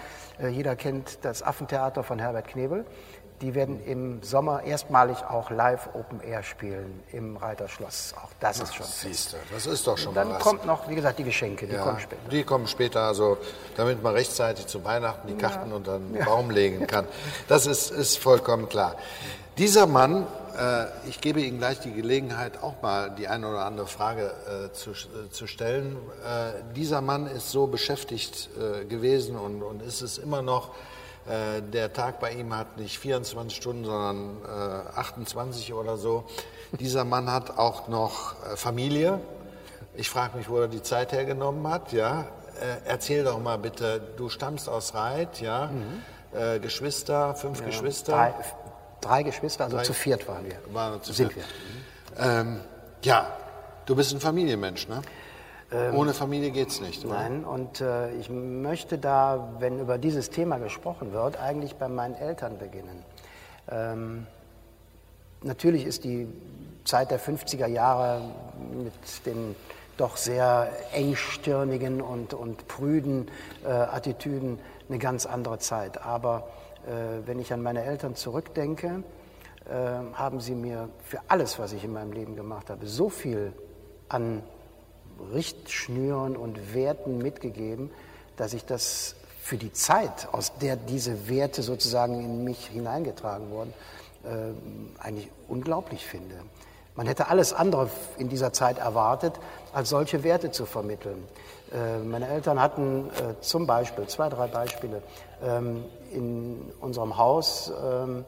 Äh, 0.41 0.49
jeder 0.49 0.77
kennt 0.77 1.25
das 1.25 1.43
Affentheater 1.43 2.05
von 2.05 2.19
Herbert 2.19 2.49
Knebel. 2.49 2.85
Die 3.43 3.55
werden 3.55 3.85
im 3.85 4.23
Sommer 4.23 4.63
erstmalig 4.63 5.19
auch 5.29 5.51
live 5.51 5.91
Open 5.95 6.21
Air 6.21 6.43
spielen 6.43 7.03
im 7.13 7.37
Reiterschloss. 7.37 8.15
Auch 8.17 8.31
das 8.41 8.61
ist 8.61 8.75
schon. 8.75 8.87
Siehst 8.87 9.33
du, 9.33 9.37
das 9.53 9.67
ist 9.67 9.87
doch 9.87 9.99
schon 9.99 10.11
Und 10.11 10.15
dann 10.15 10.29
mal 10.29 10.37
was. 10.37 10.43
kommt 10.43 10.65
noch, 10.65 10.89
wie 10.89 10.95
gesagt, 10.95 11.19
die 11.19 11.25
Geschenke, 11.25 11.67
die 11.67 11.75
ja, 11.75 11.83
kommen 11.83 12.01
später. 12.01 12.29
Die 12.31 12.45
kommen 12.45 12.67
später, 12.69 13.03
also 13.03 13.37
damit 13.77 14.03
man 14.03 14.15
rechtzeitig 14.15 14.67
zu 14.67 14.85
Weihnachten 14.85 15.29
die 15.29 15.35
Karten 15.35 15.71
ja. 15.71 15.77
unter 15.77 15.99
den 15.99 16.15
ja. 16.15 16.25
Baum 16.25 16.51
legen 16.51 16.87
kann. 16.87 17.07
Das 17.49 17.67
ist, 17.67 17.91
ist 17.91 18.17
vollkommen 18.17 18.69
klar. 18.69 18.97
Dieser 19.59 19.87
Mann 19.87 20.27
äh, 20.57 20.87
ich 21.09 21.21
gebe 21.21 21.41
Ihnen 21.41 21.59
gleich 21.59 21.81
die 21.81 21.93
Gelegenheit, 21.93 22.63
auch 22.63 22.83
mal 22.83 23.11
die 23.11 23.29
eine 23.29 23.49
oder 23.49 23.65
andere 23.65 23.87
Frage 23.87 24.33
äh, 24.47 24.73
zu, 24.73 24.91
äh, 24.91 25.31
zu, 25.31 25.47
stellen. 25.47 25.97
Äh, 26.25 26.75
dieser 26.75 27.01
Mann 27.01 27.27
ist 27.27 27.51
so 27.51 27.67
beschäftigt 27.67 28.51
äh, 28.59 28.85
gewesen 28.85 29.37
und, 29.37 29.63
und, 29.63 29.83
ist 29.83 30.03
es 30.03 30.19
immer 30.19 30.43
noch. 30.43 30.75
Äh, 31.29 31.63
der 31.63 31.93
Tag 31.93 32.21
bei 32.21 32.33
ihm 32.33 32.57
hat 32.57 32.77
nicht 32.79 32.99
24 32.99 33.57
Stunden, 33.57 33.85
sondern 33.85 34.37
28 34.97 35.73
oder 35.75 35.97
so. 35.97 36.25
Dieser 36.73 37.05
Mann 37.05 37.31
hat 37.31 37.59
auch 37.59 37.89
noch 37.89 38.35
Familie. 38.57 39.21
Ich 39.95 40.09
frage 40.09 40.39
mich, 40.39 40.49
wo 40.49 40.59
er 40.59 40.69
die 40.69 40.83
Zeit 40.83 41.13
hergenommen 41.13 41.69
hat. 41.69 41.93
Ja, 41.93 42.27
erzähl 42.87 43.25
doch 43.25 43.39
mal 43.39 43.59
bitte. 43.59 44.01
Du 44.17 44.31
stammst 44.31 44.69
aus 44.69 44.95
Reit, 44.95 45.41
ja. 45.41 45.67
Mhm. 45.67 46.63
Geschwister, 46.63 47.35
fünf 47.35 47.61
ja, 47.61 47.67
Geschwister. 47.67 48.13
Drei, 48.13 48.35
drei 49.03 49.23
Geschwister, 49.23 49.65
also 49.65 49.77
drei, 49.77 49.85
zu 49.85 49.93
viert 49.93 50.27
waren 50.27 50.47
wir. 50.47 50.57
Waren 50.73 51.03
zu 51.03 51.13
Sind 51.13 51.35
viert. 51.35 51.47
wir. 52.17 52.25
Ähm, 52.25 52.61
ja, 53.03 53.27
du 53.85 53.95
bist 53.95 54.13
ein 54.15 54.21
Familienmensch, 54.21 54.89
ne? 54.89 55.03
Ähm, 55.73 55.95
Ohne 55.95 56.13
Familie 56.13 56.51
geht's 56.51 56.81
nicht, 56.81 57.05
oder? 57.05 57.15
Nein, 57.15 57.45
und 57.45 57.81
äh, 57.81 58.15
ich 58.17 58.29
möchte 58.29 58.99
da, 58.99 59.55
wenn 59.59 59.79
über 59.79 59.99
dieses 59.99 60.31
Thema 60.31 60.59
gesprochen 60.59 61.13
wird, 61.13 61.41
eigentlich 61.41 61.77
bei 61.77 61.89
meinen 61.89 62.15
Eltern 62.15 62.59
beginnen. 62.59 63.03
Ähm, 63.71 64.27
natürlich 65.43 65.87
ist 65.87 66.05
die 66.05 66.29
Zeit 66.85 67.11
der 67.11 67.21
50er 67.21 67.67
Jahre 67.67 68.23
mit 68.73 68.93
den 69.27 69.55
doch 69.97 70.17
sehr 70.17 70.71
engstirnigen 70.93 72.01
und, 72.01 72.35
und 72.35 72.67
prüden 72.67 73.31
äh, 73.65 73.69
Attitüden 73.69 74.59
eine 74.89 74.99
ganz 74.99 75.27
andere 75.27 75.59
Zeit. 75.59 76.03
Aber 76.05 76.49
äh, 76.87 77.27
wenn 77.27 77.39
ich 77.39 77.53
an 77.53 77.63
meine 77.63 77.85
Eltern 77.85 78.17
zurückdenke, 78.17 79.05
äh, 79.67 79.73
haben 80.15 80.41
sie 80.41 80.55
mir 80.55 80.89
für 81.05 81.21
alles, 81.29 81.59
was 81.59 81.73
ich 81.73 81.85
in 81.85 81.93
meinem 81.93 82.13
Leben 82.13 82.37
gemacht 82.37 82.71
habe, 82.71 82.87
so 82.87 83.09
viel 83.09 83.53
an 84.09 84.43
Richtschnüren 85.33 86.37
und 86.37 86.75
Werten 86.75 87.19
mitgegeben, 87.19 87.91
dass 88.37 88.55
ich 88.55 88.65
das 88.65 89.15
für 89.43 89.57
die 89.57 89.73
Zeit, 89.73 90.29
aus 90.33 90.57
der 90.59 90.77
diese 90.77 91.29
Werte 91.29 91.63
sozusagen 91.63 92.21
in 92.21 92.45
mich 92.45 92.67
hineingetragen 92.67 93.51
wurden, 93.51 93.75
äh, 94.25 95.03
eigentlich 95.03 95.31
unglaublich 95.49 96.07
finde. 96.07 96.37
Man 96.95 97.07
hätte 97.07 97.29
alles 97.29 97.53
andere 97.53 97.89
in 98.19 98.29
dieser 98.29 98.53
Zeit 98.53 98.79
erwartet, 98.79 99.35
als 99.73 99.89
solche 99.89 100.23
Werte 100.25 100.51
zu 100.51 100.67
vermitteln. 100.67 101.25
Äh, 101.73 101.99
meine 101.99 102.29
Eltern 102.29 102.61
hatten 102.61 103.09
äh, 103.09 103.41
zum 103.41 103.67
Beispiel, 103.67 104.07
zwei, 104.07 104.29
drei 104.29 104.47
Beispiele, 104.47 105.03
ähm, 105.43 105.85
in 106.13 106.71
unserem 106.81 107.17
Haus 107.17 107.73
ähm, 107.83 108.25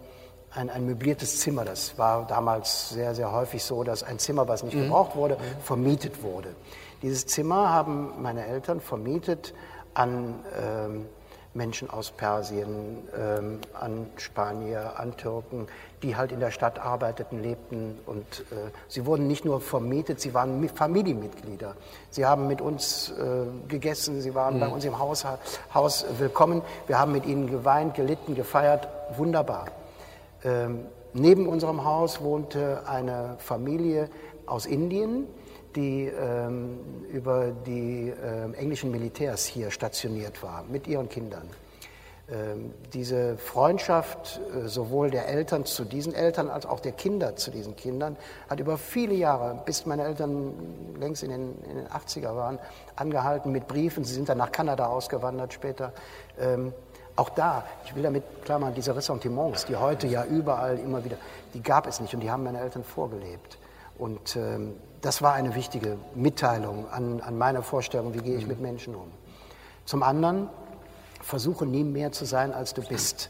ein, 0.51 0.71
ein 0.71 0.87
möbliertes 0.87 1.41
Zimmer. 1.41 1.65
Das 1.65 1.99
war 1.99 2.27
damals 2.27 2.91
sehr, 2.91 3.15
sehr 3.15 3.33
häufig 3.33 3.63
so, 3.63 3.85
dass 3.85 4.03
ein 4.03 4.19
Zimmer, 4.19 4.49
was 4.49 4.63
nicht 4.63 4.75
mhm. 4.75 4.85
gebraucht 4.85 5.15
wurde, 5.15 5.37
vermietet 5.63 6.23
wurde. 6.23 6.55
Dieses 7.05 7.27
Zimmer 7.27 7.69
haben 7.69 8.23
meine 8.23 8.47
Eltern 8.47 8.81
vermietet 8.81 9.53
an 9.93 10.37
ähm, 10.59 11.05
Menschen 11.53 11.91
aus 11.91 12.11
Persien, 12.11 13.07
ähm, 13.15 13.59
an 13.79 14.07
Spanier, 14.17 14.95
an 14.97 15.15
Türken, 15.19 15.67
die 16.03 16.17
halt 16.17 16.33
in 16.33 16.41
der 16.41 16.51
Stadt 16.51 16.79
arbeiteten, 16.79 17.43
lebten. 17.43 17.99
Und 18.07 18.25
äh, 18.51 18.71
sie 18.89 19.05
wurden 19.05 19.27
nicht 19.27 19.45
nur 19.45 19.61
vermietet, 19.61 20.19
sie 20.19 20.33
waren 20.33 20.67
Familienmitglieder. 20.67 21.77
Sie 22.09 22.25
haben 22.25 22.47
mit 22.47 22.63
uns 22.63 23.11
äh, 23.11 23.69
gegessen, 23.69 24.23
sie 24.23 24.35
waren 24.35 24.55
mhm. 24.57 24.61
bei 24.61 24.69
uns 24.69 24.87
im 24.87 24.99
Haus, 24.99 25.27
Haus 25.75 26.07
willkommen. 26.19 26.63
Wir 26.87 26.99
haben 26.99 27.13
mit 27.13 27.27
ihnen 27.27 27.51
geweint, 27.51 27.97
gelitten, 27.97 28.35
gefeiert. 28.35 28.89
Wunderbar. 29.19 29.67
Ähm, 30.43 30.87
neben 31.13 31.49
unserem 31.49 31.85
Haus 31.85 32.23
wohnte 32.23 32.85
eine 32.87 33.37
Familie 33.41 34.09
aus 34.47 34.65
Indien, 34.65 35.27
die 35.75 36.07
ähm, 36.07 36.79
über 37.13 37.53
die 37.67 38.11
äh, 38.11 38.53
englischen 38.57 38.91
Militärs 38.91 39.45
hier 39.45 39.71
stationiert 39.71 40.43
war, 40.43 40.65
mit 40.65 40.87
ihren 40.87 41.09
Kindern. 41.09 41.49
Ähm, 42.27 42.73
diese 42.95 43.37
Freundschaft 43.37 44.41
äh, 44.55 44.67
sowohl 44.67 45.11
der 45.11 45.29
Eltern 45.29 45.67
zu 45.67 45.85
diesen 45.85 46.15
Eltern 46.15 46.49
als 46.49 46.65
auch 46.65 46.81
der 46.81 46.93
Kinder 46.93 47.37
zu 47.37 47.51
diesen 47.51 47.77
Kindern 47.77 48.17
hat 48.49 48.61
über 48.61 48.79
viele 48.79 49.13
Jahre, 49.13 49.61
bis 49.67 49.85
meine 49.85 50.05
Eltern 50.05 50.55
längst 50.99 51.23
in 51.23 51.29
den, 51.29 51.63
in 51.69 51.77
den 51.77 51.87
80er 51.87 52.35
waren, 52.35 52.59
angehalten 52.97 53.53
mit 53.53 53.69
Briefen. 53.69 54.05
Sie 54.05 54.15
sind 54.15 54.31
dann 54.31 54.39
nach 54.39 54.53
Kanada 54.53 54.87
ausgewandert 54.87 55.53
später. 55.53 55.93
Ähm, 56.41 56.73
auch 57.15 57.29
da, 57.29 57.65
ich 57.85 57.95
will 57.95 58.03
damit 58.03 58.25
klar 58.43 58.59
machen, 58.59 58.75
diese 58.75 58.97
Ressentiments, 58.97 59.67
die 59.67 59.77
heute 59.77 60.07
ja 60.07 60.25
überall 60.25 60.79
immer 60.79 61.05
wieder, 61.05 61.17
die 61.53 61.63
gab 61.63 61.87
es 61.87 62.01
nicht 62.01 62.15
und 62.15 62.21
die 62.21 62.31
haben 62.31 62.43
meine 62.43 62.61
Eltern 62.61 62.85
vorgelebt. 62.85 63.59
Und 63.99 64.35
ähm, 64.37 64.77
das 65.05 65.21
war 65.21 65.35
eine 65.35 65.55
wichtige 65.55 65.99
Mitteilung 66.15 66.89
an, 66.91 67.21
an 67.21 67.37
meine 67.37 67.63
Vorstellung, 67.63 68.15
wie 68.15 68.19
gehe 68.19 68.39
ich 68.39 68.47
mit 68.47 68.61
Menschen 68.61 68.95
um. 68.95 69.11
Zum 69.85 70.03
anderen, 70.03 70.49
versuche 71.21 71.67
nie 71.67 71.85
mehr 71.85 72.11
zu 72.13 72.25
sein, 72.25 72.55
als 72.55 72.73
du 72.73 72.81
bist. 72.81 73.29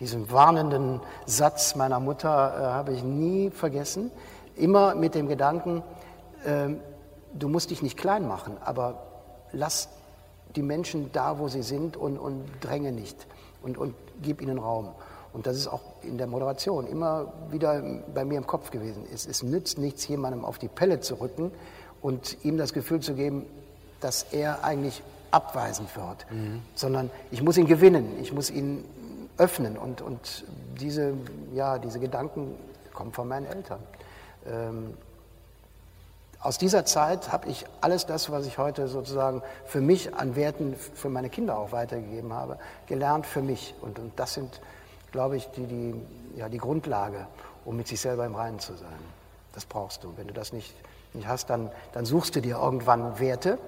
Diesen 0.00 0.30
warnenden 0.30 1.00
Satz 1.24 1.76
meiner 1.76 1.98
Mutter 1.98 2.28
äh, 2.28 2.62
habe 2.64 2.92
ich 2.92 3.02
nie 3.02 3.50
vergessen. 3.50 4.10
Immer 4.54 4.94
mit 4.94 5.14
dem 5.14 5.26
Gedanken, 5.26 5.82
äh, 6.44 6.74
du 7.32 7.48
musst 7.48 7.70
dich 7.70 7.80
nicht 7.80 7.96
klein 7.96 8.28
machen, 8.28 8.58
aber 8.62 9.02
lass 9.52 9.88
die 10.56 10.62
Menschen 10.62 11.10
da, 11.12 11.38
wo 11.38 11.48
sie 11.48 11.62
sind 11.62 11.96
und, 11.96 12.18
und 12.18 12.44
dränge 12.60 12.92
nicht 12.92 13.26
und, 13.62 13.78
und 13.78 13.94
gib 14.20 14.42
ihnen 14.42 14.58
Raum. 14.58 14.90
Und 15.34 15.46
das 15.46 15.56
ist 15.56 15.66
auch 15.66 15.82
in 16.02 16.16
der 16.16 16.28
Moderation 16.28 16.86
immer 16.86 17.32
wieder 17.50 17.82
bei 18.14 18.24
mir 18.24 18.38
im 18.38 18.46
Kopf 18.46 18.70
gewesen. 18.70 19.04
Es, 19.12 19.26
es 19.26 19.42
nützt 19.42 19.78
nichts, 19.78 20.06
jemandem 20.06 20.44
auf 20.44 20.58
die 20.58 20.68
Pelle 20.68 21.00
zu 21.00 21.16
rücken 21.16 21.50
und 22.00 22.38
ihm 22.44 22.56
das 22.56 22.72
Gefühl 22.72 23.00
zu 23.00 23.14
geben, 23.14 23.44
dass 24.00 24.26
er 24.30 24.62
eigentlich 24.62 25.02
abweisend 25.32 25.94
wird, 25.96 26.30
mhm. 26.30 26.62
sondern 26.76 27.10
ich 27.32 27.42
muss 27.42 27.58
ihn 27.58 27.66
gewinnen, 27.66 28.16
ich 28.22 28.32
muss 28.32 28.48
ihn 28.48 28.84
öffnen 29.36 29.76
und, 29.76 30.00
und 30.00 30.44
diese, 30.80 31.14
ja, 31.52 31.78
diese 31.78 31.98
Gedanken 31.98 32.54
kommen 32.92 33.12
von 33.12 33.26
meinen 33.26 33.46
Eltern. 33.46 33.80
Ähm, 34.46 34.94
aus 36.38 36.58
dieser 36.58 36.84
Zeit 36.84 37.32
habe 37.32 37.48
ich 37.48 37.64
alles 37.80 38.06
das, 38.06 38.30
was 38.30 38.46
ich 38.46 38.58
heute 38.58 38.86
sozusagen 38.86 39.42
für 39.64 39.80
mich 39.80 40.14
an 40.14 40.36
Werten 40.36 40.76
für 40.76 41.08
meine 41.08 41.30
Kinder 41.30 41.58
auch 41.58 41.72
weitergegeben 41.72 42.34
habe, 42.34 42.58
gelernt 42.86 43.26
für 43.26 43.40
mich. 43.40 43.74
Und, 43.80 43.98
und 43.98 44.12
das 44.16 44.34
sind 44.34 44.60
glaube 45.14 45.36
ich, 45.36 45.46
die, 45.50 45.66
die, 45.66 45.94
ja, 46.36 46.48
die 46.48 46.58
Grundlage, 46.58 47.28
um 47.64 47.76
mit 47.76 47.86
sich 47.86 48.00
selber 48.00 48.26
im 48.26 48.34
Reinen 48.34 48.58
zu 48.58 48.74
sein. 48.74 48.98
Das 49.52 49.64
brauchst 49.64 50.02
du. 50.02 50.12
Wenn 50.16 50.26
du 50.26 50.34
das 50.34 50.52
nicht, 50.52 50.74
nicht 51.12 51.28
hast, 51.28 51.50
dann, 51.50 51.70
dann 51.92 52.04
suchst 52.04 52.34
du 52.34 52.40
dir 52.40 52.56
irgendwann 52.56 53.20
Werte 53.20 53.58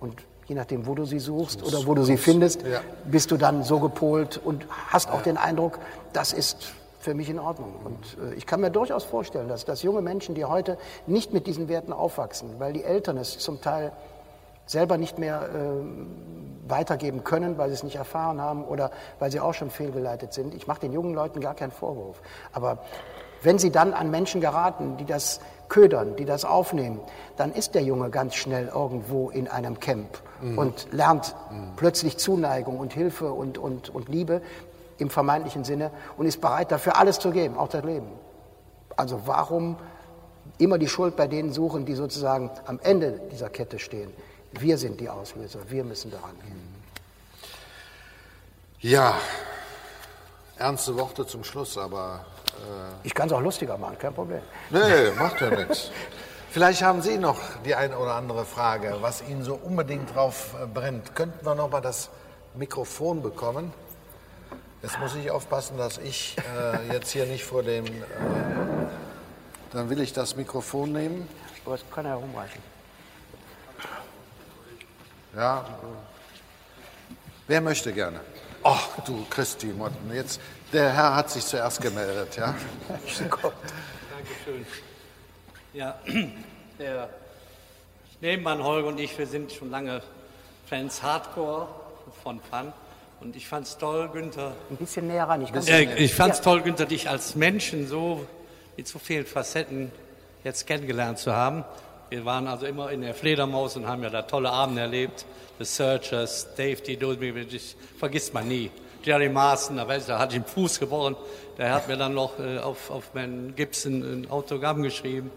und 0.00 0.22
je 0.46 0.54
nachdem, 0.54 0.86
wo 0.86 0.94
du 0.94 1.04
sie 1.04 1.18
suchst 1.18 1.62
oder 1.62 1.86
wo 1.86 1.92
du 1.92 2.02
sie 2.02 2.16
findest, 2.16 2.62
ja. 2.62 2.80
bist 3.04 3.30
du 3.30 3.36
dann 3.36 3.62
so 3.62 3.78
gepolt 3.78 4.40
und 4.42 4.66
hast 4.88 5.10
auch 5.10 5.18
ja. 5.18 5.24
den 5.24 5.36
Eindruck, 5.36 5.78
das 6.14 6.32
ist 6.32 6.72
für 6.98 7.12
mich 7.12 7.28
in 7.28 7.40
Ordnung. 7.40 7.74
Und 7.84 8.16
äh, 8.32 8.34
ich 8.34 8.46
kann 8.46 8.62
mir 8.62 8.70
durchaus 8.70 9.04
vorstellen, 9.04 9.48
dass, 9.48 9.66
dass 9.66 9.82
junge 9.82 10.00
Menschen, 10.00 10.34
die 10.34 10.46
heute 10.46 10.78
nicht 11.06 11.30
mit 11.30 11.46
diesen 11.46 11.68
Werten 11.68 11.92
aufwachsen, 11.92 12.58
weil 12.58 12.72
die 12.72 12.84
Eltern 12.84 13.18
es 13.18 13.38
zum 13.38 13.60
Teil 13.60 13.92
selber 14.66 14.98
nicht 14.98 15.18
mehr 15.18 15.42
äh, 15.42 16.70
weitergeben 16.70 17.24
können, 17.24 17.58
weil 17.58 17.68
sie 17.68 17.74
es 17.74 17.82
nicht 17.82 17.96
erfahren 17.96 18.40
haben 18.40 18.64
oder 18.64 18.90
weil 19.18 19.30
sie 19.30 19.40
auch 19.40 19.54
schon 19.54 19.70
fehlgeleitet 19.70 20.32
sind. 20.32 20.54
Ich 20.54 20.66
mache 20.66 20.80
den 20.80 20.92
jungen 20.92 21.14
Leuten 21.14 21.40
gar 21.40 21.54
keinen 21.54 21.70
Vorwurf. 21.70 22.20
Aber 22.52 22.78
wenn 23.42 23.58
sie 23.58 23.70
dann 23.70 23.94
an 23.94 24.10
Menschen 24.10 24.40
geraten, 24.40 24.96
die 24.96 25.04
das 25.04 25.40
ködern, 25.68 26.16
die 26.16 26.24
das 26.24 26.44
aufnehmen, 26.44 27.00
dann 27.36 27.52
ist 27.52 27.74
der 27.74 27.82
Junge 27.82 28.10
ganz 28.10 28.34
schnell 28.34 28.68
irgendwo 28.68 29.30
in 29.30 29.48
einem 29.48 29.80
Camp 29.80 30.18
mhm. 30.40 30.58
und 30.58 30.88
lernt 30.92 31.34
mhm. 31.50 31.72
plötzlich 31.76 32.18
Zuneigung 32.18 32.78
und 32.78 32.92
Hilfe 32.92 33.32
und, 33.32 33.58
und, 33.58 33.88
und 33.94 34.08
Liebe 34.08 34.42
im 34.98 35.10
vermeintlichen 35.10 35.64
Sinne 35.64 35.90
und 36.16 36.26
ist 36.26 36.40
bereit 36.40 36.72
dafür 36.72 36.96
alles 36.96 37.18
zu 37.18 37.30
geben, 37.30 37.56
auch 37.56 37.68
das 37.68 37.84
Leben. 37.84 38.08
Also 38.96 39.22
warum 39.26 39.76
immer 40.58 40.78
die 40.78 40.88
Schuld 40.88 41.16
bei 41.16 41.26
denen 41.26 41.52
suchen, 41.52 41.84
die 41.84 41.94
sozusagen 41.94 42.50
am 42.64 42.80
Ende 42.82 43.20
dieser 43.30 43.50
Kette 43.50 43.78
stehen? 43.78 44.12
Wir 44.58 44.78
sind 44.78 45.00
die 45.00 45.08
Auslöser, 45.08 45.60
wir 45.68 45.84
müssen 45.84 46.10
daran 46.10 46.38
gehen. 46.40 46.76
Ja, 48.80 49.18
ernste 50.58 50.96
Worte 50.96 51.26
zum 51.26 51.44
Schluss, 51.44 51.76
aber. 51.76 52.24
Äh 52.48 53.06
ich 53.06 53.14
kann 53.14 53.26
es 53.26 53.32
auch 53.32 53.40
lustiger 53.40 53.76
machen, 53.78 53.98
kein 53.98 54.14
Problem. 54.14 54.42
Nee, 54.70 55.10
macht 55.18 55.40
ja 55.40 55.50
nichts. 55.50 55.90
Vielleicht 56.50 56.82
haben 56.82 57.02
Sie 57.02 57.18
noch 57.18 57.38
die 57.64 57.74
eine 57.74 57.98
oder 57.98 58.14
andere 58.14 58.46
Frage, 58.46 58.96
was 59.00 59.22
Ihnen 59.28 59.42
so 59.42 59.54
unbedingt 59.54 60.14
drauf 60.14 60.54
äh, 60.62 60.66
brennt. 60.66 61.14
Könnten 61.14 61.44
wir 61.44 61.54
noch 61.54 61.70
mal 61.70 61.80
das 61.80 62.08
Mikrofon 62.54 63.22
bekommen? 63.22 63.74
Jetzt 64.82 64.98
muss 65.00 65.14
ich 65.16 65.30
aufpassen, 65.30 65.76
dass 65.76 65.98
ich 65.98 66.36
äh, 66.56 66.92
jetzt 66.92 67.10
hier 67.10 67.26
nicht 67.26 67.44
vor 67.44 67.62
dem. 67.62 67.86
Äh, 67.86 67.90
dann 69.72 69.90
will 69.90 70.00
ich 70.00 70.12
das 70.12 70.36
Mikrofon 70.36 70.92
nehmen. 70.92 71.28
Aber 71.64 71.74
es 71.74 71.84
kann 71.92 72.06
herumreichen. 72.06 72.62
Ja. 75.36 75.64
Wer 77.46 77.60
möchte 77.60 77.92
gerne? 77.92 78.20
Ach, 78.64 78.88
du 79.04 79.26
Christi 79.28 79.66
Motten, 79.66 80.12
jetzt, 80.14 80.40
der 80.72 80.90
Herr 80.92 81.14
hat 81.14 81.30
sich 81.30 81.44
zuerst 81.44 81.80
gemeldet, 81.82 82.36
ja? 82.36 82.54
Dankeschön. 82.88 84.66
Ja, 85.74 85.98
der 86.78 87.10
Nebenmann 88.22 88.64
Holger 88.64 88.88
und 88.88 88.98
ich, 88.98 89.16
wir 89.18 89.26
sind 89.26 89.52
schon 89.52 89.70
lange 89.70 90.00
Fans 90.70 91.02
Hardcore 91.02 91.68
von 92.22 92.40
Fun. 92.40 92.72
Und 93.20 93.36
ich 93.36 93.46
fand 93.46 93.66
es 93.66 93.76
toll, 93.76 94.08
Günther. 94.08 94.52
Ein 94.70 94.76
bisschen 94.76 95.06
näher 95.06 95.28
ran, 95.28 95.42
ich 95.42 95.52
kann 95.52 95.66
äh, 95.66 95.96
Ich 95.96 96.14
fand 96.14 96.32
es 96.32 96.38
ja. 96.38 96.44
toll, 96.44 96.62
Günther, 96.62 96.86
dich 96.86 97.10
als 97.10 97.34
Menschen 97.34 97.86
so 97.86 98.26
mit 98.76 98.88
so 98.88 98.98
vielen 98.98 99.26
Facetten 99.26 99.92
jetzt 100.44 100.66
kennengelernt 100.66 101.18
zu 101.18 101.34
haben. 101.34 101.64
Wir 102.08 102.24
waren 102.24 102.46
also 102.46 102.66
immer 102.66 102.90
in 102.92 103.00
der 103.00 103.14
Fledermaus 103.14 103.76
und 103.76 103.88
haben 103.88 104.02
ja 104.04 104.10
da 104.10 104.22
tolle 104.22 104.50
Abende 104.50 104.82
erlebt. 104.82 105.26
The 105.58 105.64
Searchers, 105.64 106.54
Dave 106.54 106.76
D. 106.76 106.96
das 106.96 107.74
vergisst 107.98 108.32
man 108.32 108.46
nie. 108.46 108.70
Jerry 109.02 109.28
Marston, 109.28 109.76
da, 109.76 109.88
weiß, 109.88 110.06
da 110.06 110.18
hatte 110.18 110.36
ich 110.36 110.42
einen 110.42 110.52
Fuß 110.52 110.78
gebrochen. 110.78 111.16
Der 111.58 111.72
hat 111.74 111.88
mir 111.88 111.96
dann 111.96 112.14
noch 112.14 112.38
äh, 112.38 112.58
auf, 112.58 112.90
auf 112.90 113.14
meinen 113.14 113.56
Gibson 113.56 114.02
ein 114.02 114.30
Autogramm 114.30 114.82
geschrieben. 114.82 115.30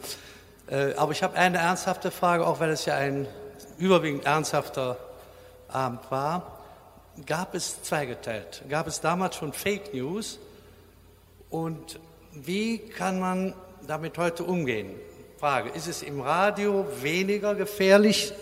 Äh, 0.67 0.93
aber 0.95 1.11
ich 1.11 1.23
habe 1.23 1.35
eine 1.37 1.57
ernsthafte 1.57 2.11
Frage, 2.11 2.45
auch 2.45 2.59
weil 2.59 2.69
es 2.69 2.85
ja 2.85 2.95
ein 2.95 3.27
überwiegend 3.79 4.25
ernsthafter 4.25 4.97
Abend 5.69 6.01
war. 6.11 6.59
Gab 7.25 7.55
es 7.55 7.81
zweigeteilt? 7.81 8.63
Gab 8.69 8.87
es 8.87 9.01
damals 9.01 9.35
schon 9.37 9.53
Fake 9.53 9.93
News? 9.93 10.39
Und 11.49 11.99
wie 12.33 12.77
kann 12.77 13.19
man 13.19 13.55
damit 13.87 14.17
heute 14.17 14.43
umgehen? 14.43 14.91
Frage, 15.39 15.69
ist 15.69 15.87
es 15.87 16.01
im 16.03 16.19
Radio 16.19 16.85
weniger 17.01 17.55
gefährlich, 17.55 18.33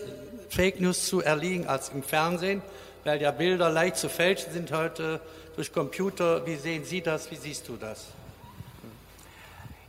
Fake 0.48 0.80
News 0.80 1.06
zu 1.06 1.22
erliegen 1.22 1.68
als 1.68 1.90
im 1.90 2.02
Fernsehen, 2.02 2.60
weil 3.04 3.22
ja 3.22 3.30
Bilder 3.30 3.70
leicht 3.70 3.98
zu 3.98 4.08
fälschen 4.08 4.52
sind 4.52 4.72
heute 4.72 5.20
durch 5.54 5.72
Computer. 5.72 6.44
Wie 6.44 6.56
sehen 6.56 6.84
Sie 6.84 7.00
das? 7.00 7.30
Wie 7.30 7.36
siehst 7.36 7.68
du 7.68 7.76
das? 7.76 8.06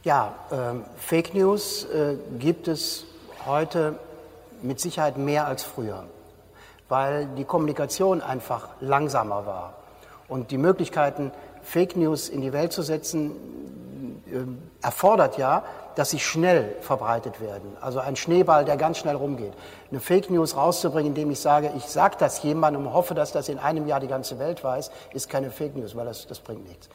Ja, 0.03 0.35
ähm, 0.51 0.83
Fake 0.99 1.33
News 1.33 1.85
äh, 1.85 2.15
gibt 2.37 2.67
es 2.67 3.05
heute 3.43 3.97
mit 4.61 4.79
Sicherheit 4.79 5.17
mehr 5.17 5.47
als 5.47 5.63
früher, 5.63 6.03
weil 6.89 7.25
die 7.35 7.43
Kommunikation 7.43 8.21
einfach 8.21 8.67
langsamer 8.81 9.47
war 9.47 9.77
und 10.27 10.51
die 10.51 10.59
Möglichkeiten, 10.59 11.31
Fake 11.63 11.95
News 11.95 12.29
in 12.29 12.41
die 12.41 12.53
Welt 12.53 12.71
zu 12.71 12.83
setzen, 12.83 13.31
äh, 14.27 14.85
erfordert 14.85 15.39
ja, 15.39 15.63
dass 15.99 16.11
sie 16.11 16.19
schnell 16.19 16.77
verbreitet 16.79 17.41
werden. 17.41 17.75
Also 17.81 17.99
ein 17.99 18.15
Schneeball, 18.15 18.63
der 18.63 18.77
ganz 18.77 18.99
schnell 18.99 19.17
rumgeht. 19.17 19.51
Eine 19.91 19.99
Fake 19.99 20.29
News 20.29 20.55
rauszubringen, 20.55 21.07
indem 21.07 21.29
ich 21.29 21.41
sage, 21.41 21.73
ich 21.75 21.83
sage 21.87 22.15
das 22.17 22.41
jemandem 22.41 22.87
und 22.87 22.93
hoffe, 22.93 23.15
dass 23.15 23.33
das 23.33 23.49
in 23.49 23.59
einem 23.59 23.85
Jahr 23.85 23.99
die 23.99 24.07
ganze 24.07 24.39
Welt 24.39 24.63
weiß, 24.63 24.91
ist 25.13 25.29
keine 25.29 25.51
Fake 25.51 25.75
News, 25.75 25.97
weil 25.97 26.05
das, 26.05 26.25
das 26.25 26.39
bringt 26.39 26.65
nichts. 26.69 26.87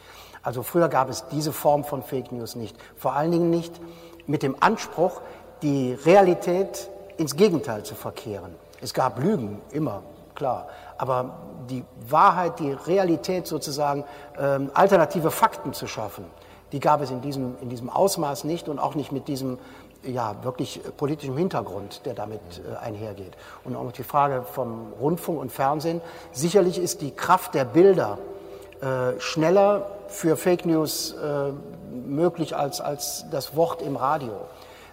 Also 0.42 0.62
früher 0.62 0.88
gab 0.88 1.10
es 1.10 1.28
diese 1.28 1.52
Form 1.52 1.84
von 1.84 2.02
Fake 2.02 2.32
News 2.32 2.54
nicht. 2.54 2.78
Vor 2.96 3.12
allen 3.12 3.30
Dingen 3.30 3.50
nicht 3.50 3.78
mit 4.26 4.42
dem 4.42 4.56
Anspruch, 4.60 5.20
die 5.60 5.92
Realität 5.92 6.88
ins 7.18 7.36
Gegenteil 7.36 7.82
zu 7.82 7.94
verkehren. 7.94 8.54
Es 8.80 8.94
gab 8.94 9.22
Lügen, 9.22 9.60
immer, 9.70 10.02
klar. 10.34 10.68
Aber 10.96 11.40
die 11.68 11.84
Wahrheit, 12.08 12.58
die 12.58 12.72
Realität 12.72 13.46
sozusagen, 13.46 14.04
ähm, 14.38 14.70
alternative 14.72 15.30
Fakten 15.30 15.74
zu 15.74 15.86
schaffen, 15.86 16.24
die 16.74 16.80
gab 16.80 17.00
es 17.00 17.12
in 17.12 17.20
diesem, 17.20 17.54
in 17.60 17.68
diesem 17.68 17.88
Ausmaß 17.88 18.42
nicht 18.42 18.68
und 18.68 18.80
auch 18.80 18.96
nicht 18.96 19.12
mit 19.12 19.28
diesem 19.28 19.58
ja, 20.02 20.34
wirklich 20.42 20.80
politischen 20.96 21.36
Hintergrund, 21.36 22.04
der 22.04 22.14
damit 22.14 22.40
äh, 22.58 22.84
einhergeht. 22.84 23.36
Und 23.62 23.76
auch 23.76 23.84
noch 23.84 23.92
die 23.92 24.02
Frage 24.02 24.42
vom 24.42 24.92
Rundfunk 25.00 25.40
und 25.40 25.52
Fernsehen. 25.52 26.00
Sicherlich 26.32 26.78
ist 26.78 27.00
die 27.00 27.12
Kraft 27.12 27.54
der 27.54 27.64
Bilder 27.64 28.18
äh, 28.80 29.20
schneller 29.20 29.86
für 30.08 30.36
Fake 30.36 30.66
News 30.66 31.12
äh, 31.12 31.52
möglich 32.06 32.56
als, 32.56 32.80
als 32.80 33.24
das 33.30 33.54
Wort 33.54 33.80
im 33.80 33.94
Radio. 33.94 34.32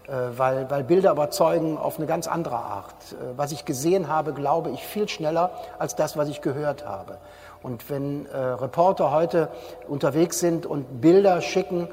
Äh, 0.07 0.37
weil, 0.37 0.69
weil 0.69 0.83
Bilder 0.83 1.11
überzeugen 1.11 1.79
auf 1.79 1.97
eine 1.97 2.05
ganz 2.05 2.27
andere 2.27 2.57
Art. 2.57 2.93
Äh, 3.11 3.37
was 3.37 3.51
ich 3.51 3.65
gesehen 3.65 4.07
habe, 4.07 4.33
glaube 4.33 4.69
ich 4.69 4.85
viel 4.85 5.09
schneller 5.09 5.49
als 5.79 5.95
das, 5.95 6.15
was 6.15 6.29
ich 6.29 6.41
gehört 6.41 6.85
habe. 6.85 7.17
Und 7.63 7.89
wenn 7.89 8.25
äh, 8.27 8.37
Reporter 8.37 9.11
heute 9.11 9.49
unterwegs 9.87 10.39
sind 10.39 10.65
und 10.65 11.01
Bilder 11.01 11.41
schicken, 11.41 11.87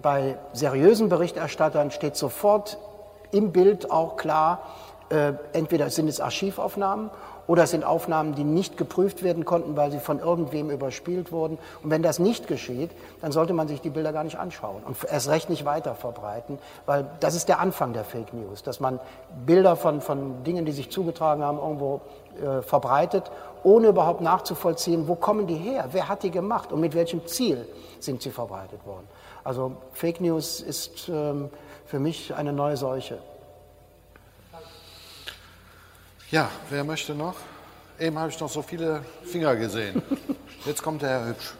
bei 0.00 0.36
seriösen 0.52 1.08
Berichterstattern 1.08 1.90
steht 1.90 2.16
sofort 2.16 2.78
im 3.30 3.52
Bild 3.52 3.90
auch 3.90 4.16
klar, 4.16 4.62
äh, 5.10 5.34
entweder 5.52 5.90
sind 5.90 6.08
es 6.08 6.20
Archivaufnahmen 6.20 7.10
oder 7.46 7.64
es 7.64 7.70
sind 7.70 7.84
Aufnahmen, 7.84 8.34
die 8.34 8.44
nicht 8.44 8.76
geprüft 8.76 9.22
werden 9.22 9.44
konnten, 9.44 9.76
weil 9.76 9.90
sie 9.90 9.98
von 9.98 10.20
irgendwem 10.20 10.70
überspielt 10.70 11.32
wurden. 11.32 11.58
Und 11.82 11.90
wenn 11.90 12.02
das 12.02 12.18
nicht 12.18 12.46
geschieht, 12.46 12.90
dann 13.20 13.32
sollte 13.32 13.52
man 13.52 13.68
sich 13.68 13.80
die 13.80 13.90
Bilder 13.90 14.12
gar 14.12 14.24
nicht 14.24 14.38
anschauen 14.38 14.82
und 14.86 14.96
erst 15.04 15.28
recht 15.28 15.50
nicht 15.50 15.64
weiter 15.64 15.94
verbreiten, 15.94 16.58
weil 16.86 17.06
das 17.20 17.34
ist 17.34 17.48
der 17.48 17.60
Anfang 17.60 17.92
der 17.92 18.04
Fake 18.04 18.32
News, 18.32 18.62
dass 18.62 18.80
man 18.80 19.00
Bilder 19.44 19.76
von, 19.76 20.00
von 20.00 20.44
Dingen, 20.44 20.64
die 20.64 20.72
sich 20.72 20.90
zugetragen 20.90 21.42
haben, 21.42 21.58
irgendwo 21.58 22.00
äh, 22.40 22.62
verbreitet, 22.62 23.30
ohne 23.64 23.88
überhaupt 23.88 24.20
nachzuvollziehen, 24.20 25.08
wo 25.08 25.14
kommen 25.14 25.46
die 25.46 25.56
her, 25.56 25.88
wer 25.92 26.08
hat 26.08 26.22
die 26.22 26.30
gemacht 26.30 26.72
und 26.72 26.80
mit 26.80 26.94
welchem 26.94 27.26
Ziel 27.26 27.66
sind 28.00 28.22
sie 28.22 28.30
verbreitet 28.30 28.84
worden. 28.86 29.06
Also 29.44 29.76
Fake 29.92 30.20
News 30.20 30.60
ist 30.60 31.08
ähm, 31.08 31.50
für 31.86 31.98
mich 31.98 32.34
eine 32.34 32.52
neue 32.52 32.76
Seuche. 32.76 33.18
Ja, 36.30 36.50
wer 36.70 36.84
möchte 36.84 37.14
noch? 37.14 37.34
Eben 37.98 38.18
habe 38.18 38.30
ich 38.30 38.40
noch 38.40 38.48
so 38.48 38.62
viele 38.62 39.04
Finger 39.24 39.54
gesehen. 39.56 40.02
Jetzt 40.64 40.82
kommt 40.82 41.02
der 41.02 41.10
Herr 41.10 41.26
Hübsch. 41.28 41.54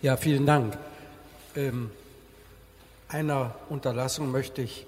Ja, 0.00 0.16
vielen 0.16 0.46
Dank. 0.46 0.78
Ähm, 1.56 1.90
einer 3.08 3.54
Unterlassung 3.68 4.30
möchte 4.30 4.62
ich 4.62 4.86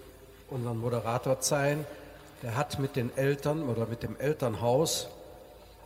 unseren 0.50 0.78
Moderator 0.78 1.40
zeigen. 1.40 1.84
Der 2.42 2.56
hat 2.56 2.78
mit 2.78 2.96
den 2.96 3.16
Eltern 3.16 3.68
oder 3.68 3.86
mit 3.86 4.02
dem 4.02 4.18
Elternhaus 4.18 5.08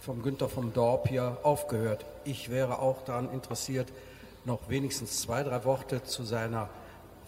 vom 0.01 0.23
Günther 0.23 0.49
vom 0.49 0.73
Dorp 0.73 1.09
hier 1.09 1.39
aufgehört. 1.43 2.05
Ich 2.25 2.51
wäre 2.51 2.79
auch 2.79 3.03
daran 3.05 3.33
interessiert, 3.33 3.89
noch 4.45 4.69
wenigstens 4.69 5.23
zwei, 5.23 5.43
drei 5.43 5.65
Worte 5.65 6.03
zu 6.05 6.23
seiner 6.23 6.69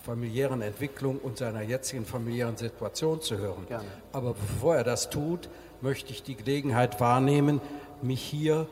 familiären 0.05 0.63
Entwicklung 0.63 1.19
und 1.19 1.39
seiner 1.39 1.63
jetzigen 1.63 2.05
familiären 2.05 2.57
Situation 2.57 3.21
zu 3.21 3.39
hören. 3.39 3.67
Gerne. 3.67 3.89
Aber 4.13 4.35
bevor 4.35 4.77
er 4.77 4.85
das 4.85 5.11
tut, 5.11 5.49
möchte 5.81 6.13
ich 6.13 6.23
die 6.23 6.37
Gelegenheit 6.37 7.01
wahrnehmen, 7.01 7.61
mich 8.03 8.23
hier 8.23 8.69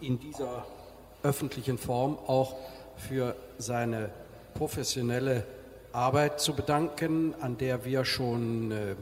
in 0.00 0.18
dieser 0.18 0.64
öffentlichen 1.22 1.76
Form 1.76 2.18
auch 2.26 2.56
für 2.96 3.34
seine 3.58 4.10
professionelle 4.54 5.44
Arbeit 5.92 6.40
zu 6.40 6.54
bedanken, 6.54 7.34
an 7.40 7.58
der 7.58 7.84
wir 7.84 8.04
schon, 8.04 8.70
äh, 8.70 8.94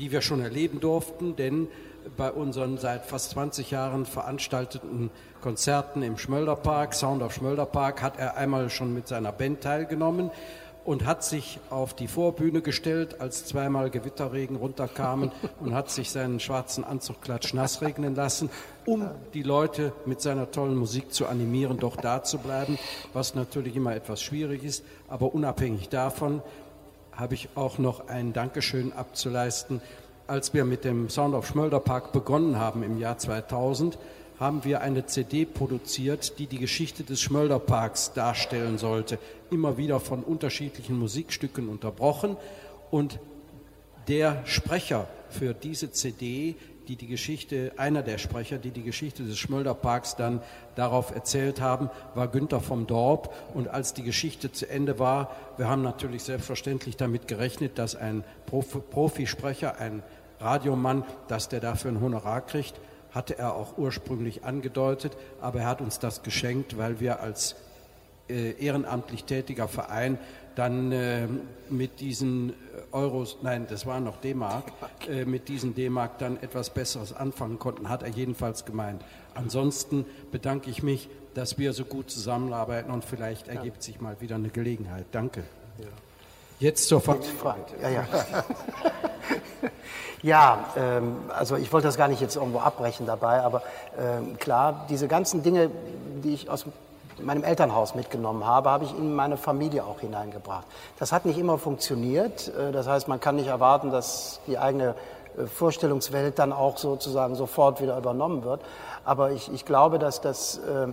die 0.00 0.10
wir 0.10 0.22
schon 0.22 0.40
erleben 0.40 0.80
durften, 0.80 1.36
denn 1.36 1.68
bei 2.16 2.32
unseren 2.32 2.78
seit 2.78 3.04
fast 3.04 3.32
20 3.32 3.70
Jahren 3.70 4.06
veranstalteten 4.06 5.10
Konzerten 5.42 6.02
im 6.02 6.16
Schmölderpark, 6.16 6.94
Sound 6.94 7.22
of 7.22 7.34
Schmölderpark, 7.34 8.00
hat 8.00 8.18
er 8.18 8.38
einmal 8.38 8.70
schon 8.70 8.94
mit 8.94 9.06
seiner 9.06 9.30
Band 9.30 9.60
teilgenommen 9.60 10.30
und 10.86 11.04
hat 11.04 11.22
sich 11.22 11.60
auf 11.68 11.92
die 11.92 12.08
Vorbühne 12.08 12.62
gestellt, 12.62 13.20
als 13.20 13.44
zweimal 13.44 13.90
Gewitterregen 13.90 14.56
runterkamen 14.56 15.30
und 15.60 15.74
hat 15.74 15.90
sich 15.90 16.10
seinen 16.10 16.40
schwarzen 16.40 16.82
Anzug 16.82 17.20
klatsch 17.20 17.52
nass 17.52 17.82
regnen 17.82 18.14
lassen, 18.14 18.48
um 18.86 19.10
die 19.34 19.42
Leute 19.42 19.92
mit 20.06 20.22
seiner 20.22 20.50
tollen 20.50 20.76
Musik 20.76 21.12
zu 21.12 21.26
animieren, 21.26 21.78
doch 21.78 21.96
da 21.96 22.22
zu 22.22 22.38
bleiben, 22.38 22.78
was 23.12 23.34
natürlich 23.34 23.76
immer 23.76 23.94
etwas 23.94 24.22
schwierig 24.22 24.64
ist. 24.64 24.82
Aber 25.08 25.34
unabhängig 25.34 25.90
davon 25.90 26.42
habe 27.20 27.34
ich 27.34 27.50
auch 27.54 27.76
noch 27.76 28.08
ein 28.08 28.32
Dankeschön 28.32 28.94
abzuleisten. 28.94 29.82
Als 30.26 30.54
wir 30.54 30.64
mit 30.64 30.84
dem 30.84 31.10
Sound 31.10 31.34
of 31.34 31.46
Schmölderpark 31.46 32.12
begonnen 32.12 32.58
haben 32.58 32.82
im 32.82 32.98
Jahr 32.98 33.18
2000, 33.18 33.98
haben 34.38 34.64
wir 34.64 34.80
eine 34.80 35.04
CD 35.04 35.44
produziert, 35.44 36.38
die 36.38 36.46
die 36.46 36.58
Geschichte 36.58 37.04
des 37.04 37.20
Schmölderparks 37.20 38.14
darstellen 38.14 38.78
sollte. 38.78 39.18
Immer 39.50 39.76
wieder 39.76 40.00
von 40.00 40.22
unterschiedlichen 40.24 40.98
Musikstücken 40.98 41.68
unterbrochen. 41.68 42.38
Und 42.90 43.18
der 44.08 44.40
Sprecher 44.46 45.06
für 45.28 45.52
diese 45.52 45.92
CD, 45.92 46.56
die 46.88 46.96
die 46.96 47.06
Geschichte, 47.06 47.72
einer 47.76 48.02
der 48.02 48.18
Sprecher, 48.18 48.58
die 48.58 48.70
die 48.70 48.82
Geschichte 48.82 49.22
des 49.22 49.38
Schmölderparks 49.38 50.16
dann 50.16 50.40
darauf 50.74 51.14
erzählt 51.14 51.60
haben, 51.60 51.90
war 52.14 52.28
Günther 52.28 52.60
vom 52.60 52.86
Dorp. 52.86 53.34
Und 53.54 53.68
als 53.68 53.94
die 53.94 54.02
Geschichte 54.02 54.52
zu 54.52 54.68
Ende 54.68 54.98
war, 54.98 55.36
wir 55.56 55.68
haben 55.68 55.82
natürlich 55.82 56.22
selbstverständlich 56.22 56.96
damit 56.96 57.28
gerechnet, 57.28 57.78
dass 57.78 57.94
ein 57.94 58.24
Profisprecher, 58.46 59.78
ein 59.78 60.02
Radiomann, 60.40 61.04
dass 61.28 61.48
der 61.48 61.60
dafür 61.60 61.92
ein 61.92 62.00
Honorar 62.00 62.40
kriegt 62.40 62.74
hatte 63.12 63.36
er 63.38 63.54
auch 63.54 63.76
ursprünglich 63.76 64.44
angedeutet, 64.44 65.16
aber 65.40 65.60
er 65.60 65.66
hat 65.66 65.80
uns 65.80 65.98
das 65.98 66.22
geschenkt, 66.22 66.78
weil 66.78 67.00
wir 67.00 67.20
als 67.20 67.56
äh, 68.28 68.52
ehrenamtlich 68.52 69.24
tätiger 69.24 69.68
Verein 69.68 70.18
dann 70.60 70.92
äh, 70.92 71.26
mit 71.70 72.00
diesen 72.00 72.52
Euros, 72.92 73.38
nein, 73.40 73.66
das 73.70 73.86
war 73.86 73.98
noch 73.98 74.18
D-Mark, 74.18 74.64
äh, 75.08 75.24
mit 75.24 75.48
diesen 75.48 75.74
D-Mark 75.74 76.18
dann 76.18 76.36
etwas 76.42 76.68
Besseres 76.68 77.14
anfangen 77.14 77.58
konnten, 77.58 77.88
hat 77.88 78.02
er 78.02 78.10
jedenfalls 78.10 78.66
gemeint. 78.66 79.02
Ansonsten 79.34 80.04
bedanke 80.30 80.68
ich 80.68 80.82
mich, 80.82 81.08
dass 81.32 81.56
wir 81.56 81.72
so 81.72 81.86
gut 81.86 82.10
zusammenarbeiten 82.10 82.90
und 82.90 83.06
vielleicht 83.06 83.48
ergibt 83.48 83.82
sich 83.82 84.02
mal 84.02 84.20
wieder 84.20 84.34
eine 84.34 84.50
Gelegenheit. 84.50 85.06
Danke. 85.12 85.44
Ja. 85.78 85.86
Jetzt 86.58 86.88
zur 86.88 87.00
Frage. 87.00 87.22
Ja, 87.80 87.88
ja. 87.88 88.06
Ja, 90.22 90.66
ähm, 90.76 91.16
also 91.30 91.56
ich 91.56 91.72
wollte 91.72 91.86
das 91.86 91.96
gar 91.96 92.06
nicht 92.06 92.20
jetzt 92.20 92.36
irgendwo 92.36 92.58
abbrechen 92.58 93.06
dabei, 93.06 93.40
aber 93.40 93.62
ähm, 93.98 94.36
klar, 94.38 94.84
diese 94.90 95.08
ganzen 95.08 95.42
Dinge, 95.42 95.70
die 96.22 96.34
ich 96.34 96.50
aus 96.50 96.66
meinem 97.24 97.44
Elternhaus 97.44 97.94
mitgenommen 97.94 98.46
habe, 98.46 98.70
habe 98.70 98.84
ich 98.84 98.96
in 98.96 99.14
meine 99.14 99.36
Familie 99.36 99.84
auch 99.84 100.00
hineingebracht. 100.00 100.66
Das 100.98 101.12
hat 101.12 101.24
nicht 101.24 101.38
immer 101.38 101.58
funktioniert. 101.58 102.48
Äh, 102.48 102.72
das 102.72 102.86
heißt, 102.86 103.08
man 103.08 103.20
kann 103.20 103.36
nicht 103.36 103.48
erwarten, 103.48 103.90
dass 103.90 104.40
die 104.46 104.58
eigene 104.58 104.94
äh, 105.36 105.46
Vorstellungswelt 105.46 106.38
dann 106.38 106.52
auch 106.52 106.78
sozusagen 106.78 107.34
sofort 107.34 107.80
wieder 107.80 107.96
übernommen 107.96 108.44
wird. 108.44 108.60
Aber 109.04 109.32
ich, 109.32 109.52
ich 109.52 109.64
glaube, 109.64 109.98
dass 109.98 110.20
das, 110.20 110.58
äh, 110.58 110.92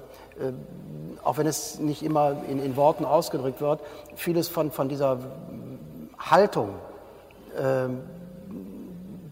auch 1.24 1.38
wenn 1.38 1.48
es 1.48 1.80
nicht 1.80 2.04
immer 2.04 2.36
in, 2.48 2.64
in 2.64 2.76
Worten 2.76 3.06
ausgedrückt 3.06 3.60
wird, 3.60 3.82
vieles 4.16 4.48
von, 4.48 4.72
von 4.72 4.90
dieser 4.90 5.18
Haltung, 6.20 6.70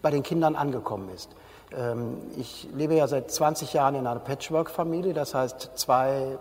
bei 0.02 0.10
den 0.10 0.24
Kindern 0.24 0.56
angekommen 0.56 1.10
ist. 1.14 1.30
Ähm, 1.78 2.18
ich 2.38 2.68
lebe 2.74 2.96
ja 2.96 3.08
seit 3.08 3.32
20 3.32 3.74
Jahren 3.74 3.96
in 3.96 4.08
einer 4.08 4.20
Patchwork-Familie, 4.20 5.14
das 5.14 5.34
heißt 5.34 5.72
zwei 5.76 6.38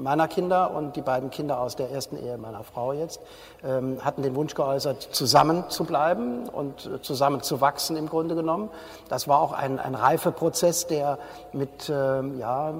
meiner 0.00 0.28
Kinder 0.28 0.70
und 0.74 0.96
die 0.96 1.02
beiden 1.02 1.30
Kinder 1.30 1.60
aus 1.60 1.76
der 1.76 1.90
ersten 1.90 2.16
Ehe 2.16 2.38
meiner 2.38 2.64
Frau 2.64 2.92
jetzt 2.92 3.20
ähm, 3.62 3.98
hatten 4.02 4.22
den 4.22 4.34
Wunsch 4.34 4.54
geäußert, 4.54 5.02
zusammen 5.12 5.64
zu 5.68 5.84
bleiben 5.84 6.48
und 6.48 6.86
äh, 6.86 7.02
zusammen 7.02 7.42
zu 7.42 7.60
wachsen 7.60 7.96
im 7.96 8.08
Grunde 8.08 8.34
genommen. 8.34 8.70
Das 9.08 9.28
war 9.28 9.40
auch 9.40 9.52
ein, 9.52 9.78
ein 9.78 9.94
Reifeprozess, 9.94 10.86
der 10.86 11.18
mit 11.52 11.90
ähm, 11.94 12.38
ja, 12.38 12.70
äh, 12.70 12.72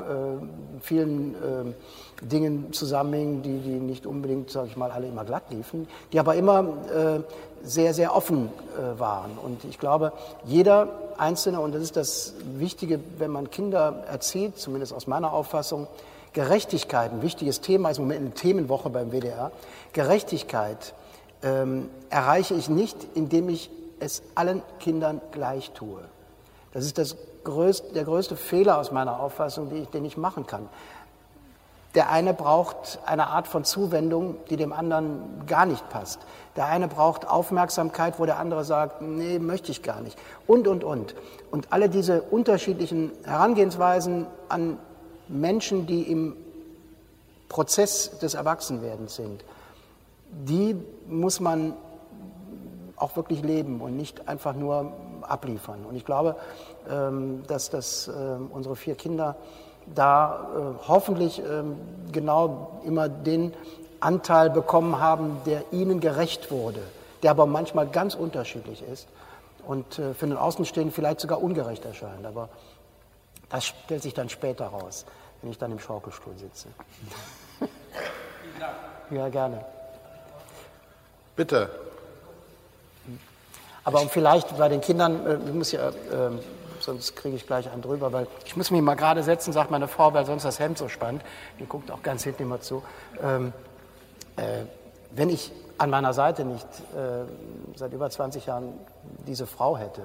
vielen 0.81 1.35
äh, 1.35 2.27
Dingen 2.27 2.73
zusammenhing, 2.73 3.43
die, 3.43 3.59
die 3.59 3.81
nicht 3.81 4.07
unbedingt, 4.07 4.51
sage 4.51 4.69
ich 4.69 4.77
mal, 4.77 4.90
alle 4.90 5.07
immer 5.07 5.24
glatt 5.24 5.44
liefen, 5.51 5.89
die 6.12 6.20
aber 6.20 6.35
immer 6.35 6.65
sehr, 7.62 7.95
sehr 7.95 8.15
offen 8.15 8.49
äh, 8.77 8.99
waren. 8.99 9.39
Und 9.43 9.65
ich 9.65 9.78
glaube, 9.78 10.12
jeder 10.45 10.89
Einzelne, 11.19 11.61
und 11.61 11.74
das 11.74 11.82
ist 11.82 11.97
das 11.97 12.35
Wichtige, 12.57 13.01
wenn 13.19 13.31
man 13.31 13.51
Kinder 13.51 14.05
erzieht, 14.11 14.59
zumindest 14.59 14.93
aus 14.93 15.07
meiner 15.07 15.32
Auffassung, 15.32 15.87
Gerechtigkeit, 16.32 17.12
ein 17.12 17.23
wichtiges 17.23 17.61
Thema 17.61 17.91
ist 17.91 17.99
im 17.99 18.05
Moment 18.05 18.20
eine 18.20 18.31
Themenwoche 18.31 18.89
beim 18.89 19.11
WDR. 19.11 19.51
Gerechtigkeit 19.93 20.95
ähm, 21.43 21.91
erreiche 22.09 22.55
ich 22.55 22.69
nicht, 22.69 22.97
indem 23.15 23.49
ich 23.49 23.70
es 23.99 24.23
allen 24.35 24.62
Kindern 24.78 25.20
gleich 25.32 25.73
tue. 25.73 26.01
Das 26.73 26.85
ist 26.85 26.99
das 26.99 27.16
größte, 27.43 27.95
der 27.95 28.05
größte 28.05 28.37
Fehler 28.37 28.78
aus 28.78 28.93
meiner 28.93 29.20
Auffassung, 29.20 29.74
ich, 29.74 29.89
den 29.89 30.05
ich 30.05 30.16
machen 30.16 30.47
kann. 30.47 30.69
Der 31.97 32.11
eine 32.11 32.32
braucht 32.32 33.01
eine 33.05 33.27
Art 33.27 33.49
von 33.49 33.65
Zuwendung, 33.65 34.37
die 34.49 34.57
dem 34.57 34.73
anderen 34.73 35.45
gar 35.47 35.66
nicht 35.66 35.89
passt. 35.91 36.20
Der 36.57 36.67
eine 36.67 36.89
braucht 36.89 37.29
Aufmerksamkeit, 37.29 38.19
wo 38.19 38.27
der 38.27 38.39
andere 38.39 38.65
sagt, 38.65 39.03
nee, 39.03 39.39
möchte 39.39 39.71
ich 39.71 39.83
gar 39.83 40.01
nicht. 40.01 40.19
Und, 40.47 40.67
und, 40.67 40.83
und. 40.83 41.15
Und 41.51 41.73
alle 41.73 41.89
diese 41.89 42.23
unterschiedlichen 42.23 43.13
Herangehensweisen 43.25 44.27
an 44.49 44.79
Menschen, 45.29 45.87
die 45.87 46.03
im 46.03 46.37
Prozess 47.49 48.19
des 48.19 48.35
Erwachsenwerdens 48.35 49.17
sind, 49.17 49.45
die 50.31 50.77
muss 51.07 51.41
man 51.41 51.75
auch 52.97 53.17
wirklich 53.17 53.43
leben 53.43 53.81
und 53.81 53.97
nicht 53.97 54.29
einfach 54.29 54.55
nur 54.55 54.93
abliefern. 55.23 55.85
Und 55.89 55.97
ich 55.97 56.05
glaube, 56.05 56.37
ähm, 56.89 57.43
dass, 57.47 57.71
dass 57.71 58.09
ähm, 58.09 58.51
unsere 58.53 58.77
vier 58.77 58.95
Kinder 58.95 59.37
da 59.95 60.49
äh, 60.55 60.89
hoffentlich 60.89 61.41
ähm, 61.41 61.77
genau 62.13 62.81
immer 62.85 63.09
den 63.09 63.53
Anteil 64.01 64.51
bekommen 64.51 64.99
haben, 64.99 65.41
der 65.47 65.73
ihnen 65.73 66.01
gerecht 66.01 66.51
wurde, 66.51 66.83
der 67.23 67.31
aber 67.31 67.47
manchmal 67.47 67.87
ganz 67.87 68.15
unterschiedlich 68.15 68.83
ist 68.83 69.07
und 69.67 69.99
äh, 69.99 70.15
für 70.15 70.27
den 70.27 70.37
Außenstehenden 70.37 70.93
vielleicht 70.93 71.21
sogar 71.21 71.43
ungerecht 71.43 71.85
erscheint. 71.85 72.27
Aber 72.27 72.49
das 73.51 73.67
stellt 73.67 74.03
sich 74.03 74.15
dann 74.15 74.29
später 74.29 74.67
raus, 74.67 75.05
wenn 75.43 75.51
ich 75.51 75.59
dann 75.59 75.73
im 75.73 75.79
Schaukelstuhl 75.79 76.37
sitze. 76.37 76.69
Ja, 79.11 79.29
gerne. 79.29 79.65
Bitte. 81.35 81.69
Aber 83.83 84.03
um 84.03 84.09
vielleicht 84.09 84.57
bei 84.57 84.69
den 84.69 84.81
Kindern, 84.81 85.27
äh, 85.27 85.39
ich 85.49 85.53
muss 85.53 85.73
ja, 85.73 85.89
äh, 85.89 85.93
sonst 86.79 87.17
kriege 87.17 87.35
ich 87.35 87.47
gleich 87.47 87.69
einen 87.71 87.83
drüber, 87.83 88.13
weil 88.13 88.29
ich 88.45 88.57
muss 88.57 88.71
mich 88.71 88.81
mal 88.81 88.95
gerade 88.95 89.23
setzen, 89.23 89.53
sagt 89.53 89.71
meine 89.71 89.89
Frau, 89.89 90.15
weil 90.15 90.27
sonst 90.27 90.45
das 90.45 90.61
Hemd 90.61 90.79
so 90.79 90.89
spannt. 90.89 91.23
Die 91.59 91.67
guckt 91.67 91.91
auch 91.91 92.03
ganz 92.03 92.23
hinten 92.23 92.45
immer 92.45 92.61
zu. 92.61 92.85
Ähm, 93.23 93.49
äh, 93.49 93.70
wenn 95.12 95.29
ich 95.29 95.53
an 95.79 95.91
meiner 95.91 96.12
Seite 96.12 96.45
nicht 96.45 96.67
äh, 96.95 97.25
seit 97.77 97.93
über 97.93 98.11
20 98.11 98.47
Jahren 98.47 98.73
diese 99.27 99.47
Frau 99.47 99.79
hätte, 99.79 100.03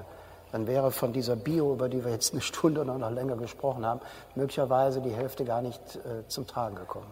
dann 0.51 0.67
wäre 0.67 0.91
von 0.91 1.11
dieser 1.11 1.35
Bio, 1.35 1.73
über 1.73 1.89
die 1.89 2.03
wir 2.05 2.11
jetzt 2.11 2.31
eine 2.31 2.41
Stunde 2.41 2.81
oder 2.81 2.97
noch 2.97 3.11
länger 3.11 3.35
gesprochen 3.35 3.85
haben, 3.85 3.99
möglicherweise 4.35 5.01
die 5.01 5.11
Hälfte 5.11 5.43
gar 5.43 5.61
nicht 5.61 5.81
äh, 5.97 6.27
zum 6.29 6.47
Tragen 6.47 6.75
gekommen. 6.75 7.11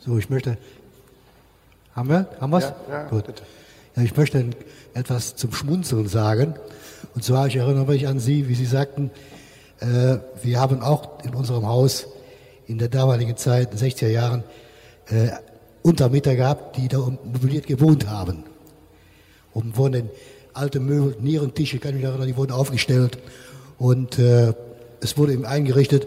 So, 0.00 0.18
ich 0.18 0.28
möchte. 0.28 0.58
Haben 1.94 2.08
wir? 2.08 2.26
Haben 2.40 2.50
wir 2.50 2.58
es? 2.58 2.64
Ja, 2.64 2.74
ja, 2.90 3.04
Gut. 3.04 3.26
bitte. 3.26 3.44
Ja, 3.94 4.02
ich 4.02 4.16
möchte 4.16 4.50
etwas 4.94 5.36
zum 5.36 5.52
Schmunzeln 5.52 6.08
sagen. 6.08 6.56
Und 7.14 7.22
zwar, 7.22 7.46
ich 7.46 7.54
erinnere 7.54 7.86
mich 7.86 8.08
an 8.08 8.18
Sie, 8.18 8.48
wie 8.48 8.56
Sie 8.56 8.66
sagten, 8.66 9.12
äh, 9.78 10.18
wir 10.42 10.60
haben 10.60 10.82
auch 10.82 11.22
in 11.22 11.34
unserem 11.34 11.68
Haus 11.68 12.08
in 12.66 12.78
der 12.78 12.88
damaligen 12.88 13.36
Zeit, 13.36 13.72
in 13.72 13.78
den 13.78 13.90
60er 13.90 14.08
Jahren, 14.08 14.44
äh, 15.06 15.28
Untermieter 15.82 16.36
gehabt, 16.36 16.76
die 16.76 16.88
da 16.88 16.98
mobiliert 16.98 17.66
gewohnt 17.66 18.08
haben. 18.08 18.44
Und 19.52 19.76
wurden 19.76 20.10
alte 20.54 20.80
Möbel, 20.80 21.16
Nierentische, 21.20 21.78
kann 21.78 21.90
ich 21.90 21.96
mich 21.96 22.04
erinnern, 22.04 22.26
die 22.26 22.36
wurden 22.36 22.52
aufgestellt 22.52 23.18
und 23.78 24.18
äh, 24.18 24.54
es 25.00 25.16
wurde 25.18 25.32
eben 25.32 25.44
eingerichtet 25.44 26.06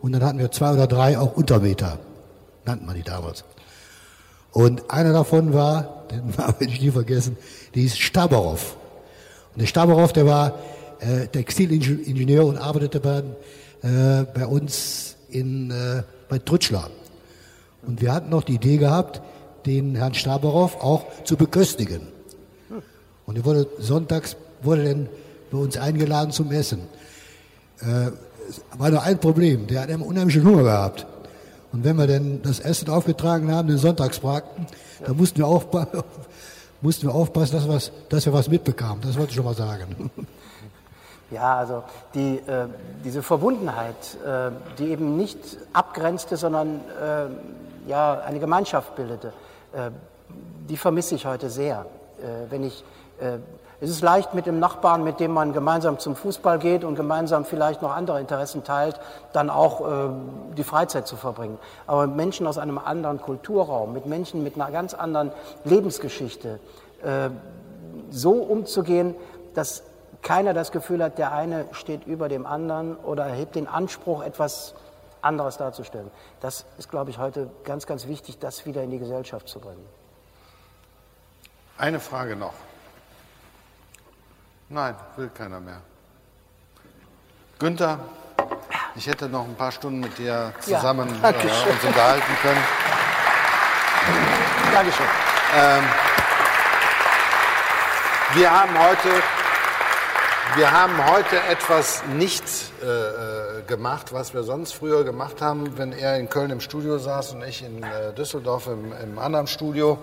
und 0.00 0.12
dann 0.12 0.24
hatten 0.24 0.38
wir 0.38 0.50
zwei 0.50 0.72
oder 0.72 0.86
drei 0.86 1.18
auch 1.18 1.36
Untermieter, 1.36 1.98
nannten 2.64 2.86
man 2.86 2.96
die 2.96 3.02
damals. 3.02 3.44
Und 4.52 4.90
einer 4.90 5.12
davon 5.12 5.52
war, 5.52 6.06
den 6.10 6.36
werde 6.38 6.64
ich 6.64 6.80
nie 6.80 6.90
vergessen, 6.90 7.36
die 7.74 7.82
hieß 7.82 7.98
Stabarow. 7.98 8.76
Und 9.52 9.60
der 9.60 9.66
Stabarow, 9.66 10.12
der 10.12 10.26
war 10.26 10.58
äh, 11.00 11.26
Textilingenieur 11.26 12.46
und 12.46 12.56
arbeitete 12.56 13.00
bei, 13.00 13.22
äh, 13.82 14.24
bei 14.24 14.46
uns 14.46 15.09
in, 15.30 15.70
äh, 15.70 16.02
bei 16.28 16.38
Trutschler. 16.38 16.90
Und 17.86 18.00
wir 18.00 18.12
hatten 18.12 18.30
noch 18.30 18.42
die 18.42 18.54
Idee 18.54 18.76
gehabt, 18.76 19.20
den 19.66 19.94
Herrn 19.94 20.14
Stabarow 20.14 20.76
auch 20.80 21.04
zu 21.24 21.36
beköstigen. 21.36 22.08
Und 23.26 23.36
er 23.36 23.44
wurde 23.44 23.68
sonntags 23.78 24.36
wurde 24.62 24.84
dann 24.84 25.08
bei 25.50 25.58
uns 25.58 25.76
eingeladen 25.76 26.32
zum 26.32 26.50
Essen. 26.52 26.80
Äh, 27.80 28.10
war 28.76 28.90
nur 28.90 29.02
ein 29.02 29.18
Problem, 29.18 29.66
der 29.66 29.82
hat 29.82 29.90
immer 29.90 30.06
unheimlichen 30.06 30.44
Hunger 30.44 30.64
gehabt. 30.64 31.06
Und 31.72 31.84
wenn 31.84 31.96
wir 31.96 32.06
dann 32.06 32.42
das 32.42 32.60
Essen 32.60 32.88
aufgetragen 32.90 33.50
haben, 33.52 33.68
den 33.68 33.78
Sonntagsbraten, 33.78 34.66
da 35.04 35.14
mussten 35.14 35.38
wir, 35.38 35.46
aufpa 35.46 35.86
mussten 36.80 37.06
wir 37.06 37.14
aufpassen, 37.14 37.52
dass, 37.52 37.68
was, 37.68 37.92
dass 38.08 38.26
wir 38.26 38.32
was 38.32 38.48
mitbekamen. 38.48 39.00
Das 39.02 39.16
wollte 39.16 39.30
ich 39.30 39.36
schon 39.36 39.44
mal 39.44 39.54
sagen. 39.54 40.10
Ja, 41.30 41.56
also 41.56 41.84
die, 42.14 42.38
äh, 42.38 42.66
diese 43.04 43.22
Verbundenheit, 43.22 43.94
äh, 44.26 44.50
die 44.78 44.90
eben 44.90 45.16
nicht 45.16 45.38
abgrenzte, 45.72 46.36
sondern 46.36 46.80
äh, 47.00 47.88
ja, 47.88 48.20
eine 48.20 48.40
Gemeinschaft 48.40 48.96
bildete, 48.96 49.32
äh, 49.72 49.90
die 50.68 50.76
vermisse 50.76 51.14
ich 51.14 51.26
heute 51.26 51.50
sehr. 51.50 51.86
Äh, 52.20 52.50
wenn 52.50 52.64
ich, 52.64 52.84
äh, 53.20 53.38
es 53.80 53.90
ist 53.90 54.02
leicht 54.02 54.34
mit 54.34 54.46
dem 54.46 54.58
Nachbarn, 54.58 55.04
mit 55.04 55.20
dem 55.20 55.32
man 55.32 55.52
gemeinsam 55.52 55.98
zum 55.98 56.16
Fußball 56.16 56.58
geht 56.58 56.84
und 56.84 56.96
gemeinsam 56.96 57.44
vielleicht 57.44 57.80
noch 57.80 57.94
andere 57.94 58.20
Interessen 58.20 58.62
teilt, 58.62 59.00
dann 59.32 59.48
auch 59.48 60.10
die 60.54 60.64
Freizeit 60.64 61.06
zu 61.06 61.16
verbringen. 61.16 61.56
Aber 61.86 62.06
mit 62.06 62.14
Menschen 62.14 62.46
aus 62.46 62.58
einem 62.58 62.76
anderen 62.76 63.22
Kulturraum, 63.22 63.94
mit 63.94 64.04
Menschen 64.04 64.42
mit 64.42 64.56
einer 64.56 64.70
ganz 64.70 64.92
anderen 64.92 65.32
Lebensgeschichte, 65.64 66.60
so 68.10 68.32
umzugehen, 68.32 69.14
dass 69.54 69.82
keiner 70.22 70.54
das 70.54 70.72
Gefühl 70.72 71.02
hat, 71.02 71.18
der 71.18 71.32
eine 71.32 71.66
steht 71.72 72.06
über 72.06 72.28
dem 72.28 72.46
anderen 72.46 72.96
oder 72.96 73.26
erhebt 73.26 73.54
den 73.54 73.66
Anspruch, 73.66 74.22
etwas 74.22 74.74
anderes 75.22 75.56
darzustellen. 75.56 76.10
Das 76.40 76.64
ist, 76.78 76.90
glaube 76.90 77.10
ich, 77.10 77.18
heute 77.18 77.50
ganz, 77.64 77.86
ganz 77.86 78.06
wichtig, 78.06 78.38
das 78.38 78.66
wieder 78.66 78.82
in 78.82 78.90
die 78.90 78.98
Gesellschaft 78.98 79.48
zu 79.48 79.60
bringen. 79.60 79.86
Eine 81.78 82.00
Frage 82.00 82.36
noch. 82.36 82.54
Nein, 84.68 84.94
will 85.16 85.30
keiner 85.30 85.60
mehr. 85.60 85.80
Günther, 87.58 87.98
ich 88.94 89.06
hätte 89.06 89.28
noch 89.28 89.44
ein 89.44 89.54
paar 89.54 89.72
Stunden 89.72 90.00
mit 90.00 90.16
dir 90.18 90.52
zusammen 90.60 91.08
Ja, 91.22 91.30
äh, 91.30 91.34
uns 91.34 91.84
unterhalten 91.84 92.36
können. 92.42 92.64
Dankeschön. 94.72 95.06
Wir 98.34 98.50
haben 98.50 98.78
heute, 98.78 99.22
wir 100.56 100.72
haben 100.72 101.06
heute 101.10 101.36
etwas 101.48 102.02
nicht 102.16 102.42
äh, 102.82 102.86
äh, 102.86 103.62
gemacht, 103.66 104.12
was 104.12 104.34
wir 104.34 104.42
sonst 104.42 104.72
früher 104.72 105.04
gemacht 105.04 105.40
haben, 105.40 105.78
wenn 105.78 105.92
er 105.92 106.18
in 106.18 106.28
Köln 106.28 106.50
im 106.50 106.60
Studio 106.60 106.98
saß 106.98 107.34
und 107.34 107.42
ich 107.42 107.62
in 107.62 107.82
äh, 107.82 108.12
Düsseldorf 108.16 108.66
im, 108.66 108.92
im 108.92 109.18
anderen 109.18 109.46
Studio. 109.46 109.98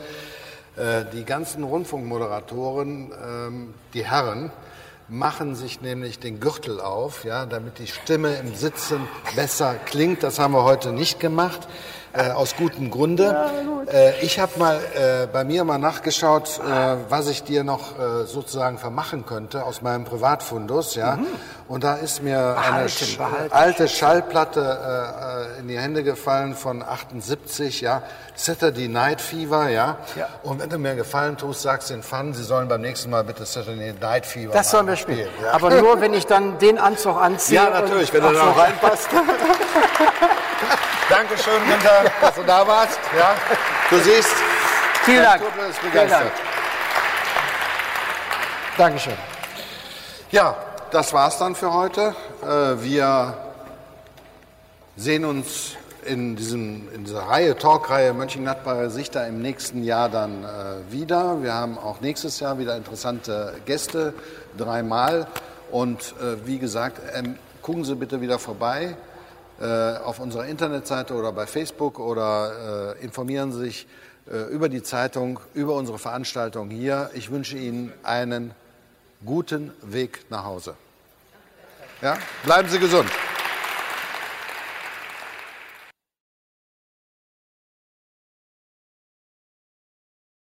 Äh, 0.75 1.05
die 1.11 1.25
ganzen 1.25 1.63
Rundfunkmoderatoren, 1.63 3.11
ähm, 3.11 3.73
die 3.93 4.05
Herren, 4.05 4.51
machen 5.09 5.55
sich 5.55 5.81
nämlich 5.81 6.19
den 6.19 6.39
Gürtel 6.39 6.79
auf, 6.79 7.23
ja, 7.23 7.45
damit 7.45 7.79
die 7.79 7.87
Stimme 7.87 8.35
im 8.35 8.55
Sitzen 8.55 9.07
besser 9.35 9.75
klingt. 9.85 10.23
Das 10.23 10.39
haben 10.39 10.53
wir 10.53 10.63
heute 10.63 10.91
nicht 10.91 11.19
gemacht, 11.19 11.67
äh, 12.13 12.31
aus 12.31 12.55
gutem 12.55 12.89
Grunde. 12.91 13.85
Äh, 13.91 14.19
ich 14.21 14.39
habe 14.39 14.57
mal 14.57 14.79
äh, 14.95 15.27
bei 15.27 15.43
mir 15.43 15.63
mal 15.63 15.77
nachgeschaut, 15.77 16.59
äh, 16.59 16.95
was 17.09 17.27
ich 17.27 17.43
dir 17.43 17.63
noch 17.63 17.97
äh, 17.97 18.25
sozusagen 18.25 18.77
vermachen 18.77 19.25
könnte 19.25 19.63
aus 19.63 19.81
meinem 19.81 20.05
Privatfundus, 20.05 20.95
ja. 20.95 21.19
Und 21.67 21.83
da 21.83 21.95
ist 21.95 22.23
mir 22.23 22.37
eine 22.37 22.53
Behalten, 22.55 22.89
Sch 22.89 23.17
behalten. 23.17 23.53
alte 23.53 23.87
Schallplatte 23.89 25.47
in 25.59 25.67
die 25.67 25.77
Hände 25.77 26.03
gefallen 26.03 26.55
von 26.55 26.81
78, 26.81 27.81
ja. 27.81 28.03
Saturday 28.35 28.87
Night 28.87 29.19
Fever, 29.19 29.69
ja. 29.69 29.97
Ja. 30.15 30.29
Und 30.43 30.61
wenn 30.61 30.69
du 30.69 30.77
mir 30.77 30.89
einen 30.89 30.97
Gefallen 30.97 31.35
tust, 31.37 31.63
sagst 31.63 31.89
den 31.89 32.03
Fun, 32.03 32.33
sie 32.33 32.43
sollen 32.43 32.67
beim 32.67 32.81
nächsten 32.81 33.09
Mal 33.09 33.23
bitte 33.23 33.45
Saturday 33.45 33.93
Night 33.99 34.25
Fever 34.25 34.53
Das 34.53 34.71
sollen 34.71 34.87
wir 34.87 34.95
spielen. 34.95 35.27
Ja. 35.43 35.51
Aber 35.51 35.71
nur, 35.81 35.99
wenn 35.99 36.13
ich 36.13 36.25
dann 36.25 36.57
den 36.59 36.77
Anzug 36.77 37.17
anziehe. 37.17 37.57
Ja, 37.57 37.69
natürlich, 37.69 38.13
wenn 38.13 38.21
du 38.21 38.31
da 38.31 38.51
reinpasst. 38.51 39.09
Dankeschön, 41.17 41.65
Günther, 41.67 42.11
dass 42.21 42.35
du 42.35 42.43
da 42.43 42.67
warst. 42.67 42.99
Ja, 43.17 43.33
du 43.89 43.97
siehst, 43.97 44.35
Vielen 45.01 45.23
Dank. 45.23 45.41
Ist 45.41 45.79
Vielen 45.79 45.91
begeistert. 45.91 46.21
Dank. 46.21 46.31
Dankeschön. 48.77 49.13
Ja, 50.29 50.55
das 50.91 51.13
war's 51.13 51.39
dann 51.39 51.55
für 51.55 51.73
heute. 51.73 52.13
Äh, 52.43 52.83
Wir 52.83 53.33
sehen 54.95 55.25
uns 55.25 55.71
in, 56.05 56.35
diesem, 56.35 56.87
in 56.93 57.05
dieser 57.05 57.21
Reihe, 57.21 57.57
Talkreihe 57.57 58.13
Mönchengladbacher 58.13 58.91
Sichter 58.91 59.25
im 59.25 59.41
nächsten 59.41 59.83
Jahr 59.83 60.09
dann 60.09 60.43
äh, 60.43 60.91
wieder. 60.93 61.41
Wir 61.41 61.55
haben 61.55 61.79
auch 61.79 61.99
nächstes 61.99 62.39
Jahr 62.41 62.59
wieder 62.59 62.77
interessante 62.77 63.55
Gäste, 63.65 64.13
dreimal. 64.55 65.25
Und 65.71 66.13
äh, 66.21 66.45
wie 66.45 66.59
gesagt, 66.59 67.01
ähm, 67.15 67.39
gucken 67.63 67.85
Sie 67.85 67.95
bitte 67.95 68.21
wieder 68.21 68.37
vorbei 68.37 68.95
auf 69.59 70.19
unserer 70.19 70.45
Internetseite 70.45 71.13
oder 71.15 71.31
bei 71.31 71.47
Facebook 71.47 71.99
oder 71.99 72.95
äh, 72.97 73.03
informieren 73.03 73.51
Sie 73.51 73.59
sich 73.59 73.87
äh, 74.29 74.43
über 74.51 74.69
die 74.69 74.83
Zeitung, 74.83 75.39
über 75.53 75.73
unsere 75.73 75.97
Veranstaltung 75.99 76.69
hier. 76.69 77.09
Ich 77.13 77.31
wünsche 77.31 77.57
Ihnen 77.57 77.93
einen 78.03 78.53
guten 79.25 79.71
Weg 79.81 80.25
nach 80.29 80.43
Hause. 80.43 80.75
Ja? 82.01 82.17
Bleiben 82.43 82.69
Sie 82.69 82.79
gesund. 82.79 83.09